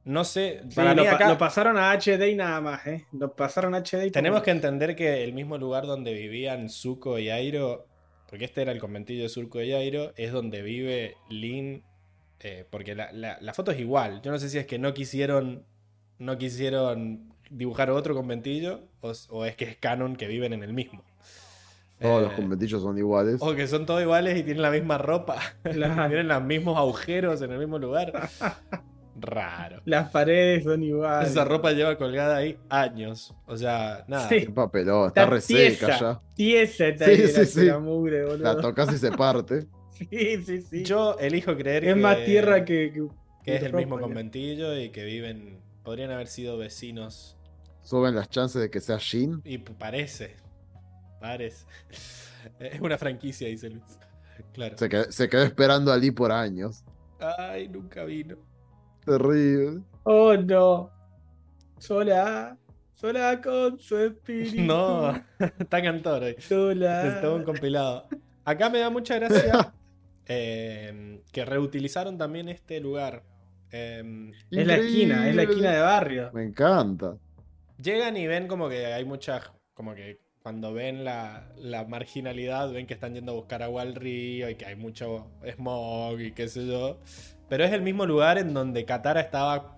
[0.07, 2.87] No sé, Sí, para lo, mí pa- acá lo pasaron a HD y nada más,
[2.87, 3.05] ¿eh?
[3.13, 7.19] Lo pasaron a HD y tenemos que entender que el mismo lugar donde vivían Zuko
[7.19, 7.87] y Airo,
[8.31, 11.83] porque este era el conventillo de Zuko y Airo, es donde vive Lin,
[12.41, 14.23] eh, porque la, la- la foto es igual.
[14.23, 15.65] Yo no sé si es que no quisieron,
[16.19, 20.73] no quisieron dibujar otro conventillo o, o es que es canon que viven en el
[20.73, 21.03] mismo.
[22.01, 23.39] Todos Eh, los conventillos son iguales.
[23.41, 25.41] O que son todos iguales y tienen la misma ropa.
[25.65, 25.95] Claro.
[26.09, 28.13] tienen los mismos agujeros en el mismo lugar.
[29.19, 29.81] Raro.
[29.85, 31.31] Las paredes son iguales.
[31.31, 33.35] Esa ropa lleva colgada ahí años.
[33.47, 34.29] O sea, nada.
[34.29, 34.47] Sí.
[34.47, 36.21] Qué papelón, está re seca tiesa, ya.
[36.35, 37.65] Tiesa está Sí, ahí sí, la, sí.
[37.65, 38.45] la mugre, boludo.
[38.45, 39.67] La tocas y se parte.
[39.97, 40.85] Sí, sí, sí.
[40.85, 43.09] Yo elijo creer es que, más tierra que, que,
[43.43, 44.03] que es el mismo ya.
[44.03, 45.59] conventillo y que viven.
[45.85, 47.39] Podrían haber sido vecinos.
[47.81, 49.41] Suben las chances de que sea Jin.
[49.43, 50.37] Y parece.
[51.19, 51.65] Parece.
[52.61, 53.83] Es una franquicia, dice Luis.
[54.53, 54.77] Claro.
[54.77, 56.85] Se quedó, se quedó esperando a Lee por años.
[57.19, 58.37] Ay, nunca vino.
[59.07, 59.83] Terrible.
[60.05, 60.91] Oh no.
[61.79, 62.57] Sola.
[62.95, 64.61] Sola con su espíritu.
[64.63, 65.13] No,
[65.59, 66.37] está cantor hoy.
[66.39, 67.05] Sola.
[67.05, 68.09] Necesitaba un compilado.
[68.45, 69.73] Acá me da mucha gracia
[70.27, 73.23] eh, que reutilizaron también este lugar.
[73.73, 76.31] Eh, Es la esquina, es la esquina de barrio.
[76.33, 77.17] Me encanta.
[77.83, 79.51] llegan y ven como que hay muchas.
[79.75, 83.95] Como que cuando ven la, la marginalidad, ven que están yendo a buscar agua al
[83.97, 86.99] río y que hay mucho smog y qué sé yo.
[87.49, 89.77] Pero es el mismo lugar en donde Katara estaba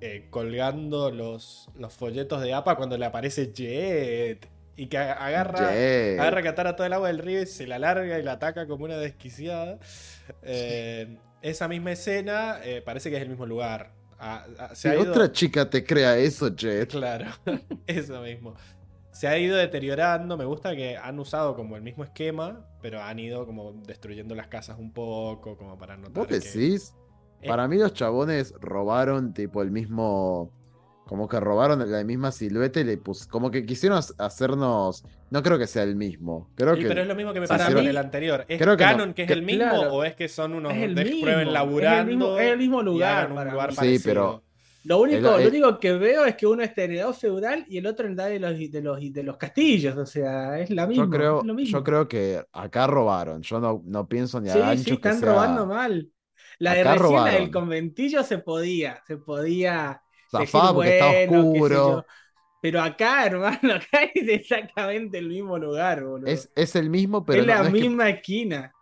[0.00, 4.48] eh, colgando los, los folletos de APA cuando le aparece Jet.
[4.78, 5.70] Y que agarra.
[5.72, 6.20] Jet.
[6.20, 8.66] Agarra a Katara todo el agua del río y se la larga y la ataca
[8.66, 9.78] como una desquiciada.
[10.42, 13.92] Eh, esa misma escena eh, parece que es el mismo lugar.
[14.18, 16.90] Ah, ah, se Si ha ido- otra chica te crea eso, Jet.
[16.90, 17.26] Claro,
[17.86, 18.54] eso mismo.
[19.16, 20.36] Se ha ido deteriorando.
[20.36, 24.48] Me gusta que han usado como el mismo esquema, pero han ido como destruyendo las
[24.48, 26.94] casas un poco, como para notar ¿Vos que- decís?
[27.40, 30.50] Eh, Para mí los chabones robaron tipo el mismo...
[31.06, 33.26] Como que robaron la misma silueta y le pus...
[33.28, 35.04] Como que quisieron ha- hacernos...
[35.30, 36.50] No creo que sea el mismo.
[36.56, 36.88] Creo y- que...
[36.88, 38.44] pero es lo mismo que me pasó con el anterior.
[38.48, 38.90] ¿Es creo que no.
[38.90, 39.94] canon que es Que- el mismo claro.
[39.94, 40.72] o es que son unos
[41.22, 42.10] prueben es el laburando?
[42.10, 43.70] mismo- es el mismo lugar un.
[43.70, 44.02] Sí, parecido?
[44.04, 44.42] pero-
[44.86, 47.78] Lo único, El- lo el- único que veo es que uno es heredado feudal y
[47.78, 49.96] el otro en de los, de los, de los castillos.
[49.96, 51.04] O sea, es la misma.
[51.04, 51.78] Yo creo, es lo mismo.
[51.78, 53.42] yo creo que acá robaron.
[53.42, 56.10] Yo no, no pienso ni a Sí, gancho sí, que están sea- robando mal.
[56.58, 57.50] La de Acá recién, la del robaron.
[57.50, 59.02] conventillo, se podía.
[59.06, 60.02] Se podía.
[60.30, 62.06] Zafá porque está bueno, sé oscuro.
[62.62, 66.26] Pero acá, hermano, acá es exactamente el mismo lugar, boludo.
[66.26, 68.72] Es, es el mismo, pero es no, la no es que- misma esquina.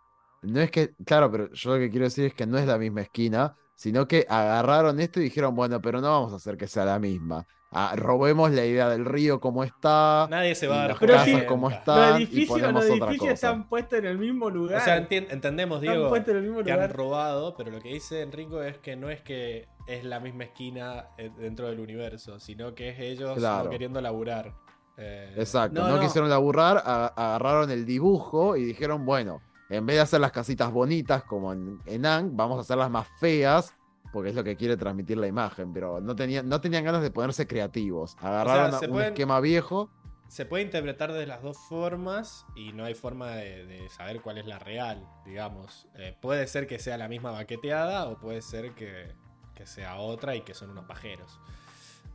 [0.43, 2.77] no es que, claro, pero yo lo que quiero decir es que no es la
[2.77, 6.67] misma esquina, sino que agarraron esto y dijeron, bueno, pero no vamos a hacer que
[6.67, 7.45] sea la misma.
[7.77, 11.45] Ah, robemos la idea del río como está, Nadie se va a dar cuenta.
[11.45, 13.33] como Los están, y edificios, ponemos los edificios cosa.
[13.33, 14.79] están puestos en el mismo lugar.
[14.81, 16.95] O sea, enti- entendemos, están Diego, puestos en el mismo que han lugar.
[16.95, 21.07] robado, pero lo que dice Enrico es que no es que es la misma esquina
[21.17, 23.65] eh, dentro del universo, sino que es ellos Claro.
[23.65, 24.53] no queriendo laburar.
[24.97, 26.01] Eh, Exacto, No, no, no.
[26.01, 31.23] quisieron laburar, agarraron el dibujo y dijeron, bueno, en vez de hacer las casitas bonitas
[31.23, 33.75] como en, en Ang, vamos a hacerlas más feas,
[34.13, 37.11] porque es lo que quiere transmitir la imagen, pero no tenían, no tenían ganas de
[37.11, 38.15] ponerse creativos.
[38.19, 39.89] Agarraron un pueden- esquema viejo.
[40.27, 44.39] Se puede interpretar de las dos formas y no hay forma de, de saber cuál
[44.39, 45.87] es la real, digamos.
[45.95, 49.13] Eh, puede ser que sea la misma baqueteada o puede ser que,
[49.53, 51.39] que sea otra y que son unos pajeros.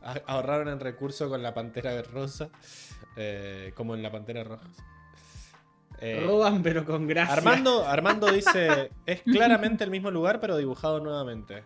[0.03, 2.49] Ah- Ahorraron en recurso con la pantera rosa,
[3.15, 4.67] eh, como en la pantera roja.
[6.01, 7.35] Eh, Roban, pero con gracia.
[7.35, 11.63] Armando, Armando dice, es claramente el mismo lugar pero dibujado nuevamente.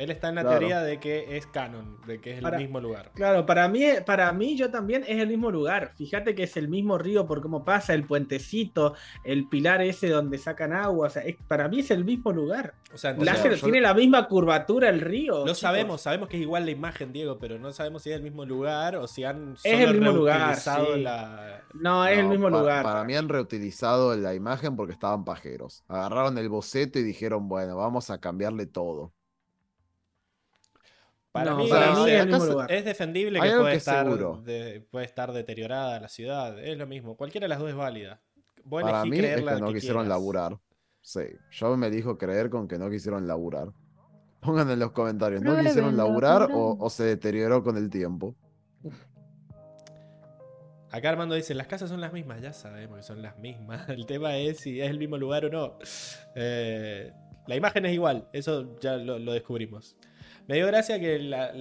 [0.00, 0.58] Él está en la Claro.
[0.60, 3.10] teoría de que es canon, de que es el Para- mismo lugar.
[3.14, 5.92] Claro, para mí, para mí yo también es el mismo lugar.
[5.94, 10.38] Fíjate que es el mismo río por cómo pasa, el puentecito, el pilar ese donde
[10.38, 11.08] sacan agua.
[11.08, 12.72] O sea, es- para mí es el mismo lugar.
[12.94, 15.34] O sea, entonces- sea, Láser yo- tiene la misma curvatura el río.
[15.40, 15.58] Lo chicos.
[15.58, 18.46] sabemos, sabemos que es igual la imagen, Diego, pero no sabemos si es el mismo
[18.46, 20.70] lugar o si han Es solo el mismo lugar, sí.
[21.02, 21.62] la.
[21.74, 22.82] No, es el No, mismo lugar.
[22.84, 25.84] Para mí han reutilizado la imagen porque estaban pajeros.
[25.88, 29.12] Agarraron el boceto y dijeron, bueno, vamos a cambiarle todo.
[31.32, 32.72] Para No, mí, para es el mismo acá lugar.
[32.72, 34.06] es defendible que puede, que estar
[34.42, 36.58] de- puede estar deteriorada la ciudad.
[36.58, 37.16] Es lo mismo.
[37.16, 38.20] Cualquiera de las dos es válida.
[38.64, 40.08] Vos Para mí es que no que quisieron quieras.
[40.08, 40.58] laburar.
[41.00, 43.68] Sí, yo me dijo creer con que no quisieron laburar.
[44.40, 48.34] Pongan en los comentarios, ¿no Prueben quisieron laburar o, se deterioró con el tiempo?
[50.90, 53.88] Acá Armando dice, las casas son las mismas, ya sabemos que son las mismas.
[53.88, 55.78] El tema es si es el mismo lugar o no.
[56.34, 57.12] Eh,
[57.46, 59.96] la imagen es igual, eso ya lo, lo descubrimos.
[60.50, 61.52] Me dio gracia que la-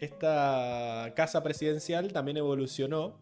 [0.00, 3.20] esta casa presidencial también evolucionó.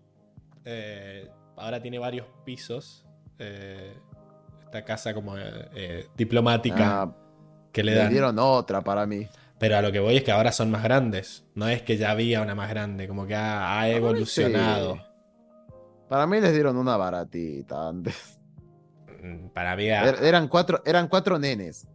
[0.65, 3.05] Eh, ahora tiene varios pisos.
[3.39, 3.93] Eh,
[4.65, 7.17] esta casa como eh, diplomática Ah,
[7.71, 8.11] que le le dan.
[8.11, 9.29] dieron otra para mí.
[9.59, 11.45] Pero a lo que voy es que ahora son más grandes.
[11.55, 14.95] No es que ya había una más grande, como que ha, ha evolucionado.
[14.95, 15.01] Sí.
[16.09, 18.39] Para mí les dieron una baratita antes.
[19.23, 21.87] Mm, Para mí, a- Er- eran, cuatro, eran cuatro nenes.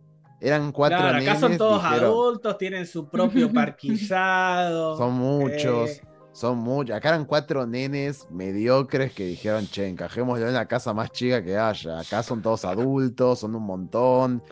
[0.44, 1.30] Eran cuatro Claro, nenes.
[1.30, 4.98] acá son todos dijeron, adultos, tienen su propio parquizado.
[4.98, 5.90] Son muchos.
[5.90, 6.02] Eh,
[6.34, 6.96] Son muchos.
[6.96, 11.58] Acá eran cuatro nenes mediocres que dijeron, che, encajémoslo en la casa más chica que
[11.58, 12.00] haya.
[12.00, 14.44] Acá son todos adultos, son un montón.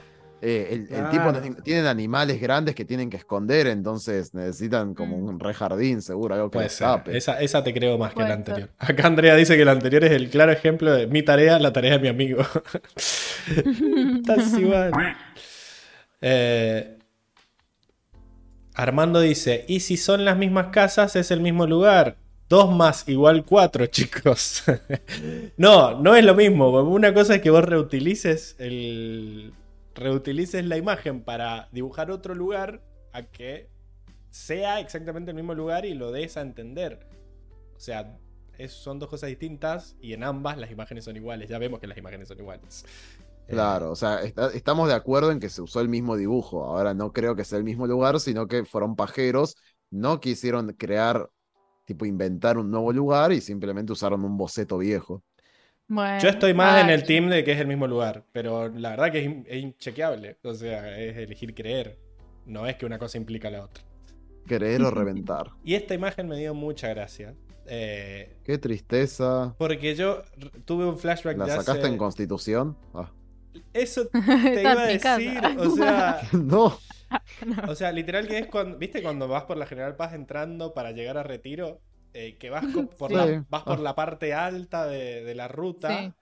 [0.44, 1.32] Eh, el, el tipo
[1.64, 5.28] tienen animales grandes que tienen que esconder, entonces necesitan como Mm.
[5.28, 7.16] un re jardín, seguro, algo que puede tape.
[7.16, 8.70] Esa, esa te creo más que la anterior.
[8.80, 11.94] Acá Andrea dice que la anterior es el claro ejemplo de mi tarea, la tarea
[11.94, 12.42] de mi amigo.
[13.48, 14.92] Estás igual.
[16.22, 16.98] Eh,
[18.74, 22.18] Armando dice, ¿y si son las mismas casas es el mismo lugar?
[22.48, 24.64] Dos más igual cuatro, chicos.
[25.58, 26.70] no, no es lo mismo.
[26.82, 29.54] Una cosa es que vos reutilices el.
[29.94, 33.68] Reutilices la imagen para dibujar otro lugar a que
[34.30, 37.06] sea exactamente el mismo lugar y lo des a entender.
[37.76, 38.18] O sea,
[38.70, 41.50] son dos cosas distintas y en ambas las imágenes son iguales.
[41.50, 42.86] Ya vemos que las imágenes son iguales.
[43.52, 46.64] Eh, Claro, o sea, está- estamos de acuerdo en que se usó el mismo dibujo.
[46.66, 49.56] Ahora no creo que sea el mismo lugar, sino que fueron pajeros,
[49.90, 51.30] no quisieron crear,
[51.86, 55.24] tipo, inventar un nuevo lugar y simplemente usaron un boceto viejo.
[55.88, 58.92] Bueno, Yo estoy más en el team de que es el mismo lugar, pero la
[58.92, 60.38] verdad que es, in- es inchequeable.
[60.44, 62.00] O sea, es elegir creer.
[62.46, 63.84] No es que una cosa implica la otra.
[64.48, 65.52] Querer o reventar.
[65.66, 67.36] Y esta imagen me dio mucha gracia.
[67.68, 69.54] eh, Qué tristeza.
[69.58, 70.24] porque yo
[70.66, 72.78] tuve un flashback ¿La de sacaste hace- en Constitución?
[72.94, 73.12] Ah.
[73.74, 74.10] Eso
[74.52, 75.56] te iba a decir.
[75.58, 76.80] O sea, No.
[77.66, 80.92] o sea, literal que es cuando, ¿viste cuando vas por la General Paz entrando para
[80.92, 81.82] llegar a Retiro?
[82.14, 83.16] Eh, que vas por, Sí.
[83.16, 83.82] la, vas por Ah.
[83.82, 86.14] la parte alta de, de la ruta Sí.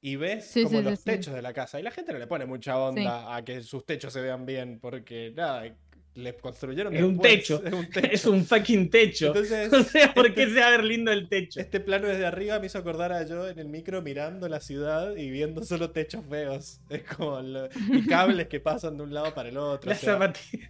[0.00, 1.04] y ves Sí, como sí, los sí, sí.
[1.04, 1.80] techos de la casa.
[1.80, 4.80] Y la gente no le pone mucha onda a que sus techos se vean bien
[4.80, 5.64] porque, nada,
[6.14, 7.62] le construyeron Es un techo.
[7.66, 8.08] Es un techo.
[8.12, 9.28] Es un fucking techo.
[9.28, 11.60] Entonces, o sea, ¿por qué este- se va a ver lindo el techo?
[11.60, 15.14] Este plano desde arriba me hizo acordar a yo en el micro mirando la ciudad
[15.16, 16.80] y viendo solo techos feos.
[16.88, 19.88] Es como lo- y cables que pasan de un lado para el otro.
[19.88, 20.68] o Las, sea, zapati-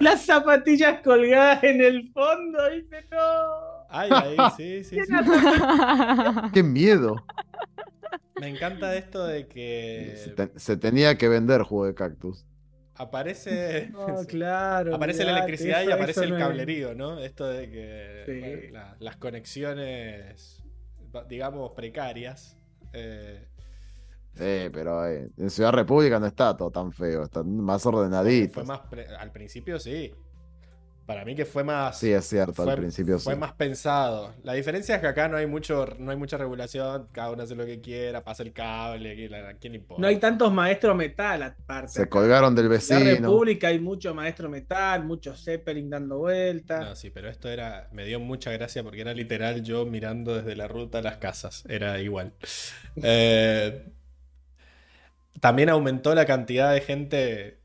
[0.00, 3.86] Las zapatillas colgadas en el fondo, dice no.
[3.88, 5.12] ay, ahí, sí, sí, sí.
[6.52, 7.16] Qué miedo.
[8.40, 12.44] Me encanta esto de Se, que te- se tenía que vender jugo de cactus.
[12.96, 13.88] Aparece.
[13.92, 14.94] No, sí, claro.
[14.94, 17.18] Aparece la electricidad y aparece el cablerío, ¿no?
[17.20, 18.40] Esto de que Sí.
[18.40, 20.62] bueno, la- las conexiones,
[21.28, 22.56] digamos, precarias.
[22.92, 23.48] eh,
[24.34, 28.54] Sí, pero eh, en Ciudad República no está todo tan feo, está más ordenadito.
[28.54, 30.14] fue más pre- al principio sí.
[31.06, 31.98] Para mí que fue más.
[31.98, 33.40] Sí, es cierto, fue, al principio fue sí.
[33.40, 34.32] más pensado.
[34.44, 37.56] La diferencia es que acá no hay mucho, no hay mucha regulación, cada uno hace
[37.56, 39.16] lo que quiera, pasa el cable,
[39.60, 40.00] ¿quién, importa?
[40.00, 41.92] No hay tantos maestros metal aparte.
[41.92, 42.10] Se acá.
[42.10, 43.00] colgaron del En la vecino.
[43.00, 46.84] República hay mucho maestro metal, mucho Zeppelin dando vueltas.
[46.84, 47.88] No, sí, pero esto era.
[47.92, 51.64] Me dio mucha gracia porque era literal yo mirando desde la ruta a las casas.
[51.68, 52.32] Era igual.
[53.04, 53.86] Eh,
[55.40, 57.61] también aumentó la cantidad de gente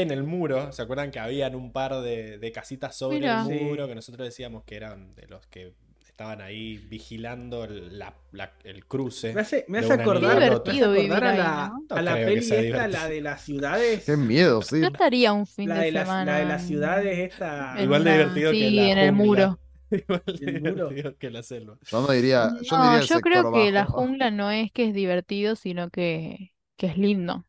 [0.00, 0.72] en el muro.
[0.72, 3.42] ¿Se acuerdan que habían un par de, de casitas sobre Mira.
[3.42, 3.64] el Sí.
[3.64, 3.86] muro?
[3.88, 5.74] Que nosotros decíamos que eran de los que
[6.06, 9.32] estaban ahí vigilando el, la- la- el cruce.
[9.34, 11.86] Me hace, me hace acordar, me hace acordar a la, ahí, ¿no?
[11.90, 14.04] a No la peli esta, la de las ciudades.
[14.06, 14.80] Qué miedo, sí.
[14.80, 16.32] Yo estaría un fin La de de, las, semana.
[16.32, 17.82] la de las ciudades esta.
[17.82, 19.60] en Igual de divertido que sí, la en el muro.
[19.90, 20.88] Igual de ¿El muro?
[20.88, 21.78] divertido que la selva.
[21.90, 23.92] Yo no diría, yo no diría yo creo que la bajo.
[23.94, 27.46] Jungla no es que es divertido, sino que, que es lindo.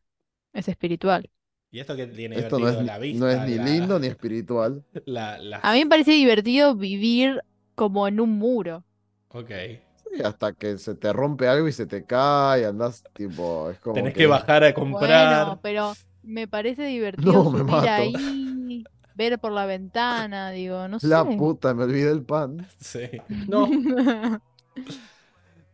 [0.52, 1.30] Es espiritual.
[1.74, 3.24] Y esto que tiene Esto no es, divertido la vista.
[3.24, 4.84] no es ni la- lindo ni espiritual.
[5.06, 7.42] la- A mí me parece divertido vivir
[7.74, 8.84] como en un muro.
[9.30, 9.50] Ok.
[9.96, 13.94] Sí, hasta que se te rompe algo y se te cae, andás tipo, es como
[13.96, 15.46] Tenés que bajar a comprar.
[15.46, 17.88] Bueno, pero me parece divertido No, me mato.
[17.90, 18.84] ahí,
[19.16, 21.36] ver por la ventana, digo, no La sé.
[21.36, 22.64] puta, me olvidé el pan.
[22.78, 23.00] Sí.
[23.48, 23.68] No,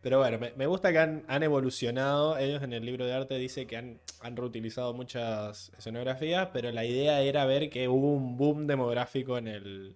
[0.01, 2.37] Pero bueno, me, me gusta que han, han evolucionado.
[2.37, 6.85] Ellos en el libro de arte dice que han, han reutilizado muchas escenografías, pero la
[6.85, 9.95] idea era ver que hubo un boom demográfico en el,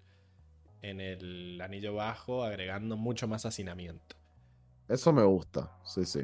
[0.83, 4.15] en el anillo bajo, agregando mucho más hacinamiento.
[4.87, 6.21] Eso me gusta, sí, sí.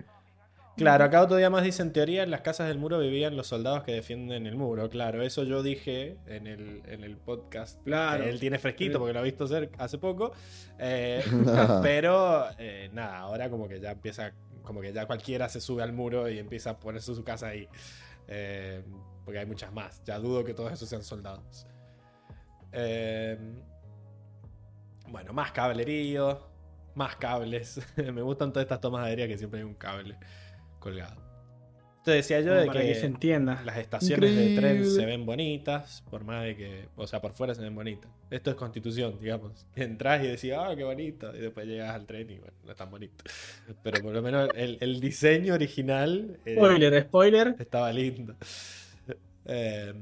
[0.78, 3.48] Claro, acá otro día más dice, en teoría en las casas del muro vivían los
[3.48, 4.90] soldados que defienden el muro.
[4.90, 7.84] Claro, eso yo dije en el, en el podcast.
[7.84, 8.24] Claro.
[8.24, 10.32] Él tiene fresquito porque lo ha visto hacer hace poco.
[10.80, 11.24] Eh,
[11.84, 14.34] pero eh, nada, ahora como que ya empieza,
[14.64, 17.68] como que ya cualquiera se sube al muro y empieza a ponerse su casa ahí.
[18.28, 18.82] Eh,
[19.26, 20.02] porque hay muchas más.
[20.06, 21.68] Ya dudo que todos esos sean soldados.
[22.72, 23.38] Eh,
[25.10, 26.48] bueno, más cablerío,
[26.96, 27.82] más cables.
[27.98, 30.18] Me gustan todas estas tomas aéreas que siempre hay un cable
[30.82, 31.22] colgado.
[32.04, 33.62] Te decía yo como de para que, que, se entienda.
[33.64, 37.54] las estaciones de tren se ven bonitas, por más de que, o sea, por fuera
[37.54, 38.10] se ven bonitas.
[38.32, 39.68] Esto es constitución, digamos.
[39.76, 41.32] Entrás y decís, ah, qué bonito.
[41.36, 43.24] Y después llegas al tren y bueno, no es tan bonito.
[43.84, 47.56] Pero por lo menos el, el diseño original eh, Spoiler, spoiler.
[47.60, 48.36] estaba lindo.
[49.46, 49.94] Eh,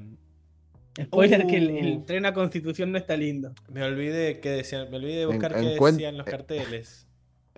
[1.01, 2.05] Spoiler que el, el Uh.
[2.05, 3.53] tren a Constitución no está lindo.
[3.69, 7.07] me olvidé que decían, me olvidé de buscar En- qué decían los carteles.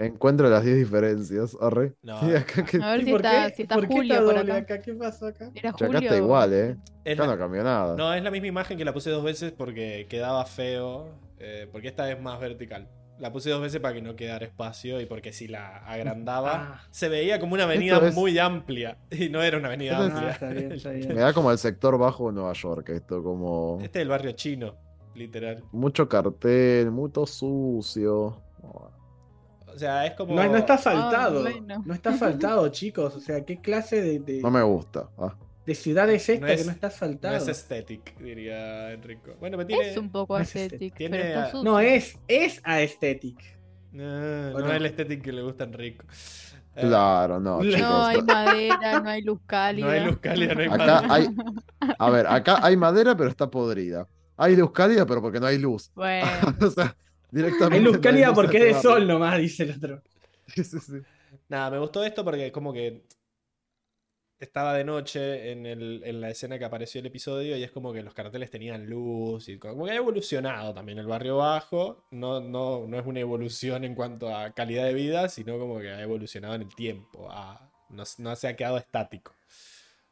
[0.06, 1.56] Encuentro las 10 diferencias.
[1.62, 1.94] Arre.
[2.02, 2.20] No.
[2.22, 3.56] Sí, acá, que, A ver ¿Y si por está, qué?
[3.56, 4.56] si está ¿Por qué Julio está por acá.
[4.58, 4.82] acá?
[4.82, 5.52] ¿Qué pasó acá?
[5.54, 5.90] Era Julio.
[5.98, 6.78] acá está igual, ¿eh?
[7.06, 7.96] Es Acá la- no cambió nada.
[7.96, 11.10] No, es la misma imagen que la puse dos veces porque quedaba feo.
[11.44, 12.88] eh, porque esta es más vertical.
[13.18, 16.82] La puse dos veces para que no quedara espacio y porque si la agrandaba Ah.
[16.92, 18.98] se veía como una avenida es- muy amplia.
[19.12, 20.32] Y no era una avenida Esto es- Ah, amplia.
[20.34, 21.08] está bien, está bien.
[21.16, 24.32] Me da como el sector bajo de Nueva York, esto como Este es el barrio
[24.34, 24.76] chino,
[25.16, 25.64] literal.
[25.72, 28.40] mucho cartel, mucho sucio.
[29.74, 30.36] O sea, es como.
[30.36, 31.44] No, no está asfaltado.
[31.48, 31.82] Ah.
[31.86, 33.16] No está asfaltado, chicos.
[33.16, 35.10] O sea, ¿qué clase de, de, No me gusta.
[35.18, 35.34] Ah.
[35.66, 37.36] de ciudad es esta No es- que no está No asfaltado?
[37.38, 39.32] es aesthetic, diría Enrico.
[39.40, 39.90] Bueno, pero tiene.
[39.92, 41.64] Es un poco no es aesthetic, tiene pero está a- sucio.
[41.72, 43.38] No, es, es aesthetic.
[43.92, 44.68] No, ¿O no no?
[44.72, 46.06] es el aesthetic que le gusta a Enrico.
[46.76, 47.82] Eh, Claro, no, No, chicos.
[47.82, 49.86] No hay madera, no hay luz cálida.
[49.88, 51.14] No hay luz cálida, no hay Acá madera.
[51.14, 51.28] hay.
[52.00, 54.08] A ver, acá hay madera, pero está podrida.
[54.38, 55.92] Hay luz cálida, pero porque no hay luz.
[55.94, 56.28] Bueno,
[56.62, 56.96] o sea,
[57.32, 57.76] directamente.
[57.76, 60.02] Hay luz cálida porque es de sol nomás, dice el otro.
[60.54, 60.94] Sí, sí, sí.
[61.48, 63.04] Nada, me gustó esto porque como que
[64.40, 67.94] estaba de noche en, el- en la escena que apareció el episodio y es como
[67.94, 72.06] que los carteles tenían luz y como que ha evolucionado también el barrio bajo.
[72.12, 75.90] No, no, no es una evolución en cuanto a calidad de vida, sino como que
[75.92, 77.30] ha evolucionado en el tiempo.
[77.90, 79.36] no, no se ha quedado estático.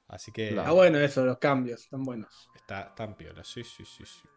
[0.07, 0.69] Así que Claro.
[0.69, 2.49] Ah, bueno, eso, los cambios, están buenos.
[2.55, 4.27] está tan piola, sí, sí, sí, sí.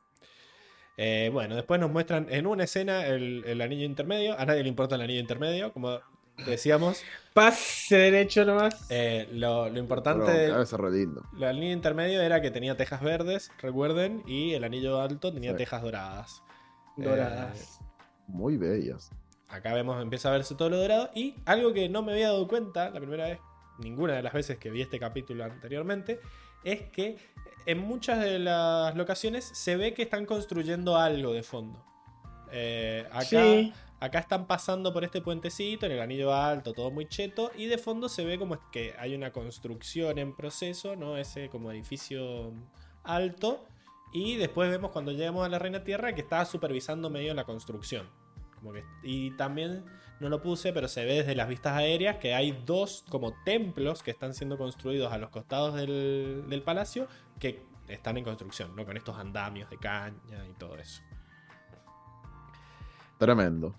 [0.96, 4.38] Eh, bueno, después nos muestran en una escena el, el anillo intermedio.
[4.38, 6.00] A nadie le importa el anillo intermedio, como
[6.46, 7.02] decíamos.
[7.32, 8.86] Pase derecho nomás.
[8.90, 10.48] Eh, lo, lo importante
[10.90, 11.22] lindo.
[11.36, 15.56] El anillo intermedio era que tenía tejas verdes, recuerden, y el anillo alto tenía Sí.
[15.58, 16.42] tejas doradas.
[16.96, 17.80] Doradas.
[18.26, 19.10] Muy bellas.
[19.48, 21.10] Acá vemos, empieza a verse todo lo dorado.
[21.14, 23.38] Y algo que no me había dado cuenta la primera vez,
[23.78, 26.20] ninguna de las veces que vi este capítulo anteriormente,
[26.64, 27.16] es que
[27.66, 31.84] en muchas de las locaciones se ve que están construyendo algo de fondo.
[32.50, 33.72] Eh, acá, Sí.
[34.00, 37.78] acá están pasando por este puentecito, en el anillo alto, todo muy cheto, y de
[37.78, 41.16] fondo se ve como que hay una construcción en proceso, ¿no?
[41.16, 42.52] Ese como edificio
[43.04, 43.64] alto.
[44.12, 48.10] Y después vemos cuando llegamos a la Reina Tierra que está supervisando medio la construcción.
[48.56, 49.84] Como que, y también
[50.22, 54.02] no lo puse, pero se ve desde las vistas aéreas que hay dos como templos
[54.02, 58.86] que están siendo construidos a los costados del, del palacio que están en construcción, ¿no?
[58.86, 61.02] Con estos andamios de caña y todo eso.
[63.18, 63.74] Tremendo.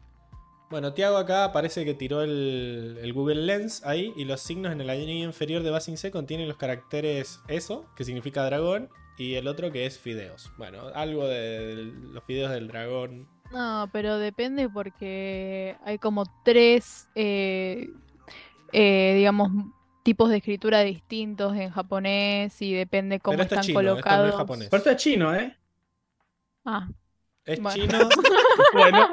[0.70, 4.82] Bueno, Tiago acá parece que tiró el, el Google Lens ahí y los signos en
[4.82, 9.48] el anillo inferior de Basing C contienen los caracteres eso, que significa dragón, y el
[9.48, 10.52] otro que es fideos.
[10.58, 13.28] Bueno, algo de, de los fideos del dragón.
[13.54, 17.90] No, pero depende porque hay como tres, eh,
[18.74, 19.52] eh, digamos,
[20.04, 24.18] tipos de escritura distintos en japonés y depende cómo Pero esto es están chino, esto
[24.18, 24.36] no es colocados.
[24.36, 24.70] japonés.
[24.70, 25.58] Pero esto es chino, ¿eh?
[26.66, 26.88] Ah,
[27.46, 27.74] Es Bueno.
[27.74, 28.10] chino,
[28.72, 29.08] Bueno,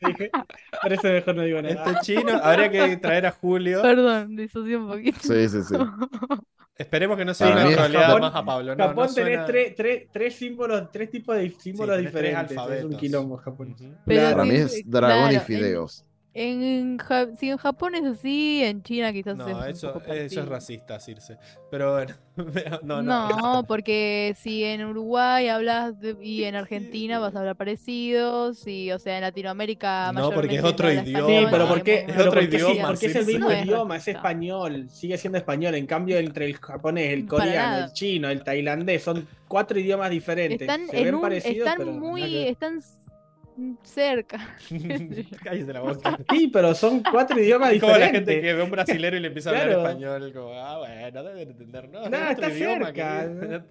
[0.00, 0.32] dije.
[0.80, 1.74] Por eso mejor no digo nada.
[1.74, 2.34] esto es chino.
[2.42, 3.82] Habría que traer a Julio.
[3.82, 5.18] perdón, disocié un poquito.
[5.18, 5.76] Sí, sí, sí.
[6.80, 8.74] Esperemos que no sea una Japón- más a Pablo.
[8.74, 12.56] No, Japón no tenés tres, tres, tres símbolos, tres tipos de símbolos tres diferentes.
[12.56, 13.72] es un quilombo Japón.
[13.72, 13.94] Ujú.
[14.06, 14.36] Pero Claro.
[14.38, 16.04] Para sí, mí sí, es dragón claro, y en- fideos.
[16.32, 19.98] En, Ja- si en Japón es así, en China quizás es No, un eso, eso
[19.98, 20.46] es parecido.
[20.46, 21.38] racista, Circe.
[21.72, 22.14] Pero bueno,
[22.84, 23.28] no, no.
[23.28, 28.92] No, porque si en Uruguay hablas de- y en Argentina vas a hablar parecidos, y
[28.92, 31.04] o sea, en Latinoamérica No, porque es otro idioma.
[31.04, 31.92] Sí, español, pero y ¿por qué?
[31.92, 32.64] muy- Es pero otro ¿por qué sí?
[32.64, 33.32] idioma, Porque es sí, el sí.
[33.32, 35.74] mismo No es idioma, es español, sigue siendo español.
[35.74, 40.60] En cambio, entre el japonés, el coreano, el chino, el tailandés, son cuatro idiomas diferentes.
[40.60, 42.80] Están Se ven un, parecidos, están pero nada muy, están
[43.82, 44.56] cerca.
[45.44, 46.18] Cállese la boca.
[46.30, 48.34] Sí, pero son cuatro idiomas Es como la diferentes.
[48.34, 49.88] gente que ve a un brasilero y le empieza a hablar Claro.
[49.88, 52.08] español, como, ah, bueno, deben entender, ¿no?
[52.08, 53.28] No, Es está cerca,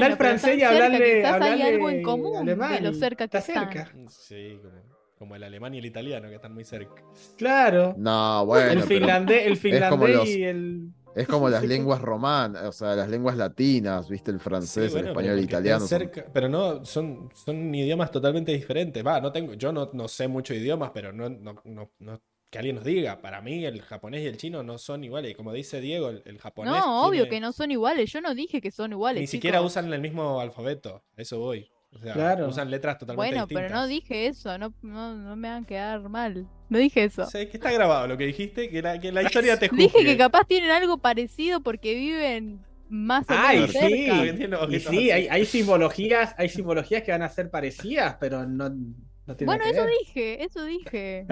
[0.00, 3.36] pero francés y hablarle, quizás hay hablarle algo en común de alemán, lo cerca que
[3.36, 3.72] está están.
[3.72, 3.92] cerca.
[4.08, 4.74] Sí, como,
[5.18, 7.02] como el alemán y el italiano, que están muy cerca.
[7.36, 7.94] Claro.
[7.98, 10.88] No, bueno, el finlandés, el finlandés los- y el.
[11.14, 15.08] Es como las lenguas romanas, o sea, las lenguas latinas, viste, el francés, Sí, bueno,
[15.08, 15.80] el español, el italiano.
[15.80, 19.04] son- cerca- pero no, son, son idiomas totalmente diferentes.
[19.06, 22.20] Va, no tengo, yo no, no sé mucho idiomas, pero no, no, no, no-
[22.50, 23.20] que alguien nos diga.
[23.20, 25.32] Para mí, el japonés y el chino no son iguales.
[25.32, 26.72] Y como dice Diego, el, el japonés.
[26.72, 28.10] No, obvio tiene- que no son iguales.
[28.10, 29.20] Yo no dije que son iguales.
[29.20, 29.72] Ni siquiera chicos.
[29.72, 31.02] usan el mismo alfabeto.
[31.16, 31.70] A eso voy.
[31.92, 32.48] O sea, Claro.
[32.48, 33.70] usan letras totalmente Bueno, distintas.
[33.70, 36.48] pero no dije eso, no, no, no me hagan quedar mal.
[36.68, 37.22] No dije eso.
[37.22, 39.68] O sea, es que está grabado lo que dijiste, que la, que la historia te
[39.68, 39.82] juzgue.
[39.84, 43.78] Dije que capaz tienen algo parecido porque viven más o Ay, menos sí.
[43.78, 44.66] cerca.
[44.70, 49.36] Y sí, hay, hay simbologías, hay simbologías que van a ser parecidas, pero no, no
[49.36, 49.90] tiene Bueno, que eso ver.
[50.00, 51.26] dije, eso dije.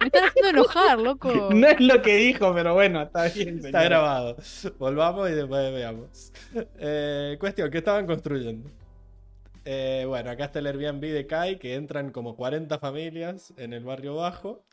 [0.00, 1.32] Me están haciendo enojar, loco.
[1.52, 3.58] No es lo que dijo, pero bueno, está bien.
[3.64, 4.36] Está grabado.
[4.78, 6.32] Volvamos y después veamos.
[6.78, 8.70] Eh, cuestión, ¿qué estaban construyendo?
[9.64, 13.84] Eh, bueno, acá está el Airbnb de Kai, que entran como 40 familias en el
[13.84, 14.64] barrio bajo.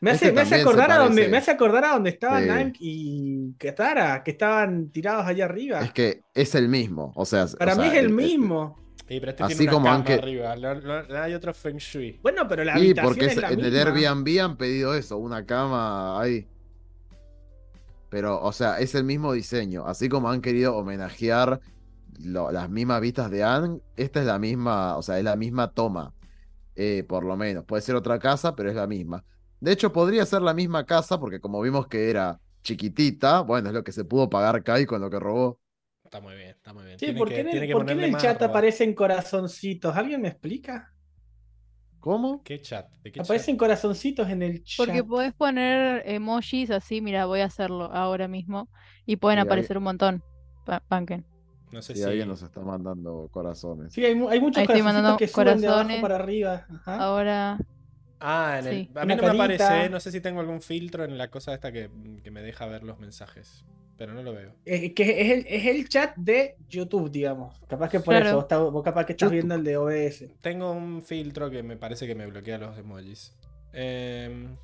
[0.00, 2.48] Me hace, Este me hace acordar a donde, me hace acordar a donde estaban Sí.
[2.48, 5.80] Nank y Katara, que estaban tirados allá arriba.
[5.80, 7.12] Es que es el mismo.
[7.16, 8.78] O sea, Para o mí sea, es el mismo.
[9.08, 10.56] Y pero este Así tiene una como cama han que- arriba.
[10.56, 12.18] No, no- no hay otro Feng Shui.
[12.22, 13.76] Bueno, pero la Sí, habitación porque es es- la en el.
[13.76, 16.46] Airbnb han pedido eso, una cama ahí.
[18.10, 19.86] Pero, o sea, es el mismo diseño.
[19.86, 21.60] Así como han querido homenajear
[22.20, 25.70] lo- las mismas vistas de Anne, esta es la misma, o sea, es la misma
[25.72, 26.12] toma.
[26.78, 27.64] eh, por lo menos.
[27.64, 29.24] Puede ser otra casa, pero es la misma.
[29.60, 33.74] De hecho, podría ser la misma casa, porque como vimos que era chiquitita, bueno, es
[33.74, 35.58] lo que se pudo pagar Kai con lo que robó.
[36.04, 36.98] Está muy bien, está muy bien.
[36.98, 39.96] Sí, ¿por que- qué en tiene el, que por qué en el chat aparecen corazoncitos?
[39.96, 40.92] ¿Alguien me explica?
[41.98, 42.42] ¿Cómo?
[42.44, 42.88] ¿Qué chat?
[43.02, 44.76] ¿De qué Aparecen corazoncitos en el chat.
[44.86, 48.68] Porque podés poner emojis así, mira, voy a hacerlo ahora mismo.
[49.06, 50.22] Y pueden ahí- aparecer un montón.
[50.66, 51.24] Pa- Banquen.
[51.72, 52.04] No sé Si si.
[52.06, 53.92] alguien nos está mandando corazones.
[53.92, 56.00] Sí, hay, hay muchos Ahí estoy corazoncitos mandando que suben de abajo corazones.
[56.02, 56.66] para arriba.
[56.70, 56.96] Ajá.
[56.98, 57.58] Ahora.
[58.20, 58.74] Ah, en el...
[58.74, 58.90] Sí.
[58.94, 59.66] a mí Una no me carita.
[59.66, 59.90] aparece.
[59.90, 61.90] No sé si tengo algún filtro en la cosa esta que,
[62.22, 63.64] que me deja ver los mensajes.
[63.98, 64.52] Pero no lo veo.
[64.66, 67.58] Eh, que es el, es el chat de YouTube, digamos.
[67.66, 68.26] Capaz que por Claro.
[68.26, 69.32] eso, vos, está- vos capaz que estás YouTube.
[69.32, 70.34] viendo el de OBS.
[70.42, 73.34] Tengo un filtro que me parece que me bloquea los emojis.
[73.72, 74.56] Em,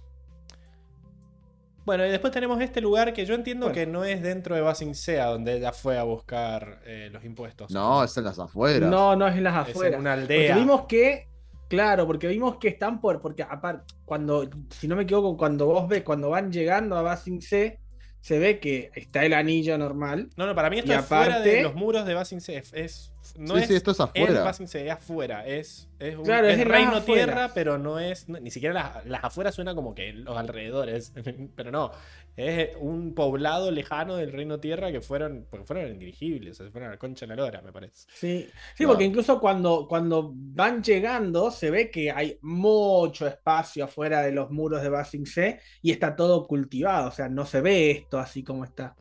[1.84, 3.74] Bueno, y después tenemos este lugar que yo entiendo Bueno.
[3.74, 7.70] que no es dentro de Basing Sea, donde ella fue a buscar eh, los impuestos.
[7.72, 8.88] No, es en las afueras.
[8.88, 10.00] No, no es en las Es en afueras.
[10.00, 10.56] una Porque aldea.
[10.56, 11.28] vimos que,
[11.68, 15.88] claro, porque vimos que están por, porque aparte, cuando, si no me equivoco, cuando vos
[15.88, 17.78] ves, cuando van llegando a Basing C,
[18.20, 20.30] se ve que está el anillo normal.
[20.36, 22.60] No, no, para mí esto es fuera de aparte- los muros de Basing Sea.
[22.60, 24.42] Es, es- no sí, es sí, esto es afuera.
[24.42, 25.46] Basing Sea, es afuera.
[25.46, 28.28] Es, es, un- Claro, es las reino tierra, pero no es.
[28.28, 31.12] no- ni siquiera las, las afueras suena como que los alrededores.
[31.56, 31.90] pero no.
[32.34, 35.46] Es un poblado lejano del reino tierra que fueron.
[35.50, 36.58] Porque fueron indirigibles.
[36.60, 38.06] O sea, fueron a la concha de la lora, me parece.
[38.14, 44.22] Sí, sí, porque incluso cuando, cuando van llegando, se ve que hay mucho espacio afuera
[44.22, 47.08] de los muros de Basing C y está todo cultivado.
[47.08, 48.96] O sea, no se ve esto así como está.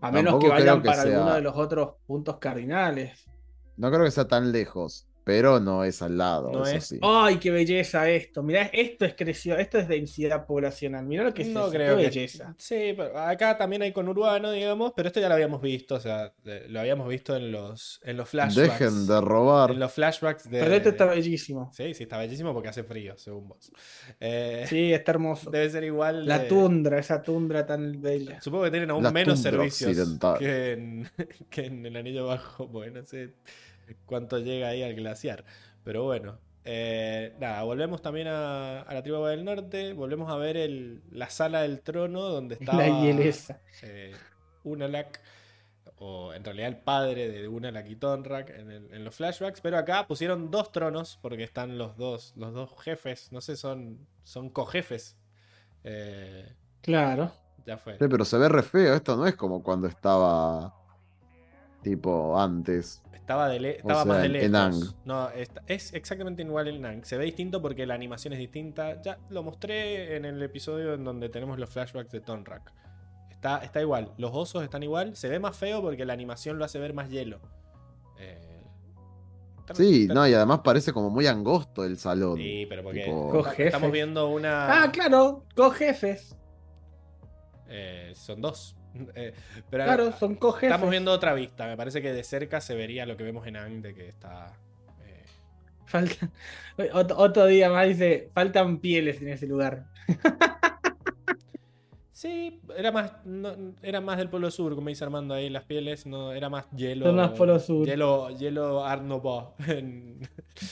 [0.00, 3.26] A menos Tampoco que vayan que para sea- alguno de los otros puntos cardinales.
[3.80, 6.98] No creo que sea tan lejos, pero no es al lado, No es- sí.
[7.02, 8.42] ¡Ay, qué belleza esto!
[8.42, 11.04] Mirá, esto es creció, esto es densidad poblacional.
[11.06, 12.08] Mirá lo que es no creo qué que.
[12.08, 12.54] belleza.
[12.58, 16.32] Sí, pero acá también hay conurbano, digamos, pero esto ya lo habíamos visto, o sea,
[16.68, 18.78] lo habíamos visto en los, en los flashbacks.
[18.80, 19.70] Dejen de robar.
[19.72, 20.60] En los flashbacks de.
[20.60, 21.70] Pero este está bellísimo.
[21.74, 23.70] Sí, sí, está bellísimo porque hace frío, según vos.
[24.18, 25.50] Eh, Sí, está hermoso.
[25.50, 26.26] Debe ser igual.
[26.26, 28.40] La de- tundra, esa tundra tan bella.
[28.40, 30.38] Supongo que tienen aún La menos servicios occidental.
[30.38, 31.08] que en,
[31.50, 33.34] que en el anillo bajo, porque no sé
[34.06, 35.44] cuánto llega ahí al glaciar.
[35.84, 40.56] Pero bueno, eh, nada, volvemos también a, a la tribu del norte, volvemos a ver
[40.56, 43.60] el, la sala del trono donde estaba La hielesa.
[43.82, 44.14] eh,
[44.64, 45.20] Unalak,
[45.98, 49.78] o en realidad el padre de Unalak y Tonrak en, el- en los flashbacks, pero
[49.78, 54.50] acá pusieron dos tronos porque están los dos, los dos jefes, no sé, son, son
[54.50, 55.16] cojefes.
[55.84, 57.32] Eh, Claro.
[57.66, 57.94] ya fue.
[57.98, 58.94] Sí, pero se ve re feo.
[58.94, 60.74] Esto no es como cuando estaba.
[61.82, 63.02] Tipo antes.
[63.12, 64.46] Estaba, de le- estaba sea, más de lejos.
[64.48, 64.74] en Ang.
[65.04, 65.28] No,
[65.68, 67.04] es exactamente igual en Nang.
[67.04, 69.00] Se ve distinto porque la animación es distinta.
[69.02, 72.72] Ya lo mostré en el episodio en donde tenemos los flashbacks de Tonrak.
[73.30, 74.12] Está, está igual.
[74.18, 75.14] Los osos están igual.
[75.16, 77.40] Se ve más feo porque la animación lo hace ver más hielo.
[78.18, 78.46] Eh,
[79.74, 82.36] Sí, no, y además parece como muy angosto el salón.
[82.38, 84.82] Sí, pero porque Tipo- estamos viendo una.
[84.82, 86.36] Ah, claro, cojefes.
[87.68, 88.74] Eh, son dos.
[89.14, 89.32] Eh,
[89.70, 90.70] pero Claro, son cojefes.
[90.70, 91.66] estamos viendo otra vista.
[91.66, 94.52] Me parece que de cerca se vería lo que vemos en Ang de que está.
[95.06, 95.24] eh,
[95.86, 96.28] Falta...
[96.94, 99.86] Otro, otro día más dice, faltan pieles en ese lugar.
[102.12, 106.04] Sí, era más, no, era más del Polo Sur, como dice Armando ahí, las pieles,
[106.04, 107.06] no, era más hielo.
[107.06, 107.86] Son más Polo Sur.
[107.86, 109.02] Hielo, hielo Art
[109.66, 110.20] en,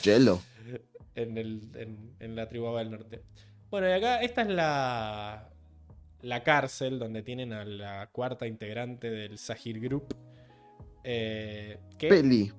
[0.04, 0.42] Hielo.
[1.14, 3.22] en, el, en, en la tribu del norte.
[3.70, 5.48] Bueno, y acá esta es la,
[6.22, 10.14] la cárcel donde tienen a la cuarta integrante del Sahir Group.
[11.04, 12.52] eh, que Peli.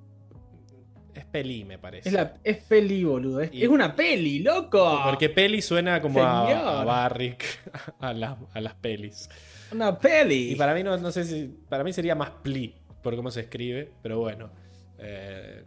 [1.14, 2.10] es Peli, me parece.
[2.10, 3.42] Es, la, es peli, boludo.
[3.42, 5.02] Es, Y- es una peli, loco.
[5.06, 7.44] Porque Peli suena como a Barrick,
[8.00, 9.30] a, la- a las pelis.
[9.72, 10.52] Una peli.
[10.52, 11.48] Y para mí no, no sé si.
[11.70, 14.50] Para mí sería más pli por cómo se escribe, pero bueno.
[14.98, 15.64] eh,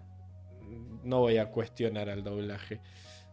[1.05, 2.81] no voy a cuestionar al doblaje.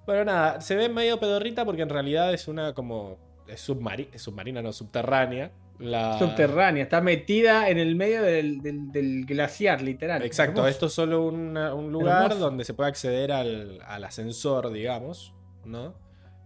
[0.05, 3.28] Bueno, nada, se ve medio pedorrita porque en realidad es una como.
[3.49, 5.51] Es, submari- es submarina, no, subterránea.
[5.79, 6.19] La...
[6.19, 10.21] Subterránea, está metida en el medio del, del- del glaciar, literal.
[10.23, 10.67] Exacto, Hermoso.
[10.69, 12.39] esto es solo una- un lugar Hermoso.
[12.41, 15.33] donde se puede acceder al, al ascensor, digamos,
[15.65, 15.95] ¿no?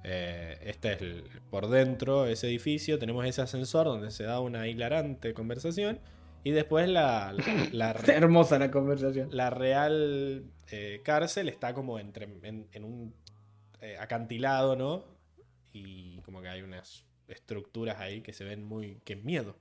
[0.04, 4.68] Eh, este es el- por dentro, ese edificio, tenemos ese ascensor donde se da una
[4.68, 6.00] hilarante conversación
[6.44, 9.30] y después la, la, la Está re- hermosa la conversación.
[9.32, 13.14] la real eh, cárcel está como entre, en, en un
[13.82, 15.06] eh, acantilado, ¿no?
[15.74, 19.02] Y como que hay unas estructuras ahí que se ven muy...
[19.04, 19.58] ¡Qué miedo!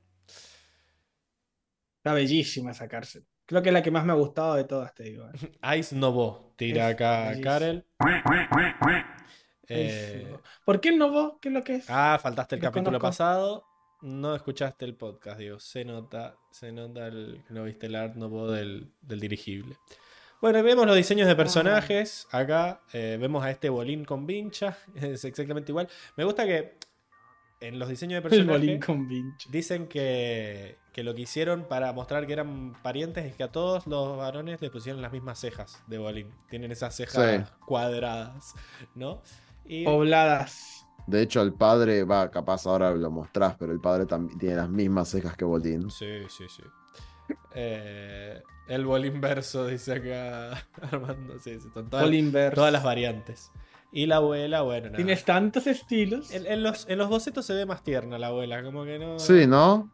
[1.99, 3.25] Está bellísima esa cárcel.
[3.47, 5.29] Creo que es la que más me ha gustado de todas, te digo.
[5.31, 5.79] eh.
[5.79, 7.45] Ice Novo, tira Es acá bellísimo.
[7.45, 7.87] Karel.
[9.69, 10.37] Eh.
[10.65, 11.35] ¿Por qué no vos?
[11.41, 11.87] ¿Qué es lo que es?
[11.89, 13.07] ah, faltaste el Lo capítulo conozco.
[13.09, 13.65] pasado.
[14.03, 15.61] No escuchaste el podcast, digo.
[15.61, 19.77] Se nota, se nota el, que no viste el Art Novo del, del dirigible.
[20.43, 22.27] Bueno, y vemos los diseños de personajes.
[22.33, 24.77] Acá eh, vemos a este bolín con vincha.
[24.95, 25.89] Es exactamente igual.
[26.17, 26.77] Me gusta que
[27.61, 29.49] en los diseños de el personajes bolín con vincho.
[29.53, 33.87] dicen que, que lo que hicieron para mostrar que eran parientes es que a todos
[33.87, 36.29] los varones le pusieron las mismas cejas de bolín.
[36.51, 37.55] Tienen esas cejas Sí.
[37.65, 38.55] cuadradas,
[38.97, 39.23] ¿no?
[39.65, 40.85] Y, Pobladas.
[41.07, 44.69] De hecho, el padre, va, capaz ahora lo mostrás, pero el padre también tiene las
[44.69, 45.91] mismas cejas que Bolín.
[45.91, 46.63] Sí, sí, sí.
[47.55, 51.39] Eh, el bolín verso, dice acá Armando.
[51.39, 52.11] Sí, sí, son todas,
[52.55, 53.51] todas las variantes.
[53.95, 54.97] Y la abuela, bueno, nada.
[54.97, 56.31] Tienes tantos estilos.
[56.33, 59.19] En, en los, en los bocetos se ve más tierna la abuela, como que no.
[59.19, 59.91] Sí, ¿no?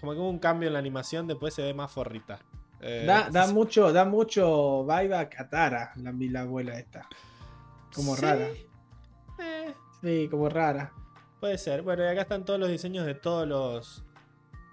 [0.00, 2.38] Como que hubo un cambio en la animación, después se ve más forrita.
[2.80, 7.08] Eh, Da, da sí- mucho, da mucho vibe a Katara, la, la abuela esta.
[7.94, 8.46] Como sí, rara.
[9.40, 10.92] eh, Sí, como rara.
[11.40, 11.82] puede ser.
[11.82, 14.04] Bueno, y acá están todos los diseños de todos los.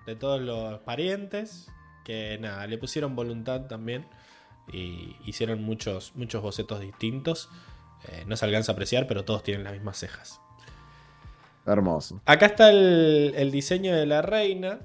[0.06, 1.68] de todos los parientes.
[2.12, 4.06] Que nada, le pusieron voluntad también.
[4.74, 7.50] Y hicieron muchos, muchos bocetos distintos.
[8.10, 10.42] Eh, no se alcanza a apreciar, pero todos tienen las mismas cejas.
[11.66, 12.22] Hermoso.
[12.26, 14.80] Acá está el, el diseño de la reina,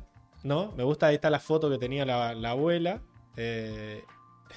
[0.44, 0.72] ¿no?
[0.76, 3.00] Me gusta, ahí está la foto que tenía la, la abuela.
[3.36, 4.04] Eh,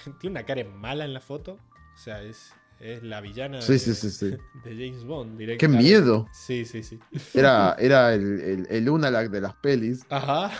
[0.19, 1.57] tiene una cara mala en la foto.
[1.95, 4.25] O sea, es, es la villana Sí, de, sí, sí, sí.
[4.63, 5.83] de James Bond ¡Qué directamente.
[5.83, 6.27] miedo!
[6.33, 6.99] Sí, sí, sí.
[7.33, 10.05] Era, era el, el, el Unalak de las pelis.
[10.09, 10.51] Ajá.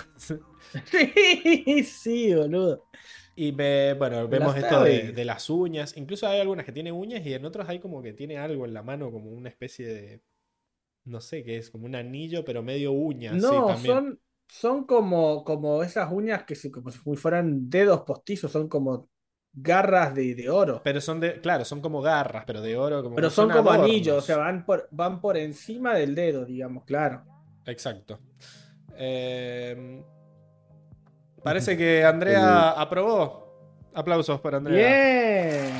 [0.86, 2.86] Sí, sí, boludo.
[3.36, 5.96] Y bueno, vemos esto de, las uñas.
[5.96, 8.74] Incluso hay algunas que tienen uñas y en otros hay como que tiene algo en
[8.74, 10.22] la mano, como una especie de.
[11.06, 13.32] No sé qué es, como un anillo, pero medio uña.
[13.34, 18.68] No, son, son como, como esas uñas que se- como si fueran dedos postizos, son
[18.68, 19.10] como
[19.54, 20.82] garras de, de oro.
[20.84, 21.40] Pero son de.
[21.40, 23.02] Claro, son como garras, pero de oro.
[23.02, 23.86] Como Pero son como adornos.
[23.86, 27.24] anillos, o sea, van por, van por encima del dedo, digamos, claro.
[27.66, 28.20] Exacto.
[28.98, 30.04] Eh,
[31.44, 33.48] parece que Andrea aprobó.
[33.94, 35.62] Aplausos para Andrea.
[35.68, 35.74] Bien.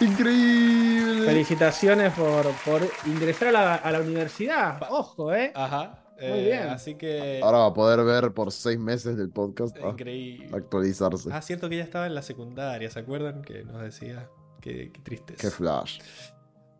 [0.00, 1.26] ¡Increíble!
[1.26, 4.80] Felicitaciones por, por ingresar a la, a la universidad.
[4.90, 5.52] Ojo, ¿eh?
[5.54, 6.04] Ajá.
[6.20, 6.68] Muy eh, bien.
[6.68, 7.40] Así que.
[7.42, 9.76] Ahora va a poder ver por seis meses del podcast.
[9.82, 10.48] ah, Increíble.
[10.52, 11.30] actualizarse.
[11.32, 13.42] Ah, cierto que ya estaba en la secundaria, ¿se acuerdan?
[13.42, 14.28] Que nos decía.
[14.60, 15.40] Qué, qué tristeza.
[15.40, 16.00] Qué flash.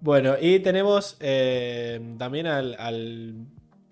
[0.01, 3.47] Bueno, y tenemos eh, también al, al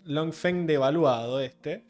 [0.04, 1.86] Longfeng devaluado este.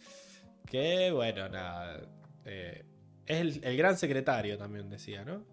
[0.70, 2.00] Que, bueno, nada.
[2.44, 2.84] eh,
[3.26, 5.44] es el, el gran secretario también decía, ¿no?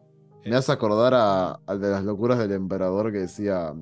[0.45, 3.73] Me hace acordar a- al de las locuras del emperador que decía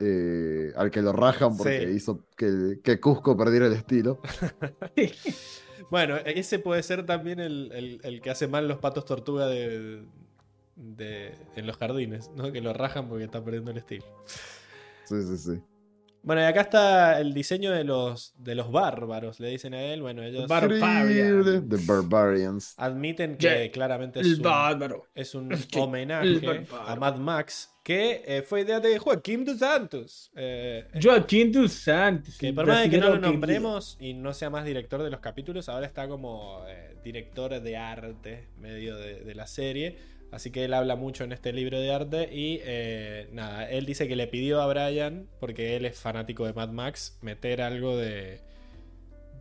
[0.00, 1.92] eh, al que lo rajan porque Sí.
[1.94, 4.20] hizo que, que Cusco perdiera el estilo.
[5.90, 10.04] Bueno, ese puede ser también el, el- el que hace mal los patos tortuga de,
[10.76, 12.52] de- en los jardines, ¿no?
[12.52, 14.04] Que lo rajan porque está perdiendo el estilo.
[15.04, 15.62] Sí, sí, sí.
[16.22, 20.02] Bueno, y acá está el diseño de los, de los bárbaros, le dicen a él.
[20.02, 20.46] Bueno, ellos.
[20.48, 22.74] The Barbarians.
[22.76, 23.70] admiten que Yeah.
[23.70, 25.06] claramente es El un, bárbaro.
[25.14, 29.58] es un El que- homenaje a Mad Max, que eh, fue idea de Joaquín dos
[29.58, 30.30] Santos.
[30.36, 32.36] Eh, Joaquín dos Santos.
[32.36, 35.20] Que por más de que no lo nombremos y no sea más director de los
[35.20, 40.17] capítulos, ahora está como eh, director de arte medio de, de la serie.
[40.30, 44.06] Así que él habla mucho en este libro de arte y eh, nada, él dice
[44.08, 48.40] que le pidió a Brian, porque él es fanático de Mad Max, meter algo de,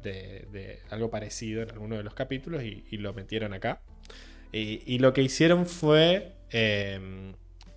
[0.01, 3.81] de, de algo parecido en alguno de los capítulos y, y lo metieron acá.
[4.53, 7.33] Y, y lo que hicieron fue eh,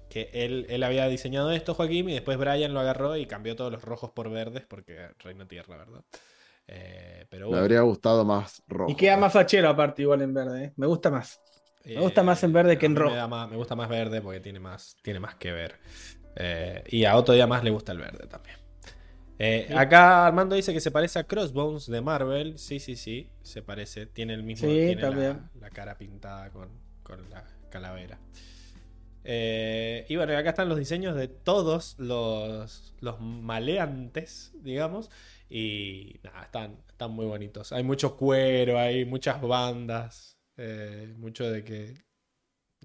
[0.08, 3.72] que él, él había diseñado esto, Joaquín, y después Brian lo agarró y cambió todos
[3.72, 6.04] los rojos por verdes porque Reino Tierra, ¿verdad?
[6.68, 8.90] Eh, pero Me habría gustado más rojo.
[8.92, 10.72] Y queda más fachero aparte igual en verde, ¿eh?
[10.76, 11.40] Me gusta más.
[11.84, 13.10] Me gusta más en verde que en rojo.
[13.12, 15.76] Me, da más- me gusta más verde porque tiene más, tiene más que ver.
[16.36, 18.56] Eh, y a Otto ya más le gusta el verde también.
[19.38, 19.74] Eh, Sí.
[19.74, 22.58] Acá Armando dice que se parece a Crossbones de Marvel.
[22.58, 24.06] Sí, sí, sí, se parece.
[24.06, 24.68] Tiene el mismo.
[24.68, 25.50] Sí, tiene la, también.
[25.60, 26.68] la cara pintada con,
[27.02, 28.18] con la calavera.
[29.24, 35.10] Eh, y bueno, acá están los diseños de todos los, los maleantes, digamos.
[35.48, 37.72] Y nada, están, están muy bonitos.
[37.72, 40.29] Hay mucho cuero, hay muchas bandas.
[40.60, 41.94] Eh, mucho de que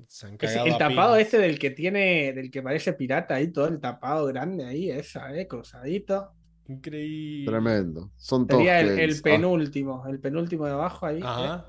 [0.08, 1.26] se han Es cagado el a tapado piñas.
[1.28, 5.34] este del que tiene, del que parece pirata ahí, todo el tapado grande ahí, esa,
[5.38, 6.32] eh, cruzadito.
[6.68, 7.46] Increíble.
[7.52, 8.12] Tremendo.
[8.18, 9.12] Son todos Sería el.
[9.14, 11.20] Ah, penúltimo, el penúltimo de abajo ahí.
[11.20, 11.24] eh.
[11.24, 11.66] Ajá.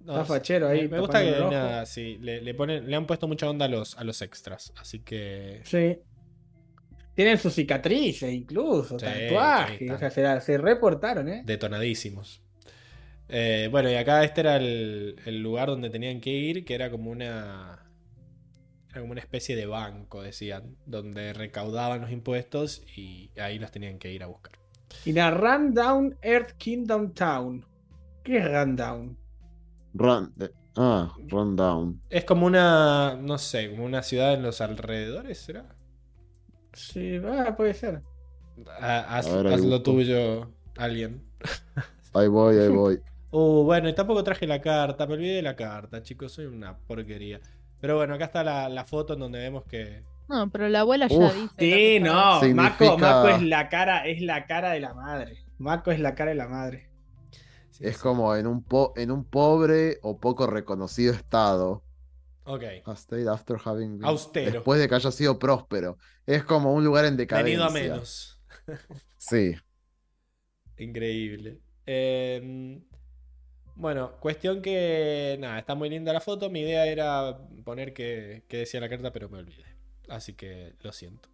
[0.00, 3.06] No, Está fachero ahí, Me, me gusta que nada, sí, le, le ponen, le han
[3.06, 4.72] puesto mucha onda a los, a los extras.
[4.78, 5.60] Así que.
[5.64, 5.98] Sí.
[7.14, 9.78] Tienen sus cicatrices incluso, Sí, tatuajes.
[9.78, 11.42] sí, o sea, se, se reportaron, ¿eh?
[11.44, 12.42] detonadísimos.
[13.32, 16.90] Eh, bueno, y acá este era el, el lugar donde tenían que ir, que era
[16.90, 17.86] como una.
[18.90, 24.00] Era como una especie de banco, decían, donde recaudaban los impuestos y ahí los tenían
[24.00, 24.58] que ir a buscar.
[25.04, 27.64] Y la Rundown Earth Kingdom Town.
[28.24, 29.16] ¿Qué es Rundown?
[29.94, 32.02] Run, eh, ah, Rundown.
[32.10, 33.16] Es como una.
[33.16, 35.76] No sé, como una ciudad en los alrededores, ¿será?
[36.72, 38.02] Sí, ah, puede ser.
[38.80, 41.24] Ah, Haz, A ver, haz lo tuyo, alguien.
[42.12, 43.00] Ahí voy, ahí voy.
[43.32, 46.76] Uh, bueno, y tampoco traje la carta, me olvidé de la carta, chicos, soy una
[46.78, 47.40] porquería.
[47.80, 50.02] Pero bueno, acá está la, la foto en donde vemos que.
[50.28, 51.34] No, pero la abuela ya Uf.
[51.34, 51.48] dice.
[51.58, 55.44] Sí, no, Significa- Mako, Mako es la cara, es la cara de la madre.
[55.58, 56.88] Mako es la cara de la madre.
[57.70, 58.02] Sí, Es sí.
[58.02, 61.82] como en un, po- en un pobre o poco reconocido estado.
[62.44, 62.64] Ok.
[62.84, 64.50] After having been- Austero.
[64.52, 65.98] Después de que haya sido próspero.
[66.26, 67.66] Es como un lugar en Venido decadencia.
[67.66, 68.40] a menos.
[69.18, 69.54] Sí.
[70.78, 71.60] Increíble.
[71.86, 72.80] Eh,
[73.80, 75.38] bueno, cuestión que.
[75.40, 76.50] Nada, está muy linda la foto.
[76.50, 79.64] Mi idea era poner que, decía la carta, pero me olvidé.
[80.08, 81.30] Así que lo siento.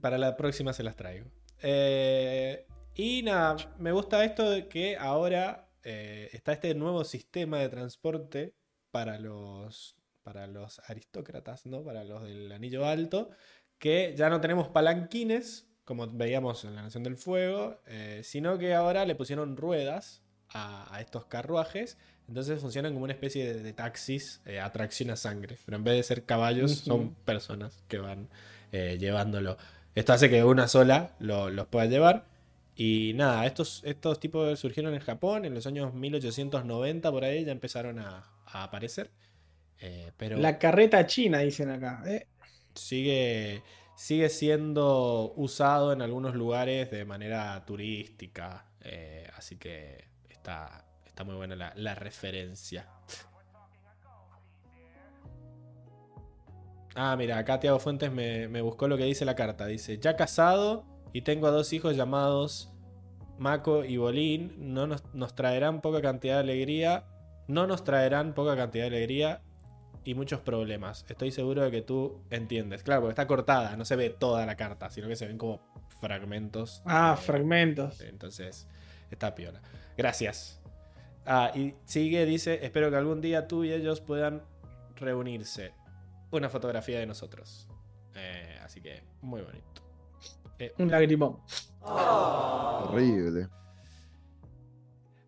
[0.00, 1.26] Para la próxima se las traigo.
[1.60, 2.64] Eh,
[2.94, 8.54] y nada, me gusta esto de que ahora eh, está este nuevo sistema de transporte
[8.92, 11.82] para los, para los aristócratas, ¿no?
[11.82, 13.30] Para los del anillo alto,
[13.78, 18.74] que ya no tenemos palanquines, como veíamos en la Nación del Fuego, eh, sino que
[18.74, 23.72] ahora le pusieron ruedas a, a estos carruajes, entonces funcionan como una especie de, de
[23.72, 27.98] taxis eh, a tracción a sangre, pero en vez de ser caballos son personas que
[27.98, 28.28] van
[28.72, 29.56] eh, llevándolo.
[29.94, 32.26] Esto hace que una sola lo- los pueda llevar.
[32.76, 37.50] Y nada, estos, estos tipos surgieron en Japón en los años 1890, por ahí ya
[37.52, 39.10] empezaron a, a aparecer.
[39.80, 42.02] Eh, pero La carreta china, dicen acá.
[42.74, 43.62] sigue,
[43.96, 48.66] sigue siendo usado en algunos lugares de manera turística.
[49.36, 50.04] así que
[50.38, 52.88] está, está muy buena la, la referencia.
[56.94, 59.66] Ah, mira, acá Tiago Fuentes me, me buscó lo que dice la carta.
[59.66, 62.72] Dice, ya casado y tengo a dos hijos llamados
[63.38, 64.72] Mako y Bolín.
[64.74, 67.04] No nos, nos traerán poca cantidad de alegría.
[67.46, 69.42] No nos traerán poca cantidad de alegría
[70.04, 71.04] y muchos problemas.
[71.08, 72.82] Estoy seguro de que tú entiendes.
[72.82, 75.60] Claro, porque está cortada, no se ve toda la carta, sino que se ven como
[76.00, 76.82] fragmentos.
[76.84, 78.00] Ah, fragmentos.
[78.00, 78.66] Entonces,
[79.10, 79.60] está piola.
[79.98, 80.62] Gracias.
[81.26, 84.42] Ah, y sigue, dice, espero que algún día tú y ellos puedan
[84.96, 85.74] reunirse.
[86.30, 87.68] Una fotografía de nosotros.
[88.14, 89.82] Eh, así que, muy bonito.
[90.58, 91.40] Eh, Un lagrimón.
[91.82, 93.48] Horrible.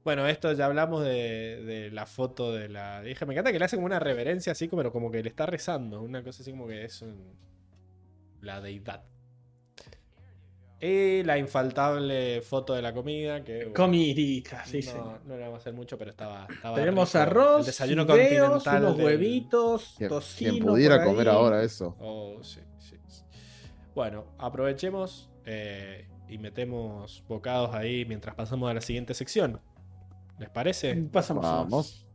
[0.05, 3.26] Bueno, esto ya hablamos de, de la foto de la hija.
[3.26, 6.00] Me encanta que le hace como una reverencia así, como, como que le está rezando.
[6.00, 7.36] Una cosa así como que es un-
[8.40, 9.05] la deidad.
[10.83, 13.44] Y la infaltable foto de la comida.
[13.44, 16.47] Que, bueno, Comidita, sí, no, no le vamos a hacer mucho, pero estaba.
[16.50, 17.23] estaba Tenemos rico.
[17.23, 18.83] arroz, El desayuno fideos, continental.
[18.84, 21.97] unos del- huevitos, Quien, tocino quien pudiera por comer ahora eso.
[22.00, 23.23] Oh, sí, sí, sí.
[23.94, 29.60] Bueno, aprovechemos eh, y metemos bocados ahí mientras pasamos a la siguiente sección.
[30.39, 30.94] ¿Les parece?
[31.12, 31.42] Pasamos.
[31.44, 32.07] Vamos.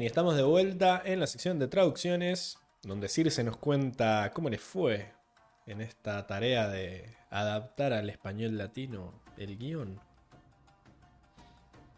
[0.00, 4.58] Y estamos de vuelta en la sección de traducciones, donde Circe nos cuenta cómo le
[4.58, 5.10] fue
[5.66, 9.98] en esta tarea de adaptar al español latino el guion.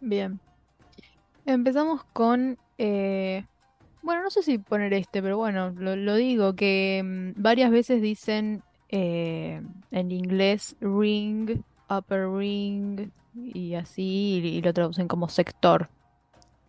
[0.00, 0.40] Bien.
[1.44, 2.56] Empezamos con.
[2.78, 3.44] eh,
[4.00, 8.62] bueno, no sé si poner este, pero bueno, lo, digo, que mm, varias veces dicen
[8.88, 15.90] eh, en inglés ring, upper ring y así, y lo traducen como sector.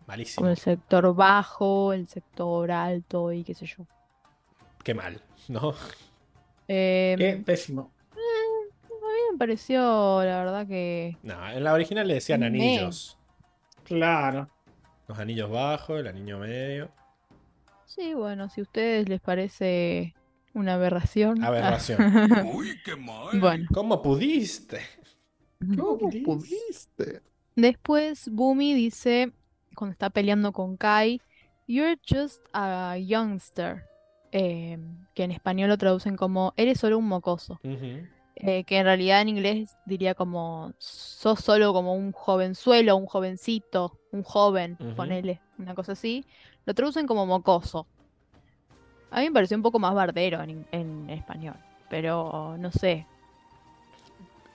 [0.06, 0.42] Malísimo.
[0.42, 3.86] Como el sector bajo, el sector alto y qué sé yo.
[4.84, 5.74] Qué mal, ¿no?
[6.68, 7.90] Eh, Qué pésimo.
[8.12, 11.16] a mí me pareció, la verdad que...
[11.22, 12.46] No, en la original le decían Me.
[12.46, 13.18] anillos.
[13.84, 14.48] Claro.
[15.08, 16.90] Los anillos bajos, el anillo medio.
[17.84, 20.14] Sí, bueno, si a ustedes les parece
[20.54, 21.42] una aberración.
[21.44, 22.00] Aberración.
[22.54, 23.38] Uy, qué mal.
[23.38, 24.80] Bueno, ¿Cómo pudiste?
[25.76, 27.22] ¿Cómo pudiste?
[27.54, 29.32] después Bumi dice,
[29.74, 31.20] cuando está peleando con Kai,
[31.66, 33.84] You're just a youngster.
[34.32, 34.78] eh,
[35.14, 37.60] que en español lo traducen como Eres solo un mocoso.
[38.34, 43.98] Eh, que en realidad en inglés diría como sos solo como un jovenzuelo, un jovencito,
[44.10, 46.24] un joven, ponele, una cosa así.
[46.64, 47.86] Lo traducen como mocoso.
[49.10, 51.56] A mí me pareció un poco más bardero en, en español,
[51.90, 53.06] pero no sé.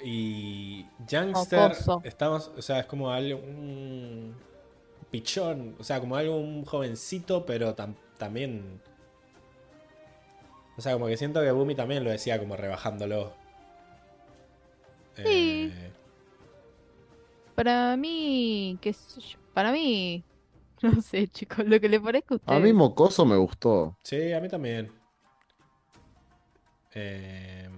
[0.03, 1.73] Y Youngster,
[2.03, 4.35] estamos, o sea, es como algo, un
[5.11, 8.81] pichón, o sea, como algo, un jovencito, pero tam- también...
[10.77, 13.33] O sea, como que siento que Bumi también lo decía como rebajándolo.
[15.15, 15.23] Sí.
[15.25, 15.91] Eh,
[17.55, 20.23] Para mí, qué sé yo, para mí,
[20.81, 22.73] no sé, chicos, lo que le parezca a A mí.
[22.73, 23.95] Mocoso me gustó.
[24.03, 24.91] sí, a mí también.
[26.93, 27.69] Eh,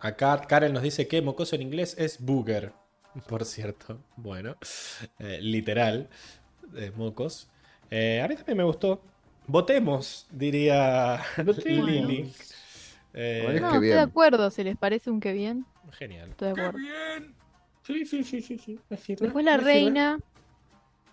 [0.00, 2.72] acá Karen nos dice que mocoso en inglés es booger,
[3.28, 4.00] por cierto.
[4.16, 4.56] Bueno,
[5.18, 6.08] eh, literal,
[6.76, 7.48] eh, mocos.
[7.90, 9.00] Eh, a mí también me gustó.
[9.46, 11.20] Votemos, diría.
[11.64, 12.32] Lili.
[13.12, 16.30] Eh, No, que estoy de acuerdo, si les parece un que bien, genial.
[16.30, 16.78] estoy de ¡Qué acuerdo.
[16.78, 17.34] bien!
[17.86, 18.80] Sí, sí, sí, sí, sí.
[18.88, 20.18] Después la reina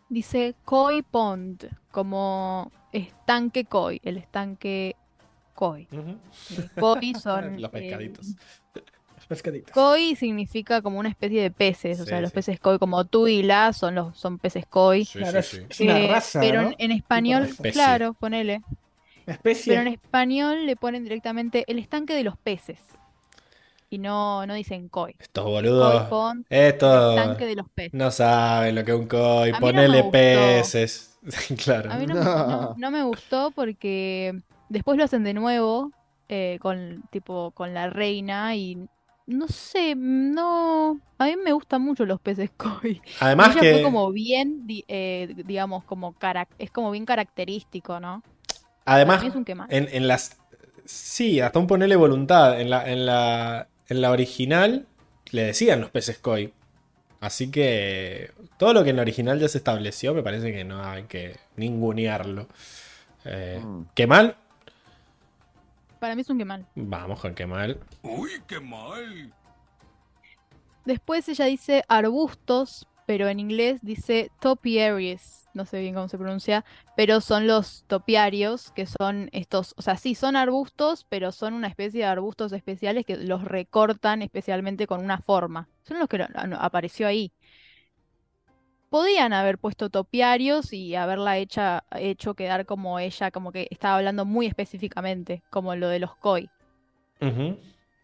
[0.10, 4.96] dice Koi Pond, como estanque Koi, el estanque
[5.54, 5.88] Koi.
[5.92, 6.18] Eh,
[6.80, 7.62] Koi son...
[7.62, 8.36] Los eh, pescaditos.
[9.32, 9.74] Pescaditos.
[9.74, 13.27] koi significa como una especie de peces, o Sí, sea, los peces koi como tú
[13.27, 15.06] y la son los son peces koi.
[15.06, 15.58] Sí, Claro, sí, sí.
[15.58, 16.72] es, es una Eh, raza, pero ¿no?
[16.77, 18.61] en, español, claro, ponele.
[19.26, 19.74] Especie.
[19.74, 22.80] Pero en español le ponen directamente el estanque de los peces.
[23.90, 25.16] Y no, no dicen koi.
[25.19, 26.03] Estos Koi boludos.
[26.10, 28.00] pond, Esto estanque de los peces.
[28.00, 29.50] no saben lo que es un koi.
[29.51, 31.18] A mí no Ponele peces.
[31.64, 31.92] claro.
[31.92, 35.92] A mí no, me- no- no me gustó porque después lo hacen de nuevo
[36.30, 38.88] eh, con tipo con la reina y
[39.32, 43.01] no sé, no, a mí me gustan mucho los peces koi.
[43.19, 43.72] Además Ella que.
[43.74, 48.24] fue como bien, eh, digamos, como carac- es como bien característico, ¿no?
[48.85, 50.38] Además, es un en, en las.
[50.85, 52.60] Sí, hasta un ponerle voluntad.
[52.60, 54.88] En la, en la, en la original
[55.32, 56.53] le decían los peces koi.
[57.22, 60.84] Así que todo lo que en la original ya se estableció, me parece que no
[60.84, 62.48] hay que ningunearlo.
[63.26, 63.84] Eh, Mm.
[63.95, 64.38] ¿Qué mal?
[66.02, 66.66] Para mí es un quemar.
[66.74, 67.80] Vamos con qué mal.
[68.02, 69.32] ¡Uy, qué mal!
[70.84, 75.48] Después ella dice arbustos, pero en inglés dice topiaries.
[75.54, 76.66] No sé bien cómo se pronuncia,
[76.98, 81.68] pero son los topiarios, que son estos, o sea, sí, son arbustos, pero son una
[81.68, 85.68] especie de arbustos especiales que los recortan especialmente con una forma.
[85.84, 87.32] Son los que no- no- apareció ahí.
[88.95, 94.26] Podían haber puesto topiarios y haberla hecha, hecho quedar como ella, como que estaba hablando
[94.26, 96.50] muy específicamente, como lo de los koi.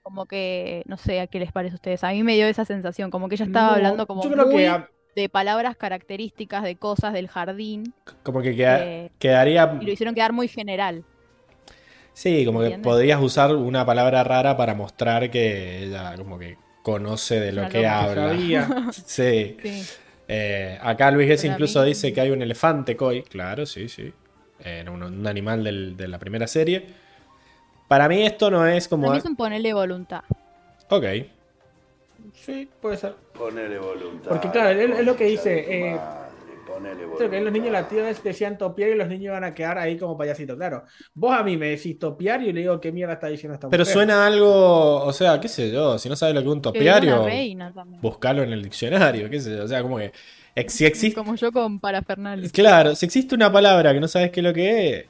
[0.02, 2.06] Como que, no sé a qué les parece a ustedes.
[2.06, 4.46] A mí me dio esa sensación, como que ella estaba No, hablando como yo creo
[4.46, 7.94] muy que a- de palabras características de cosas del jardín
[8.24, 9.78] Como que queda- Eh, quedaría.
[9.82, 11.04] y lo hicieron quedar muy general.
[12.14, 17.42] Sí, como que podrías usar una palabra rara para mostrar que ella como que conoce
[17.42, 18.00] de lo que loca.
[18.04, 18.28] habla.
[18.30, 18.68] sabía.
[18.94, 19.58] Sí.
[19.62, 19.84] Sí.
[20.28, 23.24] Eh, acá Luis Para incluso mí- dice que hay un elefante koi.
[23.24, 24.12] Claro, sí, sí.
[24.64, 26.86] Era un, un animal del- de la primera serie.
[27.88, 29.10] Para mí esto no es como...
[29.10, 30.22] A mí es un ponerle voluntad.
[30.90, 31.06] Ok.
[32.34, 33.14] Sí, puede ser.
[33.38, 34.30] Ponele voluntad.
[34.30, 35.98] Porque, claro, es- lo que dice, eh,
[37.18, 37.72] Creo que los niños voluntad.
[37.72, 40.56] latinos decían topiar y los niños iban a quedar ahí como payasitos.
[40.56, 40.84] Claro,
[41.14, 43.70] vos a mí me decís topiar y yo le digo qué mierda está diciendo esta
[43.70, 43.94] Pero mujer.
[43.94, 45.04] suena algo...
[45.04, 45.98] O sea, qué sé yo.
[45.98, 47.26] Si no sabes lo que es un topiario,
[48.02, 49.30] buscalo en el diccionario.
[49.30, 49.64] Qué sé yo.
[49.64, 50.12] O sea, como que...
[50.68, 51.16] Si existe...
[51.16, 52.50] Como yo con parafernalia.
[52.52, 55.06] Claro, si existe una palabra que no sabes qué es lo que es...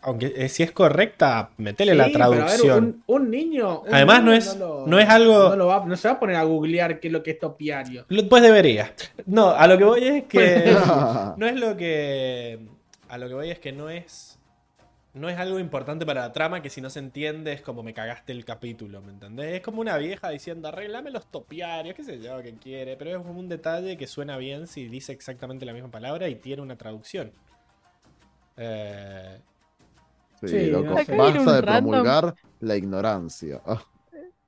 [0.00, 3.02] Aunque eh, si es correcta, metele la Sí, pero a ver, traducción.
[3.06, 3.80] un, un niño.
[3.80, 6.14] un Además, niño no es- lo- no es algo- No, lo va, no se va
[6.14, 8.06] a poner a googlear qué es lo que es topiario.
[8.28, 8.92] Pues debería.
[9.26, 10.38] No, a lo que voy es que...
[10.38, 10.76] Pues,
[11.36, 12.60] No es lo que.
[13.08, 14.38] A lo que voy es que no es.
[15.14, 17.92] No es algo importante para la trama que si no se entiende es como me
[17.92, 19.54] cagaste el capítulo, ¿me entendés?
[19.54, 23.16] Es como una vieja diciendo arreglame los topiarios, qué sé yo, que quiere, pero es
[23.16, 26.76] como un detalle que suena bien si dice exactamente la misma palabra y tiene una
[26.76, 27.32] traducción.
[28.56, 29.38] Eh,
[30.40, 30.94] Sí, Sí, loco.
[30.94, 31.90] Basta de random.
[31.90, 33.60] promulgar la ignorancia.
[33.66, 33.82] Ah,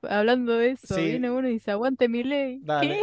[0.03, 1.01] Hablando de eso, Sí.
[1.05, 2.59] viene uno y dice, aguante mi ley.
[2.63, 2.99] Dale.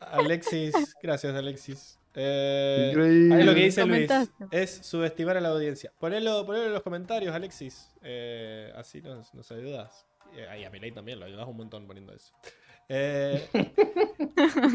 [0.00, 1.98] Alexis, gracias Alexis.
[2.14, 3.34] Eh, Increíble.
[3.34, 4.10] ahí lo que dice Luis
[4.50, 5.92] es subestimar a la audiencia.
[5.98, 7.88] Ponelo, ponelo en los comentarios, Alexis.
[8.02, 10.06] Eh, así nos, nos ayudas.
[10.36, 12.32] Y a- y a Milei también, lo ayudas un montón poniendo eso.
[12.92, 13.46] Eh,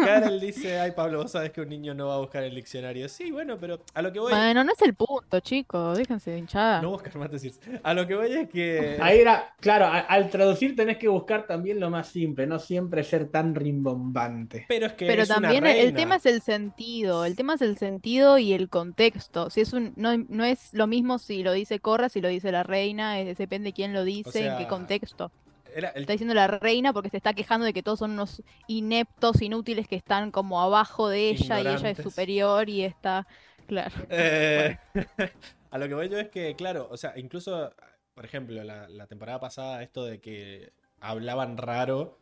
[0.06, 3.10] Karel dice, ay Pablo, vos sabés que un niño no va a buscar el diccionario.
[3.10, 4.32] Sí, bueno, pero a lo que voy...
[4.32, 5.98] Bueno, no es el punto, chicos.
[5.98, 6.82] Déjense de hinchada.
[6.82, 7.54] No buscar más decir.
[7.84, 8.98] A lo que voy es que...
[9.02, 13.04] Ahí era, claro, a- al traducir tenés que buscar también lo más simple, no siempre
[13.04, 14.66] ser tan rimbombante.
[14.70, 15.98] Pero es que Pero es una también el- reina.
[15.98, 19.50] tema es el sentido, el tema es el sentido y el contexto.
[19.50, 22.52] Si es un, no, no es lo mismo si lo dice Corra, si lo dice
[22.54, 25.32] la reina, es- depende de quién lo dice, en qué contexto.
[25.76, 28.42] Era el- Está diciendo la reina porque se está quejando de que todos son unos
[28.68, 33.28] ineptos, inútiles que están como abajo de ella y ella es superior y está,
[33.68, 33.94] claro.
[34.10, 34.78] Eh,
[35.72, 37.74] a lo que voy yo es que, claro, o sea, incluso,
[38.14, 40.72] por ejemplo, la, la temporada pasada, esto de que
[41.02, 42.18] hablaban raro.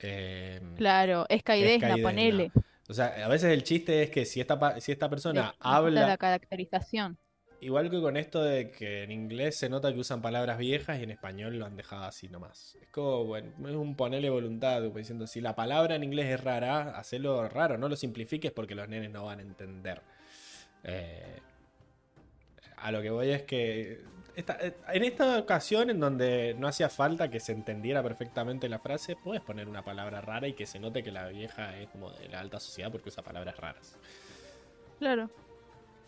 [0.00, 2.50] eh, Claro, es es Caidesna, ponele.
[2.88, 6.16] O sea, a veces el chiste es que si esta, si esta persona habla, la
[6.16, 7.18] caracterización.
[7.66, 11.02] Igual que con esto de que en inglés se nota que usan palabras viejas y
[11.02, 12.78] en español lo han dejado así nomás.
[12.80, 16.96] Es como, bueno, es un ponerle voluntad, diciendo, si la palabra en inglés es rara,
[16.96, 20.00] hacelo raro, no lo simplifiques porque los nenes no van a entender.
[20.84, 21.40] Eh,
[22.76, 24.00] a lo que voy es que
[24.36, 29.16] eh, en esta ocasión en donde no hacía falta que se entendiera perfectamente la frase,
[29.16, 32.28] puedes poner una palabra rara y que se note que la vieja es como de
[32.28, 33.98] la alta sociedad porque usa palabras raras.
[35.00, 35.30] Claro.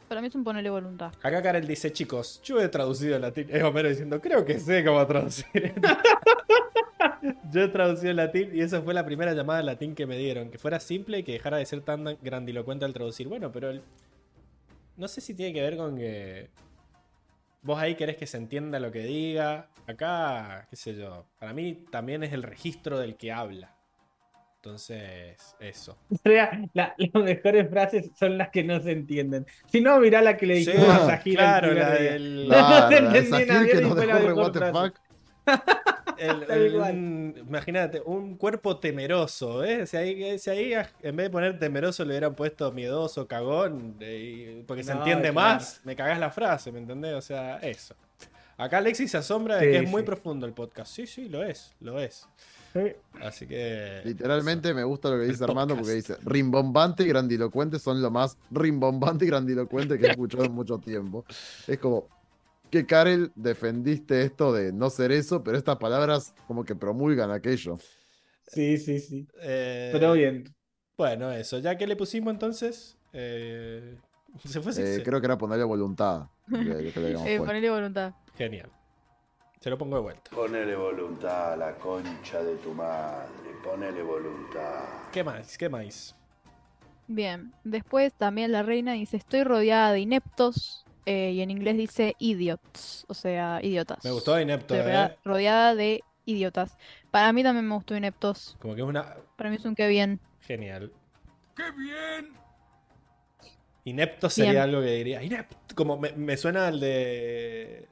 [0.08, 1.12] Para mí es un ponerle voluntad.
[1.22, 3.46] Acá Karel dice, chicos, yo he traducido en latín.
[3.50, 5.74] Es Homero diciendo, creo que sé cómo traducir.
[7.52, 10.16] yo he traducido en latín y esa fue la primera llamada en latín que me
[10.16, 10.50] dieron.
[10.50, 13.28] Que fuera simple y que dejara de ser tan grandilocuente al traducir.
[13.28, 13.82] Bueno, pero el-
[14.96, 16.48] no sé si tiene que ver con que
[17.62, 19.68] vos ahí querés que se entienda lo que diga.
[19.86, 21.26] Acá, qué sé yo.
[21.38, 23.74] Para mí también es el registro del que habla.
[24.62, 25.96] Entonces, eso.
[26.24, 29.46] La- la- las mejores frases son las que no se entienden.
[29.66, 32.48] Si no, mirá la que le Sí, dijimos a Sahira claro, la del...
[32.48, 34.18] No, se entendía Sahir que nos dejó
[36.72, 36.94] cual.
[36.94, 39.86] un- imagínate, un cuerpo temeroso, ¿eh?
[39.86, 40.72] Si ahí, si ahí
[41.02, 45.30] en vez de poner temeroso le hubieran puesto miedoso, cagón, eh, porque se No, entiende
[45.32, 45.34] claro.
[45.54, 47.14] más, me cagás la frase, ¿me entendés?
[47.14, 47.94] O sea, eso.
[48.56, 50.92] Acá Alexis se asombra de Sí, que es muy profundo el podcast.
[50.92, 52.28] Sí, sí, lo es, lo es.
[52.72, 52.80] Sí.
[53.22, 54.02] Así que...
[54.04, 55.80] Literalmente me gusta lo que El dice Armando podcast.
[56.08, 60.52] porque dice rimbombante y grandilocuente son lo más rimbombante y grandilocuente que he escuchado en
[60.52, 61.24] mucho tiempo.
[61.66, 62.06] Es como
[62.70, 67.78] que Karel defendiste esto de no ser eso, pero estas palabras como que promulgan aquello.
[68.46, 69.26] Sí, sí, sí.
[69.40, 70.44] eh, Pero bien.
[70.96, 71.58] Bueno, eso.
[71.58, 72.96] Ya que le pusimos entonces...
[73.12, 73.96] eh,
[74.44, 76.26] se fue Eh, creo que era ponerle voluntad.
[76.50, 76.92] que-
[77.26, 78.12] Eh, ponerle voluntad.
[78.36, 78.70] Genial.
[79.60, 80.30] Se lo pongo de vuelta.
[80.30, 83.28] Ponele voluntad a la concha de tu madre.
[83.64, 84.84] Ponele voluntad.
[85.12, 85.58] ¿Qué más?
[85.58, 86.14] ¿Qué más?
[87.08, 87.52] Bien.
[87.64, 90.84] Después también la reina dice, estoy rodeada de ineptos.
[91.06, 94.04] eh, y en inglés dice idiots, o sea, idiotas.
[94.04, 95.16] Me gustó Inepto, Estoy ¿eh?
[95.24, 96.76] rodeada de idiotas.
[97.10, 98.56] Para mí también me gustó ineptos.
[98.60, 99.16] Como que es una...
[99.36, 100.20] Para mí es un que bien.
[100.40, 100.92] Genial.
[101.56, 102.32] ¡Qué bien!
[103.84, 104.62] Inepto sería Bien.
[104.64, 105.22] algo que diría.
[105.22, 105.56] Inepto.
[105.74, 107.88] Como me, me suena al de.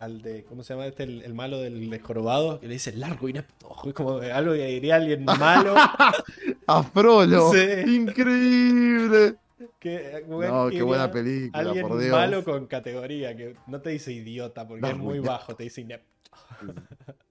[0.00, 0.44] Al de.
[0.44, 1.02] ¿Cómo se llama este?
[1.04, 2.58] El, el malo del de jorobado.
[2.58, 3.76] Que le dice largo, inepto.
[3.86, 5.74] Es como algo que diría alguien malo.
[6.66, 7.52] ¡A Frollo!
[7.52, 7.58] Sí.
[7.96, 9.36] ¡Increíble!
[9.78, 12.12] que, como No, que qué buena película, Alguien por Dios.
[12.12, 13.36] malo con categoría.
[13.36, 15.30] Que no te dice idiota porque es muy inepto.
[15.30, 15.54] bajo.
[15.56, 16.08] Te dice inepto.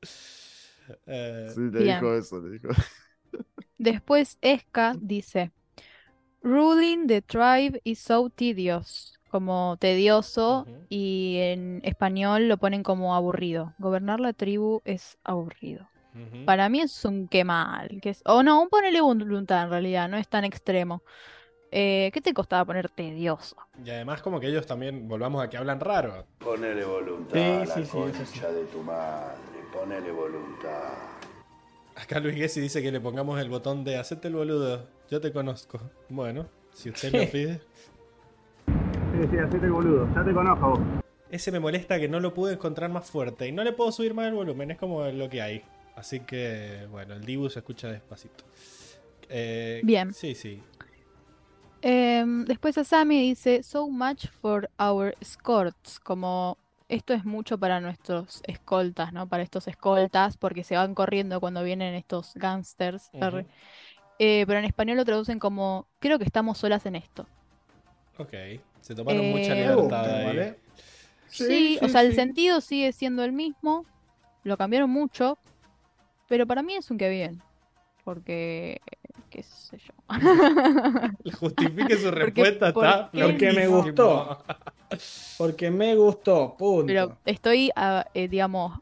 [1.06, 1.96] Eh, Sí, le Bien.
[1.96, 2.70] dijo eso, le dijo.
[3.78, 5.52] Después Esca dice,
[6.42, 13.74] Ruling the tribe is so tedious, como tedioso, y en español lo ponen como aburrido.
[13.80, 15.88] Gobernar la tribu es aburrido.
[16.46, 20.10] Para mí es un que mal, que es, o no, un ponele voluntad en realidad,
[20.10, 21.02] no es tan extremo.
[21.72, 23.56] Eh, ¿qué te costaba poner tedioso?
[23.86, 26.26] Y además, como que ellos también, volvamos a que hablan raro.
[26.40, 28.40] Ponele voluntad Sí, a la sí, sí.
[28.42, 29.36] de tu madre.
[29.72, 30.94] Ponele voluntad.
[31.96, 34.88] Acá Luis Gessi dice que le pongamos el botón de hacete el boludo.
[35.12, 35.80] Yo te conozco.
[36.10, 37.62] Bueno, si usted lo pide.
[39.20, 40.08] Sí, sí, hacete el boludo.
[40.16, 40.80] Ya te conozco vos.
[41.30, 44.14] Ese me molesta que no lo pude encontrar más fuerte y no le puedo subir
[44.14, 45.62] más el volumen, es como lo que hay.
[45.98, 48.46] Así que, bueno, el Dibu se escucha despacito.
[49.28, 50.14] Eh, Bien.
[50.14, 50.64] Sí, sí.
[51.82, 56.58] Em, después Asami dice, so much for our escorts, como
[56.88, 59.28] esto es mucho para nuestros escoltas, ¿no?
[59.28, 63.12] Para estos escoltas, porque se van corriendo cuando vienen estos gangsters.
[64.22, 67.28] Eh, pero en español lo traducen como, creo que estamos solas en esto.
[68.18, 68.34] Ok.
[68.82, 70.26] Se tomaron Eh, mucha Me libertad gusta, ahí.
[70.26, 70.60] ¿vale?
[71.28, 73.86] Sí, Sí, o sí, sea, el sentido sigue siendo el mismo,
[74.44, 75.38] lo cambiaron mucho,
[76.28, 77.42] pero para mí es un que bien,
[78.04, 78.82] porque
[79.30, 79.94] qué sé yo.
[81.40, 84.44] Justifique su respuesta, está porque- Porque me gustó.
[85.38, 86.88] Porque me gustó, punto.
[86.88, 87.72] Pero estoy,
[88.16, 88.80] eh, digamos,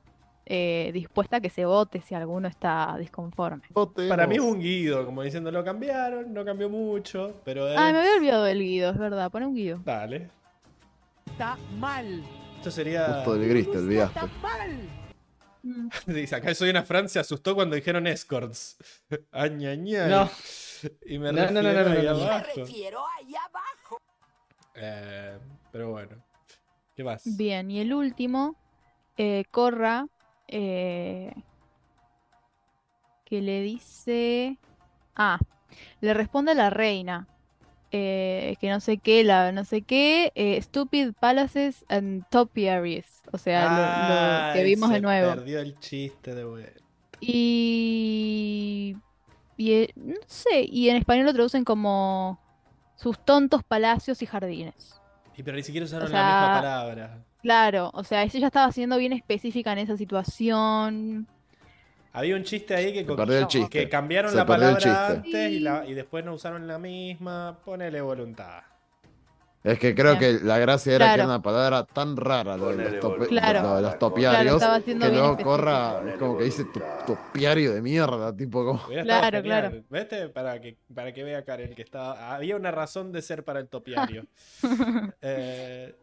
[0.49, 3.63] eh, dispuesta a que se vote si alguno está disconforme.
[4.07, 7.67] Para mí es un guido, como diciendo, lo cambiaron, no cambió mucho, pero...
[7.67, 9.81] Ah, me había olvidado del Guido, es verdad, pone un Guido.
[9.83, 10.29] Dale.
[11.25, 12.23] Está mal.
[12.55, 13.05] Esto sería...
[13.15, 14.19] Justo del gris, te olvidaste.
[14.19, 14.79] Está mal.
[16.05, 18.77] Dice, acá soy una Fran se asustó cuando dijeron escorts.
[19.31, 20.07] Añaña.
[20.07, 20.29] No.
[21.05, 22.23] Y me No, no, no, refiero no, no, ahí no, no.
[22.23, 22.45] abajo.
[22.55, 23.97] refiero ahí abajo.
[24.75, 25.37] Eh,
[25.71, 26.23] pero bueno.
[26.95, 27.23] ¿Qué más?
[27.37, 28.55] Bien, y el último,
[29.17, 30.07] eh, Corra,
[30.47, 31.33] eh,
[33.25, 34.57] que le dice...
[35.15, 35.39] Ah,
[36.01, 37.27] le responde a la reina.
[37.91, 43.21] eh, que no sé qué, la no sé qué, eh, Stupid Palaces and Topiaries.
[43.31, 45.35] O sea, lo- lo, que Ay, vimos de nuevo.
[45.35, 46.79] Perdió el chiste de vuelta.
[47.21, 48.95] Y,
[49.57, 52.39] y no sé, y en español lo traducen como
[52.95, 54.99] sus tontos palacios y jardines.
[55.37, 57.25] Y pero ni siquiera usaron O la misma palabra.
[57.47, 61.25] Claro, o sea, ella estaba siendo bien específica en esa situación.
[62.11, 63.05] Había un chiste ahí que,
[63.47, 63.69] chiste.
[63.69, 64.89] que cambiaron Se la palabra chiste.
[64.97, 67.57] antes y, la- y después no usaron la misma.
[67.63, 68.63] Ponele voluntad.
[69.63, 70.39] Es que creo Bien.
[70.39, 71.23] que la gracia era que Claro.
[71.23, 73.61] era una palabra tan rara lo de los, tope- Claro.
[73.61, 75.49] lo de los Claro, topiarios siendo que luego específico.
[75.49, 76.65] corra Ponele como que dice
[77.05, 78.79] topiario de mierda, tipo como.
[78.87, 79.43] Claro, genial.
[79.43, 79.83] claro.
[79.89, 80.27] ¿Vete?
[80.27, 82.35] Para que, para que vea Karen que estaba.
[82.35, 84.25] Había una razón de ser para el topiario.
[85.21, 85.95] Eh,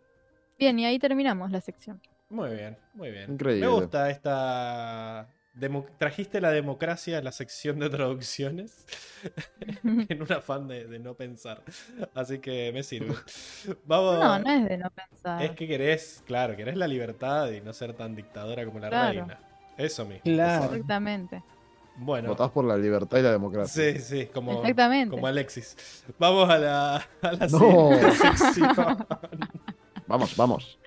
[0.58, 2.00] Bien, y ahí terminamos la sección.
[2.31, 3.33] muy bien, muy bien.
[3.33, 3.66] Increíble.
[3.66, 5.28] Me gusta esta.
[5.55, 8.86] demo- Trajiste la democracia a la sección de traducciones
[9.84, 11.62] en un afán de, de no pensar.
[12.15, 13.15] Así que me sirve.
[13.84, 14.18] Vamos.
[14.18, 15.42] No, no es de no pensar.
[15.42, 19.08] Es que querés, claro, querés la libertad y no ser tan dictadora como la Claro.
[19.20, 19.39] reina.
[19.76, 20.23] Eso mismo.
[20.24, 20.65] Claro.
[20.66, 21.42] Exactamente.
[21.97, 22.31] Bueno.
[22.31, 23.92] Votás por la libertad y la democracia.
[23.92, 25.10] Sí, sí, como, Exactamente.
[25.15, 26.05] como Alexis.
[26.18, 27.91] Vamos a la, a la No.
[28.12, 29.07] sección.
[30.15, 30.78] Vamos, vamos.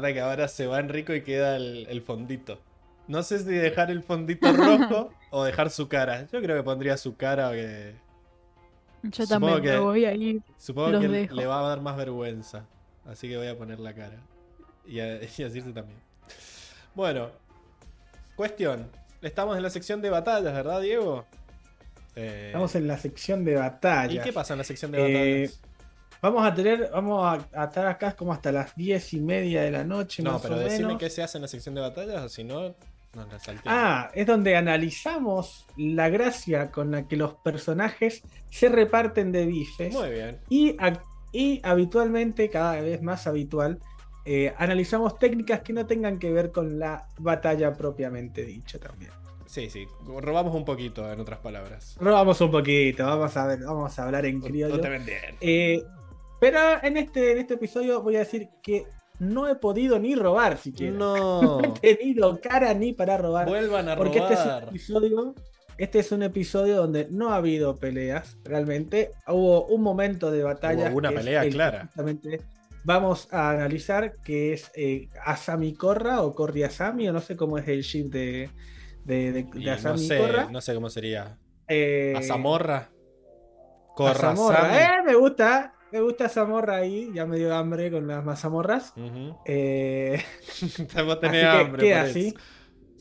[0.00, 2.60] Mata que ahora se va Enrico y queda el, el fondito.
[3.06, 6.26] No sé si dejar el fondito rojo o dejar su cara.
[6.32, 7.94] Yo creo que pondría su cara que.
[9.02, 10.42] Yo Supongo también que- me voy a ir.
[10.58, 11.34] Supongo Los que dejo.
[11.34, 12.64] le va a dar más vergüenza.
[13.06, 14.18] Así que voy a poner la cara.
[14.86, 15.98] Y a, y a Circe también.
[16.94, 17.30] Bueno.
[18.36, 18.90] Cuestión.
[19.22, 21.24] Estamos en la sección de batallas, ¿verdad, Diego?
[22.14, 24.12] Eh, Estamos en la sección de batalla.
[24.20, 25.02] ¿Y qué pasa en la sección de Eh,
[25.46, 25.60] batallas?
[26.20, 29.70] Vamos a tener, vamos a, a estar acá como hasta las diez y media de
[29.70, 31.00] la noche, no, más pero o decime menos.
[31.00, 32.74] qué se hace en la sección de batallas, o si no,
[33.14, 33.62] nos la salteamos.
[33.66, 39.94] Ah, es donde analizamos la gracia con la que los personajes se reparten de bifes.
[39.94, 40.38] Muy bien.
[40.48, 40.76] Y,
[41.32, 43.78] y habitualmente, cada vez más habitual,
[44.24, 49.10] eh, analizamos técnicas que no tengan que ver con la batalla propiamente dicha también.
[49.46, 49.86] Sí, sí.
[50.04, 51.96] Robamos un poquito, en otras palabras.
[51.98, 54.78] Robamos un poquito, vamos a ver, vamos a hablar en No criollo.
[54.80, 55.36] te vendieron.
[55.40, 55.82] Eh,
[56.40, 58.86] pero en este, en este episodio voy a decir que
[59.18, 60.96] no he podido ni robar siquiera.
[60.96, 61.60] No.
[61.60, 63.48] No he tenido cara ni para robar.
[63.48, 64.62] Vuelvan a Porque este es un robar.
[64.68, 65.34] episodio.
[65.76, 69.12] Este es un episodio donde no ha habido peleas, realmente.
[69.28, 70.88] Hubo un momento de batalla.
[70.90, 71.88] Hubo una pelea el clara.
[72.84, 77.58] vamos a analizar, que es eh, Asami Korra o Corri Asami, o no sé cómo
[77.58, 78.50] es el ship de,
[79.04, 80.48] de, de- de Y no Asami sé, Korra.
[80.50, 81.38] no sé cómo sería.
[81.68, 82.76] Eh, A Zamorra.
[82.78, 84.82] a Corra Zamorra.
[84.82, 88.92] Eh, me gusta, me gusta Zamorra ahí, ya me dio hambre con las mazamorras.
[89.44, 90.22] Eh,
[91.04, 91.82] Vos tenés así que hambre.
[91.82, 92.34] queda así.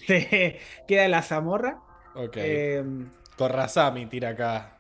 [0.87, 1.79] queda la Zamorra.
[2.15, 2.37] Ok.
[2.37, 2.83] Eh,
[3.37, 4.77] Corrazami tira acá.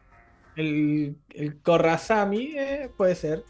[0.55, 1.61] el, el
[2.57, 3.43] eh, puede ser.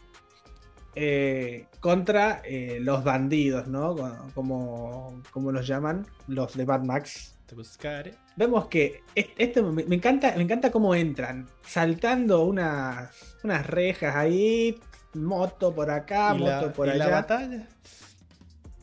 [0.94, 3.94] eh, contra eh, los bandidos, ¿no?
[4.34, 7.36] Como, como los llaman, los de Mad Max.
[7.46, 8.14] Te buscaré.
[8.36, 14.14] Vemos que es- este me, me encanta, me encanta cómo entran, saltando unas, unas rejas
[14.16, 14.78] ahí,
[15.14, 17.14] moto por acá, ¿Y moto la, por y la allá.
[17.14, 17.66] batalla?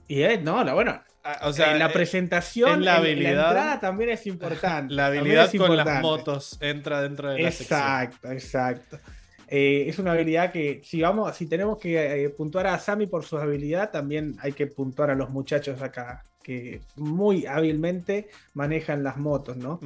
[0.07, 3.01] Y es, no, la, bueno, Ah, O sea, en la eh, presentación, es la en-
[3.01, 4.93] habilidad- la entrada también es importante.
[4.93, 7.79] la habilidad con las motos entra dentro de la sección.
[7.79, 8.99] Exacto, exacto.
[9.47, 13.25] Eh, es una habilidad que si vamos, si tenemos que eh, puntuar a Sammy por
[13.25, 19.17] su habilidad, también hay que puntuar a los muchachos acá, que muy hábilmente manejan las
[19.17, 19.79] motos, ¿no?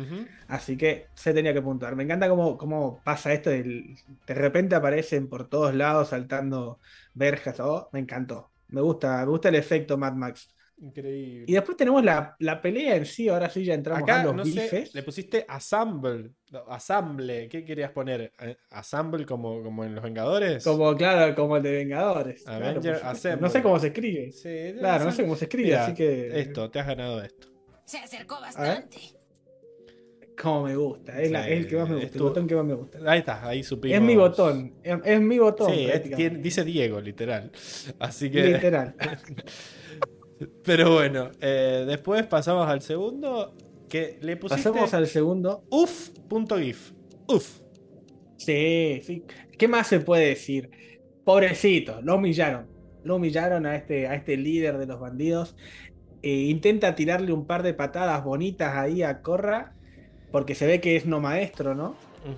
[0.48, 1.96] Así que se tenía que puntuar.
[1.96, 3.96] Me encanta cómo, cómo pasa esto, del-
[4.28, 6.80] de repente aparecen por todos lados saltando
[7.14, 8.52] verjas, oh, me encantó.
[8.68, 10.50] Me gusta, me gusta el efecto Mad Max.
[10.82, 11.44] Increíble.
[11.48, 14.36] Y después tenemos la, la pelea en sí, ahora sí ya entramos Acá, a los
[14.36, 14.94] no sé, bifes.
[14.96, 16.32] le pusiste assemble.
[16.52, 17.50] no, Assemble.
[17.50, 18.32] ¿Qué querías poner?
[18.40, 20.64] Eh, ¿Assemble como, como en Los Vengadores?
[20.64, 22.48] Como, claro, como el de Vengadores.
[22.48, 23.02] Avenger
[23.42, 24.32] no sé cómo se escribe.
[24.32, 26.40] Sí, Claro, no sé cómo se escribe, Mira, así que.
[26.40, 27.50] Esto, te has ganado esto.
[27.86, 28.98] Se acercó bastante.
[30.42, 31.22] Como me gusta.
[31.22, 32.66] Es, la- Sí, es el que más me es gusta, tu- el botón que más
[32.66, 33.00] me gusta.
[33.06, 33.98] Ahí está, ahí supimos.
[33.98, 34.74] Es mi botón.
[34.82, 35.70] Es, es mi botón.
[35.74, 36.16] Sí, es- prácticamente.
[36.30, 37.52] tiene- dice Diego, literal.
[38.00, 38.44] Así que.
[38.44, 38.96] Literal.
[40.64, 43.54] Pero bueno, eh, después pasamos al segundo.
[43.90, 44.70] Que le pusiste.
[44.70, 45.64] Pasamos al segundo.
[45.70, 46.92] Uf.gif.
[47.28, 47.60] Uf.
[48.38, 49.24] Sí, sí.
[49.58, 50.70] ¿Qué más se puede decir?
[51.26, 52.68] Pobrecito, lo humillaron.
[53.04, 55.56] Lo humillaron a este, a este líder de los bandidos.
[56.22, 59.76] Eh, intenta tirarle un par de patadas bonitas ahí a Corra.
[60.32, 61.96] Porque se ve que es no maestro, ¿no?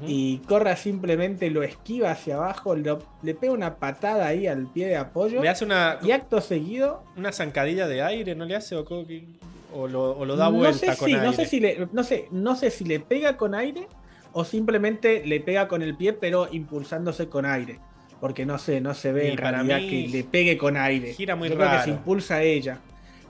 [0.07, 4.87] Y Corra simplemente lo esquiva hacia abajo, lo- le pega una patada ahí al pie
[4.87, 5.41] de apoyo.
[5.41, 7.03] Le hace una, Y acto seguido.
[7.17, 8.75] una zancadilla de aire, ¿no le hace?
[8.75, 11.25] ¿O, lo, o lo da no vuelta sé con si, aire?
[11.25, 13.87] no sé si le, no sé, no sé si le pega con aire
[14.33, 17.79] o simplemente le pega con el pie, pero impulsándose con aire.
[18.19, 20.77] Porque no sé, no se ve Y en para realidad mí que le pegue con
[20.77, 21.13] aire.
[21.13, 21.83] gira muy yo creo que raro.
[21.85, 22.79] se impulsa a ella.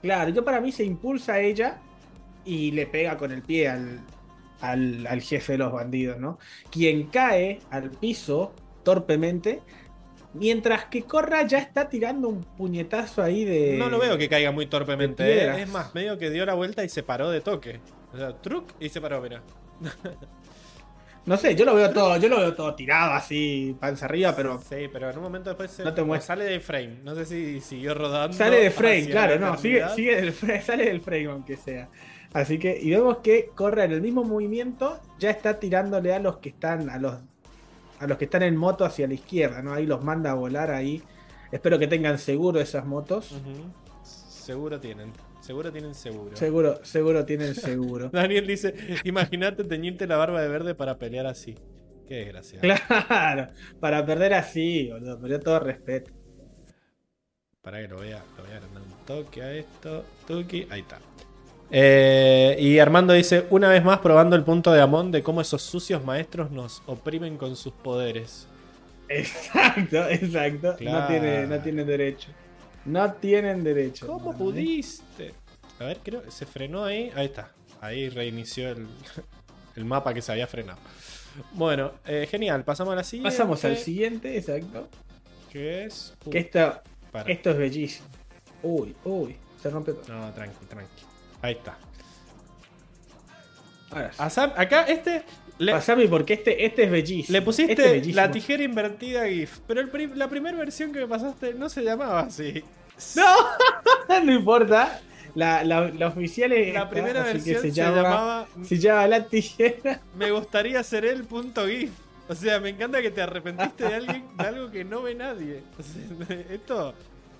[0.02, 1.78] Claro, yo para mí se impulsa a ella
[2.44, 4.00] y le pega con el pie al,
[4.62, 6.40] al, al jefe de los bandidos, ¿no?
[6.70, 9.62] Quien cae al piso torpemente,
[10.34, 13.78] mientras que Corra ya está tirando un puñetazo ahí de.
[13.78, 15.24] No lo veo que caiga muy torpemente.
[15.24, 15.62] ¿eh?
[15.62, 17.80] Es más, medio que dio la vuelta y se paró de toque.
[18.14, 19.42] O sea, truc y se paró, mira.
[21.24, 24.60] No sé, yo lo veo todo, yo lo veo todo tirado así, panza arriba, pero
[24.60, 26.36] Sí, pero en un momento después se, No te muestra.
[26.36, 26.98] sale de frame.
[27.04, 28.36] No sé si siguió rodando.
[28.36, 31.90] sale de frame, claro, la no, sigue, sigue del frame, sale del frame aunque sea.
[32.34, 36.38] Así que, y vemos que corre en el mismo movimiento, ya está tirándole a los
[36.38, 37.16] que están, a los,
[38.00, 39.74] a los que están en moto hacia la izquierda, ¿no?
[39.74, 41.04] Ahí los manda a volar ahí.
[41.52, 43.36] Espero que tengan seguro esas motos.
[44.04, 45.12] Seguro tienen.
[45.42, 46.38] Seguro tienen seguro.
[46.38, 48.10] Seguro, seguro tienen seguro.
[48.10, 51.56] Daniel dice: Imagínate teñirte la barba de verde para pelear así.
[52.08, 52.60] Qué desgracia.
[52.60, 56.12] Claro, para perder así, boludo, pero todo respeto.
[57.62, 60.04] Para que lo vea, lo voy a agrandar un toque a esto.
[60.28, 61.00] Tuki, ahí está.
[61.72, 65.62] Eh, y Armando dice: Una vez más probando el punto de Amon de cómo esos
[65.62, 68.48] sucios maestros nos oprimen con sus poderes.
[69.08, 70.76] Exacto, exacto.
[70.78, 71.02] Claro.
[71.02, 72.30] No, tiene, no tienen derecho.
[72.86, 74.08] No tienen derecho.
[74.08, 74.36] ¿Cómo ¿eh?
[74.38, 75.34] pudiste?
[75.80, 77.12] A ver, creo que se frenó ahí.
[77.16, 77.52] Ahí está.
[77.80, 78.88] Ahí reinició el,
[79.76, 80.80] el mapa que se había frenado.
[81.54, 82.64] Bueno, eh, genial.
[82.64, 83.30] Pasamos a la siguiente.
[83.30, 84.90] Pasamos al siguiente, exacto.
[85.50, 86.14] Que es.
[86.30, 87.32] Que esto, para.
[87.32, 88.08] esto es bellísimo.
[88.64, 90.14] Uy, uy, se rompe todo.
[90.14, 91.11] No, tranqui, tranqui.
[91.42, 91.78] Ahí está.
[93.92, 94.42] Ahora sí.
[94.56, 95.24] Acá este.
[95.58, 97.38] Le, Pasame porque este, este es bellísimo.
[97.38, 99.60] le pusiste Este es la tijera invertida GIF.
[99.68, 102.64] Pero el la primera versión que me pasaste no se llamaba así.
[103.16, 103.36] No,
[104.24, 105.02] no importa.
[105.34, 106.72] La, la, la oficial es.
[106.72, 108.48] La esta, primera versión se, se llama, llamaba.
[108.64, 110.02] Se llama la tijera.
[110.16, 111.92] Me gustaría ser el punto GIF.
[112.32, 115.64] O sea, me encanta que te arrepentiste de, alguien, de algo que no ve nadie.
[115.78, 115.84] O
[116.28, 116.94] sea, esto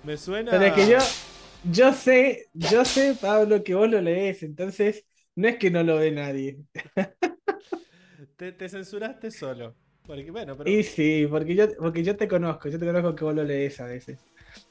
[0.04, 0.50] me suena.
[0.50, 0.98] Pero es que yo,
[1.64, 5.96] yo sé, yo sé, Pablo, que vos lo lees, entonces no es que no lo
[5.96, 6.58] ve nadie.
[8.36, 9.74] Te, te censuraste solo.
[10.06, 10.70] Porque, bueno, pero.
[10.70, 13.80] Y sí, porque yo, porque yo te conozco, yo te conozco que vos lo lees
[13.80, 14.18] a veces.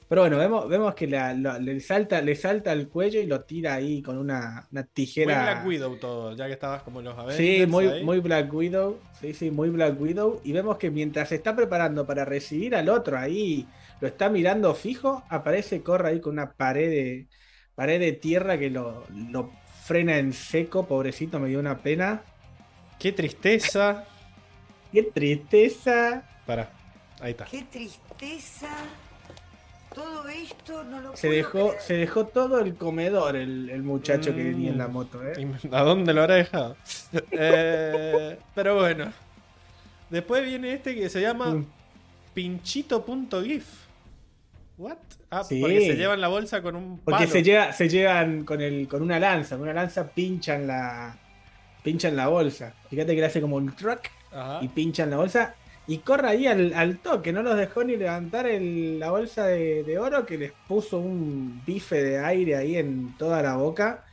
[0.07, 3.43] Pero bueno, vemos, vemos que la- la- le, salta, le salta al cuello y lo
[3.45, 4.83] tira ahí con una, una
[5.23, 5.41] Muy tijera.
[5.41, 7.37] Black Widow todo, ya que estabas como los Avengers.
[7.37, 8.03] Sí, muy, ahí.
[8.03, 8.99] muy Black Widow.
[9.11, 10.41] Sí, sí, muy Black Widow.
[10.43, 14.75] Y vemos que mientras se está preparando para recibir al otro ahí, lo está mirando
[14.75, 17.29] fijo, aparece, corre ahí con una pared de,
[17.75, 19.51] pared de tierra que lo, lo
[19.85, 20.87] frena en seco.
[20.87, 22.23] Pobrecito, me dio una pena.
[22.99, 24.05] Qué tristeza.
[24.91, 26.23] Qué tristeza.
[26.45, 26.71] Para,
[27.21, 27.51] ahí está.
[27.51, 28.69] Qué tristeza.
[29.93, 31.81] Todo esto no lo Se puedo dejó, creer.
[31.81, 34.91] se dejó todo el comedor el, el muchacho que venía en la Mm.
[34.93, 35.33] moto, ¿eh?
[35.37, 36.77] ¿Y ¿A dónde lo habrá dejado?
[37.31, 39.13] Eh, pero bueno.
[40.09, 41.65] Después viene este que se llama Mm.
[42.33, 43.90] pinchito.gif.
[44.81, 44.97] ¿What?
[45.29, 45.61] Ah, Sí.
[45.61, 47.31] porque se llevan la bolsa con un Porque palo.
[47.31, 51.15] se, lleva, se llevan con, el, con una lanza, con una lanza pinchan la,
[51.83, 52.73] pinchan la bolsa.
[52.89, 54.01] Fíjate que le hace como un truck
[54.31, 54.59] Ajá.
[54.61, 55.55] y pinchan la bolsa.
[55.87, 59.83] Y Corra ahí al, al toque, no los dejó ni levantar el- la bolsa de,
[59.83, 64.05] de oro que les puso un bife de aire ahí en toda la boca.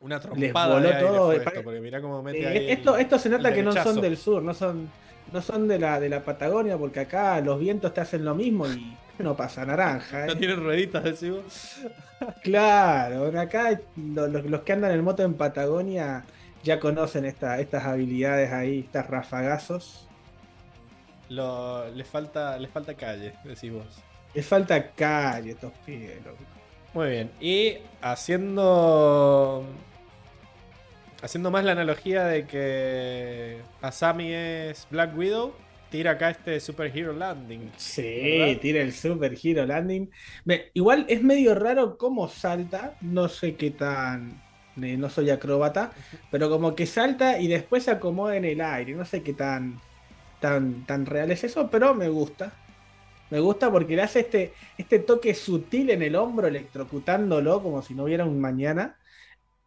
[0.00, 2.70] Una Les trompada voló de aire todo, eh, esto, porque mirá cómo mete Eh, ahí
[2.70, 4.88] esto, el- esto se nota que no son del sur, no son,
[5.32, 8.66] no son de la, de la Patagonia, porque acá los vientos te hacen lo mismo
[8.66, 10.26] y no pasa naranja.
[10.26, 10.36] No ¿eh?
[10.36, 11.80] tienen rueditas, decimos.
[12.42, 16.24] Claro, acá lo- lo- los que andan en moto en Patagonia
[16.62, 20.06] ya conocen esta- estas habilidades ahí, estas rafagazos.
[21.30, 23.86] Lo, les, falta, les falta calle, decís vos.
[24.34, 26.38] Les falta calle estos pibes, loco.
[26.92, 27.30] Muy bien.
[27.40, 29.64] Y haciendo.
[31.22, 35.54] Haciendo más la analogía de que Asami es Black Widow,
[35.90, 37.72] tira acá este Super Hero Landing.
[37.76, 38.58] Sí, ¿Verdad?
[38.60, 40.10] tira el Super Hero Landing.
[40.44, 44.42] Me- igual es medio raro cómo salta, no sé qué tan...
[44.82, 45.92] eh, no soy acróbata,
[46.30, 48.94] pero como que salta y después se acomoda en el aire.
[48.94, 49.80] No sé qué tan,
[50.40, 52.52] tan, tan real es eso, pero me gusta.
[53.30, 57.94] Me gusta porque le hace este, este toque sutil en el hombro, electrocutándolo como si
[57.94, 58.98] no hubiera un mañana.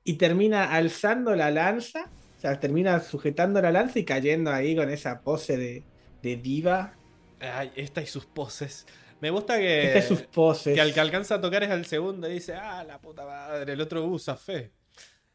[0.03, 4.89] Y termina alzando la lanza, o sea, termina sujetando la lanza y cayendo ahí con
[4.89, 5.87] esa pose de,
[6.23, 6.93] de diva.
[7.39, 8.87] Ay, esta y sus poses.
[9.21, 9.85] Me gusta que.
[9.87, 10.73] Estas sus poses.
[10.73, 13.73] Que al que alcanza a tocar es al segundo y dice, ah, la puta madre,
[13.73, 14.71] el otro usa fe.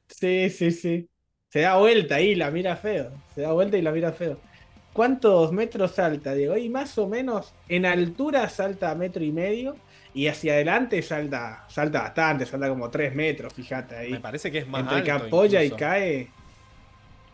[0.08, 1.08] Sí, sí, sí.
[1.48, 3.12] Se da vuelta ahí, la mira feo.
[3.34, 4.38] Se da vuelta y la mira feo.
[4.92, 6.56] ¿Cuántos metros salta, Diego?
[6.56, 9.76] Y más o menos en altura salta a metro y medio.
[10.14, 14.18] Y hacia adelante salta, salta bastante, salta como tres metros, fíjate Me ahí.
[14.18, 16.30] parece que es más Entre que apoya y cae.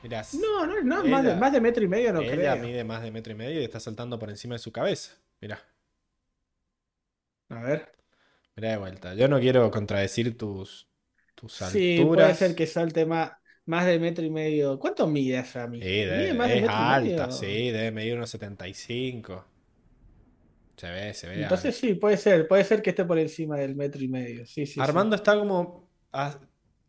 [0.04, 2.56] Mirá, No, no, no, más, de, Ella- más de metro y medio no ella creo.
[2.56, 5.12] mide más de metro y medio y está saltando por encima de su cabeza.
[5.40, 5.62] Mirá,
[7.48, 7.94] A ver.
[8.56, 9.14] mirá de vuelta.
[9.14, 10.88] Yo no quiero contradecir tus,
[11.34, 12.12] tus Sí, alturas.
[12.12, 13.32] puede ser que salte más,
[13.66, 14.78] más de metro y medio.
[14.78, 15.80] ¿Cuánto mide esa mí?
[15.80, 17.30] Sí, de- ¿Mide más de es metro y alta, medio?
[17.30, 19.44] sí, debe medir unos 75.
[20.76, 21.42] Se ve, se ve.
[21.42, 24.46] Entonces sí, puede ser, puede ser que esté por encima del metro y medio.
[24.46, 24.84] Sí, sí, sí.
[24.84, 25.90] Armando está como.
[26.12, 26.38] A,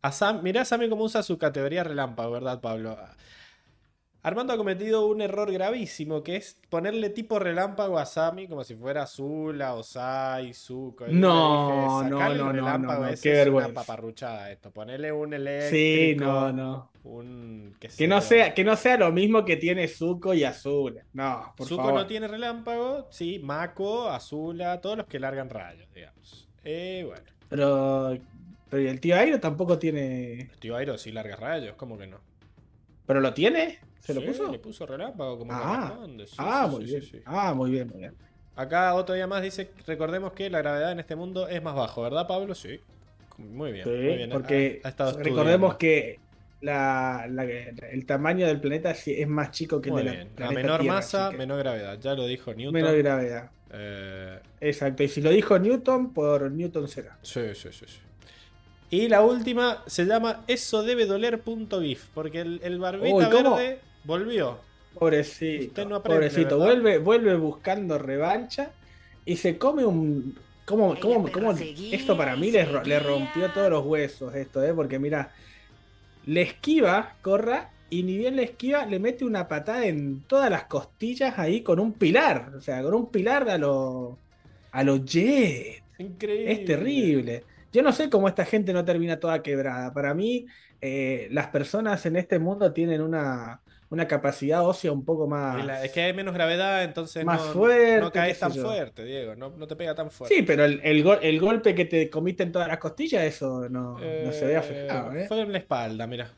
[0.06, 2.96] a Sam, mirá a Sammy cómo usa su categoría relámpago, ¿verdad, Pablo?
[4.22, 8.74] Armando ha cometido un error gravísimo, que es ponerle tipo relámpago a Sammy como si
[8.74, 11.06] fuera Azula, Osai, Zuko.
[11.06, 13.72] Yo No, no, "Sacale el no, no, relámpago no, no, qué es una vergüenza.
[13.74, 14.72] paparruchada esto.
[14.72, 15.70] Ponele un eléctrico.
[15.76, 16.90] Sí, no, no.
[17.04, 17.76] Un.
[17.78, 20.98] Que no, sea, que no sea lo mismo que tiene Zuko y Azul.
[21.12, 22.00] No, por Zuko favor.
[22.00, 26.48] no tiene relámpago, sí, Mako, Azula, todos los que largan rayos, digamos.
[26.64, 27.22] Eh, bueno.
[27.48, 28.18] Pero,
[28.70, 30.40] pero ¿y el tío Airo tampoco tiene.
[30.42, 32.18] El tío Airo sí larga rayos, ¿cómo que no?
[33.06, 33.78] ¿Pero lo tiene?
[34.00, 34.50] ¿Se lo puso?
[34.50, 35.96] Le puso relámpago como Ah.
[36.26, 37.02] Sí, ah, sí, muy bien.
[37.24, 38.14] Ah, muy bien, muy bien.
[38.56, 42.02] Acá otro día más dice, recordemos que la gravedad en este mundo es más bajo,
[42.02, 42.54] ¿verdad, Pablo?
[42.54, 42.80] Sí.
[43.38, 44.30] Muy bien, muy bien.
[44.30, 45.78] porque Ha- ha recordemos estudiando.
[45.78, 46.18] que
[46.62, 50.28] la, la- el tamaño del planeta es más chico que el de la bien.
[50.28, 51.98] A planeta menor Tierra, masa, que- menor gravedad.
[52.00, 52.72] Ya lo dijo Newton.
[52.72, 53.50] menor gravedad.
[53.72, 55.02] Eh, Exacto.
[55.02, 57.18] Y si lo dijo Newton, por Newton será.
[57.22, 57.98] sí, sí, sí, sí.
[58.90, 64.58] Y la última se llama eso debe doler.gif, porque el, el barbita verde volvió.
[64.94, 65.66] Pobrecito.
[65.66, 66.58] Usted no aprende, pobrecito.
[66.58, 66.66] ¿verdad?
[66.82, 68.70] Vuelve, vuelve buscando revancha
[69.24, 70.38] y se come un.
[70.64, 74.72] ¿Cómo, cómo, cómo- esto para mí le, le rompió todos los huesos, esto, ¿eh?
[74.74, 75.32] Porque mira,
[76.24, 80.64] le esquiva, corra, y ni bien le esquiva, le mete una patada en todas las
[80.64, 82.52] costillas ahí con un pilar.
[82.56, 84.18] O sea, con un pilar a lo.
[84.72, 85.82] a lo Jet.
[85.98, 86.52] Increíble.
[86.52, 87.44] Es terrible.
[87.76, 89.92] Yo no sé cómo esta gente no termina toda quebrada.
[89.92, 90.46] Para mí,
[90.80, 95.64] eh, las personas en este mundo tienen una, una capacidad ósea un poco más.
[95.64, 98.62] La- es que hay menos gravedad, entonces Más no, fuerte, no caes tan yo.
[98.64, 99.36] fuerte, Diego.
[99.36, 100.34] No, no te pega tan fuerte.
[100.34, 103.68] Sí, pero el, el gol- el golpe que te comiste en todas las costillas, eso
[103.68, 105.26] no, no se ve Eh, afectado, ¿eh?
[105.28, 106.30] Fue en la espalda, mira.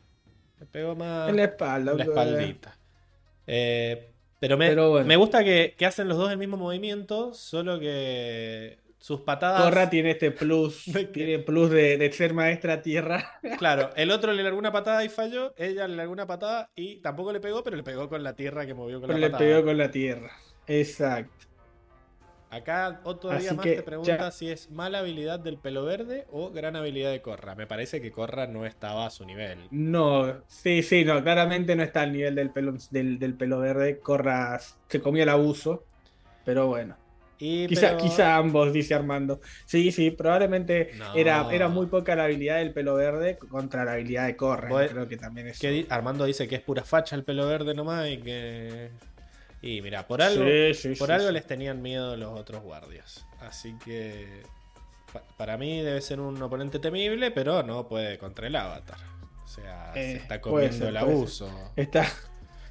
[0.59, 1.91] Me pegó más En la espalda.
[1.93, 2.77] en la espaldita.
[3.47, 5.05] Eh, pero me, Pero bueno.
[5.07, 9.63] me gusta que, que hacen los dos el mismo movimiento, solo que sus patadas.
[9.63, 13.39] Corra tiene este plus, tiene plus de, de ser maestra tierra.
[13.57, 15.53] Claro, el otro le largó una patada y falló.
[15.57, 18.65] Ella le largó una patada y tampoco le pegó, pero le pegó con la tierra
[18.65, 19.49] que movió con Pero la le patada.
[19.49, 20.31] pegó con la tierra.
[20.67, 21.33] Exacto.
[22.51, 26.25] Acá otro día Así más te pregunta ya- si es mala habilidad del pelo verde
[26.31, 27.53] o gran habilidad de Corra.
[27.53, 29.59] Me parece que Corra no estaba a su nivel.
[29.69, 33.99] No, sí, sí, no, claramente no está al nivel del pelo, del, del pelo verde.
[33.99, 35.85] Corra se comió el abuso.
[36.43, 36.97] Pero bueno.
[37.41, 39.39] Y, Quizá, pero- quizá ambos, dice Armando.
[39.65, 41.13] Sí, sí, probablemente No.
[41.15, 44.67] era, era muy poca la habilidad del pelo verde contra la habilidad de Corra.
[44.67, 45.57] Vos- Creo que también es.
[45.57, 48.89] que Armando dice que es pura facha el pelo verde nomás y que.
[49.61, 51.33] Y mira, por algo, Sí, sí, por sí, algo sí.
[51.33, 53.25] les tenían miedo los otros guardias.
[53.39, 54.43] Así que.
[55.13, 58.97] pa- para mí debe ser un oponente temible, pero no puede contra el avatar.
[59.43, 61.71] O sea, se Eh, está comiendo ser, el abuso.
[61.75, 62.05] Está,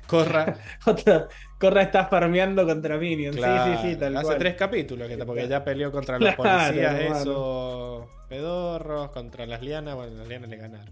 [0.07, 0.57] Corra.
[0.87, 3.37] Otra, Corra está farmeando contra Minions.
[3.37, 4.39] Claro, sí, sí, sí, tal hace cual.
[4.39, 9.95] tres capítulos que porque ya peleó contra los Claro, policías, esos pedorros, contra las lianas.
[9.97, 10.91] Bueno, las lianas le ganaron.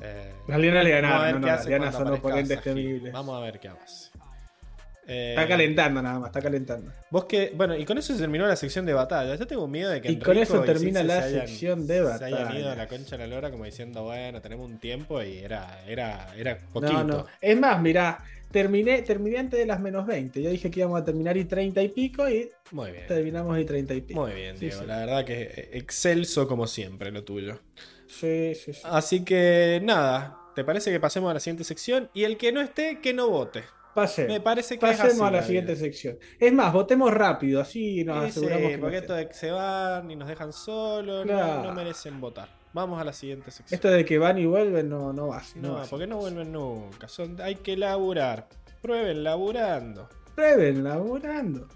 [0.00, 3.12] Eh, Las lianas le ganaron, no, no, las lianas son oponentes temibles.
[3.12, 4.10] Vamos a ver qué hace.
[5.06, 6.90] Eh, Está calentando nada más, está calentando.
[7.10, 9.34] Vos que, bueno, y con eso se terminó la sección de batalla.
[9.36, 11.94] Yo tengo miedo de que Y con Enrico eso termina la se hayan- sección de
[11.98, 12.58] Se hayan batalla.
[12.58, 15.80] ido a la concha de la lora como diciendo, bueno, tenemos un tiempo y era,
[15.86, 16.92] era, era poquito.
[16.92, 17.26] No, no.
[17.40, 18.18] Es más, mirá,
[18.54, 20.40] terminé, terminé antes de las menos 20.
[20.40, 23.06] Yo dije que íbamos a terminar y 30 y pico y Muy bien.
[23.08, 24.20] terminamos y 30 y pico.
[24.20, 24.80] Muy bien, Diego.
[24.80, 24.86] sí.
[24.86, 27.58] La verdad que excelso como siempre lo tuyo.
[28.06, 28.80] Sí, sí, sí.
[28.84, 32.08] Así que nada, ¿te parece que pasemos a la siguiente sección?
[32.14, 33.64] Y el que no esté, que no vote.
[33.94, 34.26] Pase.
[34.26, 35.82] Me parece que es Pasemos así a la la siguiente vida.
[35.84, 36.18] sección.
[36.40, 39.04] Es más, votemos rápido, así nos aseguramos que no porque esté.
[39.06, 42.48] esto de que se van y nos dejan solos, no- no, merecen votar.
[42.74, 43.74] Vamos a la siguiente sección.
[43.76, 45.58] Esto de que van y vuelven no, no va así.
[45.60, 45.90] No, No, va así.
[45.90, 47.08] porque no vuelven nunca.
[47.08, 48.48] Son, hay que laburar.
[48.82, 50.08] Prueben laburando.
[50.34, 51.68] Prueben laburando.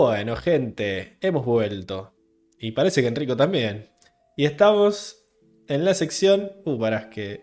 [0.00, 2.12] Bueno, gente, hemos vuelto.
[2.58, 3.88] Y parece que Enrico también.
[4.36, 5.24] Y estamos
[5.68, 6.52] en la sección.
[6.66, 7.42] Uh, pará, es que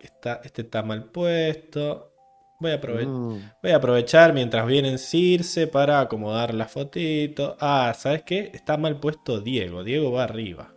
[0.00, 2.12] está, este está mal puesto.
[2.58, 3.50] Voy a, Mm.
[3.62, 7.56] voy a aprovechar mientras vienen Circe para acomodar la fotito.
[7.60, 8.50] Ah, ¿sabes qué?
[8.52, 9.84] Está mal puesto Diego.
[9.84, 10.74] Diego va arriba.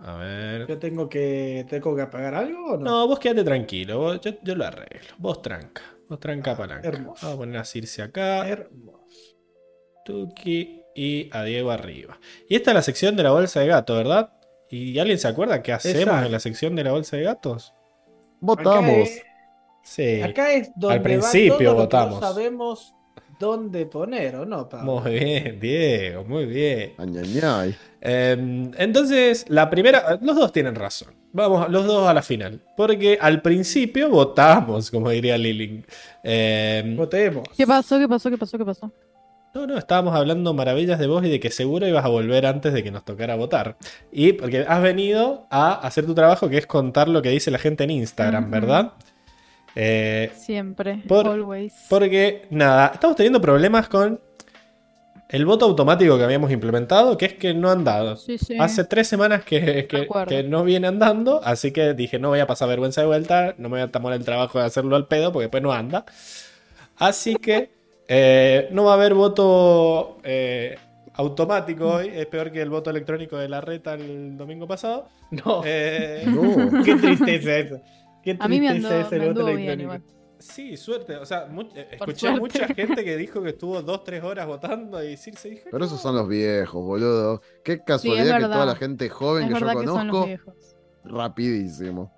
[0.00, 0.66] A ver.
[0.66, 2.84] ¿Yo tengo que, tengo que apagar algo o no?
[2.84, 3.98] No, vos quédate tranquilo.
[3.98, 5.10] vos- yo, yo lo arreglo.
[5.18, 5.82] Vos tranca.
[6.08, 6.88] Vos tranca palanca.
[6.88, 7.20] hermoso.
[7.24, 8.48] Vamos a poner a Circe acá.
[8.48, 8.97] Hermoso.
[10.12, 12.18] Tuki y a Diego arriba.
[12.48, 14.30] Y esta es la sección de la bolsa de gato, ¿verdad?
[14.70, 16.26] ¿Y alguien se acuerda qué hacemos Exacto.
[16.26, 17.74] en la sección de la bolsa de gatos?
[18.40, 18.78] Votamos.
[18.84, 19.22] Acá es,
[19.82, 20.20] Sí.
[20.22, 22.20] acá es donde Al principio va todo lo que votamos.
[22.20, 22.94] no sabemos
[23.38, 25.00] dónde poner, ¿o no, Pablo?
[25.00, 26.92] Muy bien, Diego, muy bien.
[28.00, 31.14] Eh, entonces, la primera, los dos tienen razón.
[31.32, 32.60] Vamos, los dos a la final.
[32.76, 35.84] Porque al principio votamos, como diría Lilling.
[36.24, 37.44] Eh, Votemos.
[37.56, 37.98] ¿Qué pasó?
[37.98, 38.30] ¿Qué pasó?
[38.30, 38.58] ¿Qué pasó?
[38.58, 38.92] ¿Qué pasó?
[39.58, 42.72] No, no, estábamos hablando maravillas de vos y de que seguro ibas a volver antes
[42.72, 43.76] de que nos tocara votar.
[44.12, 47.58] Y porque has venido a hacer tu trabajo, que es contar lo que dice la
[47.58, 48.48] gente en Instagram.
[48.52, 48.92] ¿verdad?
[49.74, 51.02] Eh, Siempre.
[51.08, 51.74] Por- Always.
[51.88, 54.20] porque, nada, estamos teniendo problemas con
[55.28, 58.14] el voto automático que habíamos implementado, que es que no han dado.
[58.16, 58.56] Sí, sí.
[58.60, 59.88] Hace tres semanas que,
[60.28, 63.68] que no viene andando, así que dije, no voy a pasar vergüenza de vuelta, no
[63.68, 66.04] me voy a tomar el trabajo de hacerlo al pedo, porque después no anda.
[66.96, 67.76] Así que
[68.08, 70.76] eh, no va a haber voto eh,
[71.14, 75.08] automático hoy, es peor que el voto electrónico de la reta el domingo pasado.
[75.30, 76.82] No, Eh, No.
[76.84, 77.80] qué tristeza eso.
[78.22, 80.04] Qué A mí me tristeza andó, ese me voto bien electrónico.
[80.38, 82.40] sí, suerte, o sea, eh, Por escuché suerte.
[82.40, 85.84] mucha gente que dijo que estuvo dos, tres horas votando y sí, se dijo, Pero
[85.84, 87.42] esos son los viejos, boludo.
[87.64, 90.26] Qué casualidad que toda la gente joven Es que yo verdad que son los conozco,
[90.26, 90.76] viejos.
[91.04, 92.12] rapidísimo.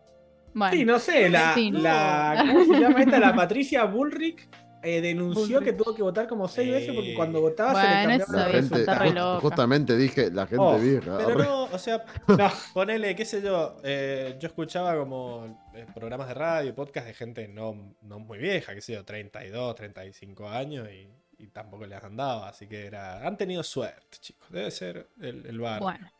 [0.52, 1.80] Bueno, Sí, no sé, la, Sí, no.
[1.80, 3.20] la ¿cómo se llama esta?
[3.20, 4.48] La Patricia Bullrich
[4.83, 5.65] eh, denunció Bullrich.
[5.65, 8.52] que tuvo que votar como seis veces porque cuando votaba Bueno, se le cambiaba La
[8.55, 9.41] gente, está re just- loca.
[9.41, 11.17] justamente dije la gente Oh, vieja.
[11.18, 12.50] Pero Re- no, o sea, No.
[12.73, 17.49] ponele, qué sé yo, eh, yo escuchaba como eh, programas de radio, podcast de gente
[17.49, 21.09] no, no muy vieja, qué sé yo, 32, 35 años y,
[21.42, 25.44] y tampoco les han dado, así que era, han tenido suerte, chicos, debe ser el,
[25.47, 25.81] el bar.
[25.81, 26.10] bueno.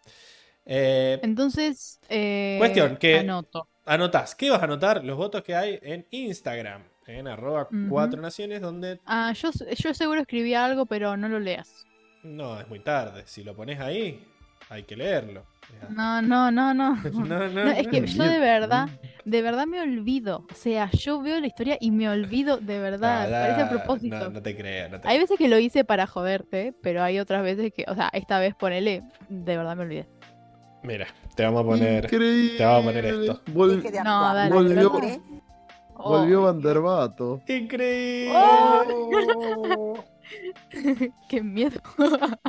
[0.67, 3.67] Eh, Entonces, eh, Cuestión, que- anoto.
[3.95, 5.05] Anotás, ¿qué vas a anotar?
[5.05, 10.21] Los votos que hay en Instagram, en arroba cuatro naciones, donde Ah, yo, yo seguro
[10.21, 11.85] escribí algo, pero no lo leas.
[12.23, 14.25] no, es muy tarde, si lo pones ahí,
[14.69, 15.45] hay que leerlo.
[15.91, 16.97] No, no, no, no.
[17.13, 18.89] No, no, No, es que yo de verdad,
[19.25, 20.47] de verdad me olvido.
[20.51, 23.27] O sea, yo veo la historia y me olvido de verdad.
[23.27, 24.31] No, Parece a propósito.
[24.31, 27.43] No, te creas, no te Hay veces que lo hice para joderte, pero hay otras
[27.43, 30.09] veces que, o sea, esta vez ponele, de verdad me olvidé.
[30.83, 32.05] Mira, te vamos a poner.
[32.05, 32.57] Increíble.
[32.59, 33.43] te vamos a poner esto.
[33.53, 35.41] Vol- Deje de No, dale, Volvió- pero-
[36.03, 37.43] Oh, Volvió Vanderbato.
[37.47, 38.33] Increíble.
[38.35, 40.03] Oh.
[41.29, 41.79] qué miedo.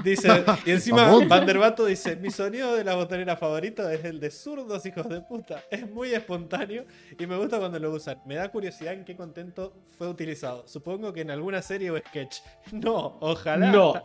[0.03, 1.11] Dice, y encima.
[1.27, 5.63] Vanderbato dice, mi sonido de la botonera favorito es el de zurdos hijos de puta.
[5.69, 6.85] Es muy espontáneo
[7.19, 8.21] y me gusta cuando lo usan.
[8.25, 10.65] Me da curiosidad en qué contento fue utilizado.
[10.67, 12.37] Supongo que en alguna serie o sketch.
[12.71, 13.69] No, ojalá.
[13.71, 13.93] No.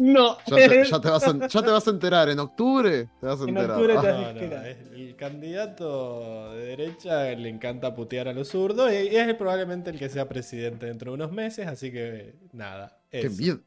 [0.00, 0.38] No.
[0.46, 3.38] Ya te, ya te vas a, ya te vas a enterar, en octubre te vas
[3.40, 3.70] a En enterar.
[3.72, 4.68] octubre Ah, te- No, no, Espera.
[4.70, 9.98] es- el candidato de derecha le encanta putear a los zurdos y es probablemente el
[9.98, 12.98] que sea presidente dentro de unos meses, así que nada.
[13.10, 13.60] Qué eso.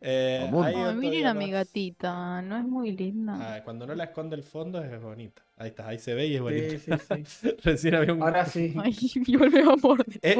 [0.00, 1.52] Eh, hay Ay, otro miren a mi más.
[1.66, 3.34] gatita, no es muy linda.
[3.56, 5.42] Ah, cuando no la esconde el fondo es bonita.
[5.56, 6.68] Ahí está, ahí se ve y es bonita.
[6.70, 7.56] Sí, sí, sí.
[7.64, 8.22] Recién había un.
[8.22, 8.74] Ahora sí.
[8.82, 8.94] Ay,
[9.26, 10.06] y volvemos a morder.
[10.22, 10.36] Eh,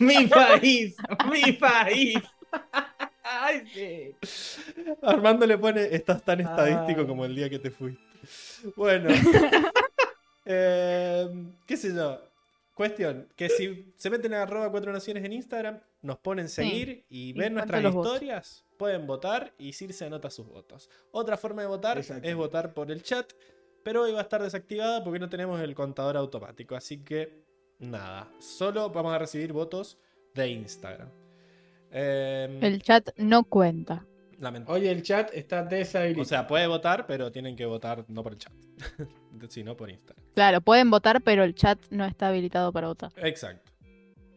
[0.00, 0.96] mi, mi país,
[1.30, 2.18] mi país.
[3.32, 4.94] Ay, sí.
[5.02, 7.06] Armando le pone, estás tan estadístico Ay.
[7.06, 8.02] como el día que te fuiste.
[8.76, 9.08] Bueno.
[10.52, 11.28] Eh,
[11.66, 12.18] ¿Qué sé yo?
[12.74, 17.34] Cuestión, que si se meten a arroba cuatro naciones en Instagram, nos ponen seguir y
[17.34, 18.14] ven nuestras votos.
[18.14, 20.88] historias, pueden votar y Circe anota sus votos.
[21.12, 22.26] Otra forma de votar Exacto.
[22.26, 23.30] es votar por el chat,
[23.84, 26.74] pero hoy va a estar desactivada porque no tenemos el contador automático.
[26.74, 27.44] Así que
[27.78, 29.98] nada, solo vamos a recibir votos
[30.34, 31.19] de Instagram.
[31.92, 34.06] Eh, el chat no cuenta.
[34.38, 36.22] lamento- Oye, el chat está deshabilitado.
[36.22, 38.52] O sea, puede votar, pero tienen que votar no por el chat,
[39.50, 40.24] sino por Instagram.
[40.34, 43.12] Claro, pueden votar, pero el chat no está habilitado para votar.
[43.16, 43.70] Exacto.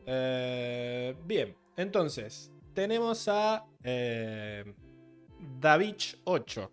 [0.05, 4.73] Eh, bien, entonces, tenemos a eh,
[5.61, 6.69] Davich8,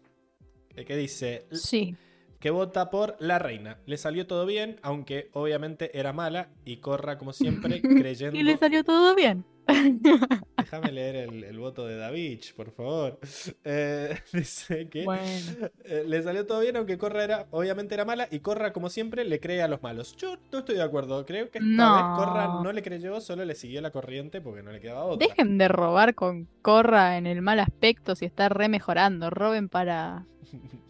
[0.77, 1.95] eh, que dice Sí.
[2.41, 3.79] que vota por la reina.
[3.87, 8.37] Le salió todo bien, aunque obviamente era mala y corra como siempre creyendo...
[8.39, 9.45] Y le salió todo bien.
[10.57, 13.19] Déjame leer el, el voto de Davich, por favor.
[13.65, 15.69] Eh, dice que Bueno.
[15.85, 19.25] eh, le salió todo bien, aunque Corra era, obviamente era mala, y Corra, como siempre,
[19.25, 20.17] le cree a los malos.
[20.17, 21.25] Yo no estoy de acuerdo.
[21.27, 21.95] Creo que esta No.
[21.95, 25.27] vez Corra no le creyó, solo le siguió la corriente porque no le quedaba otra.
[25.27, 29.31] Dejen de robar con Corra en el mal aspecto si está re mejorando.
[29.31, 30.27] Roben para,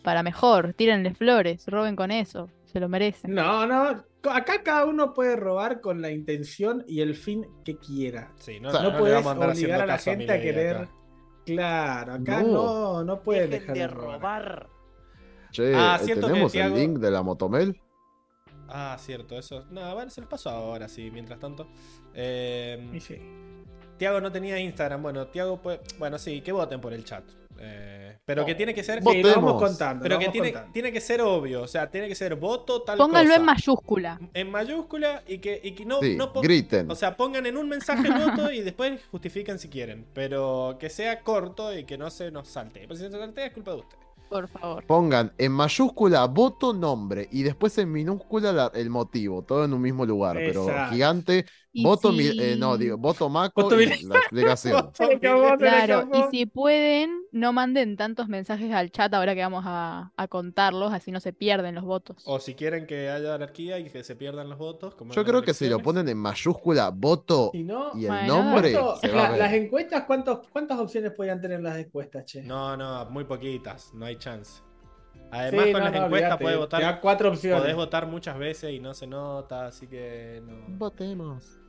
[0.03, 0.75] para mejor.
[0.75, 1.65] Tírenle flores.
[1.67, 2.49] Roben con eso.
[2.65, 3.35] Se lo merecen.
[3.35, 4.05] No, no.
[4.25, 8.33] Acá cada uno puede robar con la intención y el fin que quiera.
[8.37, 10.77] Sí, no, O sea, no puedes obligar a la gente a querer.
[10.77, 10.91] acá.
[11.47, 12.49] Claro, acá No.
[12.53, 14.21] no, no, puedes Dejen dejar de robar.
[14.21, 14.69] robar.
[15.51, 17.81] Che, Ah, eh, que tenemos el link de la Motomel.
[18.69, 19.65] Ah, cierto, eso.
[19.71, 21.67] No, bueno, se los paso ahora, sí, mientras tanto.
[22.15, 23.17] Eh, Y sí.
[23.97, 25.03] Tiago no tenía Instagram.
[25.03, 25.81] Bueno, Tiago puede.
[25.99, 27.25] Bueno, sí, que voten por el chat.
[27.63, 29.03] Eh, pero que tiene que ser.
[29.03, 30.03] Sí, lo vamos contando.
[30.03, 30.73] Pero lo que vamos tiene, contando.
[30.73, 31.63] tiene que ser obvio.
[31.63, 33.41] O sea, tiene que ser voto tal Pónganlo cosa.
[33.41, 34.21] en mayúscula.
[34.33, 36.91] en mayúscula y que, y que no, Sí, no griten.
[36.91, 40.07] O sea, pongan en un mensaje el voto y después justifiquen si quieren.
[40.15, 42.87] Pero que sea corto y que no se nos salte.
[42.87, 43.97] Pues si se nos saltea es culpa de usted.
[44.29, 44.85] Por favor.
[44.87, 49.81] Pongan en mayúscula voto, nombre y después en minúscula la- el motivo, todo en un
[49.83, 53.87] mismo lugar, pero gigante, Y voto, si- mi- eh, no, digo, voto maco Voto y
[53.87, 54.91] mi- la explicación.
[55.59, 60.29] Claro, y si pueden, no manden tantos mensajes al chat ahora que vamos a, a
[60.29, 62.23] contarlos, así no se pierden los votos.
[62.27, 64.95] O si quieren que haya anarquía y que se pierdan los votos.
[64.97, 68.27] Como Yo creo que si lo ponen en mayúscula voto Si no, y el Bueno,
[68.27, 69.39] nombre, ¿cuánto- se va la- a ver.
[69.39, 72.43] las encuestas, ¿cuántos, ¿cuántas opciones podían tener las encuestas, che?
[72.43, 73.95] No, no, muy poquitas.
[73.95, 74.63] No hay chance.
[75.33, 77.01] Además, Sí, con no, las no, encuestas votar.
[77.01, 77.61] cuatro opciones.
[77.61, 80.77] Podés votar muchas veces y no se nota, así que no.
[80.77, 81.60] Votemos.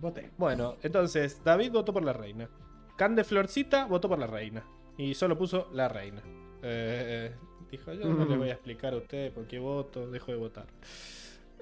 [0.00, 0.30] Voté.
[0.36, 2.48] Bueno, entonces, David votó por la reina.
[2.96, 4.64] Can de Florcita votó por la reina.
[4.98, 6.22] Y solo puso la reina.
[6.62, 7.32] Eh,
[7.70, 8.30] dijo, yo no Mm.
[8.30, 10.66] le voy a explicar a usted por qué voto, dejo de votar.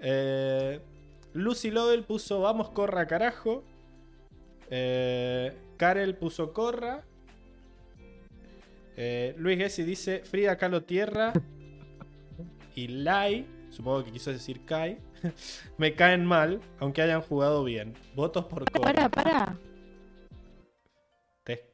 [0.01, 0.81] Eh,
[1.33, 3.65] Lucy Lovell puso vamos, corra, carajo.
[4.71, 7.03] Eh, Karel puso corra.
[9.37, 11.33] Luis Gessi dice Frida Kahlo Tierra.
[12.77, 14.99] Y Lai, supongo que quiso decir Kai,
[15.79, 17.95] me caen mal, aunque hayan jugado bien.
[18.15, 18.93] Votos por corra.
[18.93, 19.59] Para, para.
[21.45, 21.73] Te-.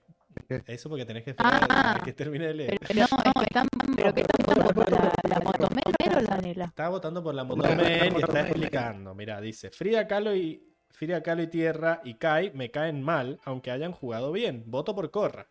[0.66, 1.96] Eso porque tenés que esperar Ah.
[2.00, 2.78] a que termine de leer.
[2.86, 4.96] Pero no, están, pero ¿qué están votando?
[4.96, 6.64] ¿La, la motomel o la nela?
[6.66, 9.14] Está votando por la Motomel, Motomel y está explicando.
[9.14, 13.70] Mira, dice Frida Kahlo y Frida Kahlo y Tierra y Kai me caen mal, aunque
[13.70, 14.64] hayan jugado bien.
[14.66, 15.46] Voto por Corra.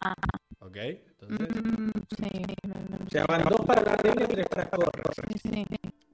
[0.00, 0.14] Ah.
[0.60, 0.76] ¿Ok?
[0.76, 2.42] Entonces, Mm, sí.
[3.06, 5.02] O sea, van dos para la reina y tres para Corra.
[5.42, 5.64] Sí,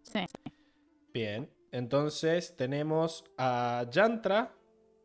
[0.04, 0.20] sí.
[1.12, 1.50] Bien.
[1.72, 4.54] Entonces tenemos a Yantra,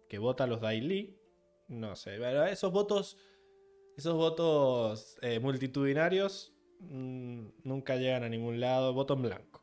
[0.10, 1.16] que vota a los Daily.
[1.68, 3.18] No sé, pero esos votos,
[3.98, 8.94] esos votos eh, multitudinarios mm, nunca llegan a ningún lado.
[8.94, 9.62] Voto en blanco.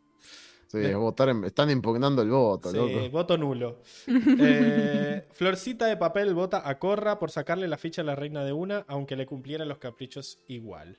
[0.68, 3.10] Sí, votar en- están impugnando el voto, Sí, loco.
[3.10, 3.82] voto nulo.
[4.40, 8.52] Eh, Florcita de papel vota a Corra por sacarle la ficha a la reina de
[8.52, 10.98] una, aunque le cumpliera los caprichos igual.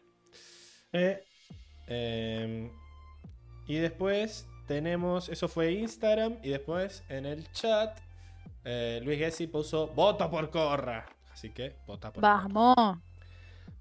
[0.92, 1.24] Eh,
[1.88, 2.72] Eh,
[3.68, 7.98] y después tenemos, eso fue Instagram, y después en el chat,
[8.66, 11.06] eh, Luis Gessi puso voto por Corra.
[11.32, 12.48] Así que vota por Corra.
[12.48, 12.98] Vamos.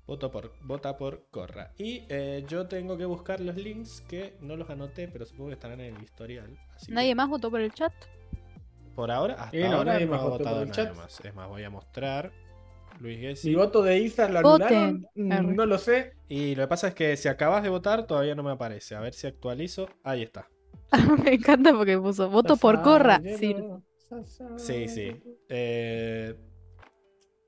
[0.06, 1.70] Voto por, vota por Corra.
[1.78, 5.54] Y eh, yo tengo que buscar los links que no los anoté, pero supongo que
[5.54, 6.58] estarán en el historial.
[6.74, 7.92] Así que- ¿Nadie más votó por el chat?
[8.96, 10.96] Por ahora, hasta Eh, no, ahora nadie no más ha votado por el nadie chat.
[10.96, 11.20] más.
[11.24, 12.32] Es más, voy a mostrar
[13.00, 13.48] Luis Gessi.
[13.48, 15.06] Mi voto de Isa lo anularon.
[15.14, 15.54] Mm.
[15.54, 16.12] No lo sé.
[16.28, 18.94] Y lo que pasa es que si acabas de votar, todavía no me aparece.
[18.96, 19.88] A ver si actualizo.
[20.04, 20.46] Ahí está.
[21.24, 23.20] Me encanta porque puso voto por Corra.
[23.38, 23.56] Sí.
[24.56, 25.22] Sí, sí.
[25.48, 26.34] Eh,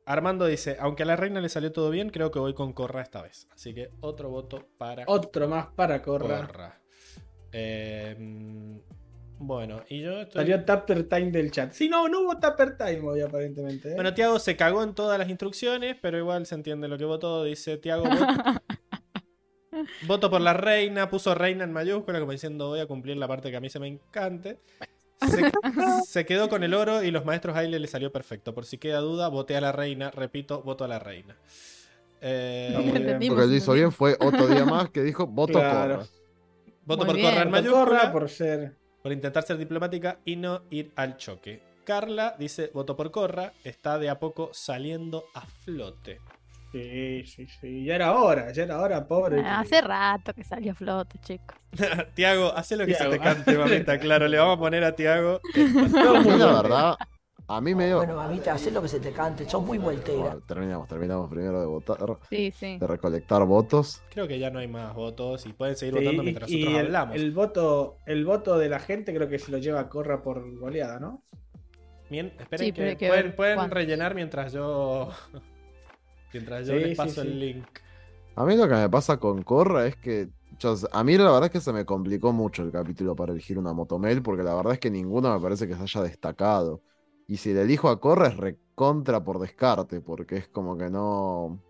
[0.07, 3.03] Armando dice, aunque a la reina le salió todo bien, creo que voy con Corra
[3.03, 3.49] esta vez.
[3.53, 6.47] Así que otro voto para Otro más para Corra.
[6.47, 6.81] Corra.
[7.53, 8.79] Eh, mm,
[9.39, 10.43] bueno, y yo estoy...
[10.43, 11.73] Salió Tapper Time del chat.
[11.73, 13.91] Sí, no, no hubo Tapper Time hoy aparentemente.
[13.91, 13.95] ¿eh?
[13.95, 17.45] Bueno, Tiago se cagó en todas las instrucciones, pero igual se entiende lo que votó.
[17.45, 18.05] Dice Tiago,
[20.07, 23.51] voto, por la reina, puso reina en mayúscula, como diciendo voy a cumplir la parte
[23.51, 24.59] que a mí se me encante.
[25.21, 25.51] Se,
[26.07, 28.55] se quedó con el oro y los maestros Aile le salió perfecto.
[28.55, 30.11] Por si queda duda, voté a la reina.
[30.11, 31.37] Repito, voto a la reina.
[32.21, 32.71] Eh.
[32.73, 35.97] Lo que le hizo bien fue otro día más que dijo voto Claro.
[35.97, 36.07] Corra.
[36.85, 37.29] voto Muy por bien.
[37.29, 37.85] Corra en Por mayúscula.
[37.85, 38.77] Corra por ser.
[39.03, 41.63] por intentar ser diplomática y no ir al choque.
[41.85, 46.19] Carla dice, voto por Corra, está de a poco saliendo a flote.
[46.75, 47.85] Sí, sí, sí.
[47.85, 49.41] Ya era hora, ya era hora, pobre.
[49.45, 51.57] Ah, Hace rato que salió a flote, chicos.
[52.15, 53.13] Tiago, hace lo que Tiago.
[53.13, 55.41] se te cante, mamita, claro, le vamos a poner a Tiago.
[55.55, 56.63] La bueno.
[56.63, 56.97] verdad,
[57.47, 57.99] a mí medio...
[57.99, 60.19] Bueno, mamita, haz lo que se te cante, sos muy voltera.
[60.19, 62.77] Bueno, terminamos, terminamos primero de votar, Sí, sí.
[62.79, 64.03] de recolectar votos.
[64.11, 66.81] Creo que ya no hay más votos y pueden seguir Sí, votando mientras y nosotros
[66.81, 67.17] el, hablamos.
[67.17, 70.99] el voto, el voto de la gente creo que se lo lleva Corra por goleada,
[70.99, 71.23] ¿no?
[72.11, 75.11] Bien, esperen Sí, que, pueden, rellenar mientras yo
[76.35, 77.29] mientras yo Sí, les sí, paso sí.
[77.29, 77.67] el link.
[78.37, 81.45] A mí lo que me pasa con Corra es que yo- a mí la verdad
[81.47, 84.75] es que se me complicó mucho el capítulo para elegir una motomel, porque la verdad
[84.75, 86.83] es que ninguno me parece que se haya destacado.
[87.27, 91.63] Y si le elijo a Corra es recontra por descarte, porque es como que no...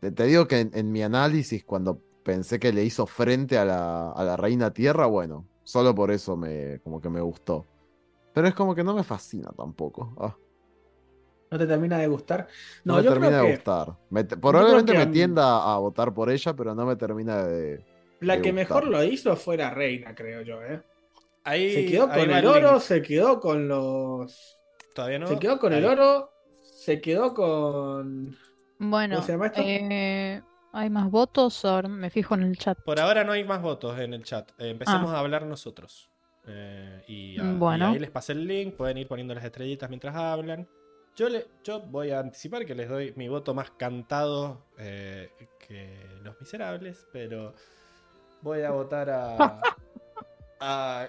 [0.00, 3.64] Te, te digo que en, en mi análisis, cuando pensé que le hizo frente a
[3.64, 7.68] la, a la Reina Tierra, bueno, solo por eso me, como que me gustó.
[8.32, 10.14] Pero es como que no me fascina tampoco.
[10.20, 10.38] Ah,
[11.50, 12.48] ¿No te termina de gustar?
[12.84, 13.96] no, No, me yo termina creo de que gustar.
[14.10, 17.84] Me te- probablemente que me tienda a votar por ella, pero no me termina de...
[18.20, 18.54] la de que gustar.
[18.54, 20.82] mejor lo hizo fue la reina, creo yo, ¿eh?
[21.44, 22.46] Ahí, Se quedó con el link.
[22.56, 24.58] oro, se quedó con los.
[24.94, 25.26] Todavía no.
[25.26, 26.30] Se quedó con el oro,
[26.62, 28.34] se quedó con.
[28.78, 29.60] Bueno, ¿Cómo se llama esto?
[29.62, 30.42] eh,
[30.72, 31.64] ¿hay más votos?
[31.66, 32.78] Ahora me fijo en el chat.
[32.82, 34.50] Por ahora no hay más votos en el chat.
[34.58, 35.16] Eh, empecemos Ah.
[35.16, 36.10] a hablar nosotros.
[36.46, 37.86] Eh, y, a- Mm, y bueno.
[37.88, 40.66] ahí les pasé el link, pueden ir poniendo las estrellitas mientras hablan.
[41.16, 45.30] Yo, le, yo voy a anticipar que les doy mi voto más cantado eh,
[45.66, 47.54] que los miserables, pero
[48.42, 49.60] voy a votar a,
[50.60, 51.08] a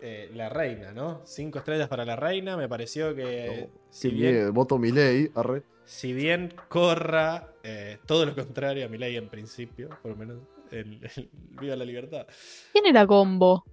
[0.00, 1.22] eh, la reina, ¿no?
[1.24, 2.56] Cinco estrellas para la reina.
[2.56, 5.62] Me pareció que si bien, bien, voto Milei, arre.
[5.84, 10.36] si bien corra eh, todo lo contrario a mi ley en principio, por lo menos
[10.70, 12.26] el, el- viva la libertad.
[12.72, 13.64] ¿Quién era Gombo?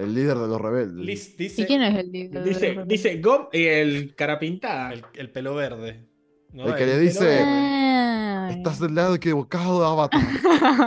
[0.00, 1.04] El líder de los rebeldes.
[1.04, 2.42] Liz ¿Y quién es el líder?
[2.44, 4.92] Dice, de- dice Gom y el cara pintada.
[4.92, 6.06] el, el pelo verde.
[6.52, 6.66] ¿no?
[6.66, 8.56] El que le dice, Ay.
[8.56, 10.20] estás del lado equivocado, Avatar.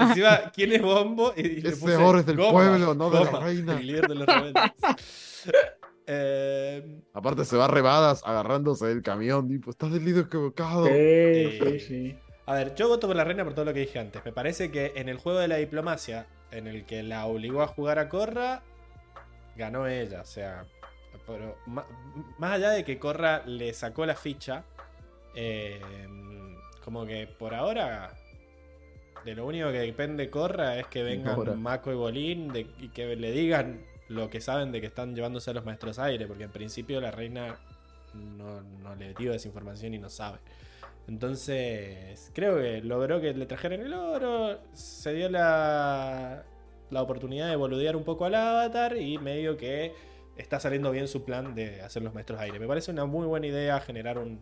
[0.10, 1.34] Encima, ¿quién es Bombo?
[1.38, 3.80] Y, y Ese es del Goma, pueblo, no de la reina.
[3.80, 4.64] El líder de los rebeldes.
[6.06, 10.86] Eh, Aparte se va rebadas agarrándose del camión, tipo, estás del líder equivocado.
[10.86, 12.16] Sí, Eh, sí, sí.
[12.46, 14.24] a ver, yo voto por la reina por todo lo que dije antes.
[14.26, 17.68] Me parece que en el juego de la diplomacia, en el que la obligó a
[17.68, 18.64] jugar a Corra,
[19.56, 20.22] ganó ella.
[20.22, 20.66] O sea,
[21.28, 24.64] pero más allá de que Corra le sacó la ficha,
[25.36, 25.80] eh,
[26.84, 28.14] como que por ahora,
[29.24, 31.36] de lo único que depende Corra es que vengan.
[31.56, 35.52] Mako y Bolín de- y que le digan lo que saben de que están llevándose
[35.52, 37.56] a los maestros aire, porque en principio la reina
[38.14, 40.40] no, no le dio esa información y no sabe.
[41.08, 46.44] Entonces, creo que logró que le trajeran el oro, se dio la,
[46.94, 49.94] la oportunidad de boludear un poco al avatar y medio que
[50.38, 52.60] está saliendo bien su plan de hacer los maestros aire.
[52.60, 54.40] Me parece una muy buena idea generar un,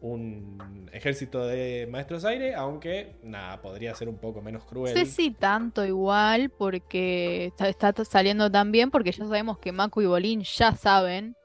[0.00, 4.94] un ejército de maestros aire, aunque nada, podría ser un poco menos No cruel.
[4.94, 10.06] sé si tanto igual, porque está, saliendo tan bien, porque ya sabemos que Mako y
[10.06, 11.36] Bolín ya saben,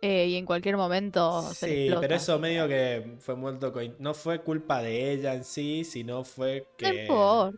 [0.00, 2.00] eh, y en cualquier momento se Sí, explota.
[2.00, 6.66] pero eso medio que fue muerto No fue culpa de ella en sí, sino fue
[6.78, 7.08] que.
[7.08, 7.52] No.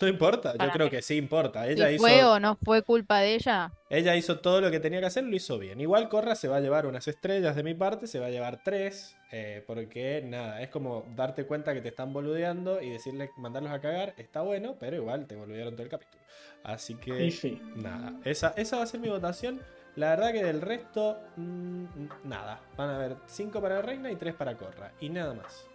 [0.00, 1.64] No importa, yo Para creo que sí importa.
[1.64, 3.72] Si Ella hizo, fue o no fue culpa de ella.
[3.88, 5.80] ella hizo todo lo que tenía que hacer, lo hizo bien.
[5.80, 8.60] Igual Corra se va a llevar unas estrellas de mi parte, se va a llevar
[8.64, 13.72] tres, eh, porque nada, es como darte cuenta que te están boludeando y decirle, mandarlos
[13.72, 16.22] a cagar, está bueno, pero igual te boludearon todo el capítulo.
[16.64, 17.62] Así que Sí, sí.
[17.76, 19.60] nada, esa, esa va a ser mi votación.
[19.96, 21.84] La verdad que del resto, mm,
[22.24, 22.60] nada.
[22.76, 24.90] Van a haber 5 para la reina y 3 para Corra.
[25.00, 25.68] Y nada más.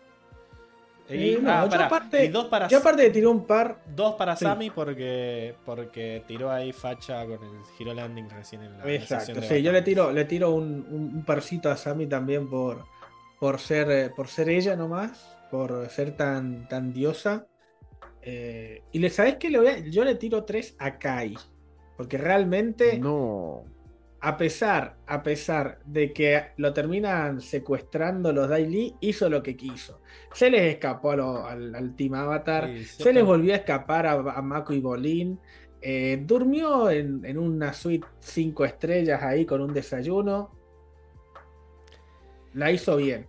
[1.09, 3.45] Y, Eh, no, ah, yo pará, aparte- y dos para, Yo aparte de tiró un
[3.47, 3.81] par.
[3.95, 4.45] dos para Sí.
[4.45, 9.41] Sammy porque, porque tiró ahí facha con el Hero Landing recién en la, Exacto, de
[9.47, 12.85] sí, yo le tiro, le tiro un, un, un parcito a Sammy también por,
[13.39, 17.47] por ser eh, por ser ella nomás, por ser tan, tan diosa.
[18.21, 21.35] Eh, y le sabes que le voy a- yo le tiro tres a Kai.
[21.97, 23.63] Porque realmente, No.
[24.21, 30.01] A pesar, a pesar de que lo terminan secuestrando los Daily, hizo lo que quiso.
[30.33, 32.69] Se les escapó lo- al, al Team Avatar.
[32.75, 35.39] Sí, Se les volvió a escapar a, a Mako y Bolín.
[35.81, 40.51] Eh, durmió en, en una suite 5 estrellas ahí con un desayuno.
[42.53, 43.28] La hizo bien.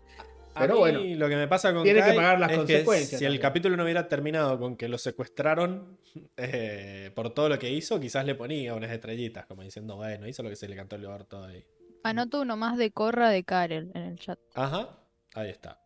[0.60, 2.58] A Pero mí bueno, lo que me pasa con tiene que pagar las es que
[2.58, 5.98] consecuencias si el capítulo no hubiera terminado con que lo secuestraron
[6.36, 10.42] eh, por todo lo que hizo, quizás le ponía unas estrellitas, como diciendo, bueno, hizo
[10.42, 11.64] lo que se le cantó el orto ahí.
[12.02, 14.38] Anoto uno más de Corra de Karel en el chat.
[14.54, 14.98] Ajá,
[15.34, 15.78] ahí está.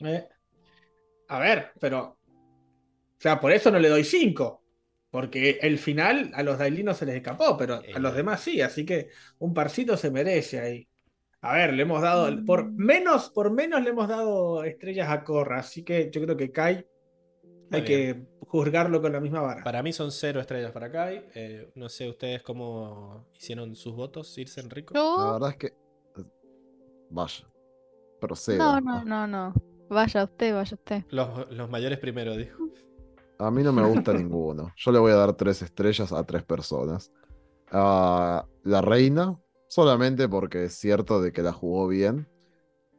[0.00, 0.28] Eh,
[1.28, 2.18] a ver, pero.
[3.16, 4.60] O sea, por eso no le doy 5.
[5.10, 8.16] Porque el final a los Daily no se les escapó, pero a los Eh.
[8.16, 8.60] demás sí.
[8.60, 10.88] Así que un parcito se merece ahí.
[11.44, 12.44] A ver, le hemos dado.
[12.46, 15.58] Por menos, por menos le hemos dado estrellas a Corra.
[15.58, 16.86] Así que yo creo que Kai
[17.70, 19.62] hay que juzgarlo con la misma vara.
[19.62, 21.26] Para mí son cero estrellas para Kai.
[21.34, 24.94] Eh, no sé ustedes cómo hicieron sus votos, Irse Enrico.
[24.94, 25.32] La Yo.
[25.32, 25.72] verdad es que.
[27.10, 27.44] Vaya.
[28.20, 28.58] Procedo.
[28.58, 29.54] No, no, no, no.
[29.90, 31.04] Vaya usted, vaya usted.
[31.10, 32.70] Los, los mayores primero, dijo.
[33.38, 34.72] A mí no me gusta ninguno.
[34.76, 37.12] Yo le voy a dar tres estrellas a tres personas.
[37.70, 39.38] A la reina,
[39.74, 42.28] solamente porque es cierto de que la jugó bien.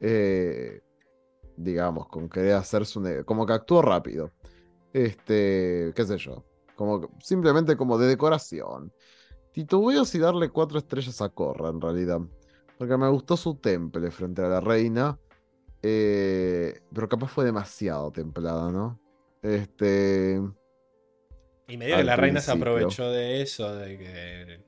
[0.01, 0.81] Eh,
[1.55, 3.23] digamos, con querer hacerse un...
[3.23, 4.33] Como que actuó rápido.
[4.91, 6.43] Este, qué sé yo.
[6.75, 8.91] Como simplemente como de decoración.
[9.53, 12.19] Titubeo si darle cuatro estrellas a Corra, en realidad.
[12.77, 15.17] Porque me gustó su temple frente a la reina.
[15.81, 18.99] eh, pero capaz fue demasiado templada, ¿no?
[19.41, 20.41] Este.
[21.69, 24.65] Y medio que la reina se aprovechó de eso, de que.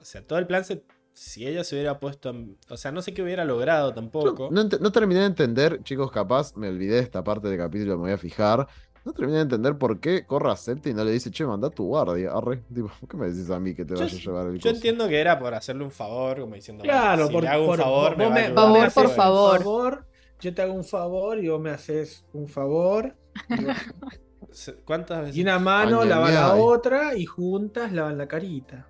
[0.00, 0.82] O sea, todo el plan se.
[1.18, 2.28] Si ella se hubiera puesto.
[2.28, 4.50] en- O sea, no sé qué hubiera logrado tampoco.
[4.52, 8.10] no, terminé de entender, chicos, capaz me olvidé de esta parte del capítulo, me voy
[8.12, 8.68] a fijar.
[9.02, 11.70] No terminé de entender por qué Corra acepta y no le dice, che, manda a
[11.70, 12.32] tu guardia.
[12.32, 14.58] Arre, tipo, ¿por qué me decís a mí que te Yo- vaya a llevar el
[14.58, 14.74] Yo coso?
[14.74, 17.68] entiendo que era por hacerle un favor, como diciendo, Claro, si por, le hago un
[17.70, 19.58] por- favor, vos me va a por favor.
[19.62, 20.06] favor,
[20.38, 23.16] Yo te hago un favor y vos me haces un favor.
[23.48, 23.54] y
[24.84, 25.36] ¿Cuántas veces?
[25.36, 28.86] Y una mano Ay, lava ay, la otra y juntas lavan la carita.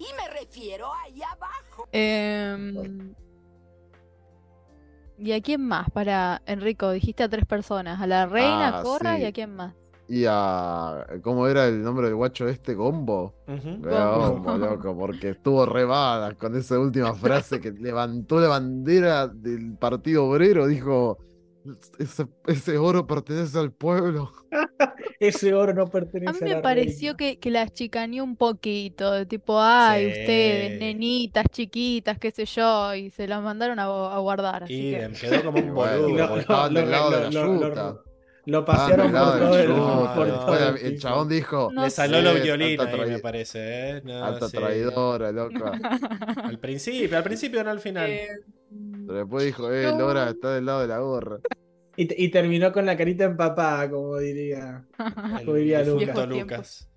[0.00, 1.86] Y me refiero ahí abajo.
[1.92, 3.14] Em,
[5.18, 5.90] ¿Y a quién más?
[5.90, 8.00] Para Enrico, dijiste a tres personas.
[8.00, 9.22] A la reina, Ah, a Corra sí.
[9.22, 9.74] y a quién más.
[10.08, 11.06] Y a.
[11.22, 12.74] ¿Cómo era el nombre del guacho este?
[12.74, 13.34] ¿Gombo?
[13.46, 13.82] Ujú.
[13.82, 19.74] Gombo, loco, porque estuvo re mala con esa última frase que levantó la bandera del
[19.76, 20.66] Partido Obrero.
[20.66, 21.18] Dijo:
[21.98, 24.32] Ese, ese oro pertenece al pueblo.
[25.20, 28.36] Ese oro no A pertenece mí a me la pareció que, que la chicaneó un
[28.36, 30.20] poquito, de tipo, ay, Sí.
[30.20, 34.64] ustedes, nenitas, chiquitas, qué sé yo, y se las mandaron a, a guardar.
[34.64, 35.10] Así Y que...
[35.20, 36.08] quedó como un boludo.
[36.16, 37.96] lo- porque estaban del lado de la lo- lo- yuta.
[38.46, 39.76] Lo Ah, pasearon por todo el, por
[40.28, 43.58] No, todo no, el chabón dijo: No Le salió los "Sí, violines ahí, me parece,
[43.98, 44.02] ¿eh?
[44.02, 44.56] No, Alta sí.
[44.56, 45.72] traidora, loca.
[46.44, 48.08] Al principio, al principio, no al final.
[48.08, 48.28] Eh,
[49.06, 51.38] Pero después dijo: Eh, Lora está del lado de la gorra.
[51.96, 54.86] Y, te- y terminó con la carita empapada, como diría.
[55.44, 56.28] Como diría Lucas.
[56.28, 56.90] Lucas.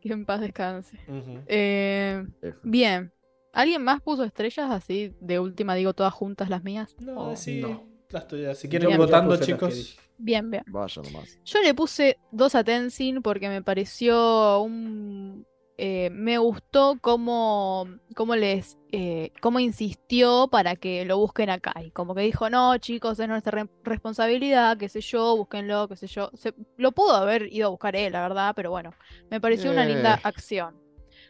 [0.00, 0.98] que en paz descanse.
[1.46, 2.24] Eh,
[2.62, 3.12] bien.
[3.52, 6.96] ¿Alguien más puso estrellas así de última, digo, todas juntas las mías?
[7.00, 7.60] No, Oh, sí.
[7.60, 7.84] no.
[8.08, 8.56] las tuyas.
[8.58, 9.98] Si quieren votando, chicos.
[10.16, 10.62] Bien, bien.
[10.68, 11.38] Vaya nomás.
[11.44, 15.44] Yo le puse dos a Tenzin porque me pareció un...
[15.84, 18.78] eh, me gustó cómo, cómo les...
[18.92, 21.72] eh, cómo insistió para que lo busquen acá.
[21.84, 25.96] Y como que dijo, no, chicos, es nuestra re- responsabilidad, qué sé yo, búsquenlo, qué
[25.96, 26.30] sé yo.
[26.34, 28.90] Se- lo pudo haber ido a buscar él, la verdad, pero bueno,
[29.28, 30.20] me pareció una linda Eh.
[30.22, 30.76] acción.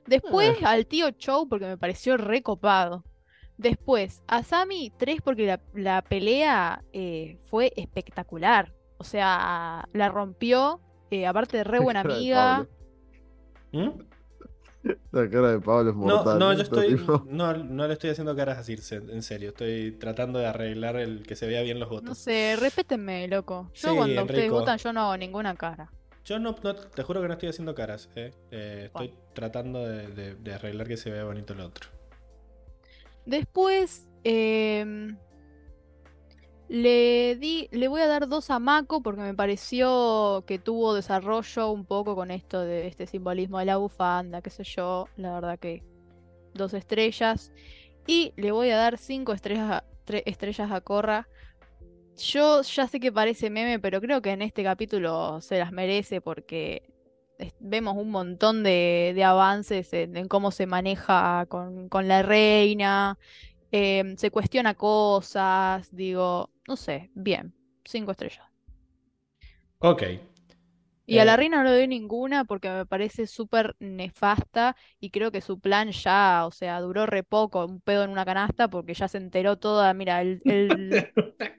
[0.07, 3.05] Después al tío Chow porque me pareció recopado.
[3.57, 6.83] Después a Sammy 3 porque la, la pelea
[7.45, 8.75] fue espectacular.
[8.99, 10.81] O sea, la rompió.
[11.27, 12.67] aparte de re buena amiga.
[13.73, 13.91] ¿Mm?
[15.13, 16.39] La cara de Pablo es No, mortal.
[16.39, 16.97] no, yo Está estoy.
[16.97, 19.51] tipo- No, no le estoy haciendo caras a Circe, en serio.
[19.51, 22.05] Estoy tratando de arreglar el que se vea bien los votos.
[22.05, 23.71] No sé, respétenme, loco.
[23.75, 25.91] Yo Sí, cuando ustedes votan, yo no hago ninguna cara.
[26.25, 28.33] Yo no, no- te juro que no estoy haciendo caras, eh.
[28.51, 29.23] Eh, estoy Bueno.
[29.35, 31.89] tratando de, de- de arreglar que se vea bonito el otro.
[33.27, 35.17] Después, em,
[36.73, 41.71] le di, le voy a dar dos a Mako porque me pareció que tuvo desarrollo
[41.71, 45.07] un poco con esto de este simbolismo de la bufanda, qué sé yo.
[45.17, 45.83] La verdad que
[46.55, 47.53] dos estrellas.
[48.07, 51.29] Y le voy a dar cinco estrellas a, tre- estrellas a Korra
[52.17, 56.21] Yo ya sé que parece meme, pero creo que en este capítulo se las merece
[56.21, 56.83] porque
[57.59, 63.19] vemos un montón de, de avances en, en cómo se maneja con, con la reina,
[63.73, 68.47] em, se cuestiona cosas, digo, no sé, bien, cinco estrellas.
[69.81, 70.03] Ok.
[71.05, 75.11] Y a la Eh, reina no le doy ninguna porque me parece súper nefasta y
[75.11, 78.69] creo que su plan ya, o sea, duró re poco, un pedo en una canasta
[78.69, 81.11] porque ya se enteró toda, mira, el, el,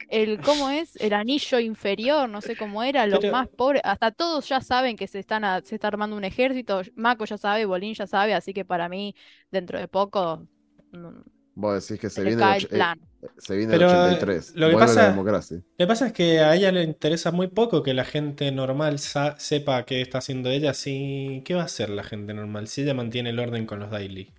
[0.07, 0.95] el ¿cómo es?
[0.97, 4.95] El anillo inferior, no sé cómo era, los Pero- más pobres, hasta todos ya saben
[4.97, 8.33] que se están a- se está armando un ejército, Mako ya sabe, Bolín ya sabe,
[8.33, 9.13] así que para mí,
[9.51, 10.47] dentro de poco,
[10.91, 11.21] mm,
[11.55, 12.99] Vos decís que se viene el, el eh, plan.
[13.37, 14.55] se viene Pero, el eh, 83.
[14.55, 15.57] lo que Vuelve pasa- la democracia.
[15.57, 18.99] Lo que pasa es que a ella le interesa muy poco que la gente normal
[18.99, 20.73] sepa qué está haciendo ella.
[20.73, 23.89] Si, ¿qué va a hacer la gente normal si ella mantiene el orden con los
[23.91, 24.31] daily?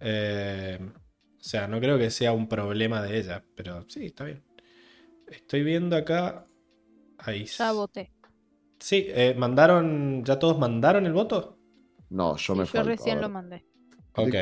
[0.00, 4.42] Eh, o sea, no creo que sea un problema de ella, pero sí, está bien.
[5.28, 6.46] Estoy viendo acá.
[7.18, 7.46] Ahí.
[7.46, 8.12] Ya voté.
[8.78, 10.24] Sí, eh, mandaron.
[10.24, 11.58] ¿Ya todos mandaron el voto?
[12.10, 13.64] No, yo Sí, me yo recién lo mandé.
[14.16, 14.34] Ok.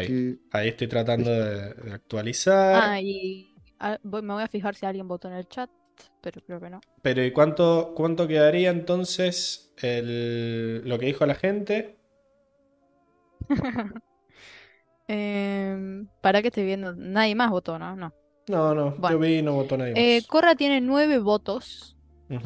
[0.53, 2.85] Ahí estoy tratando de, de actualizar.
[2.87, 5.71] Ah, y ah, voy- me voy a fijar si alguien votó en el chat,
[6.21, 6.81] pero creo que no.
[7.03, 11.97] Pero ¿y cuánto, cuánto quedaría entonces el, lo que dijo la gente?
[15.07, 17.95] Em, para que estoy viendo, nadie más votó, ¿no?
[17.97, 18.15] No.
[18.49, 19.11] No, no, Bueno.
[19.11, 20.29] yo vi y no votó nadie Eh, más.
[20.29, 21.97] Corra tiene nueve votos,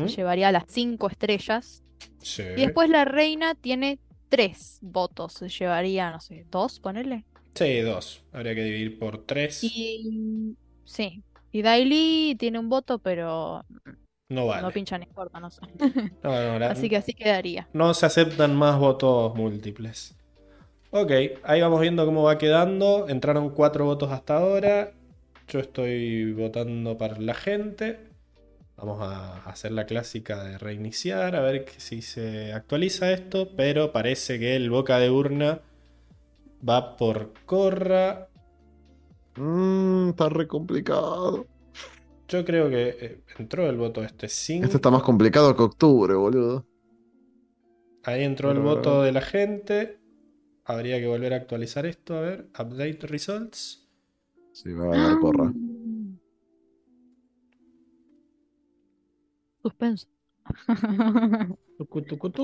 [0.05, 1.85] llevaría las cinco estrellas.
[2.23, 2.45] Sí.
[2.55, 7.25] Y después la reina tiene tres votos, se llevaría, no sé, dos, ponerle.
[7.55, 8.23] Sí, dos.
[8.33, 9.65] Habría que dividir por tres.
[9.65, 11.23] Y sí.
[11.51, 13.65] Y Daily tiene un voto, pero
[14.31, 14.63] No vale.
[14.63, 15.63] no pincha ni importa, no sé.
[16.23, 17.69] No, no, la- Así que así quedaría.
[17.73, 20.15] no se aceptan más votos múltiples.
[20.91, 21.11] Ok,
[21.45, 23.09] ahí vamos viendo cómo va quedando.
[23.09, 24.93] Entraron cuatro votos hasta ahora.
[25.49, 27.99] Yo estoy votando para la gente.
[28.79, 33.49] Vamos a hacer la clásica de reiniciar, a ver si se actualiza esto.
[33.57, 35.61] Pero parece que el boca de urna
[36.67, 38.29] va por Corra.
[39.37, 41.47] Mmm, está re complicado.
[42.29, 44.65] Yo creo que eh, entró el voto este 5.
[44.67, 46.65] Este está más complicado que octubre, boludo.
[48.05, 49.99] Ahí entró el voto de la gente.
[50.65, 52.17] Habría que volver a actualizar esto.
[52.17, 53.89] A ver, update results.
[54.53, 55.53] Sí, va a ganar Corra.
[59.63, 60.07] Suspenso.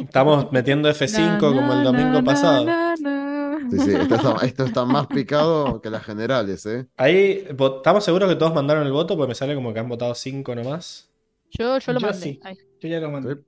[0.03, 2.65] Estamos metiendo F5 Na, como el domingo na, pasado.
[2.65, 3.69] na, na.
[3.71, 6.87] Sí, sí, esto está, esto está más picado que las generales, ¿eh?
[6.97, 9.17] Ahí, ¿estamos seguros que todos mandaron el voto?
[9.17, 11.11] Porque me sale como que han votado 5 nomás.
[11.51, 12.21] Yo, yo lo Yo mandé.
[12.21, 12.41] sí.
[12.81, 13.39] Yo ya lo mandé.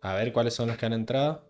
[0.00, 1.44] A ver cuáles son los que han entrado.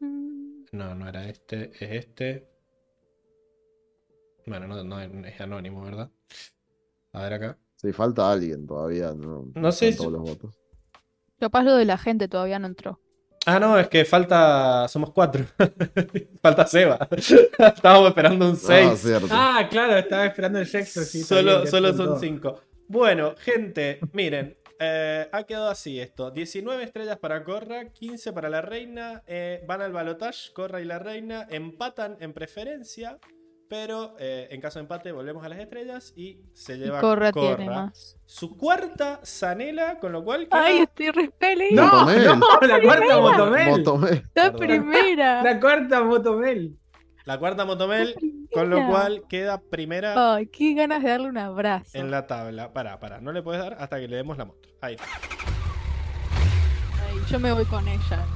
[0.00, 2.48] Mm, No, no era este, es este.
[4.46, 6.10] Bueno, no, no es anónimo, ¿verdad?
[7.12, 7.58] A ver acá.
[7.80, 9.12] Sí, falta alguien todavía.
[9.14, 10.54] No, No sé todos los votos.
[11.38, 13.00] Capaz lo de la gente todavía no entró.
[13.46, 14.86] Ah, no, es que falta.
[14.88, 15.44] Somos cuatro.
[16.42, 17.08] falta Seba.
[17.58, 18.98] Estábamos esperando un Ah, 6.
[19.00, 19.28] cierto.
[19.30, 20.66] Ah, claro, estaba esperando el.
[20.66, 22.60] Sí, está solo solo son 5.
[22.88, 24.58] Bueno, gente, miren.
[24.78, 29.22] eh, ha quedado así esto: 19 estrellas para Corra, 15 para la reina.
[29.26, 33.18] eh, van al balotage, Corra y la reina empatan en preferencia.
[33.70, 37.30] Pero eh, en caso de empate, volvemos a las estrellas y se Y lleva Corra
[37.30, 37.56] Corra.
[37.56, 38.18] tiene más.
[38.26, 41.70] Su cuarta Zanela, con lo cual queda- Ay, estoy re feliz.
[41.72, 42.24] No, Motomel.
[42.26, 43.70] no, la cuarta Motomel.
[43.70, 44.22] Motomel.
[44.34, 44.56] La Perdón.
[44.58, 45.42] primera.
[45.44, 46.76] La cuarta Motomel.
[47.26, 48.16] la cuarta Motomel,
[48.52, 51.96] con lo cual queda primera Ay, qué ganas de darle un abrazo.
[51.96, 52.72] en la tabla.
[52.72, 54.68] Pará, pará, no le puedes dar hasta que le demos la moto.
[54.80, 54.96] Ahí.
[57.06, 58.26] Ay, yo me voy con ella.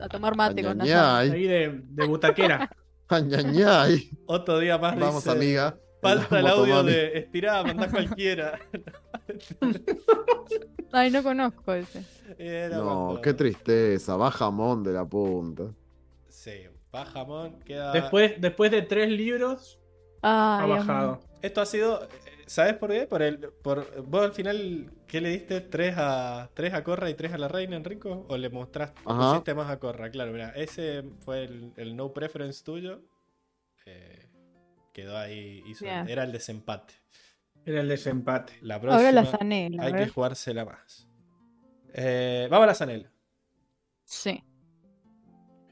[0.00, 0.80] A tomar mate con.
[0.80, 1.30] Añañay.
[1.30, 2.68] Ahí de, de butaquera.
[3.16, 4.10] Añañay.
[4.26, 5.76] Otro día más Vamos, dice, amiga.
[6.00, 8.58] Falta el audio de estirada, mandá cualquiera.
[10.92, 12.04] Ay, no conozco ese.
[12.38, 14.16] Era No, qué tristeza.
[14.16, 15.64] Va jamón de la punta.
[16.28, 16.52] Sí,
[16.94, 17.92] va jamón, queda.
[17.92, 19.80] Después, después de tres libros,
[20.22, 21.20] ha bajado.
[21.42, 22.08] Esto ha sido.
[22.48, 23.06] ¿Sabes por qué?
[23.06, 23.38] Por el.
[23.38, 24.02] Por...
[24.06, 25.60] ¿Vos al final qué le diste?
[25.60, 28.26] ¿Tres a, tres a Corra y tres a la reina, Enrico?
[28.28, 29.02] ¿O le mostraste?
[29.02, 30.10] pusiste más a Corra?
[30.10, 33.02] Claro, mira, ese fue el, el no preference tuyo.
[33.84, 34.28] Eh,
[34.92, 35.62] quedó ahí.
[35.66, 35.84] hizo-.
[35.86, 36.94] Era el desempate.
[37.66, 38.54] Era el desempate.
[38.62, 38.96] La próxima.
[38.96, 39.82] Ahora la zanela.
[39.82, 41.06] Hay que jugársela más.
[41.92, 43.12] Eh, vamos a la Zanela.
[44.04, 44.42] Sí.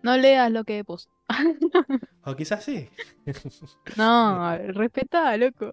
[0.02, 1.08] No leas lo que puse.
[2.22, 2.88] O quizás sí.
[3.96, 5.72] No, respetá, loco.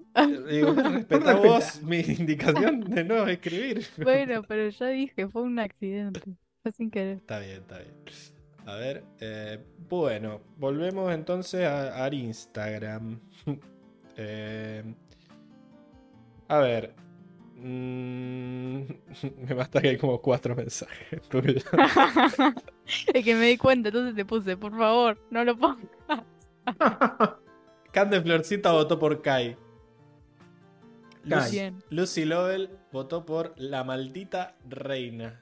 [0.49, 3.85] Digo, respeta vos mi indicación de no escribir.
[3.97, 6.21] Bueno, pero ya dije, fue un accidente.
[6.61, 7.17] Fue sin querer.
[7.17, 7.93] Está bien, está bien.
[8.65, 9.59] A ver, eh,
[9.89, 13.19] bueno, volvemos entonces a, a Instagram.
[14.15, 14.83] Eh,
[16.47, 16.93] a ver,
[17.55, 18.81] Mm,
[19.47, 21.63] me basta que hay como cuatro mensajes tuyos.
[23.13, 25.87] es que me di cuenta, entonces te puse, por favor, no lo pongas.
[27.91, 29.55] Cande Florcita votó por Kai.
[31.23, 31.71] Lucy.
[31.89, 35.41] Lucy Lovell votó por la maldita reina.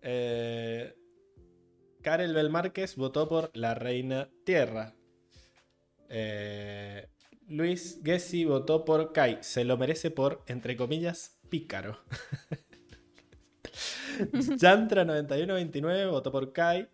[0.00, 0.94] Eh,
[2.02, 4.94] Karel Belmárquez votó por la reina tierra.
[6.08, 7.08] Eh,
[7.48, 9.38] Luis Gessi votó por Kai.
[9.40, 11.98] Se lo merece por, entre comillas, pícaro.
[14.32, 16.88] Yantra9129 votó por Kai.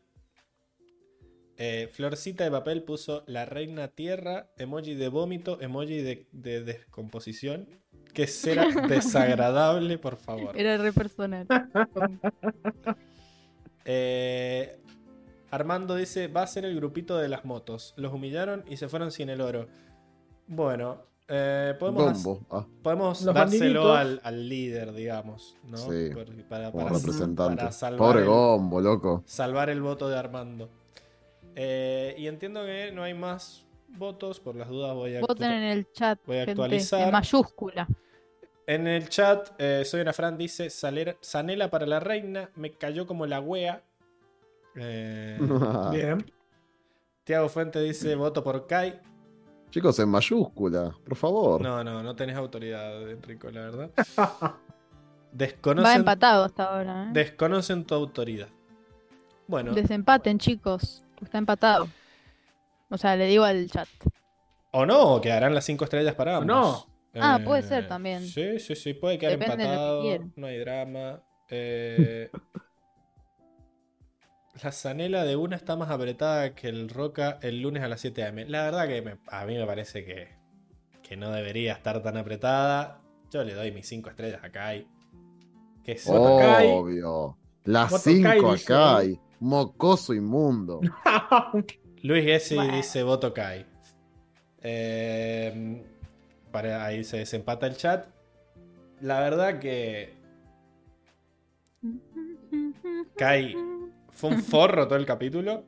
[1.56, 7.68] Eh, Florcita de papel puso la reina tierra, emoji de vómito, emoji de, de descomposición.
[8.14, 10.58] Que será desagradable, por favor.
[10.58, 11.46] Era re personal.
[13.86, 14.78] Eh,
[15.50, 17.94] Armando dice, va a ser el grupito de las motos.
[17.96, 19.68] Los humillaron y se fueron sin el oro.
[20.52, 20.98] Bueno,
[21.28, 22.26] eh, podemos.
[22.50, 25.56] Ah, podemos Los dárselo al, al líder, digamos.
[25.68, 25.76] ¿no?
[25.76, 27.56] Sí, Por- para, como para- representante.
[27.56, 29.22] para salvar Pobre el- Gombo, loco.
[29.26, 30.68] salvar el voto de Armando.
[31.54, 33.64] Eh, y entiendo que no hay más
[33.96, 35.20] votos, por las dudas voy a...
[35.20, 37.02] Voten en el chat, Voy a gente, actualizar.
[37.02, 37.88] en mayúscula.
[38.66, 43.06] En el chat, eh, Soy una Fran dice, "Salera- Sanela para la reina, me cayó
[43.06, 43.82] como la wea.
[44.76, 45.38] Eh,
[45.92, 46.24] Bien.
[47.24, 49.00] Tiago Fuente dice, voto por Kai.
[49.70, 51.60] Chicos, en mayúscula, por favor.
[51.62, 53.90] No, no, no tenés autoridad, Enrico, la verdad.
[54.18, 54.58] Va
[55.32, 57.04] Desconocen, empatado hasta ahora.
[57.04, 57.10] ¿eh?
[57.12, 58.48] desconocen tu autoridad.
[59.46, 61.04] Bueno, Desempaten, chicos.
[61.22, 61.88] Está empatado.
[62.88, 63.88] O sea, le digo al chat.
[64.72, 66.86] o no, quedarán las cinco estrellas para ambos.
[67.12, 68.24] Eh, Ah, puede ser también.
[68.24, 70.32] Sí, sí, sí, puede quedar Depende de lo que empatado.
[70.36, 71.20] No hay drama.
[71.48, 72.30] Eh,
[74.62, 78.24] la zanela de una está más apretada que el Roca el lunes a las 7
[78.24, 78.36] am.
[78.48, 80.28] La verdad que me- a mí me parece que,
[81.02, 83.00] que no debería estar tan apretada.
[83.30, 84.86] Yo le doy mis 5 estrellas a Kai.
[85.84, 86.68] Que es Kai.
[86.68, 87.36] Obvio.
[87.64, 88.96] Las Voto Kai, 5 dice acá.
[88.98, 89.06] ahí.
[89.08, 89.20] hay.
[89.40, 90.80] Mocoso inmundo.
[92.02, 92.76] Luis Gessi Bueno.
[92.76, 93.64] dice voto Kai.
[94.62, 95.82] Eh,
[96.50, 98.06] para, ahí se desempata el chat.
[99.00, 100.14] La verdad que
[103.16, 103.54] Kai
[104.20, 105.64] fue un forro todo el capítulo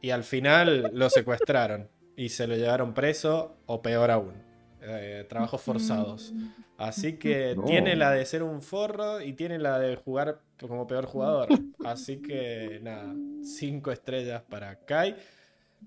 [0.00, 4.34] y al final lo secuestraron y se lo llevaron preso o peor aún.
[4.82, 6.32] eh, trabajos forzados.
[6.78, 7.64] Así que No.
[7.64, 11.48] tiene la de ser un forro y tiene la de jugar como peor jugador.
[11.84, 15.16] Así que nada, cinco estrellas para Kai.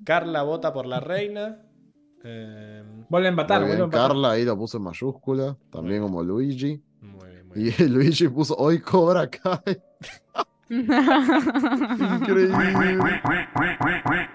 [0.03, 1.59] Carla vota por la reina.
[2.23, 4.07] Eh, Vuelve a empatar, vuelve a empatar.
[4.09, 5.57] Carla ahí lo puso en mayúscula.
[5.71, 6.81] También como Luigi.
[7.01, 7.93] muy bien, muy Y bien.
[7.93, 9.81] Luigi puso hoy cobra Kai.
[12.21, 12.55] Increíble.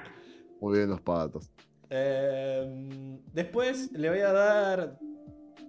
[0.60, 1.50] Muy bien los patos.
[1.91, 4.99] Eh, después le voy a dar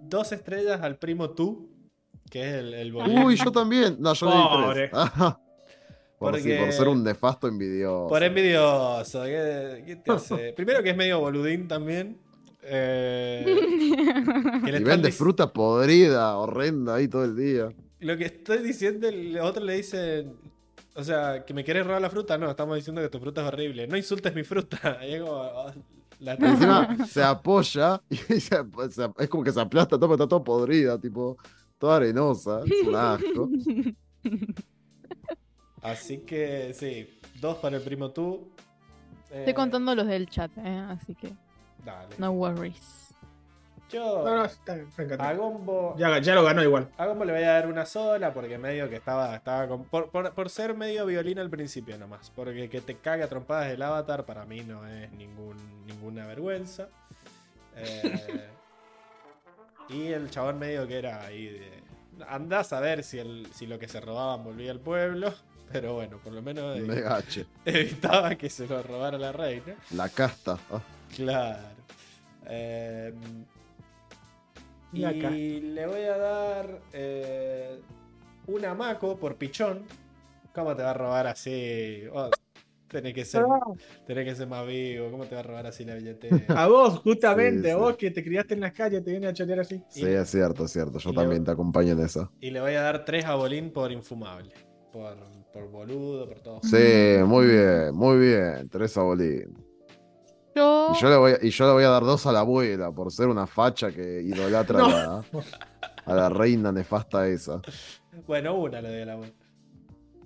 [0.02, 1.70] dos estrellas al primo tú,
[2.30, 3.18] que es el, el bolín.
[3.22, 3.96] Uy, yo también.
[4.00, 4.88] No, yo le di Pobre.
[4.88, 4.90] tres.
[6.18, 8.08] Por, sí, Porque- por ser un nefasto envidioso.
[8.08, 9.22] Por envidioso.
[9.24, 10.52] ¿Qué, qué te hace?
[10.52, 12.18] Primero que es medio boludín también.
[12.62, 17.70] Eh, que le Y están vende fruta podrida, horrenda ahí todo el día.
[18.00, 20.26] Lo que estoy diciendo, el otro le dice.
[21.00, 22.36] O sea, que me quieres robar la fruta.
[22.36, 23.86] No, estamos diciendo que tu fruta es horrible.
[23.86, 24.98] No insultes mi fruta.
[25.06, 25.72] Y es como, oh,
[26.20, 30.28] la Y encima se apoya y se- se- es como que se aplasta todo, está
[30.28, 31.36] todo podrida, tipo,
[31.78, 32.60] toda arenosa.
[32.66, 33.48] Es un asco.
[35.82, 38.50] Así que sí, dos para el primo tú.
[39.30, 40.84] Estoy Eh, contando los del chat, ¿eh?
[40.90, 41.32] así que
[41.84, 42.14] Dale.
[42.18, 42.99] no worries.
[43.92, 45.22] Yo No, no, está, encantado.
[45.28, 46.88] a Gombo, Ya, ya lo ganó igual.
[46.96, 50.10] a Gombo le voy a dar una sola porque medio que estaba, estaba con- por,
[50.10, 52.30] por- por ser medio violín al principio nomás.
[52.34, 56.88] Porque que te cague a trompadas el avatar para mí no es ningún, ninguna vergüenza.
[57.76, 58.48] Eh,
[59.88, 61.82] y el chabón medio que era ahí de...
[62.28, 65.32] Andás a ver si, el, si lo que se robaban volvía al pueblo.
[65.72, 67.46] Pero bueno, por lo menos Megache.
[67.64, 69.74] evitaba que se lo robara la reina.
[69.92, 70.58] La casta.
[70.70, 70.80] Ah,
[71.14, 71.58] Claro.
[72.46, 73.14] Eh,
[74.92, 75.30] Y acá.
[75.30, 77.80] y le voy a dar eh,
[78.46, 79.84] una Mako por pichón.
[80.54, 82.02] ¿Cómo te va a robar así?
[82.12, 82.28] Oh,
[82.88, 83.44] tenés, que ser,
[84.04, 85.10] tenés que ser más vivo.
[85.12, 86.36] ¿Cómo te va a robar así la billetera?
[86.60, 87.80] A vos, justamente, Sí, a sí.
[87.80, 89.80] vos que te criaste en las calles, te viene a chorear así.
[89.88, 90.98] sí, es cierto, es cierto.
[90.98, 92.28] Yo también te acompaño en esa.
[92.40, 94.52] y le voy a dar tres a Bolín por infumable.
[94.92, 95.16] Por,
[95.52, 96.60] por boludo, por todo.
[96.64, 98.68] Sí, muy bien, muy bien.
[98.68, 99.54] Teresa Bolín.
[100.54, 102.40] Yo, Y yo, le voy, a- y yo le voy a dar dos a la
[102.40, 105.24] abuela por ser una facha que idolatra a, la,
[106.06, 107.60] a la reina nefasta esa.
[108.26, 109.32] Bueno, una le doy a la abuela.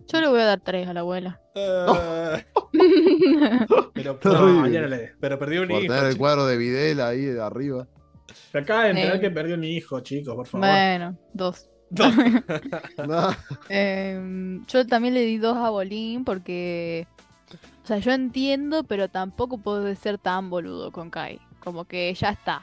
[0.08, 1.40] yo le voy a dar tres a la abuela.
[1.54, 2.44] Eh,
[3.92, 5.10] pero, No, ya no le des.
[5.20, 5.92] pero perdió un Por hijo.
[5.94, 7.86] tener el cuadro de Videla ahí de arriba.
[8.50, 9.20] Se acaba de enterar Eh.
[9.20, 10.66] que perdió mi hijo, chicos, por favor.
[10.66, 11.68] Bueno, dos.
[11.90, 12.12] Dos.
[13.06, 13.28] No,
[13.68, 17.06] Em, yo también le di dos a Bolín porque.
[17.84, 21.38] O sea, yo entiendo, pero tampoco puedo ser tan boludo con Kai.
[21.60, 22.62] Como que ya está.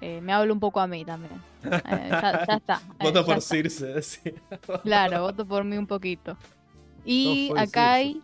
[0.00, 1.32] Eh, me habla un poco a mí también.
[1.64, 2.74] Eh, ya, ya está.
[3.00, 3.54] eh, Voto ya por está.
[3.56, 4.32] Circe, decía.
[4.84, 6.36] Claro, voto por mí un poquito.
[7.04, 8.20] Y No a Kai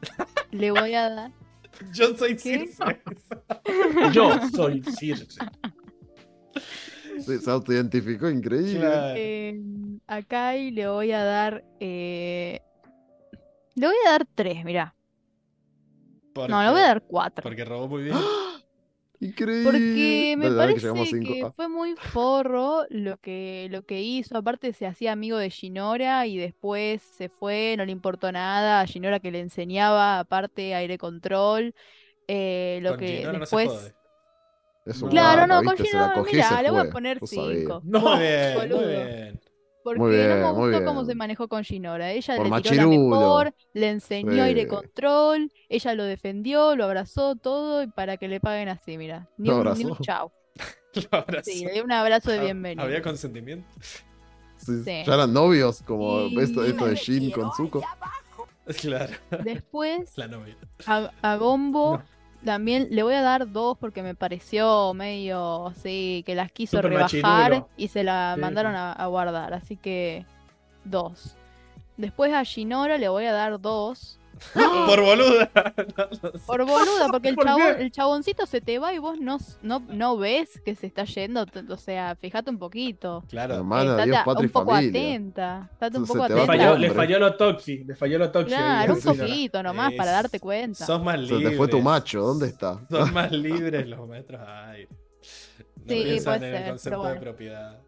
[0.53, 1.33] le voy a dar.
[1.93, 2.67] Yo soy ¿Qué?
[2.69, 2.83] Circe.
[4.13, 5.39] Yo soy Circe.
[7.19, 8.79] se autoidentificó increíble.
[8.79, 9.21] Claro.
[10.07, 11.65] a Kai le voy a dar.
[11.81, 12.61] eh,
[13.75, 14.95] le voy a dar tres, mirá.
[16.43, 17.43] Porque- No, le voy a dar cuatro.
[17.43, 18.17] Porque robó muy bien.
[19.21, 19.65] Increíble.
[19.65, 24.01] Porque me Dale, dale, que parece que Ah, fue muy forro lo que, lo que
[24.01, 24.39] hizo.
[24.39, 28.81] Aparte se hacía amigo de Shinora y después se fue, no le importó nada.
[28.81, 31.75] A Shinora que le enseñaba, aparte, aire control.
[32.29, 33.81] eh, lo Con que Ginora no se después.
[33.81, 33.95] jode.
[34.87, 37.83] es un Claro, no, con se mira, le voy a poner cinco.
[37.85, 39.41] No, Muy bien, muy bien.
[39.89, 41.19] Porque Muy no bien, me gustó cómo se bien.
[41.19, 42.13] manejó con Shinora.
[42.13, 43.17] Ella Por le tiró la machirulo.
[43.21, 48.41] mejor, le enseñó aire control, ella lo defendió, lo abrazó todo y para que le
[48.41, 49.29] paguen así, mira.
[49.39, 50.03] Ni un, ni un abrazó.
[50.03, 50.33] chau.
[51.43, 52.83] Sí, le dio un abrazo de bienvenida.
[52.83, 53.67] ¿Había consentimiento?
[53.81, 55.03] Sí, Sí.
[55.07, 57.83] Ya eran novios, como Y- esto, esto de Shin con Zuko.
[58.83, 60.55] Claro, Después, la novia.
[60.87, 62.05] a, a Gombo No.
[62.45, 67.67] También le voy a dar dos porque me pareció medio así que las quiso rebajar
[67.77, 69.55] y se la Sí, mandaron a, a guardar.
[69.55, 70.25] Así que
[70.85, 71.37] dos.
[71.97, 74.18] Después a Shinora le voy a dar dos.
[74.55, 75.51] Eh, Por boluda.
[75.97, 76.39] No, no sé.
[76.47, 77.83] Por boluda, porque el, ¿Por chabón, qué?
[77.83, 81.45] el chaboncito se te va y vos no, no, no ves que se está yendo.
[81.69, 83.25] O sea, fíjate un poquito.
[83.29, 83.57] Claro.
[83.57, 85.01] Hermana, Dios, un poco familia.
[85.01, 85.69] atenta.
[85.73, 86.47] Estate un Se poco atenta.
[86.47, 88.55] falló, le falló lo toxi, le falló lo toxi.
[88.55, 90.85] Claro, un poquito nomás para darte cuenta.
[90.87, 91.51] Sos más Se libres.
[91.51, 92.81] te fue tu macho, ¿dónde está?
[92.91, 94.89] Son más libres los maestros aire.
[94.91, 97.79] No Sí, piensan puede en el ser, concepto de propiedad.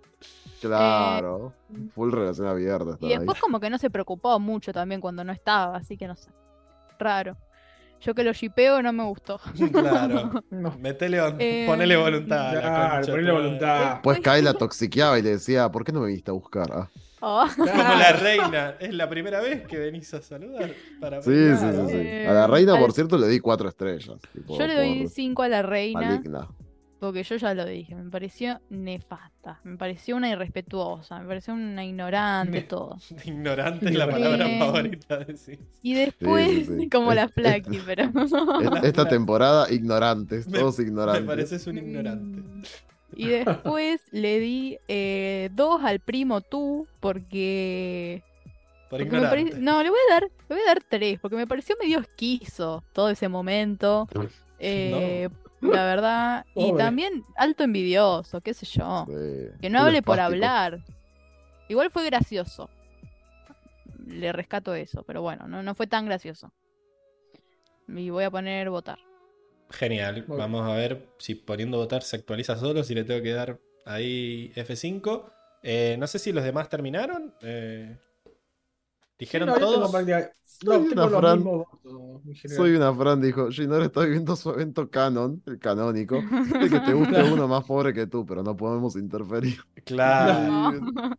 [0.68, 1.52] Claro.
[1.94, 2.96] Full relación abierta.
[3.00, 3.16] Y ahí.
[3.18, 6.30] después como que no se preocupó mucho también cuando no estaba, así que no sé.
[6.98, 7.36] Raro.
[8.02, 9.38] Yo que lo shipeo no me gustó.
[9.72, 10.42] Claro.
[10.50, 10.74] No.
[10.78, 12.52] Metele, Eh, ponele voluntad.
[12.52, 14.00] Claro, ponele voluntad.
[14.02, 16.66] Pues Kai la toxiqueaba y le decía, ¿por qué no me viniste a buscar?
[16.72, 16.88] Ah.
[17.22, 18.76] Oh, Como la reina.
[18.80, 20.70] Es la primera vez que venís a saludar.
[20.98, 21.96] Para Sí, sí, sí, sí.
[21.98, 24.18] Eh, A la reina, por al- cierto, le di cuatro estrellas.
[24.32, 26.48] tipo, yo le doy por 5 a la reina, maligna.
[27.00, 31.84] Porque yo ya lo dije, me pareció nefasta, me pareció una irrespetuosa, me pareció una
[31.84, 32.98] ignorante, Ne- todo.
[33.24, 35.58] Ignorante es la palabra Eh, favorita de sí.
[35.82, 36.88] Y después, sí, sí.
[36.92, 38.04] como la Es- Flaky, pero...
[38.82, 41.24] Esta temporada, ignorantes, Me- todos Me ignorantes.
[41.24, 42.42] pareces un ignorante.
[43.16, 48.22] Y después le di eh, dos al primo tú, porque...
[48.88, 49.50] Por porque me ignorante.
[49.52, 51.98] pare- No, le voy a dar, le voy a dar tres, porque me pareció medio
[52.00, 54.06] esquizo todo ese momento.
[54.58, 55.28] Eh,
[55.60, 56.46] La verdad.
[56.54, 59.06] Y también alto envidioso, qué sé yo.
[59.08, 60.80] Sí, Que no hable por hablar.
[61.68, 62.70] Igual fue gracioso.
[64.06, 66.52] Le rescato eso, pero bueno, no, no fue tan gracioso.
[67.88, 68.98] Y voy a poner votar.
[69.70, 70.24] Genial.
[70.26, 73.58] Muy Vamos a ver si poniendo votar se actualiza solo, si le tengo que dar
[73.84, 75.32] ahí F5.
[75.62, 77.34] Eh, no sé si los demás terminaron.
[77.42, 77.96] Eh,
[79.20, 79.92] ¿Dijeron No, yo tengo todos?
[80.64, 81.44] no, tengo una Fran.
[81.44, 82.22] votos.
[82.56, 83.50] Soy una Fran, dijo.
[83.50, 86.16] Shinor está viviendo su evento canon, el canónico.
[86.60, 89.58] El que te guste uno más pobre que tú, pero no podemos interferir.
[89.84, 90.72] Claro.
[90.72, 91.16] No,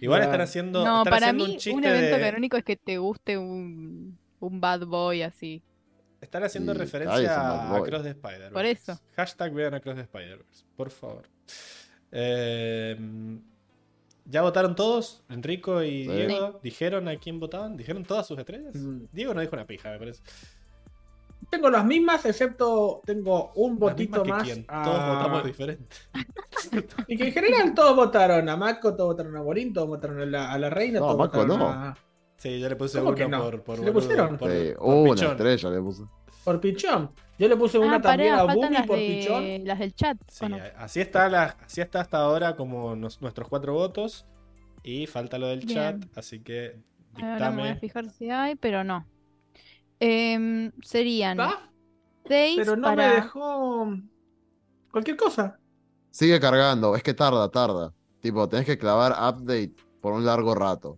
[0.00, 0.32] Igual Claro.
[0.32, 2.76] están haciendo, No, están para haciendo mí un chiste un evento de- canónico es que
[2.76, 5.62] te guste un, un bad boy así.
[6.20, 7.80] Están haciendo Sí, referencia a boy.
[7.88, 8.52] Across the Spider-Verse.
[8.52, 9.00] Por eso.
[9.16, 11.22] Hashtag vean Across the Spider-Verse, por favor.
[12.10, 12.96] Eh,
[14.24, 15.24] ¿Ya votaron todos?
[15.28, 16.10] Enrico y Sí.
[16.12, 16.60] Diego.
[16.62, 17.76] ¿Dijeron a quién votaban?
[17.76, 18.74] ¿Dijeron todas sus estrellas?
[18.74, 19.06] Mm.
[19.12, 20.22] Diego no dijo una pija, me parece.
[21.50, 24.44] Tengo las mismas, excepto tengo un votito más.
[24.44, 24.64] quién.
[24.68, 25.96] a- Todos votamos diferente.
[27.08, 30.26] Y que en general todos votaron a Mako, todos votaron a Borín, todos votaron a
[30.26, 31.68] la, a la reina, No, todos Mako votaron no.
[31.68, 31.96] a-
[32.36, 33.42] Sí, yo le puse ¿Cómo uno no?
[33.42, 34.38] por, por ¿Se le boludo, pusieron?
[34.38, 35.30] por- Sí, por una pichón.
[35.32, 36.02] estrella le puse.
[36.44, 37.10] por Pichón.
[37.42, 39.64] Yo le puse una Ah, también pará, a las, por de- Pichón.
[39.66, 40.16] las del chat.
[40.28, 40.46] Sí,
[40.76, 44.26] así está, la, así está hasta ahora como nos- nuestros cuatro votos.
[44.84, 45.68] Y falta lo del Bien.
[46.00, 46.76] chat, así que
[47.20, 47.80] Ahora me voy a dictame.
[47.80, 49.08] fijar si hay, pero no.
[49.98, 51.36] Em, serían
[52.28, 53.08] seis Pero no para...
[53.08, 53.88] me dejó
[54.92, 55.58] cualquier cosa.
[56.10, 57.92] Sigue cargando, es que tarda, tarda.
[58.20, 60.96] Tipo, tenés que clavar update por un largo rato.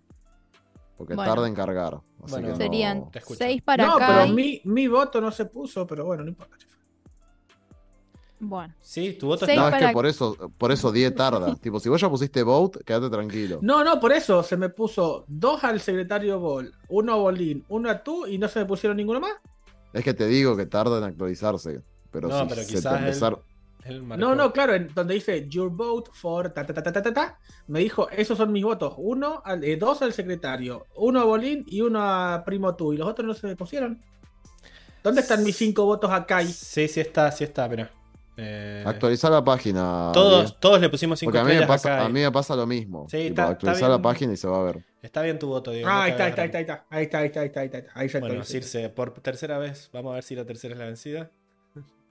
[0.99, 1.31] Porque Bueno.
[1.33, 2.01] tarda en cargar.
[2.29, 3.39] Bueno, no- Serían escucho.
[3.39, 4.23] seis para no, Kai.
[4.25, 6.57] pero mi, mi voto no se puso, pero bueno, no importa.
[8.41, 9.57] Bueno, Sí, tu voto está.
[9.59, 11.55] No, es para- que por eso, por eso 10 tarda.
[11.63, 13.59] tipo, si vos ya pusiste vote, quédate tranquilo.
[13.63, 17.89] No, no, por eso se me puso dos al secretario Bol, uno a Bolín, uno
[17.91, 19.33] a tú y no se me pusieron ninguno más.
[19.93, 21.81] Es que te digo que tarda en actualizarse.
[22.11, 23.54] Pero No, si pero se te quizás empezar- Él
[24.03, 24.21] marcó.
[24.25, 27.13] No, no, claro, en donde dice your vote for ta ta ta ta ta ta,
[27.15, 31.25] ta, me dijo, esos son mis votos, uno, al, eh, dos al secretario, uno a
[31.25, 34.01] Bolín y uno a Primo Tú, y los otros no se pusieron.
[35.03, 36.47] ¿Dónde están mis cinco votos a Kai?
[36.47, 37.87] Sí, sí está, sí está, pero.
[38.39, 40.11] eh, Actualizar la página.
[40.15, 40.57] todos, bien.
[40.61, 42.05] todos le pusimos 5 Porque a mí, me estrellas pasa, acá.
[42.07, 43.07] a mí me pasa lo mismo.
[43.11, 44.03] Sí, Tipo, está- está actualizar la bien.
[44.03, 44.85] página y se va a ver.
[45.03, 45.87] Está bien tu voto, Diego.
[45.91, 47.67] Ah, no ahí está, ahí está, ahí está, ahí está, ahí está, ahí está, ahí
[47.67, 48.45] está, ahí está, ahí ya Bueno.
[48.45, 51.31] Circe, por tercera vez, vamos a ver si la tercera es la vencida.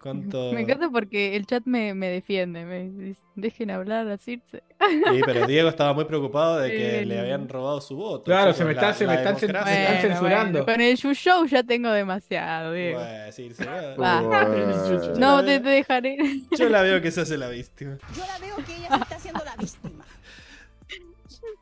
[0.03, 0.51] ¿Cuánto?
[0.53, 2.65] Me encanta porque el chat me, me defiende.
[2.65, 4.61] Me dice, dejen hablar a Circe.
[5.13, 8.25] Sí, pero Diego estaba muy preocupado de que El- le habían robado su voto.
[8.25, 10.51] Claro, chicos, se me la- está- se me la están me Bueno, censurando.
[10.63, 12.99] bueno, con el Yu Show ya tengo demasiado, Diego.
[12.99, 13.97] Bueno, Circe, bueno.
[13.97, 14.21] Va.
[14.21, 15.13] Bueno.
[15.17, 16.17] No la te, te dejaré.
[16.59, 17.97] Yo la veo que se hace la víctima.
[18.13, 20.05] Yo la veo que ella se está haciendo la víctima.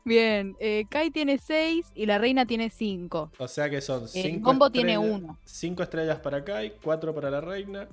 [0.04, 3.30] Bien, eh, Kai tiene 6 y la reina tiene 5.
[3.38, 5.38] O sea que son El 5 Bombo tiene uno.
[5.44, 7.88] 5 estrellas para Kai, 4 para la reina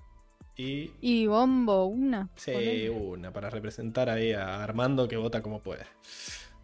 [0.59, 0.91] y.
[1.01, 2.29] Y Bombo, una.
[2.35, 5.85] Sí, una para representar ahí a Armando que vota como puede.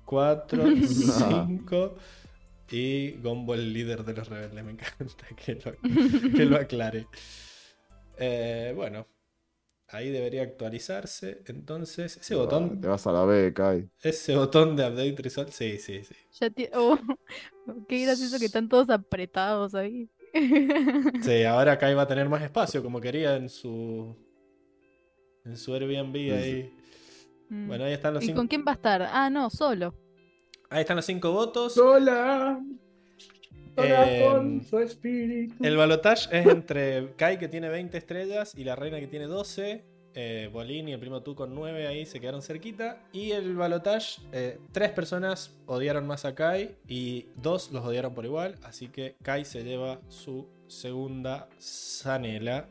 [0.05, 1.95] 4, 5
[2.71, 4.63] y Gombo el líder de los rebeldes.
[4.63, 7.07] Me encanta que lo, que lo aclare.
[8.17, 9.07] Eh, bueno,
[9.87, 11.41] ahí debería actualizarse.
[11.45, 13.89] Entonces, ese botón, Te vas a la B, Kai.
[14.01, 16.15] ese botón de update result, sí, sí, sí.
[16.39, 16.97] Ya oh,
[17.87, 20.09] qué gracioso que están todos apretados ahí.
[21.21, 24.15] Sí, ahora Kai va a tener más espacio como quería en su
[25.45, 26.73] en su Airbnb ahí.
[27.49, 27.67] Mm.
[27.67, 29.01] Bueno, ahí están los ¿Y cinco, con quién va a estar?
[29.03, 29.93] Ah, no, solo.
[30.69, 31.73] ahí están los cinco votos.
[31.75, 32.59] Sola,
[33.75, 35.63] sola Eh, con su espíritu.
[35.63, 39.85] El balotage es entre Kai que tiene 20 estrellas y la reina que tiene 12.
[40.17, 43.01] Eh, Bolín y el primo tú con 9 ahí se quedaron cerquita.
[43.11, 48.23] Y el balotage, eh, tres personas odiaron más a Kai y dos los odiaron por
[48.25, 48.55] igual.
[48.63, 52.69] Así que Kai se lleva su segunda zanela.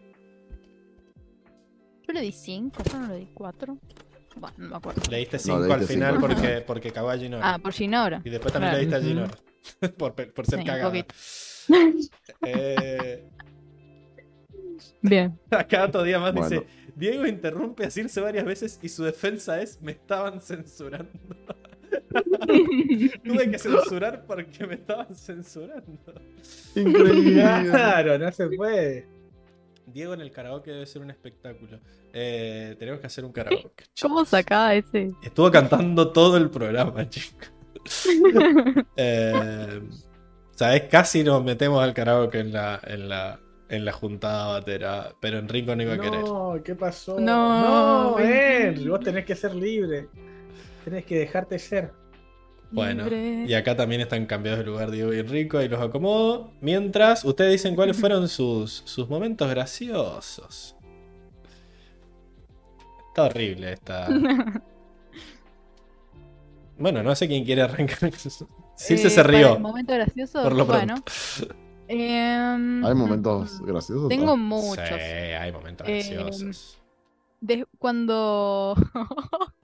[2.07, 3.77] Yo le di 5, yo no le di 4.
[4.37, 5.03] Bueno, no me acuerdo.
[5.11, 6.27] Le diste No, 5 le al final cinco.
[6.27, 7.55] porque, porque cagó a Ginora.
[7.55, 8.21] Ah, por Ginora.
[8.25, 8.83] Y después también Claro.
[8.83, 9.09] le diste a.
[9.09, 9.93] Ginora.
[9.99, 10.93] por, por ser Sí, cagada.
[12.43, 13.29] Eh,
[15.03, 15.39] Bien.
[15.51, 16.49] acá todavía más Bueno.
[16.49, 16.67] dice:
[16.97, 21.11] Diego interrumpe a Circe varias veces y su defensa es: Me estaban censurando.
[23.25, 25.99] Tuve que censurar porque me estaban censurando.
[26.75, 27.43] Increíble.
[27.71, 29.07] Claro, no se puede.
[29.87, 31.79] Diego en el karaoke debe ser un espectáculo.
[32.13, 33.85] Eh, tenemos que hacer un karaoke.
[33.85, 33.89] chicos.
[34.03, 35.13] ¿Cómo sacaba ese?
[35.23, 37.51] Estuvo cantando todo el programa, chicos.
[38.97, 39.81] Eh,
[40.53, 40.83] ¿Sabes?
[40.91, 45.75] Casi nos metemos al karaoke en la, en la, en la juntada batera, pero Enrico
[45.75, 46.21] no iba a querer.
[46.23, 47.19] No, ¿qué pasó?
[47.19, 48.89] No, no, Henry.
[48.89, 50.09] Vos tenés que ser libre.
[50.85, 51.93] Tenés que dejarte ser.
[52.71, 53.45] Bueno, Libre.
[53.47, 56.51] y acá también están cambiados de lugar Diego y Enrico y los acomodo.
[56.61, 60.75] Mientras, ustedes dicen cuáles fueron sus, sus momentos graciosos.
[63.09, 64.09] Está horrible esta.
[66.77, 68.11] Bueno, no sé quién quiere arrancar.
[68.77, 69.55] Circe Eh, se rió.
[69.55, 70.43] el momento gracioso.
[70.43, 70.95] Por lo bueno.
[70.97, 71.55] pronto.
[71.89, 74.09] Em, Hay momentos graciosos.
[74.09, 74.89] Tengo muchos.
[74.89, 76.79] Sí, hay momentos Eh, graciosos.
[77.41, 78.75] De- cuando.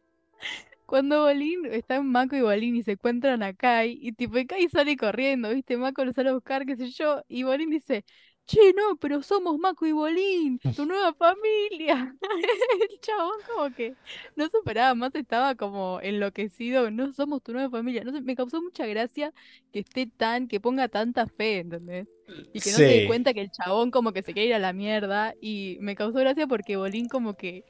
[0.87, 4.47] Cuando Bolín está en Mako y Bolín y se encuentran a Kai, y tipo, y
[4.47, 5.77] Kai sale corriendo, ¿viste?
[5.77, 8.05] Mako lo sale a buscar, qué sé yo, y Bolín dice,
[8.51, 12.15] che, no, pero somos Mako y Bolín, tu nueva familia.
[12.91, 13.95] El chabón como que
[14.35, 18.03] no superaba más, estaba como enloquecido, no somos tu nueva familia.
[18.03, 19.33] No sé, me causó mucha gracia
[19.73, 22.09] que esté tan, que ponga tanta fe, ¿entendés?
[22.53, 24.59] Y que no se dé cuenta que el chabón como que se quiere ir a
[24.59, 27.65] la mierda, y me causó gracia porque Bolín como que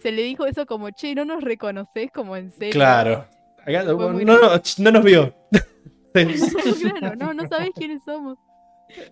[0.00, 2.72] se le dijo eso como, che, no nos reconoces como en serio.
[2.72, 3.26] Claro.
[3.58, 5.34] Acá- no, no, no nos vio.
[6.12, 8.38] claro, no, no sabés quiénes somos.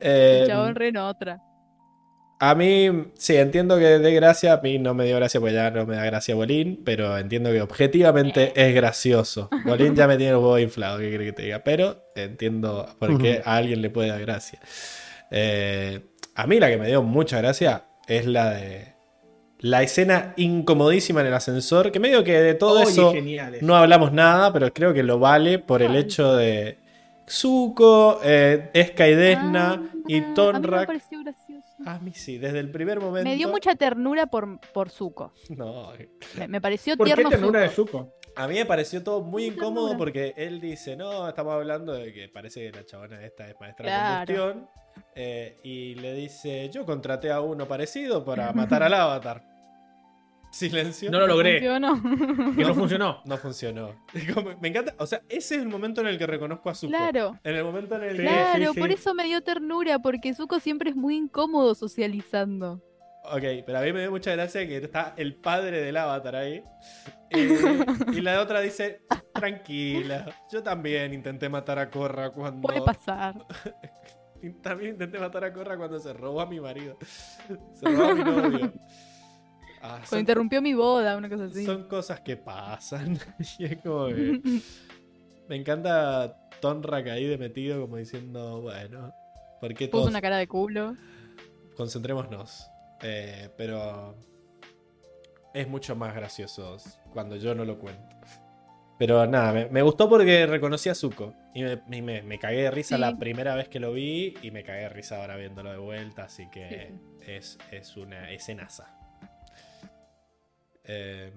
[0.01, 1.41] Eh, El chabón re en otra.
[2.43, 4.55] A mí, sí, entiendo que dé gracia.
[4.55, 6.81] A mí no me dio gracia porque ya no me da gracia Bolín.
[6.87, 9.51] Pero entiendo que objetivamente es gracioso.
[9.67, 11.63] Bolín ya me tiene los huevos inflados, ¿qué crees que te diga?
[11.63, 14.59] Pero entiendo por qué a alguien le puede dar gracia.
[15.31, 16.01] Eh,
[16.35, 18.95] a mí la que me dio mucha gracia es la de.
[19.59, 21.93] La escena incomodísima en el ascensor.
[21.93, 23.13] Que medio que de todo Oye, eso
[23.61, 26.79] no hablamos nada, pero creo que lo vale por el hecho de.
[27.31, 30.87] Zuko, eh, y Desna Ah, y A mí me Tonrak.
[30.87, 31.69] pareció gracioso.
[31.87, 33.29] A mí sí, desde el primer momento.
[33.29, 35.33] Me dio mucha ternura por, por Zuko.
[35.57, 35.93] No,
[36.37, 38.13] Me, me pareció ¿Por qué tierno ternura de Zuko.
[38.37, 39.99] A mí me pareció todo muy incómodo ternura.
[39.99, 43.87] porque él dice, no, estamos hablando de que parece que la chabona esta es maestra
[44.27, 44.69] de combustión.
[45.15, 49.43] eh, y le dice, yo contraté a uno parecido para matar al avatar.
[50.51, 51.11] Silencio.
[51.11, 51.59] No lo logré.
[51.61, 52.03] Funcionó.
[52.57, 53.21] Que no funcionó.
[53.25, 53.95] No funcionó.
[54.35, 56.91] Como- Me encanta, o sea, ese es el momento en el que reconozco a Zuko.
[56.91, 57.39] Claro.
[57.45, 58.23] En el momento en el que...
[58.23, 62.83] Claro, sí, por eso me dio ternura, porque Zuko siempre es muy incómodo socializando.
[63.25, 66.63] Ok, pero a mí me dio mucha gracia que está el padre del avatar ahí.
[67.33, 72.63] Eh, y la otra dice, tranquila, yo también intenté matar a Korra cuando...
[72.63, 73.37] Puede pasar.
[74.63, 76.97] También intenté matar a Korra cuando se robó a mi marido.
[77.75, 78.73] Se robó a mi novio.
[79.83, 81.65] Ah, son, interrumpió mi boda, una cosa así.
[81.65, 83.19] son cosas que pasan.
[83.59, 84.41] y es como que...
[85.49, 89.13] Me encanta Tonrak ahí de metido como diciendo, bueno,
[89.61, 90.95] ¿por qué Puso una cara de culo.
[91.77, 92.69] concentrémonos?
[93.03, 94.17] Eh, pero
[95.55, 96.77] es mucho más gracioso
[97.13, 98.15] cuando yo no lo cuento.
[98.99, 101.35] Pero nada, me, me gustó porque reconocí a Zuko.
[101.55, 103.01] Y me, me- me cagué de risa Sí.
[103.01, 106.25] la primera vez que lo vi y me cagué de risa ahora viéndolo de vuelta.
[106.25, 106.93] Así que
[107.27, 108.95] es, es una escenaza.
[110.93, 111.33] Eh,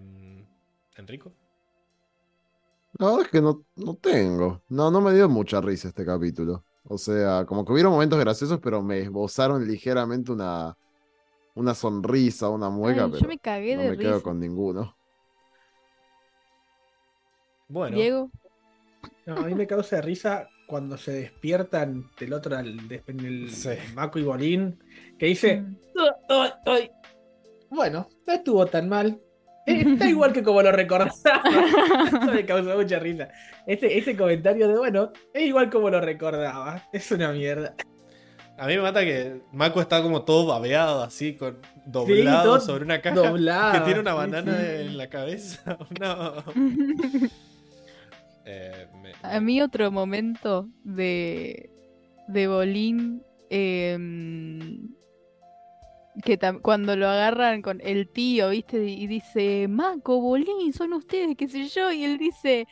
[0.97, 1.31] ¿Enrico?
[2.97, 4.61] La verdad es que no, no tengo.
[4.69, 6.63] No, no me dio mucha risa este capítulo.
[6.85, 10.75] O sea, como que hubieron momentos graciosos, pero me esbozaron ligeramente una,
[11.55, 14.95] una sonrisa, una mueca, Ay, pero yo me cagué no de me quedo con ninguno.
[17.67, 18.31] Bueno, Diego.
[19.25, 23.69] No, a mí me causa risa cuando se despiertan del otro, el Sí.
[23.93, 24.83] Mako y Bolín,
[25.17, 25.77] que dice, Mm.
[27.69, 29.19] Bueno, no estuvo tan mal.
[29.65, 31.11] Está igual que como lo recordaba.
[32.07, 33.29] Eso me causa mucha risa.
[33.65, 36.83] Ese, ese comentario de, bueno, es igual como lo recordaba.
[36.91, 37.73] Es una mierda.
[38.57, 42.83] a mí me mata que Mako está como todo babeado, así, con doblado todo sobre
[42.83, 43.15] una caja.
[43.15, 44.65] doblado, que tiene una banana sí.
[44.81, 45.77] en la cabeza.
[45.99, 46.43] No.
[48.45, 51.69] Eh, me- A mí otro momento de,
[52.27, 54.89] de Bolín, em,
[56.23, 58.83] que tam- cuando lo agarran con el tío, ¿viste?
[58.83, 62.67] Y dice, Maco, Bolín, son ustedes, qué sé yo, y él dice,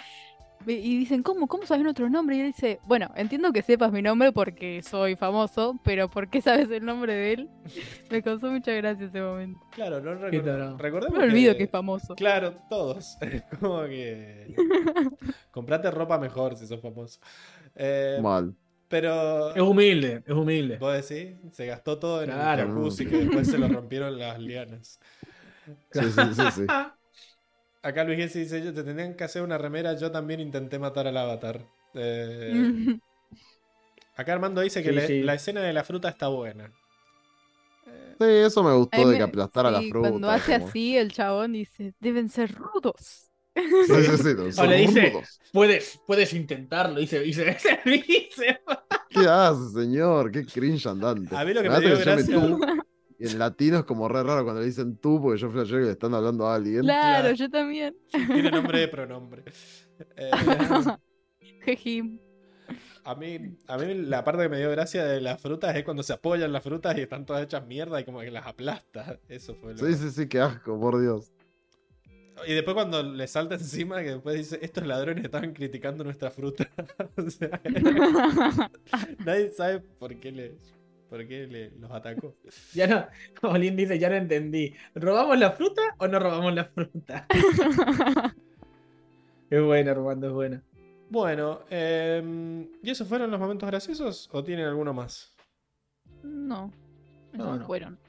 [0.67, 1.47] y dicen, ¿cómo?
[1.47, 2.35] ¿Cómo sabes otro nombre?
[2.37, 6.39] Y él dice, bueno, entiendo que sepas mi nombre porque soy famoso, pero ¿por qué
[6.41, 7.49] sabes el nombre de él?
[8.11, 9.59] Me causó mucha gracia ese momento.
[9.71, 10.77] Claro, no tarado.
[10.77, 12.15] recordemos Me olvido que es famoso.
[12.15, 13.17] Claro, todos.
[13.21, 14.53] Es como que.
[15.51, 17.19] Comprate ropa mejor si sos famoso.
[17.75, 18.53] Eh, Mal.
[18.91, 19.55] Pero.
[19.55, 20.77] Es humilde, es humilde.
[20.77, 21.35] ¿Vos decís?
[21.53, 22.61] Se gastó todo en Claro.
[22.63, 24.99] el jacuzzi que después se lo rompieron las lianas.
[25.91, 26.65] Sí, sí, sí, sí.
[27.83, 29.95] Acá Luis Gessi dice: Yo te tendrían que hacer una remera.
[29.97, 31.61] Yo también intenté matar al avatar.
[31.95, 32.51] Eh,
[34.15, 36.65] acá Armando dice que Sí, la, escena de la fruta está buena.
[37.87, 40.09] Eh, Sí, eso me gustó de que aplastara la fruta.
[40.09, 43.30] Cuando hace como- así, el chabón dice, deben ser rudos.
[43.55, 45.13] Sí, sí, sí, O le dice,
[45.51, 48.61] puedes, puedes intentarlo, dice, dice, dice.
[49.09, 50.31] ¿Qué hace, señor?
[50.31, 51.35] Qué cringe andante.
[51.35, 52.59] A mí lo que Me me dio gracia- tú,
[53.19, 55.85] y en latino es como re raro cuando le dicen tú, porque yo flasheo que
[55.85, 56.81] le están hablando a alguien.
[56.81, 57.35] Claro, Claro.
[57.35, 57.95] yo también.
[58.09, 59.43] Tiene nombre de pronombre.
[60.17, 60.31] Eh,
[61.63, 62.19] Jejim.
[63.03, 66.01] A mí, a mí la parte que me dio gracia de las frutas es cuando
[66.03, 69.19] se apoyan las frutas y están todas hechas mierda y como que las aplasta.
[69.27, 69.77] Eso fue lo...
[69.79, 71.31] Sí, sí, sí, qué asco, por Dios.
[72.47, 76.67] Y después cuando le salta encima, que después dice, estos ladrones estaban criticando nuestra fruta.
[77.17, 77.61] O sea,
[79.25, 80.55] nadie sabe por qué, le,
[81.09, 82.35] por qué le, los atacó.
[82.73, 83.05] Ya no,
[83.49, 84.73] Olin dice, ya no entendí.
[84.95, 87.27] ¿Robamos la fruta o no robamos la fruta?
[89.49, 90.63] Es buena, Armando, es buena.
[91.09, 95.35] Bueno, em, ¿y esos fueron los momentos graciosos o tienen alguno más?
[96.23, 96.71] No,
[97.33, 97.65] esos No, no.
[97.67, 97.99] fueron.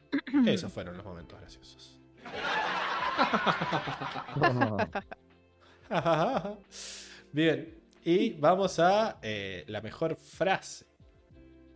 [0.47, 2.01] Esos fueron los momentos graciosos.
[7.33, 7.75] Bien,
[8.05, 10.87] y vamos a eh, la mejor frase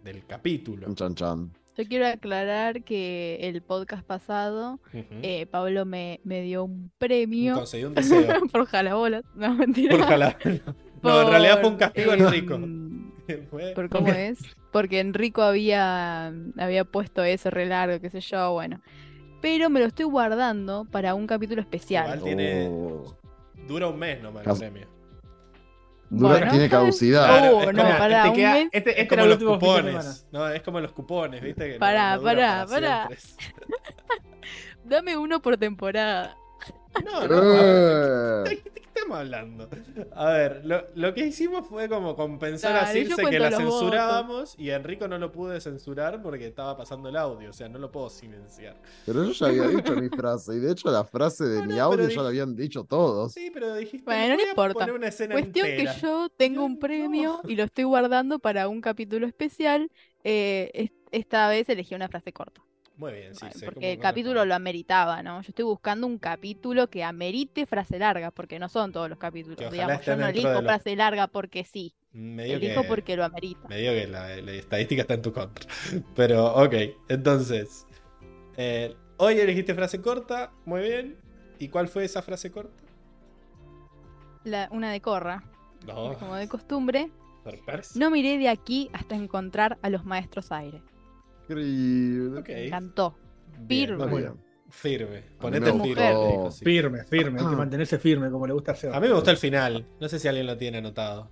[0.03, 0.93] del capítulo.
[0.95, 1.53] Chan, chan.
[1.77, 7.85] Yo quiero aclarar que el podcast pasado, eh, Pablo me, me dio un premio Conseguí
[7.85, 8.47] un deseo.
[8.53, 9.25] por jalabolas.
[9.35, 9.95] No, mentira.
[9.97, 10.39] Por jala-
[11.03, 12.55] No, en realidad fue un castigo Por, en Rico.
[12.55, 13.13] em,
[13.75, 14.39] ¿Por cómo es?
[14.73, 18.81] Porque Enrico había, había puesto ese re largo, qué sé yo, bueno.
[19.41, 22.05] Pero me lo estoy guardando para un capítulo especial.
[22.07, 22.69] Igual tiene.
[22.71, 23.17] Oh.
[23.67, 24.87] Dura un mes nomás el premio.
[26.09, 27.27] Dura- Bueno, tiene caducidad.
[27.27, 28.69] Claro, Oh, es no, como- pará, Te un queda- mes.
[28.73, 30.27] este, Es este como era el los cupones.
[30.31, 31.67] No, es como los cupones, ¿viste?
[31.67, 33.09] Que no- Pará, no pará, para pará.
[34.85, 36.37] Dame uno por temporada.
[37.05, 38.45] No, no,
[39.03, 39.31] a ver, Eh.
[39.37, 39.69] ¿De qué estamos hablando?
[40.15, 43.51] A ver, lo, lo que hicimos fue como compensar a Dale, yo Circe que la
[43.51, 43.81] los votos.
[43.81, 47.69] censurábamos y a Enrico no lo pude censurar porque estaba pasando el audio, o sea,
[47.69, 48.77] no lo puedo silenciar.
[49.05, 51.75] Pero yo ya había dicho mi frase, y de hecho la frase de No, mi
[51.77, 53.33] no, audio ya la habían dicho todos.
[53.33, 54.75] Sí, pero dijiste, Bueno, no voy a importa.
[54.81, 55.95] poner una escena Cuestión entera.
[55.95, 56.79] que yo tengo un No.
[56.79, 59.91] premio y lo estoy guardando para un capítulo especial.
[60.25, 62.61] Eh, es- esta vez elegí una frase corta.
[62.97, 65.43] Muy bien, sí, Bueno, sé porque el capítulo lo ameritaba, ¿no?
[65.43, 69.59] Yo estoy buscando un capítulo que amerite frase larga, porque no son todos los capítulos.
[69.71, 71.93] Digamos, yo no elijo lo- frase larga porque sí.
[72.13, 73.69] Medio Elijo que, porque lo amerita.
[73.69, 75.67] medio que la, la estadística está en tu contra.
[76.17, 76.75] Pero, ok,
[77.09, 77.87] entonces.
[78.57, 81.17] eh, Hoy elegiste frase corta, muy bien.
[81.59, 82.71] ¿Y cuál fue esa frase corta?
[84.45, 85.43] La- una de Corra,
[85.87, 87.11] No, como de costumbre.
[87.95, 90.83] No miré de aquí hasta encontrar a los maestros aire.
[91.49, 92.41] Increíble.
[92.41, 92.49] Ok.
[92.49, 93.17] Me encantó.
[93.69, 94.33] Firme.
[94.69, 95.23] Firme.
[95.41, 95.89] Ponete me firme.
[95.89, 96.29] gustó.
[96.29, 96.65] dijo, sí.
[96.65, 97.57] Firme, firme, hay que Ah.
[97.57, 98.93] mantenerse firme como le gusta hacer.
[98.93, 99.87] A mí me gustó el final.
[100.01, 101.31] No sé si alguien lo tiene anotado.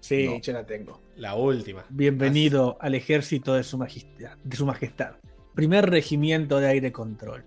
[0.00, 0.40] Sí, No.
[0.40, 1.00] yo la tengo.
[1.16, 1.84] La última.
[1.88, 5.12] Bienvenido al ejército de su, majestad, de su majestad.
[5.54, 7.44] Primer regimiento de aire control.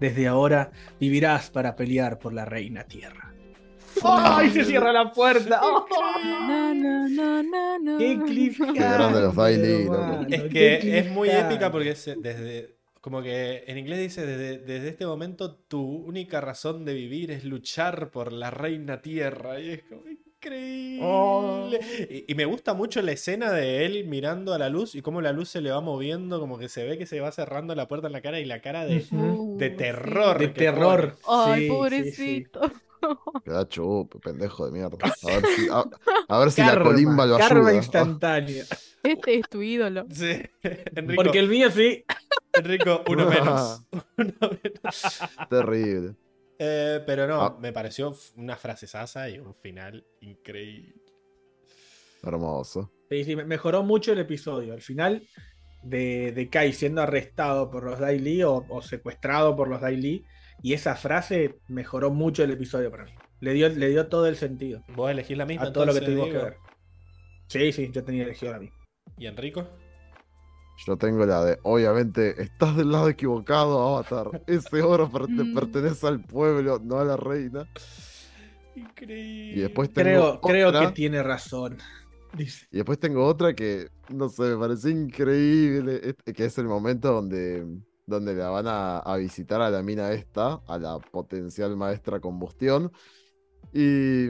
[0.00, 3.32] Desde ahora vivirás para pelear por la reina tierra.
[4.04, 4.50] ¡Ay!
[4.50, 5.60] Se cierra la puerta.
[5.62, 5.86] ¡Oh!
[6.24, 7.98] No, no, no, no, no.
[7.98, 8.74] ¡Qué cliffhanger!
[8.74, 10.34] Qué grande los Daily, hermano, loco.
[10.34, 12.76] Es que es muy épica porque se- desde.
[13.00, 17.44] Como que en inglés dice: desde, desde este momento tu única razón de vivir es
[17.44, 19.60] luchar por la reina tierra.
[19.60, 21.00] Y es como increíble.
[21.02, 21.70] Oh.
[22.10, 25.20] Y, y me gusta mucho la escena de él mirando a la luz y cómo
[25.20, 27.86] la luz se le va moviendo, como que se ve que se va cerrando la
[27.88, 29.04] puerta en la cara y la cara de,
[29.56, 30.38] de terror.
[30.38, 31.16] De terror.
[31.28, 32.46] Ay, Sí, sí, sí.
[33.44, 34.96] Queda chup, pendejo de mierda.
[35.22, 35.84] A ver si, a,
[36.28, 37.74] a ver si la Karma, colimba lo karma ayuda.
[37.74, 38.64] instantánea.
[39.02, 40.04] Este es tu ídolo.
[40.10, 40.42] Sí.
[40.62, 42.04] Enrico, Porque el mío sí.
[42.52, 43.82] Enrico, uno menos.
[44.18, 45.20] Uno menos.
[45.48, 46.16] Terrible.
[46.58, 47.56] Eh, pero no, Ah.
[47.60, 50.94] me pareció una frase sasa y un final increíble.
[52.22, 52.90] Hermoso.
[53.08, 54.72] Sí, sí, me- mejoró mucho el episodio.
[54.72, 55.22] Al final
[55.84, 60.24] de, de Kai siendo arrestado por los Daily o, o secuestrado por los Daily.
[60.62, 63.12] Y esa frase mejoró mucho el episodio para mí.
[63.40, 66.00] Le dio, le dio todo el sentido Vos elegís la misma a todo lo que
[66.00, 66.56] tuvimos que ver.
[67.48, 68.70] Sí, sí, yo tenía elegido a mí.
[69.18, 69.68] ¿Y Enrico?
[70.86, 74.42] Yo tengo la de, obviamente, estás del lado equivocado, Avatar.
[74.46, 75.54] Ese oro per- Mm.
[75.54, 77.66] pertenece al pueblo, no a la reina.
[78.74, 79.56] Increíble.
[79.58, 81.78] Y después tengo Creo, creo que tiene razón.
[82.36, 82.66] Dice.
[82.70, 87.64] y después tengo otra que, no sé, me pareció increíble, que es el momento donde,
[88.06, 92.92] donde la van a, a visitar a la mina esta, a la potencial maestra combustión,
[93.72, 94.28] y,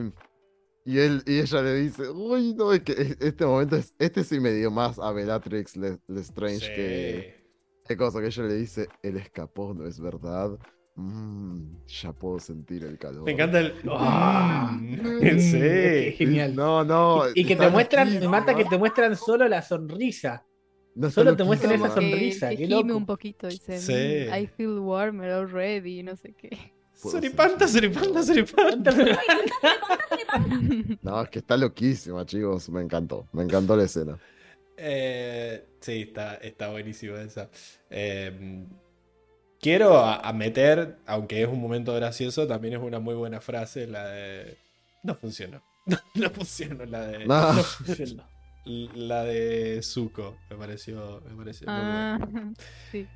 [0.85, 4.25] y, él, y ella le dice, uy, no, es que es- este momento, es, este
[4.25, 7.47] sí me dio más a Bellatrix Le- Lestrange que...
[7.89, 10.59] Qué cosa que ella le dice, él escapó, ¿no es verdad?
[10.97, 13.23] Mm, ya puedo sentir el calor.
[13.23, 13.75] Me encanta el.
[13.91, 14.77] Ah.
[14.77, 16.17] Mm, Qué sí.
[16.17, 16.57] genial.
[16.57, 17.23] No, no.
[17.33, 20.45] Y que te muestran, me mata que te muestran solo la sonrisa.
[20.97, 23.79] No, solo te muestran esa sonrisa, que gime un poquito, dice.
[23.79, 24.29] Sí.
[24.31, 26.73] "Mm, I feel warmer already, no sé qué.
[26.95, 28.91] Suripanta, suripanta, suripanta.
[31.03, 32.69] No, es que está loquísima, chicos.
[32.71, 33.27] Me encantó.
[33.33, 34.19] Me encantó la escena.
[34.79, 37.51] Eh, sí, está, está buenísima esa.
[37.91, 38.65] Eh,
[39.61, 43.87] quiero a, a meter, aunque es un momento gracioso, también es una muy buena frase,
[43.87, 44.57] la de...
[45.03, 45.63] No funcionó.
[46.15, 47.27] No funcionó la de...
[47.27, 47.53] No.
[48.67, 50.37] La de Zuko.
[50.51, 52.15] Me pareció, me pareció muy buena.
[52.17, 52.51] Ah,
[52.93, 53.07] sí.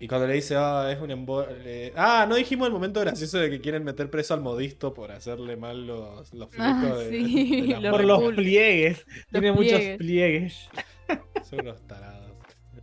[0.00, 1.92] Y cuando le dice, ah, es un embole.
[1.96, 5.56] Ah, no dijimos el momento gracioso de que quieren meter preso al modisto por hacerle
[5.56, 9.04] mal los, los Ah, de, sí, de los Por los pliegues.
[9.32, 10.68] Tiene muchos pliegues.
[11.42, 12.30] Son unos tarados.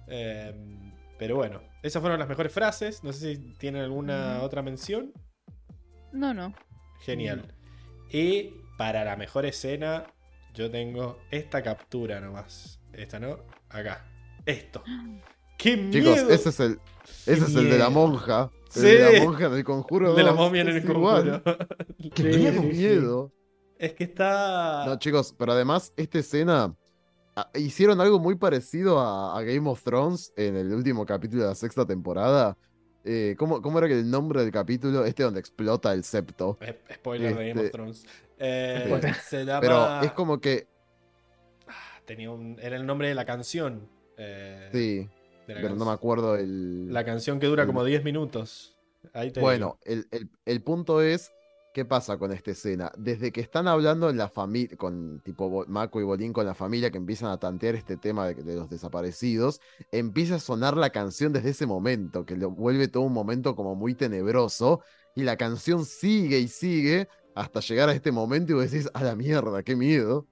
[0.08, 0.54] Eh,
[1.18, 3.02] pero bueno, esas fueron las mejores frases.
[3.06, 4.46] No sé si tienen alguna Ujú.
[4.48, 5.14] otra mención.
[6.12, 6.54] No, no.
[7.06, 7.54] Genial.
[8.12, 10.06] Y para la mejor escena,
[10.56, 12.80] yo tengo esta captura nomás.
[12.94, 13.40] Esta, ¿no?
[13.70, 14.06] Acá.
[14.46, 14.84] Esto.
[15.58, 16.16] ¡Qué miedo!
[16.16, 16.80] Chicos, ese es el.
[17.26, 18.52] Ese es el de la monja.
[18.76, 18.88] El Sí.
[18.88, 20.14] de la monja en el conjuro.
[20.16, 21.42] de la 2, momia en el igual.
[21.44, 21.68] conjuro.
[22.16, 22.78] Qué Sí, miedo, sí, sí.
[22.78, 23.32] miedo.
[23.78, 24.86] es que está.
[24.86, 26.76] No, chicos, pero además, esta escena.
[27.36, 31.50] ah, Hicieron algo muy parecido a, a Game of Thrones en el último capítulo de
[31.50, 32.58] la sexta temporada.
[33.08, 35.06] Eh, ¿cómo, cómo era que el nombre del capítulo?
[35.06, 36.58] Este donde explota el septo.
[36.94, 38.06] Spoiler de Game of Este- Thrones.
[38.40, 39.62] Eh, se llama.
[39.62, 40.68] Pero es como que.
[41.68, 42.58] Ah, tenía un...
[42.62, 43.88] Era el nombre de la canción.
[44.18, 45.10] eh, Sí,
[45.48, 46.94] la pero no me acuerdo el.
[46.94, 48.76] La canción que dura el- como 10 minutos.
[49.14, 51.32] Ahí te Bueno, el, el- el punto es,
[51.74, 52.92] ¿qué pasa con esta escena?
[52.98, 56.90] Desde que están hablando en la familia, con tipo Mako y Bolín con la familia,
[56.92, 61.34] que empiezan a tantear este tema de, de los desaparecidos, empieza a sonar la canción
[61.34, 64.82] desde ese momento, que lo vuelve todo un momento como muy tenebroso,
[65.16, 69.04] y la canción sigue y sigue hasta llegar a este momento y vos decís, a
[69.04, 70.26] la mierda, qué miedo.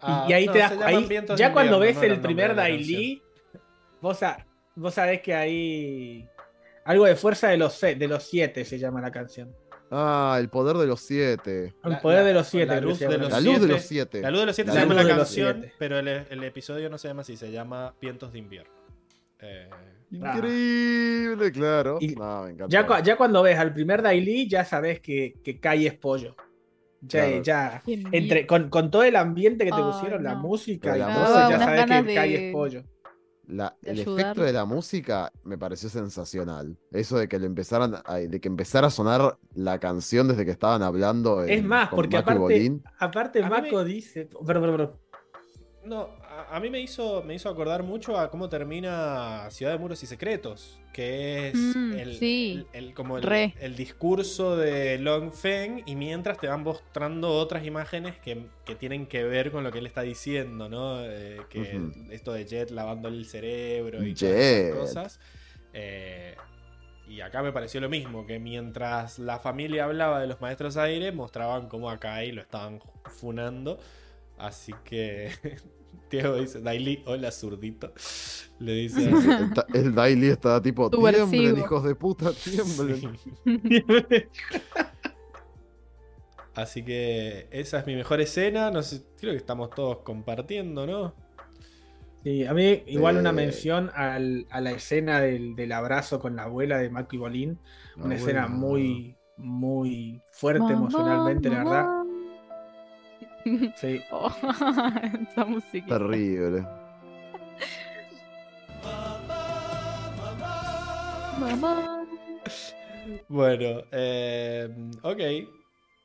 [0.00, 2.50] Ah, y ahí no, te das ahí, de ya cuando invierno, ves no el primer
[2.50, 3.22] de Daily,
[4.00, 4.18] vos,
[4.76, 6.28] vos sabés que ahí
[6.84, 9.54] algo de fuerza de los de los siete se llama la canción.
[9.90, 11.74] Ah, el poder de los siete.
[11.84, 12.74] El poder la- de los siete.
[12.74, 13.72] la luz de los La la luz de siete.
[13.72, 14.20] los siete.
[14.22, 15.74] La luz de los siete La se llama la de canción, siete.
[15.78, 18.72] pero el, el episodio no se llama así, se llama Vientos de invierno.
[19.40, 19.68] Eh,
[20.10, 21.98] Increíble, claro.
[22.00, 22.68] Y No, me encanta.
[22.72, 26.34] Ya, cua- ya cuando ves al primer Daily, ya sabes que, que Kai es pollo.
[27.02, 27.42] Ya, Claro.
[27.42, 27.82] ya.
[27.86, 30.40] Entre, con, con todo el ambiente que te pusieron, la no.
[30.40, 31.50] música y La todo, música.
[31.50, 32.82] ya sabes que Kai de- es pollo.
[33.46, 36.76] La- el efecto de la música me pareció sensacional.
[36.90, 40.50] Eso de que le empezaran a- de que empezara a sonar la canción desde que
[40.50, 44.26] estaban hablando Es en- más, con porque aparte, aparte me- Mako dice.
[44.46, 44.92] Perdón, perdón, perdón.
[45.84, 46.08] No,
[46.38, 50.02] a, a mí me hizo, me hizo acordar mucho a cómo termina Ciudad de Muros
[50.02, 52.66] y Secretos, que es Mm, el, sí.
[52.72, 57.64] el- el- como el, el discurso de Long Feng y mientras te van mostrando otras
[57.64, 61.04] imágenes que, que tienen que ver con lo que él está diciendo, ¿no?
[61.04, 64.30] Eh, que esto de Jet lavándole el cerebro y Jet.
[64.30, 65.20] todas esas cosas.
[65.72, 66.34] Eh,
[67.08, 71.10] y acá me pareció lo mismo, que mientras la familia hablaba de los maestros aire,
[71.10, 73.78] mostraban cómo acá ahí lo estaban funando.
[74.36, 75.30] Así que
[76.10, 77.92] Diego dice, Daily, hola zurdito.
[78.58, 79.10] Le dice
[79.74, 83.18] el, el Daily está tipo, tiemblen, hijos de puta, tiemblen.
[86.54, 88.70] Así que esa es mi mejor escena.
[88.70, 91.14] No sé, creo que estamos todos compartiendo, ¿no?
[92.24, 93.34] Sí, a mí igual una Eh.
[93.34, 97.58] mención al- a la escena del, del abrazo con la abuela de Mako y Bolín.
[97.96, 101.97] Una escena muy, muy fuerte Mamá, emocionalmente, la verdad.
[103.76, 104.00] Sí.
[104.10, 104.30] Oh,
[105.30, 105.86] esa música.
[105.98, 106.64] Terrible.
[111.38, 112.06] Mamá.
[113.28, 114.68] Bueno, eh,
[115.02, 115.20] ok.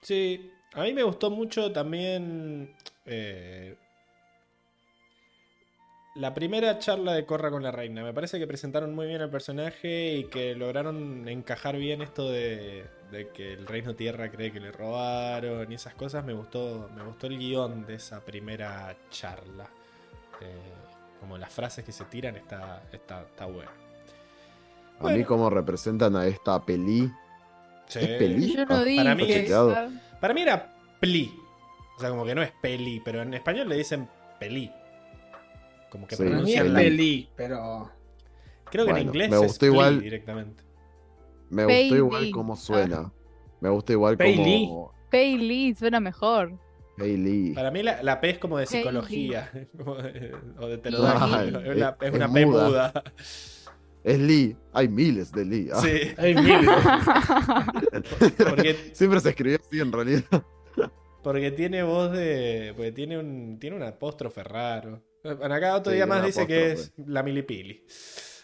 [0.01, 3.77] Sí, a mí me gustó mucho también eh,
[6.15, 8.03] la primera charla de Corra con la reina.
[8.03, 12.85] Me parece que presentaron muy bien al personaje y que lograron encajar bien esto de,
[13.11, 16.23] de que el Reino Tierra cree que le robaron y esas cosas.
[16.23, 19.65] Me gustó, me gustó el guion de esa primera charla.
[20.41, 20.73] Eh,
[21.19, 23.71] como las frases que se tiran está, está, está bueno.
[24.99, 27.11] A mí como representan a esta peli.
[27.87, 27.99] Sí.
[27.99, 28.53] ¿Es peli?
[28.55, 28.97] Yo no Ah, vi.
[28.97, 29.27] para mí.
[30.21, 31.33] Para mí era pli.
[31.97, 34.07] O sea, como que no es peli, pero en español le dicen
[34.39, 34.71] peli.
[35.93, 37.91] Como que Sí, Para mí es peli, pero.
[38.71, 40.01] Creo que en inglés me gustó igual.
[40.01, 40.63] directamente.
[41.51, 43.13] Me gustó igual cómo suena.
[43.61, 44.65] Me gusta igual Bailey.
[44.67, 46.57] como Pay Lee suena mejor.
[46.97, 47.53] Hailey.
[47.53, 49.51] Para mí la, la P es como de psicología.
[49.77, 51.13] como de- o de terapia.
[51.13, 52.67] Es una, es- es una es P muda.
[52.67, 53.03] muda.
[54.03, 54.57] Es Lee.
[54.73, 55.69] Hay miles de Lee.
[55.71, 55.89] Ah, Sí.
[56.17, 56.69] Hay miles.
[58.49, 60.23] Porque, Siempre se escribió así en realidad.
[61.21, 62.73] porque tiene voz de.
[62.75, 63.59] Porque tiene un.
[63.59, 64.99] Tiene un apóstrofe raro.
[65.23, 67.85] Bueno, acá otro Sí, día más dice que es la milipili.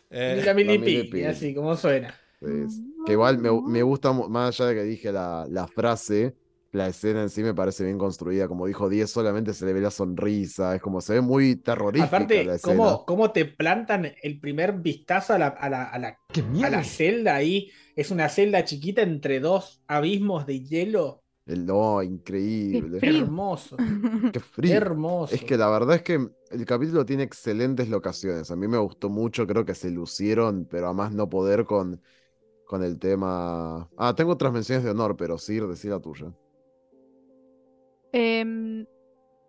[0.10, 1.24] Eh, la milipi, milipi.
[1.26, 2.16] así como suena.
[2.40, 6.36] Pues, que igual me, me gusta, más allá de que dije la, la frase,
[6.72, 8.48] la escena en sí me parece bien construida.
[8.48, 10.76] Como dijo 10, solamente se le ve la sonrisa.
[10.76, 12.76] Es como se ve muy terrorífica Aparte, la escena.
[12.78, 16.20] ¿cómo, cómo te plantan el primer vistazo a la, a la, a la,
[16.62, 17.72] a la celda ahí?
[17.96, 21.24] Es una celda chiquita entre dos abismos de hielo.
[21.50, 23.00] El no, increíble.
[23.00, 23.24] frío.
[23.24, 23.76] Hermoso.
[24.32, 24.76] Qué frío.
[24.76, 25.34] Hermoso.
[25.34, 28.52] Es que la verdad es que el capítulo tiene excelentes locaciones.
[28.52, 32.02] A mí me gustó mucho, creo que se lucieron, pero a más no poder con,
[32.66, 33.90] con el tema.
[33.98, 36.32] Ah, tengo otras menciones de honor, pero sí, decir la tuya.
[38.12, 38.86] Em,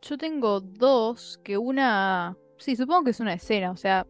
[0.03, 4.07] yo tengo dos, que una, sí, supongo que es una escena, o sea,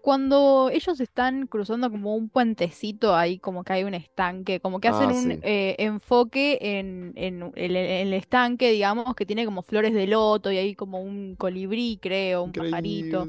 [0.00, 4.88] cuando ellos están cruzando como un puentecito ahí, como que hay un estanque, como que
[4.88, 5.38] hacen Ah, un sí.
[5.42, 10.50] eh, enfoque en, en el, en el estanque, digamos, que tiene como flores de loto
[10.52, 13.28] y hay como un colibrí, creo, un pajarito.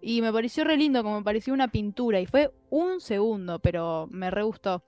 [0.00, 2.20] Y me pareció re lindo, como me pareció una pintura.
[2.20, 4.84] Y fue un segundo, pero me re gustó.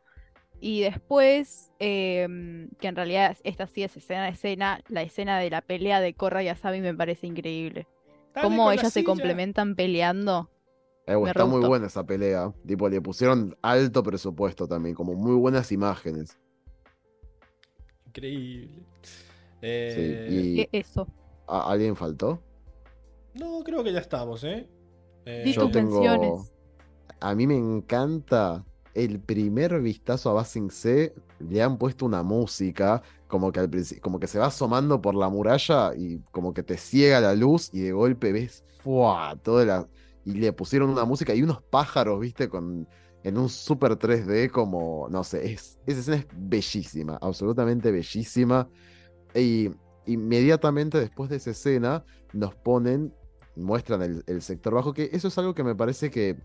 [0.60, 5.50] Y después, em, que en realidad esta sí es escena a escena, la escena de
[5.50, 7.88] la pelea de Korra y Asami me parece increíble.
[8.34, 10.51] dale Cómo ellas se complementan peleando.
[11.12, 12.52] Eh, bueno, está muy buena esa pelea.
[12.66, 16.38] Tipo, le pusieron alto presupuesto también, como muy buenas imágenes.
[18.06, 18.68] Increíble.
[19.02, 19.18] Sí,
[19.64, 21.06] Eh, y Eso.
[21.46, 22.42] ¿a- ¿alguien faltó?
[23.34, 24.68] No, creo que ya estamos, ¿eh?
[25.24, 26.00] Eh, Yo tengo.
[26.00, 26.52] menciones.
[27.20, 31.14] A mí me encanta el primer vistazo a Basing C.
[31.38, 33.70] Le han puesto una música, como que al
[34.02, 37.70] como que se va asomando por la muralla y como que te ciega la luz
[37.72, 39.36] y de golpe ves ¡fua!
[39.42, 39.88] toda la.
[40.24, 42.48] Y le pusieron una música y unos pájaros, ¿viste?
[42.48, 42.86] Con,
[43.24, 45.08] en un super 3D, como.
[45.10, 48.68] No sé, es, esa escena es bellísima, absolutamente bellísima.
[49.34, 49.70] Y
[50.06, 53.14] inmediatamente después de esa escena nos ponen,
[53.56, 56.36] muestran el, sector bajo, que eso es algo que me parece que,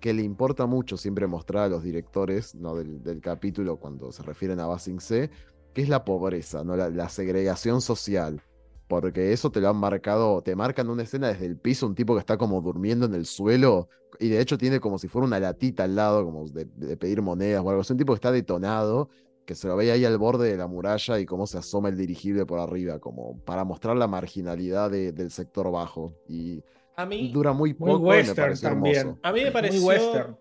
[0.00, 2.74] que le importa mucho siempre mostrar a los directores ¿no?
[2.74, 5.30] del, capítulo cuando se refieren a Basing C,
[5.74, 6.76] que es la pobreza, ¿no?
[6.76, 8.42] la segregación social.
[8.88, 12.14] Porque eso te lo han marcado, te marcan una escena desde el piso, un tipo
[12.14, 15.38] que está como durmiendo en el suelo, y de hecho tiene como si fuera una
[15.38, 18.32] latita al lado, como de, de pedir monedas o algo así, un tipo que está
[18.32, 19.10] detonado,
[19.44, 21.96] que se lo ve ahí al borde de la muralla y cómo se asoma el
[21.98, 26.14] dirigible por arriba, como para mostrar la marginalidad de- del sector bajo.
[26.26, 26.62] Y
[26.96, 28.96] A mí, Dura muy Muy poco y me western pareció también.
[28.96, 29.18] hermoso.
[29.22, 30.36] a mí me Muy pareció western.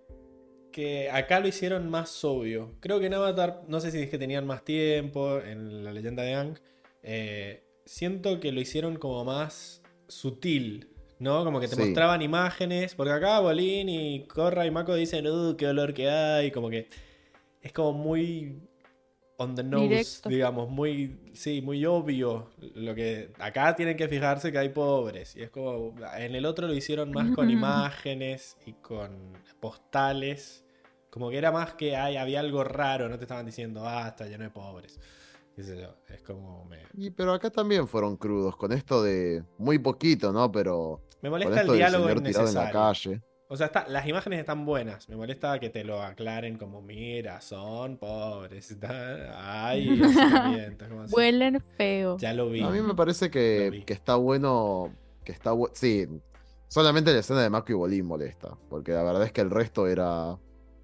[0.72, 2.72] que acá lo hicieron más obvio.
[2.80, 6.24] Creo que en Avatar, no sé si es que tenían más tiempo en la leyenda
[6.24, 6.58] de Ang.
[7.04, 11.44] eh, siento que lo hicieron como más sutil, ¿no?
[11.44, 11.82] Como que te Sí.
[11.82, 12.94] mostraban imágenes.
[12.96, 16.52] Porque acá Bolín y Corra y Mako dicen, uh, qué olor que hay.
[16.52, 16.88] Como que
[17.62, 18.62] es como muy
[19.40, 20.30] on the nose, Directo.
[20.30, 22.50] digamos, muy, sí, muy obvio.
[22.76, 25.36] Lo que acá tienen que fijarse que hay pobres.
[25.36, 30.64] Y es como, en el otro lo hicieron más con imágenes y con postales.
[31.10, 34.26] Como que era más que hay, había algo raro, no te estaban diciendo, ah, está
[34.26, 35.00] lleno de pobres.
[35.58, 39.44] Qué sé yo, es como me, Y, pero acá también fueron crudos con esto de
[39.58, 40.52] muy poquito, ¿no?
[40.52, 42.30] Pero me molesta el diálogo tirado en la
[42.70, 42.72] innecesario.
[42.74, 43.22] calle.
[43.50, 45.10] O sea, está, las imágenes están buenas.
[45.10, 48.70] Me molesta que te lo aclaren como, mira, son pobres.
[48.70, 51.16] está- Ay, sentimientos, como así.
[51.16, 52.18] Huelen feo.
[52.20, 52.62] Ya lo vi.
[52.62, 54.94] A mí me parece que, que está bueno.
[55.24, 56.06] Que está bu- Sí,
[56.68, 58.56] solamente la escena de Mako y Bolín molesta.
[58.70, 60.38] Porque la verdad es que el resto era.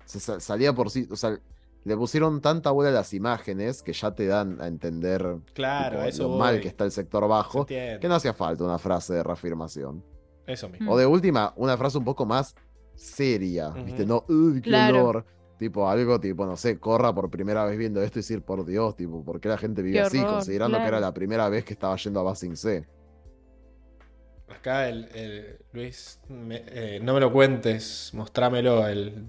[0.06, 1.08] se sa- salía por sí.
[1.12, 1.38] O sea,
[1.86, 6.08] le pusieron tanta bola a las imágenes que ya te dan a entender Claro, tipo,
[6.10, 7.66] eso lo mal que está el sector Se bajo.
[7.66, 10.04] Que no hacía falta una frase de reafirmación.
[10.48, 10.92] Eso mismo.
[10.92, 12.56] O de última, una frase un poco más
[12.96, 13.70] seria.
[13.70, 14.06] ¿Viste?
[14.06, 15.00] No, uy, qué Claro.
[15.10, 15.26] olor.
[15.58, 18.96] Tipo, algo tipo, no sé, corra por primera vez viendo esto y decir, por Dios,
[18.98, 20.18] tipo, ¿por qué la gente vive Qué así?
[20.20, 22.86] horror, Considerando que era la primera vez que estaba yendo a Basing C.
[24.50, 29.26] Acá el, el- Luis, me- eh, no me lo cuentes, mostrámelo, el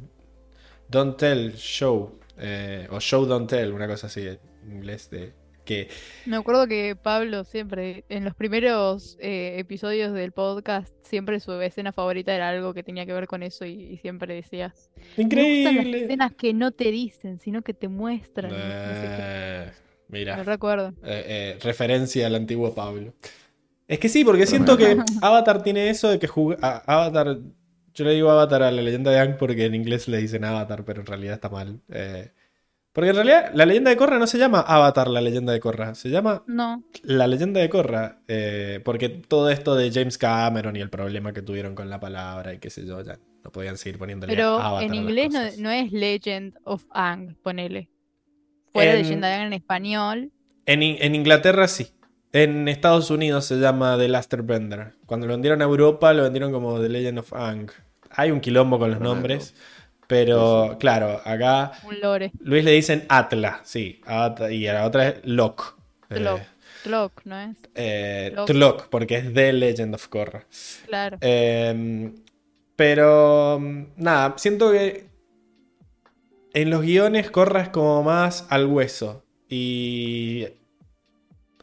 [0.89, 4.39] Don't Tell Show, eh, o Show Don't Tell, una cosa así en
[4.73, 5.33] inglés, de
[5.65, 5.89] que
[6.27, 11.91] Me acuerdo que Pablo siempre, en los primeros eh, episodios del podcast, siempre su escena
[11.93, 15.39] favorita era algo que tenía que ver con eso y, y siempre decías, me gustan
[15.39, 16.03] las increíble.
[16.05, 18.51] escenas que no te dicen, sino que te muestran.
[18.51, 18.67] y no sé.
[19.09, 19.71] Eh,
[20.09, 20.89] mira, Me recuerdo.
[21.03, 21.25] eh,
[21.57, 23.15] eh, referencia al antiguo Pablo.
[23.89, 26.29] Es que sí, porque siento que Avatar tiene eso de que
[26.61, 27.39] Avatar.
[27.95, 30.85] Yo le digo Avatar a la leyenda de Ang porque en inglés le dicen Avatar,
[30.85, 31.81] pero en realidad está mal.
[31.91, 32.33] Eh,
[32.93, 35.95] porque en realidad la leyenda de Korra no se llama Avatar, la leyenda de Korra.
[35.95, 38.21] Se llama No, la leyenda de Korra.
[38.29, 42.53] eh, porque todo esto de James Cameron y el problema que tuvieron con la palabra
[42.55, 45.93] y qué sé yo, ya no podían seguir poniéndole pero Avatar en inglés no, es
[45.93, 47.89] Legend of Ang, ponele.
[48.73, 50.33] Fuera En- leyenda de Ang en español.
[50.67, 51.89] En, en Inglaterra sí.
[52.33, 54.95] En Estados Unidos se llama The Last Bender.
[55.07, 57.71] Cuando lo vendieron a Europa lo vendieron como The Legend of Ang.
[58.11, 59.55] Hay un quilombo con los nombres.
[60.07, 62.31] Pero Sí, claro, acá Un lore.
[62.41, 64.01] Luis le dicen Atla, sí.
[64.07, 65.65] At- y a la otra es Locke.
[66.11, 66.41] Eh, Tlok.
[66.85, 67.57] Tlok, ¿no es?
[67.75, 68.47] eh, Tlok.
[68.47, 70.45] Tlok, porque es The Legend of Korra.
[70.87, 71.17] Claro.
[71.23, 72.13] Eh,
[72.77, 75.07] pero mm, nada, siento que
[76.53, 79.25] en los guiones Korra es como más al hueso.
[79.49, 80.47] Y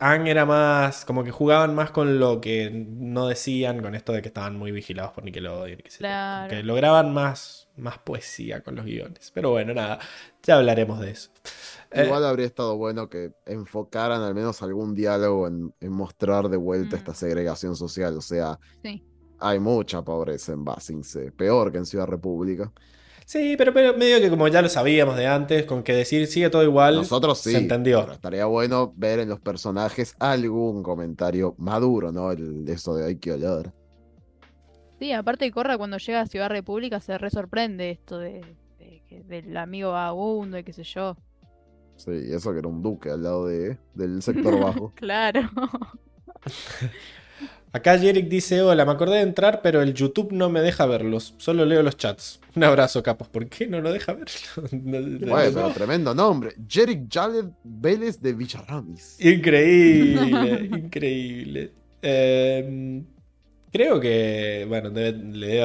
[0.04, 4.24] Ang era más, como que jugaban más con lo que no decían, con esto de
[4.24, 5.78] que estaban muy vigilados por Nickelodeon.
[5.78, 5.98] yo.
[6.00, 6.50] Claro.
[6.50, 9.30] Que lograban más, más poesía con los guiones.
[9.32, 10.00] Pero bueno, nada,
[10.42, 11.30] ya hablaremos de eso.
[11.92, 16.58] Eh, Igual habría estado bueno que enfocaran al menos algún diálogo en, en mostrar de
[16.58, 17.00] vuelta Mm.
[17.00, 18.18] esta segregación social.
[18.18, 19.04] O sea, Sí.
[19.40, 21.32] hay mucha pobreza en Basing C.
[21.32, 22.72] Peor que en Ciudad República.
[23.32, 26.50] Sí, pero, pero medio que como ya lo sabíamos de antes, con que decir sigue
[26.50, 27.52] todo igual, Nosotros sí.
[27.54, 28.02] se entendió.
[28.02, 32.34] Pero estaría bueno ver en los personajes algún comentario maduro, ¿no?
[32.34, 33.72] El, eso de hay que oler.
[35.00, 38.42] Sí, aparte de Corra cuando llega a Ciudad República se re sorprende esto de,
[38.80, 41.16] de que- del amigo vagabundo y qué sé yo.
[41.96, 44.92] Sí, eso que era un duque al lado de, del sector bajo.
[44.96, 45.50] Claro.
[47.74, 51.36] Acá Jerick dice, hola, me acordé de entrar, pero el YouTube no me deja verlos.
[51.38, 52.42] Solo leo los chats.
[52.56, 53.30] Un abrazo, capos.
[53.30, 54.14] ¿Por qué no lo deja
[54.72, 56.54] Bueno, no- pero tremendo nombre.
[56.68, 59.18] Jerick Jaled Vélez de Villarramis.
[59.24, 61.72] Increíble, increíble.
[62.02, 63.04] Eh,
[63.72, 65.64] creo que, bueno, debe- le debe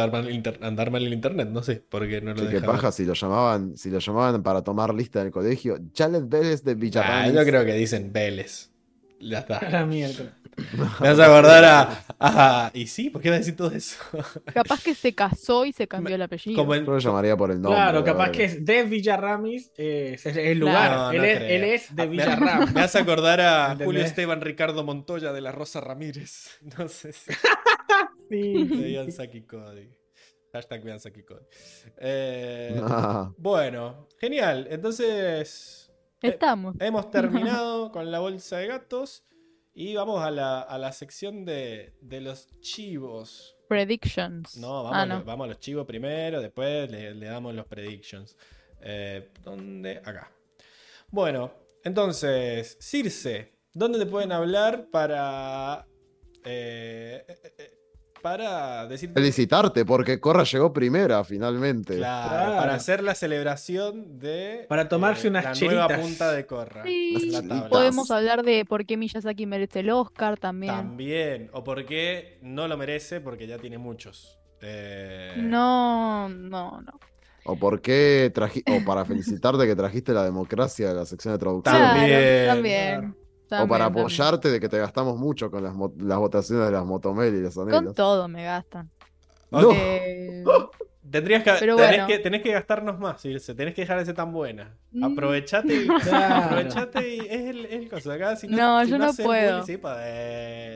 [0.60, 2.92] andar mal el internet, no sé, porque no lo qué deja paja ver.
[2.92, 5.78] si lo llamaban, si lo llamaban para tomar lista en el colegio.
[5.92, 7.34] Jaled Vélez de Ah, Villarramis.
[7.34, 8.70] yo creo que dicen Vélez.
[9.20, 9.58] Ya está.
[9.58, 10.36] A la mierda.
[11.00, 13.96] Me vas a acordar a, a- Y sí, ¿por qué va a decir todo eso?
[14.54, 16.56] Capaz que se casó y se cambió el apellido.
[16.56, 17.76] Como en- Yo lo llamaría por el nombre.
[17.78, 20.90] Claro, la capaz que es de Villarramis, eh, es el lugar.
[20.92, 22.72] No, él, es, él es de Ah, me- Villarramis.
[22.72, 23.84] Me hace acordar a ¿Entendés?
[23.86, 26.58] Julio Esteban Ricardo Montoya de la Rosa Ramírez.
[26.78, 27.32] No sé si
[28.30, 28.64] Sí.
[28.64, 29.88] veían Saki Cody.
[30.52, 31.44] Hashtag vean Saki Cody.
[31.98, 32.80] Eh,
[33.36, 34.66] bueno, genial.
[34.70, 35.85] Entonces
[36.22, 36.74] eh, Estamos.
[36.80, 39.24] hemos terminado con la bolsa de gatos
[39.74, 43.56] y vamos a la, a la sección de, de los chivos.
[43.68, 44.56] Predictions.
[44.56, 45.14] No, vamos, ah, a, no.
[45.16, 48.36] los- vamos a los chivos primero, después le, le damos los predictions.
[48.80, 49.98] Eh, ¿Dónde?
[50.04, 50.30] Acá.
[51.10, 51.52] Bueno,
[51.84, 55.86] entonces, Circe, ¿dónde te pueden hablar para.
[56.44, 57.75] eh, eh, eh,
[58.26, 59.14] para decirte.
[59.20, 61.96] Felicitarte, porque Corra llegó primera finalmente.
[61.96, 62.56] Claro, Claro.
[62.56, 64.62] para hacer la celebración de.
[64.62, 66.82] eh, Para tomarse unas La nueva punta de Corra.
[66.84, 67.32] Sí,
[67.70, 70.74] podemos hablar de por qué Miyazaki merece el Oscar también.
[70.74, 71.50] También.
[71.52, 74.38] O porque no lo merece, porque ya tiene muchos.
[74.60, 76.98] Eh, No, no, no.
[77.44, 81.38] O por qué traji- o para felicitarte que trajiste la democracia de la sección de
[81.38, 81.76] traducción.
[81.76, 82.08] También,
[82.44, 83.16] Claro, también.
[83.48, 84.04] O para también.
[84.04, 87.54] apoyarte de que te gastamos mucho con las, las votaciones de las Motomel y las
[87.54, 87.94] Con Anelas.
[87.94, 88.90] todo me gastan.
[89.50, 89.70] No.
[89.72, 90.44] Eh,
[91.08, 92.06] Tendrías que, Pero tenés, bueno.
[92.08, 93.54] que, tenés que gastarnos más, Ilse.
[93.54, 94.76] Tenés que dejar de ser tan buena.
[94.90, 95.04] Mm.
[95.04, 95.86] Aprovechate y.
[96.02, 96.44] Claro.
[96.46, 98.10] Aprovechate y es el, es el coso.
[98.10, 99.62] Acá, si no, No, si yo no puedo.
[99.62, 99.78] sí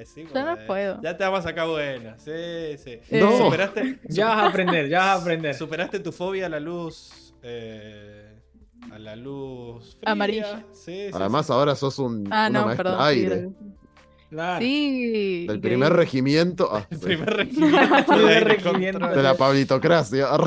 [0.07, 1.01] sí Yo no puedo.
[1.03, 2.17] Ya te vamos a sacar buena.
[2.19, 3.01] Sí, sí.
[3.11, 3.37] No.
[3.39, 5.55] Superaste, Ya vas a aprender, ya vas a aprender.
[5.57, 7.35] superaste tu fobia a la luz.
[7.43, 8.20] eh,
[8.93, 9.97] a la luz.
[10.01, 10.13] Fría.
[10.13, 10.65] Amarilla.
[10.73, 11.53] Sí, sí, Además, sí.
[11.53, 13.01] ahora sos un, ah, una no, maestra perdón.
[13.01, 13.51] sí, aire.
[14.31, 14.61] Claro.
[14.65, 15.47] Sí.
[15.49, 16.69] Del primer regimiento.
[16.73, 19.09] ah, El primer regimiento de regimiento.
[19.23, 20.27] la pablitocracia.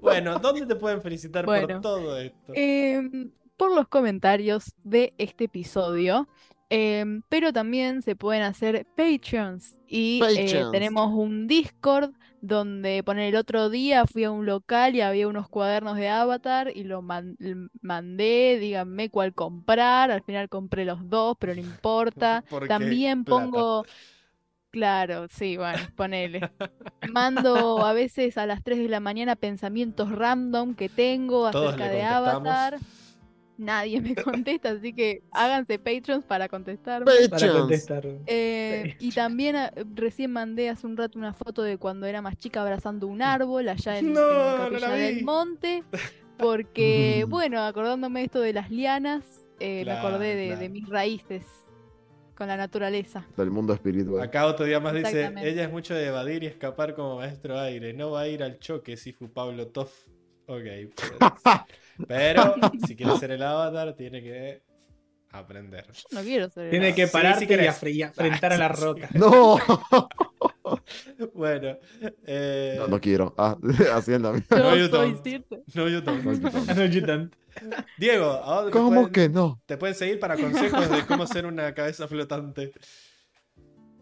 [0.00, 2.52] Bueno, ¿dónde te pueden felicitar por todo esto?
[2.54, 6.26] Em, por los comentarios de este episodio.
[6.70, 9.78] Em, pero también se pueden hacer Patreons.
[9.86, 15.00] Y eh, tenemos un Discord donde poner el otro día fui a un local y
[15.00, 17.36] había unos cuadernos de Avatar y lo man-
[17.82, 20.10] mandé, díganme cuál comprar.
[20.10, 22.44] Al final compré los dos, pero no importa.
[22.68, 23.42] También plata.
[23.42, 23.84] pongo.
[24.70, 26.48] Claro, sí, bueno, ponele.
[27.12, 31.90] Mando a veces a las 3 de la mañana pensamientos random que tengo Todos acerca
[31.90, 32.02] de.
[32.02, 32.78] Avatar.
[33.60, 37.28] Nadie me contesta, así que háganse Patrons para contestarme.
[37.28, 38.06] Para contestar.
[38.26, 42.38] Eh, y también ah, recién mandé hace un rato una foto de cuando era más
[42.38, 44.80] chica abrazando un árbol allá en, en No, vi.
[44.80, 45.84] del Monte.
[46.38, 50.60] Porque, bueno, acordándome esto de las lianas, eh, Claro, me acordé de, claro.
[50.62, 51.44] de mis raíces
[52.34, 53.26] con la naturaleza.
[53.36, 54.22] Del mundo espiritual.
[54.22, 57.92] Acá otro día más dice, ella es mucho de evadir y escapar como maestro aire,
[57.92, 60.06] no va a ir al choque si fue Pablo Toff.
[60.50, 61.12] Ok, pues.
[62.08, 62.54] pero
[62.86, 64.62] si quiere ser el avatar tiene que
[65.30, 65.86] aprender.
[65.92, 69.08] Yo no quiero ser el Tiene que Sí, pararte sí y enfrentar a la roca.
[69.14, 69.58] No,
[71.34, 71.76] Bueno,
[72.26, 73.34] eh, no, no quiero.
[73.36, 73.56] Ah,
[73.94, 75.22] haciendo Yo No, you soy don't.
[75.24, 75.62] Circe.
[75.74, 76.50] no, yo tampoco.
[76.74, 77.32] No, you don't.
[77.98, 79.60] Diego, ¿a dónde te ¿Cómo pueden- que no?
[79.66, 82.72] te pueden seguir para consejos de cómo ser una cabeza flotante?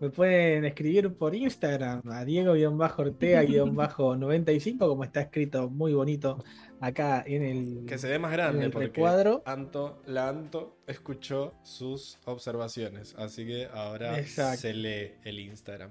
[0.00, 6.42] Me pueden escribir por Instagram a Diego-Ortega-95, como está escrito muy bonito
[6.80, 9.42] acá en el, Que se ve más grande el porque recuadro.
[9.44, 14.60] Anto, la Anto escuchó sus observaciones, así que ahora Exacto.
[14.60, 15.90] se lee el Instagram.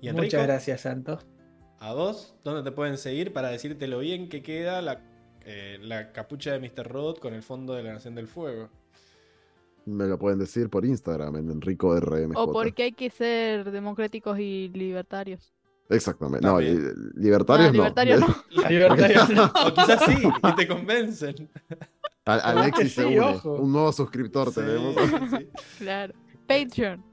[0.00, 1.26] Y Enrico, Muchas gracias, Santos.
[1.78, 5.02] a vos, ¿dónde te pueden seguir para decirte lo bien que queda la,
[5.44, 6.88] eh, la capucha de Mr.
[6.88, 8.70] Robot con el fondo de la Nación del Fuego?
[9.86, 12.36] Me lo pueden decir por Instagram en Enrico RMJ.
[12.36, 15.52] O porque hay que ser democráticos y libertarios.
[15.88, 16.44] Exactamente.
[16.44, 16.92] No, También.
[17.14, 17.78] libertarios Ah, no.
[17.78, 18.36] libertarios no.
[18.68, 19.44] Libertarios no.
[19.64, 21.48] O quizás sí, y te convencen.
[22.24, 23.20] A- Alexis se Sí, une.
[23.20, 23.52] ojo.
[23.54, 24.96] Un nuevo suscriptor Sí, tenemos.
[24.96, 25.48] sí, sí.
[25.78, 26.14] Claro.
[26.48, 27.04] Patreon.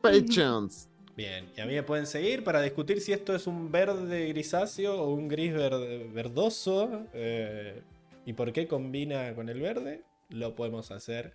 [0.00, 0.88] Patreons.
[1.16, 5.00] Bien, y a mí me pueden seguir para discutir si esto es un verde grisáceo
[5.02, 7.82] o un gris verde- verdoso eh,
[8.24, 10.02] y por qué combina con el verde.
[10.30, 11.34] Lo podemos hacer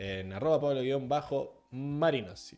[0.00, 2.56] en arroba pablo-marinos.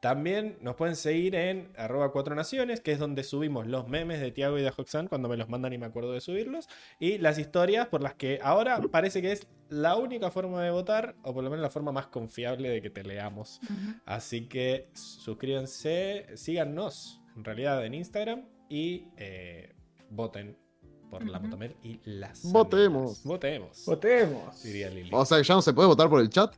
[0.00, 4.32] También nos pueden seguir en arroba cuatro naciones, que es donde subimos los memes de
[4.32, 6.68] Tiago y de Hoxan cuando me los mandan y me acuerdo de subirlos.
[6.98, 11.14] Y las historias por las que ahora parece que es la única forma de votar,
[11.22, 13.60] o por lo menos la forma más confiable de que te leamos.
[14.06, 19.74] Así que suscríbanse, síganos en realidad en Instagram y eh,
[20.08, 20.56] voten
[21.10, 21.38] por la.
[21.40, 23.02] Motomel y las Votemos.
[23.02, 23.24] amigas.
[23.24, 23.84] Votemos.
[23.84, 24.62] Votemos.
[24.62, 25.10] Diría Lili.
[25.12, 26.54] O sea, que ya no se puede votar por el chat.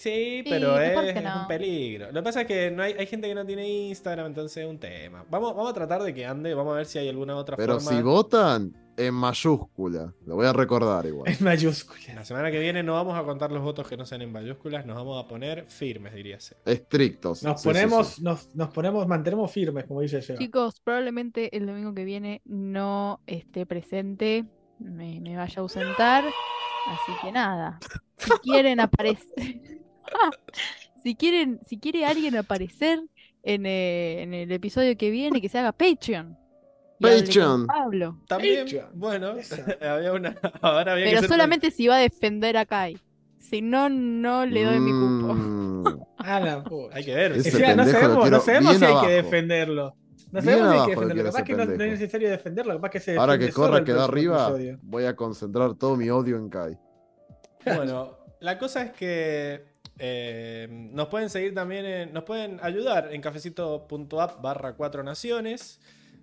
[0.00, 1.42] Sí, pero es, no.
[1.42, 2.06] un peligro.
[2.06, 4.66] Lo que pasa es que no hay, hay gente que no tiene Instagram, entonces es
[4.66, 5.26] un tema.
[5.28, 7.78] Vamos, vamos a tratar de que ande, vamos a ver si hay alguna otra Pero
[7.78, 7.98] forma.
[7.98, 10.14] si votan en mayúscula.
[10.24, 11.30] Lo voy a recordar igual.
[11.30, 12.14] En mayúsculas.
[12.14, 14.86] La semana que viene no vamos a contar los votos que no sean en mayúsculas,
[14.86, 16.56] nos vamos a poner firmes, diríase.
[16.64, 17.42] Estrictos.
[17.42, 18.22] Nos sí, ponemos, sí.
[18.22, 20.38] Nos, nos ponemos, mantenemos firmes, como dice Seba.
[20.38, 24.46] Chicos, probablemente el domingo que viene no esté presente,
[24.78, 27.78] me, me vaya a ausentar, así que nada.
[28.16, 29.80] Si quieren aparecer,
[31.02, 33.00] si quieren, si quiere alguien aparecer
[33.42, 36.36] en, eh, en el episodio que viene, que se haga Patreon.
[37.00, 37.66] Patreon.
[37.66, 38.20] Pablo.
[38.28, 38.90] También, Patreon.
[38.94, 39.32] bueno,
[39.80, 40.36] había una.
[40.60, 42.98] Ahora había que Pero ser- solamente si va a defender a Kai.
[43.38, 45.34] Si no, no le doy mi cupo.
[45.34, 46.94] Mm, A la puta.
[46.96, 47.32] Hay que ver.
[47.32, 49.06] Ese O sea, no sabemos, no sabemos si hay abajo.
[49.06, 49.96] que defenderlo.
[50.30, 51.32] No sabemos si hay que lo defenderlo.
[51.32, 52.74] Capaz que no, no es necesario defenderlo.
[52.74, 54.78] Capaz que se Ahora que Corra próximo arriba, episodio.
[54.82, 56.78] voy a concentrar todo mi odio en Kai.
[57.64, 59.64] Bueno, la cosa es que
[60.02, 65.78] Eh, nos pueden seguir también, en- nos pueden ayudar en cafecito.app barra cuatro naciones,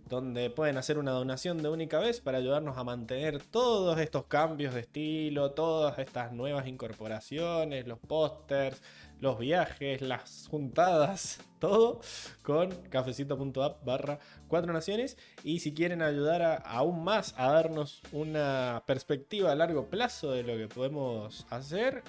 [0.09, 4.73] donde pueden hacer una donación de única vez para ayudarnos a mantener todos estos cambios
[4.73, 8.81] de estilo, todas estas nuevas incorporaciones, los pósters,
[9.19, 11.99] los viajes, las juntadas, todo
[12.41, 15.17] con cafecito.app barra cuatro naciones.
[15.43, 20.55] Y si quieren ayudar aún más a darnos una perspectiva a largo plazo de lo
[20.57, 22.01] que podemos hacer,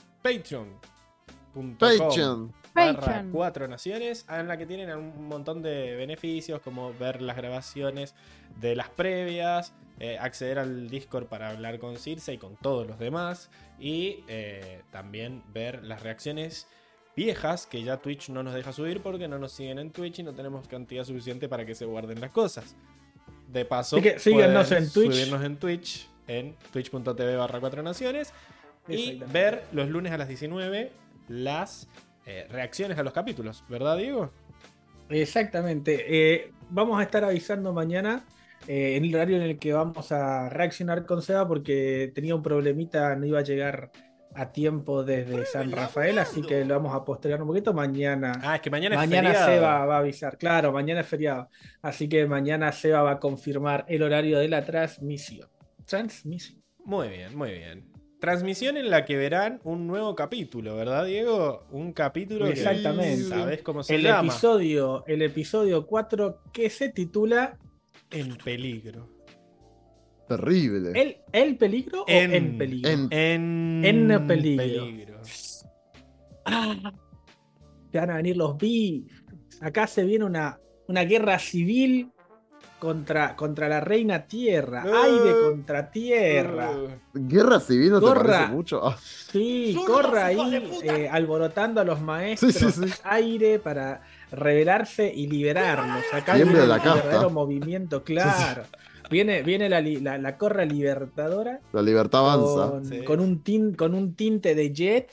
[1.54, 2.96] patreon.com Patreon.
[2.96, 8.14] barra cuatro naciones en la que tienen un montón de beneficios como ver las grabaciones
[8.60, 12.98] de las previas eh, acceder al discord para hablar con Circe y con todos los
[12.98, 16.68] demás y eh, también ver las reacciones
[17.16, 20.22] viejas que ya Twitch no nos deja subir porque no nos siguen en Twitch y
[20.22, 22.76] no tenemos cantidad suficiente para que se guarden las cosas
[23.48, 25.12] de paso que pueden en Twitch.
[25.12, 28.32] subirnos en Twitch en twitch.tv barra cuatro naciones
[28.86, 30.92] y ver los lunes a las 19
[31.28, 31.88] las
[32.26, 34.32] eh, reacciones a los capítulos, ¿verdad, Diego?
[35.08, 36.04] Exactamente.
[36.08, 38.24] Eh, vamos a estar avisando mañana
[38.66, 42.42] eh, en el horario en el que vamos a reaccionar con Seba porque tenía un
[42.42, 43.90] problemita, no iba a llegar
[44.34, 47.72] a tiempo desde San Rafael, así que lo vamos a postergar un poquito.
[47.72, 49.54] Mañana, Ah, es que mañana, mañana es feriado.
[49.54, 50.36] Seba va a avisar.
[50.36, 51.48] Claro, mañana es feriado.
[51.80, 55.48] Así que mañana Seba va a confirmar el horario de la transmisión.
[55.86, 56.62] Transmisión.
[56.84, 57.87] Muy bien, muy bien.
[58.20, 61.66] Transmisión en la que verán un nuevo capítulo, ¿verdad, Diego?
[61.70, 63.22] Un capítulo que Exactamente.
[63.24, 64.28] ¿Sabes cómo se El llama?
[64.28, 67.56] episodio, el episodio 4 que se titula
[68.10, 69.08] En peligro.
[70.28, 71.00] Terrible.
[71.00, 72.90] ¿El, el peligro En- o en peligro?
[72.90, 75.20] en- En, En peligro.
[76.44, 76.92] Ah,
[77.92, 79.04] te van a venir los bis.
[79.60, 82.10] Acá se viene una, una guerra civil
[82.78, 84.82] contra, contra la reina tierra.
[84.82, 86.70] Aire contra tierra.
[87.12, 88.32] Guerra civil no te Corra.
[88.34, 88.86] parece mucho.
[88.86, 92.54] Ah, Sí, corra ahí eh, alborotando a los maestros.
[92.54, 92.94] Sí, sí, sí.
[93.04, 96.04] Aire para rebelarse y liberarlos.
[96.12, 96.94] Acá hay Tiembla un la casta.
[97.02, 98.62] verdadero movimiento, claro.
[99.10, 102.70] Viene, viene la, la, la corra libertadora la libertad avanza.
[102.70, 103.04] con, Sí.
[103.04, 105.10] con un tin- con un tinte de jet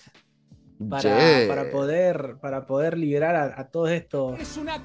[0.90, 4.38] para, poder para poder liberar a, a todos estos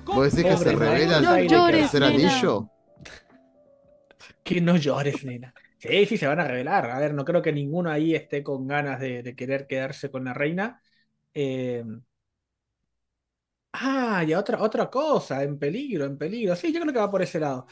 [0.05, 1.25] ¿Vos decís que se revela el.
[1.25, 2.71] No llores, tercer anillo?
[4.43, 5.55] que no llores, nena.
[5.79, 6.91] Sí, sí, se van a revelar.
[6.91, 10.25] A ver, no creo que ninguno ahí esté con ganas de, de querer quedarse con
[10.25, 10.83] la reina.
[11.33, 11.85] Eh,
[13.73, 16.57] Ah, y otra, otra cosa, en peligro, en peligro.
[16.57, 17.67] Sí, yo creo que va por ese lado.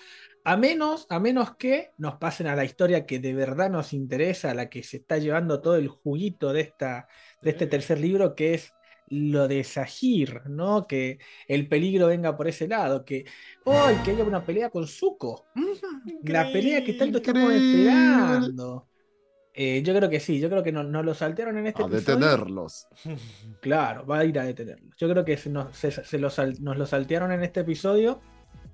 [0.45, 4.51] A menos, a menos que nos pasen a la historia que de verdad nos interesa,
[4.53, 7.09] a la que se está llevando todo el juguito de esta,
[7.41, 8.73] de este tercer libro, que es
[9.11, 10.87] lo de Sahir, ¿no?
[10.87, 13.25] Que el peligro venga por ese lado, que,
[13.65, 13.97] ¡ay!
[14.05, 15.47] que haya una pelea con Zuko.
[15.55, 15.65] Mm,
[16.25, 18.89] La pelea que tanto estamos esperando.
[19.55, 21.87] Eh, yo creo que sí, yo creo que no- nos lo saltearon en este A
[21.87, 22.17] episodio.
[22.17, 22.87] detenerlos.
[23.61, 24.91] Claro, va a ir a detenerlo.
[24.97, 28.21] Yo creo que se nos, se- se lo sal- nos lo saltearon en este episodio,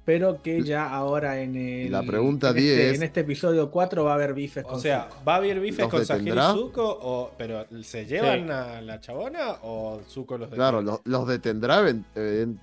[0.04, 1.90] pero que ya ahora en el.
[1.92, 4.68] La pregunta en 10 este, es- en este episodio 4 va a haber bifes O
[4.68, 5.24] con sea, Zuko.
[5.26, 6.52] ¿va a haber bifes ¿Los con Sahir y detendrá?
[6.52, 6.98] Zuko?
[7.02, 10.56] O, ¿Pero se llevan a la chabona o Zuko los detiene?
[10.56, 11.80] Claro, los, los detendrá.
[11.80, 12.58] even-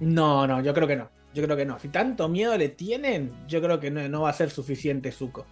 [0.00, 1.08] No, no, yo creo que no.
[1.34, 1.78] Yo creo que no.
[1.78, 5.46] Si tanto miedo le tienen, yo creo que no, no va a ser suficiente Zuko.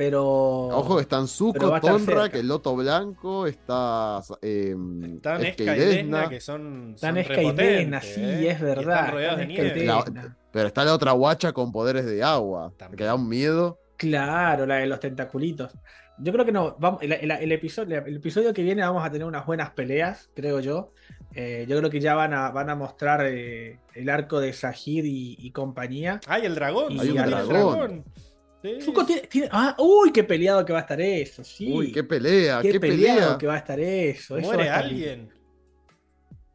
[0.00, 0.24] Pero.
[0.68, 4.22] Ojo que están Zuko, Tonra, que el Loto Blanco, está.
[4.40, 4.74] Eh,
[5.14, 6.92] Están Esca y Desna, que son.
[6.94, 8.50] Están Esca y Desna, sí, ¿eh?
[8.50, 8.94] es Y verdad.
[9.00, 9.84] Están rodeados de.
[9.84, 10.36] La-.
[10.50, 12.72] Pero está la otra guacha con poderes de agua.
[12.78, 12.96] También.
[12.96, 13.78] Que da un miedo.
[13.98, 15.70] Claro, la de los tentaculitos.
[16.16, 16.76] Yo creo que no.
[16.78, 20.30] Vamos, el, el- el episodio, el episodio que viene vamos a tener unas buenas peleas,
[20.34, 20.94] creo yo.
[21.34, 25.04] Eh, yo creo que ya van a, van a mostrar eh, el arco de Sahid
[25.04, 26.20] y, y compañía.
[26.26, 26.90] ¡Ay, el dragón!
[26.90, 28.04] Y hay un tiene dragón.
[28.62, 28.80] Sí.
[28.82, 31.72] Zuko tiene, tiene- ah, uy, qué peleado que va a estar eso, sí.
[31.72, 33.38] Uy, qué pelea, Qué qué, peleado pelea.
[33.38, 34.36] que va a estar eso.
[34.38, 35.30] ¿Muere alguien?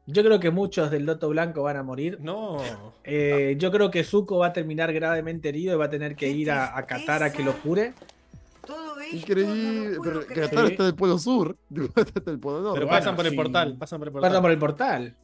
[0.08, 2.20] Yo creo que muchos del Loto Blanco van a morir.
[2.22, 2.58] No.
[3.04, 6.30] Eh, yo creo que Zuko va a terminar gravemente herido y va a tener que
[6.30, 7.94] ir a, a Qatar a que lo cure.
[8.68, 9.96] Todo esto Increíble.
[9.98, 10.28] no pero.
[10.28, 10.72] Qatar Sí.
[10.74, 11.58] está en el polo sur.
[11.96, 12.76] Está en el polo norte.
[12.76, 13.36] Pero bueno, pasan por el sí.
[13.38, 13.78] portal.
[13.80, 14.42] Pasan por el portal.
[14.42, 15.18] Por el portal.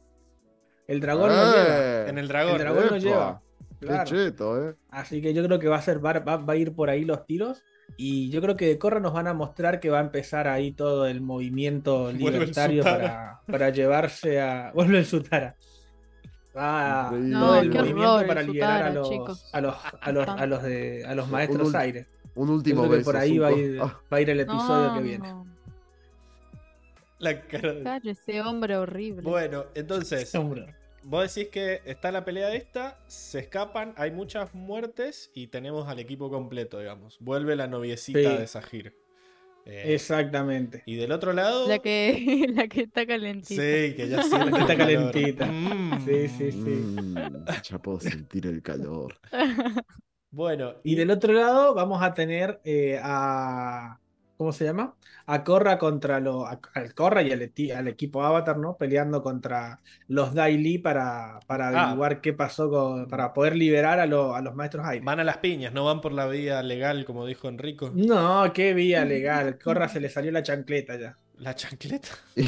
[0.88, 2.08] El dragón lo Eh, lleva.
[2.08, 2.52] En el dragón.
[2.54, 3.42] El dragón lo epa.
[3.88, 4.74] Qué cheto, eh.
[4.90, 7.04] Así que yo creo que va a ser va, va- va a ir por ahí
[7.04, 7.62] los tiros.
[7.96, 10.72] Y yo creo que de Corra nos van a mostrar que va a empezar ahí
[10.72, 14.70] todo el movimiento el libertario para, para llevarse a.
[14.74, 15.56] Vuelve el Sutara.
[16.56, 17.32] Va Increíble.
[17.38, 19.10] todo No, el qué movimiento horror, para el liberar a los,
[19.52, 22.06] a los, a los, a los de a los maestros Un aire.
[22.34, 23.10] Un Yo último creo que beso.
[23.10, 25.28] por ahí va a, ir, Ah, va a ir el episodio No, que viene.
[25.28, 25.46] no.
[27.18, 29.22] La cara de- Cállese, hombre horrible.
[29.22, 30.74] Bueno, entonces, Hombre.
[31.04, 35.98] Vos decís que está la pelea esta, se escapan, hay muchas muertes y tenemos al
[35.98, 37.16] equipo completo, digamos.
[37.20, 38.36] Vuelve la noviecita Sí.
[38.38, 38.94] de Sahir.
[39.64, 40.82] Eh, Exactamente.
[40.86, 41.68] y del otro lado.
[41.68, 43.62] La que, la que está calentita.
[43.62, 45.12] Sí, que ya siente que está calor.
[45.12, 45.46] calentita.
[45.46, 46.04] Mm.
[46.04, 46.58] Sí, sí, sí.
[46.58, 47.16] Mm,
[47.62, 49.18] ya puedo sentir el calor.
[50.34, 54.00] Bueno, Y del otro lado vamos a tener eh, a.
[54.42, 54.94] ¿Cómo se llama?
[55.26, 56.44] A Korra contra los.
[56.48, 58.76] a- Al Korra y al, equipo Avatar, ¿no?
[58.76, 61.82] Peleando contra los Daily para, para Ah.
[61.84, 63.06] averiguar qué pasó con.
[63.06, 65.04] para poder liberar a, lo- a los maestros aire.
[65.04, 67.92] van a las piñas, no van por la vía legal, como dijo Enrico.
[67.94, 69.58] No, qué vía legal.
[69.62, 71.16] Korra se le salió la chancleta ya.
[71.36, 72.08] La chancleta.
[72.34, 72.42] ¿Y,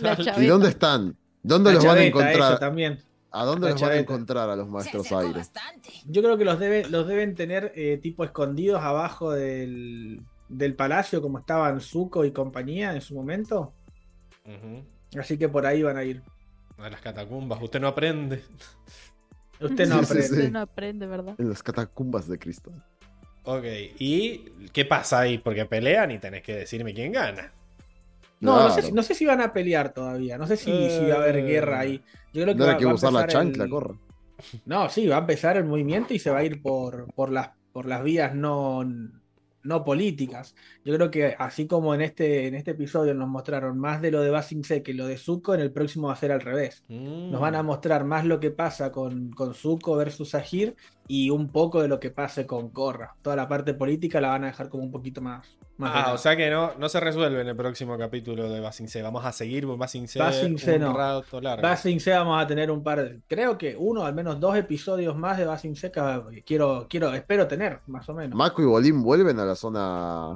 [0.00, 0.52] La y chaveta.
[0.52, 1.16] dónde están?
[1.42, 2.36] ¿Dónde La los van a encontrar?
[2.52, 3.00] eso también.
[3.32, 5.40] ¿A dónde La los van a encontrar a los maestros aire?
[6.06, 11.22] Yo creo que los, debe- los deben tener eh, tipo escondidos abajo del, del palacio,
[11.22, 13.72] como estaban Zuko y compañía en su momento.
[15.18, 16.22] Así que por ahí van a ir.
[16.78, 18.42] A las catacumbas, usted no aprende.
[19.60, 20.22] Usted no Sí, sí, aprende.
[20.28, 20.32] sí.
[20.34, 21.34] Usted no aprende, ¿verdad?
[21.38, 22.82] En las catacumbas de cristal.
[23.44, 23.64] Ok,
[23.98, 24.38] ¿y
[24.72, 25.38] qué pasa ahí?
[25.38, 27.52] Porque pelean y tenés que decirme quién gana.
[28.40, 30.38] No, no, sé, no sé si van a pelear todavía.
[30.38, 31.42] No sé si, si va a haber Eh.
[31.42, 32.02] guerra ahí.
[32.32, 33.94] Yo creo que No va, hay que va a usar la empezar chancla, el- corra.
[34.64, 37.50] No, sí, va a empezar el movimiento y se va a ir por, por las,
[37.72, 38.82] por las vías no,
[39.62, 40.54] no políticas.
[40.84, 44.20] Yo creo que así como en este, en este episodio nos mostraron más de lo
[44.22, 46.84] de Basing Se que lo de Zuko, en el próximo va a ser al revés.
[46.88, 47.30] Mm.
[47.30, 50.76] Nos van a mostrar más lo que pasa con, con Zuko versus Sahir
[51.12, 53.14] y un poco de lo que pase con Korra.
[53.20, 55.44] Toda la parte política la van a dejar como un poquito más.
[55.80, 59.02] Ah, o sea que no, no se resuelve en el próximo capítulo de Basing C.
[59.02, 60.92] Vamos a seguir con Basing C Basing C un no.
[60.96, 61.62] rato largo.
[61.62, 65.16] Basing Se vamos a tener un par, de- creo que uno, al menos dos episodios
[65.16, 68.36] más de Basing Se que quiero, quiero, espero tener, más o menos.
[68.36, 70.30] Mako y Bolín vuelven a la zona.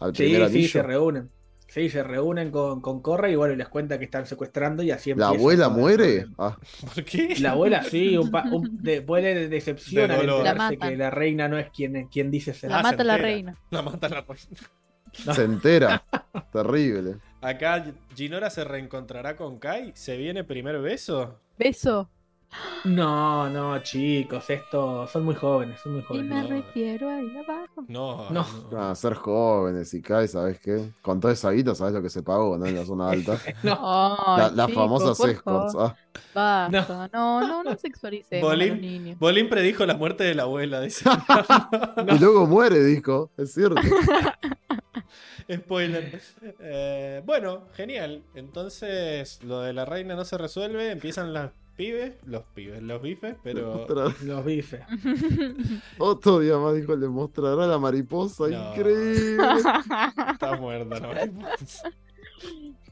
[0.00, 1.30] Al Sí, primer sí, se reúnen.
[1.70, 4.90] Sí, se reúnen con, con Korra y bueno, y les cuenta que están secuestrando y
[4.90, 6.26] así ¿La abuela muere?
[6.36, 6.58] Ah,
[6.94, 7.36] ¿Por qué?
[7.38, 10.24] La abuela sí, un, pa- un- de, vuelve de decepción De.
[10.42, 12.70] La que la reina no es quien, quien dice ser.
[12.70, 13.56] La Ah, mata se la reina.
[13.70, 14.60] La mata la reina.
[15.26, 15.34] No.
[15.34, 16.02] se entera.
[16.52, 17.16] Terrible.
[17.40, 17.84] Acá
[18.16, 19.92] Ginora se reencontrará con Kai.
[19.94, 21.38] ¿Se viene primer beso?
[21.56, 22.08] Beso.
[22.84, 26.28] No, no, chicos, esto son muy jóvenes, son muy Y jóvenes.
[26.30, 26.48] me no.
[26.48, 27.84] refiero ahí abajo.
[27.88, 28.30] No.
[28.30, 28.46] No.
[28.76, 30.90] Ah, ser jóvenes y cae, ¿sabes qué?
[31.02, 32.66] Con toda esa guita, ¿sabes lo que se pagó, no?
[32.66, 33.38] En la zona alta.
[33.62, 35.74] No, La- las famosas escorts.
[35.78, 37.08] Ah, Basta.
[37.12, 39.18] No, no, no sexualicemos a Bolín- los niños.
[39.18, 40.80] Bolín predijo la muerte de la abuela.
[40.80, 41.04] Dice.
[42.08, 43.30] Y luego muere, dijo.
[43.36, 43.80] Es cierto.
[45.52, 46.20] Spoiler.
[46.60, 48.22] Eh, bueno, genial.
[48.34, 50.90] Entonces, lo de la reina no se resuelve.
[50.92, 53.86] Empiezan las pibes, los pibes, los bifes, pero.
[54.24, 54.80] Los bifes.
[55.98, 58.48] Otro día más dijo, le mostrará la mariposa.
[58.48, 58.70] No.
[58.74, 59.36] Increíble.
[60.32, 61.08] Está muerta, ¿no?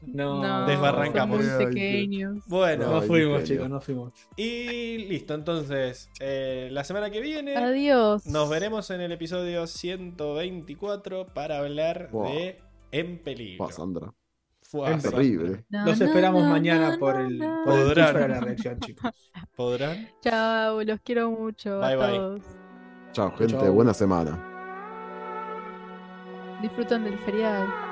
[0.01, 1.43] No, No, Desbarrancamos.
[1.43, 2.37] son muy Ay, qué- pequeños.
[2.47, 4.13] Bueno, No fuimos, chicos, no fuimos.
[4.37, 5.33] y listo.
[5.33, 8.25] Entonces, eh, la semana que viene Adiós.
[8.25, 12.31] nos veremos en el episodio 124 para hablar Wow.
[12.33, 12.59] de
[12.91, 13.65] En Peligro.
[13.65, 14.13] Buah, Sandra.
[14.69, 15.65] Fua, En Terrible.
[15.69, 17.61] Los esperamos na, mañana na, por el, na.
[17.65, 18.29] por el Podrán.
[18.29, 19.11] La reacción, chicos.
[19.55, 20.07] ¿Podrán?
[20.21, 22.17] Chao, los quiero mucho Bye, a bye.
[22.17, 22.41] todos.
[23.11, 23.53] Chao, gente.
[23.53, 23.73] Chao.
[23.73, 24.37] Buena semana.
[26.61, 27.88] Disfrutan del feriado.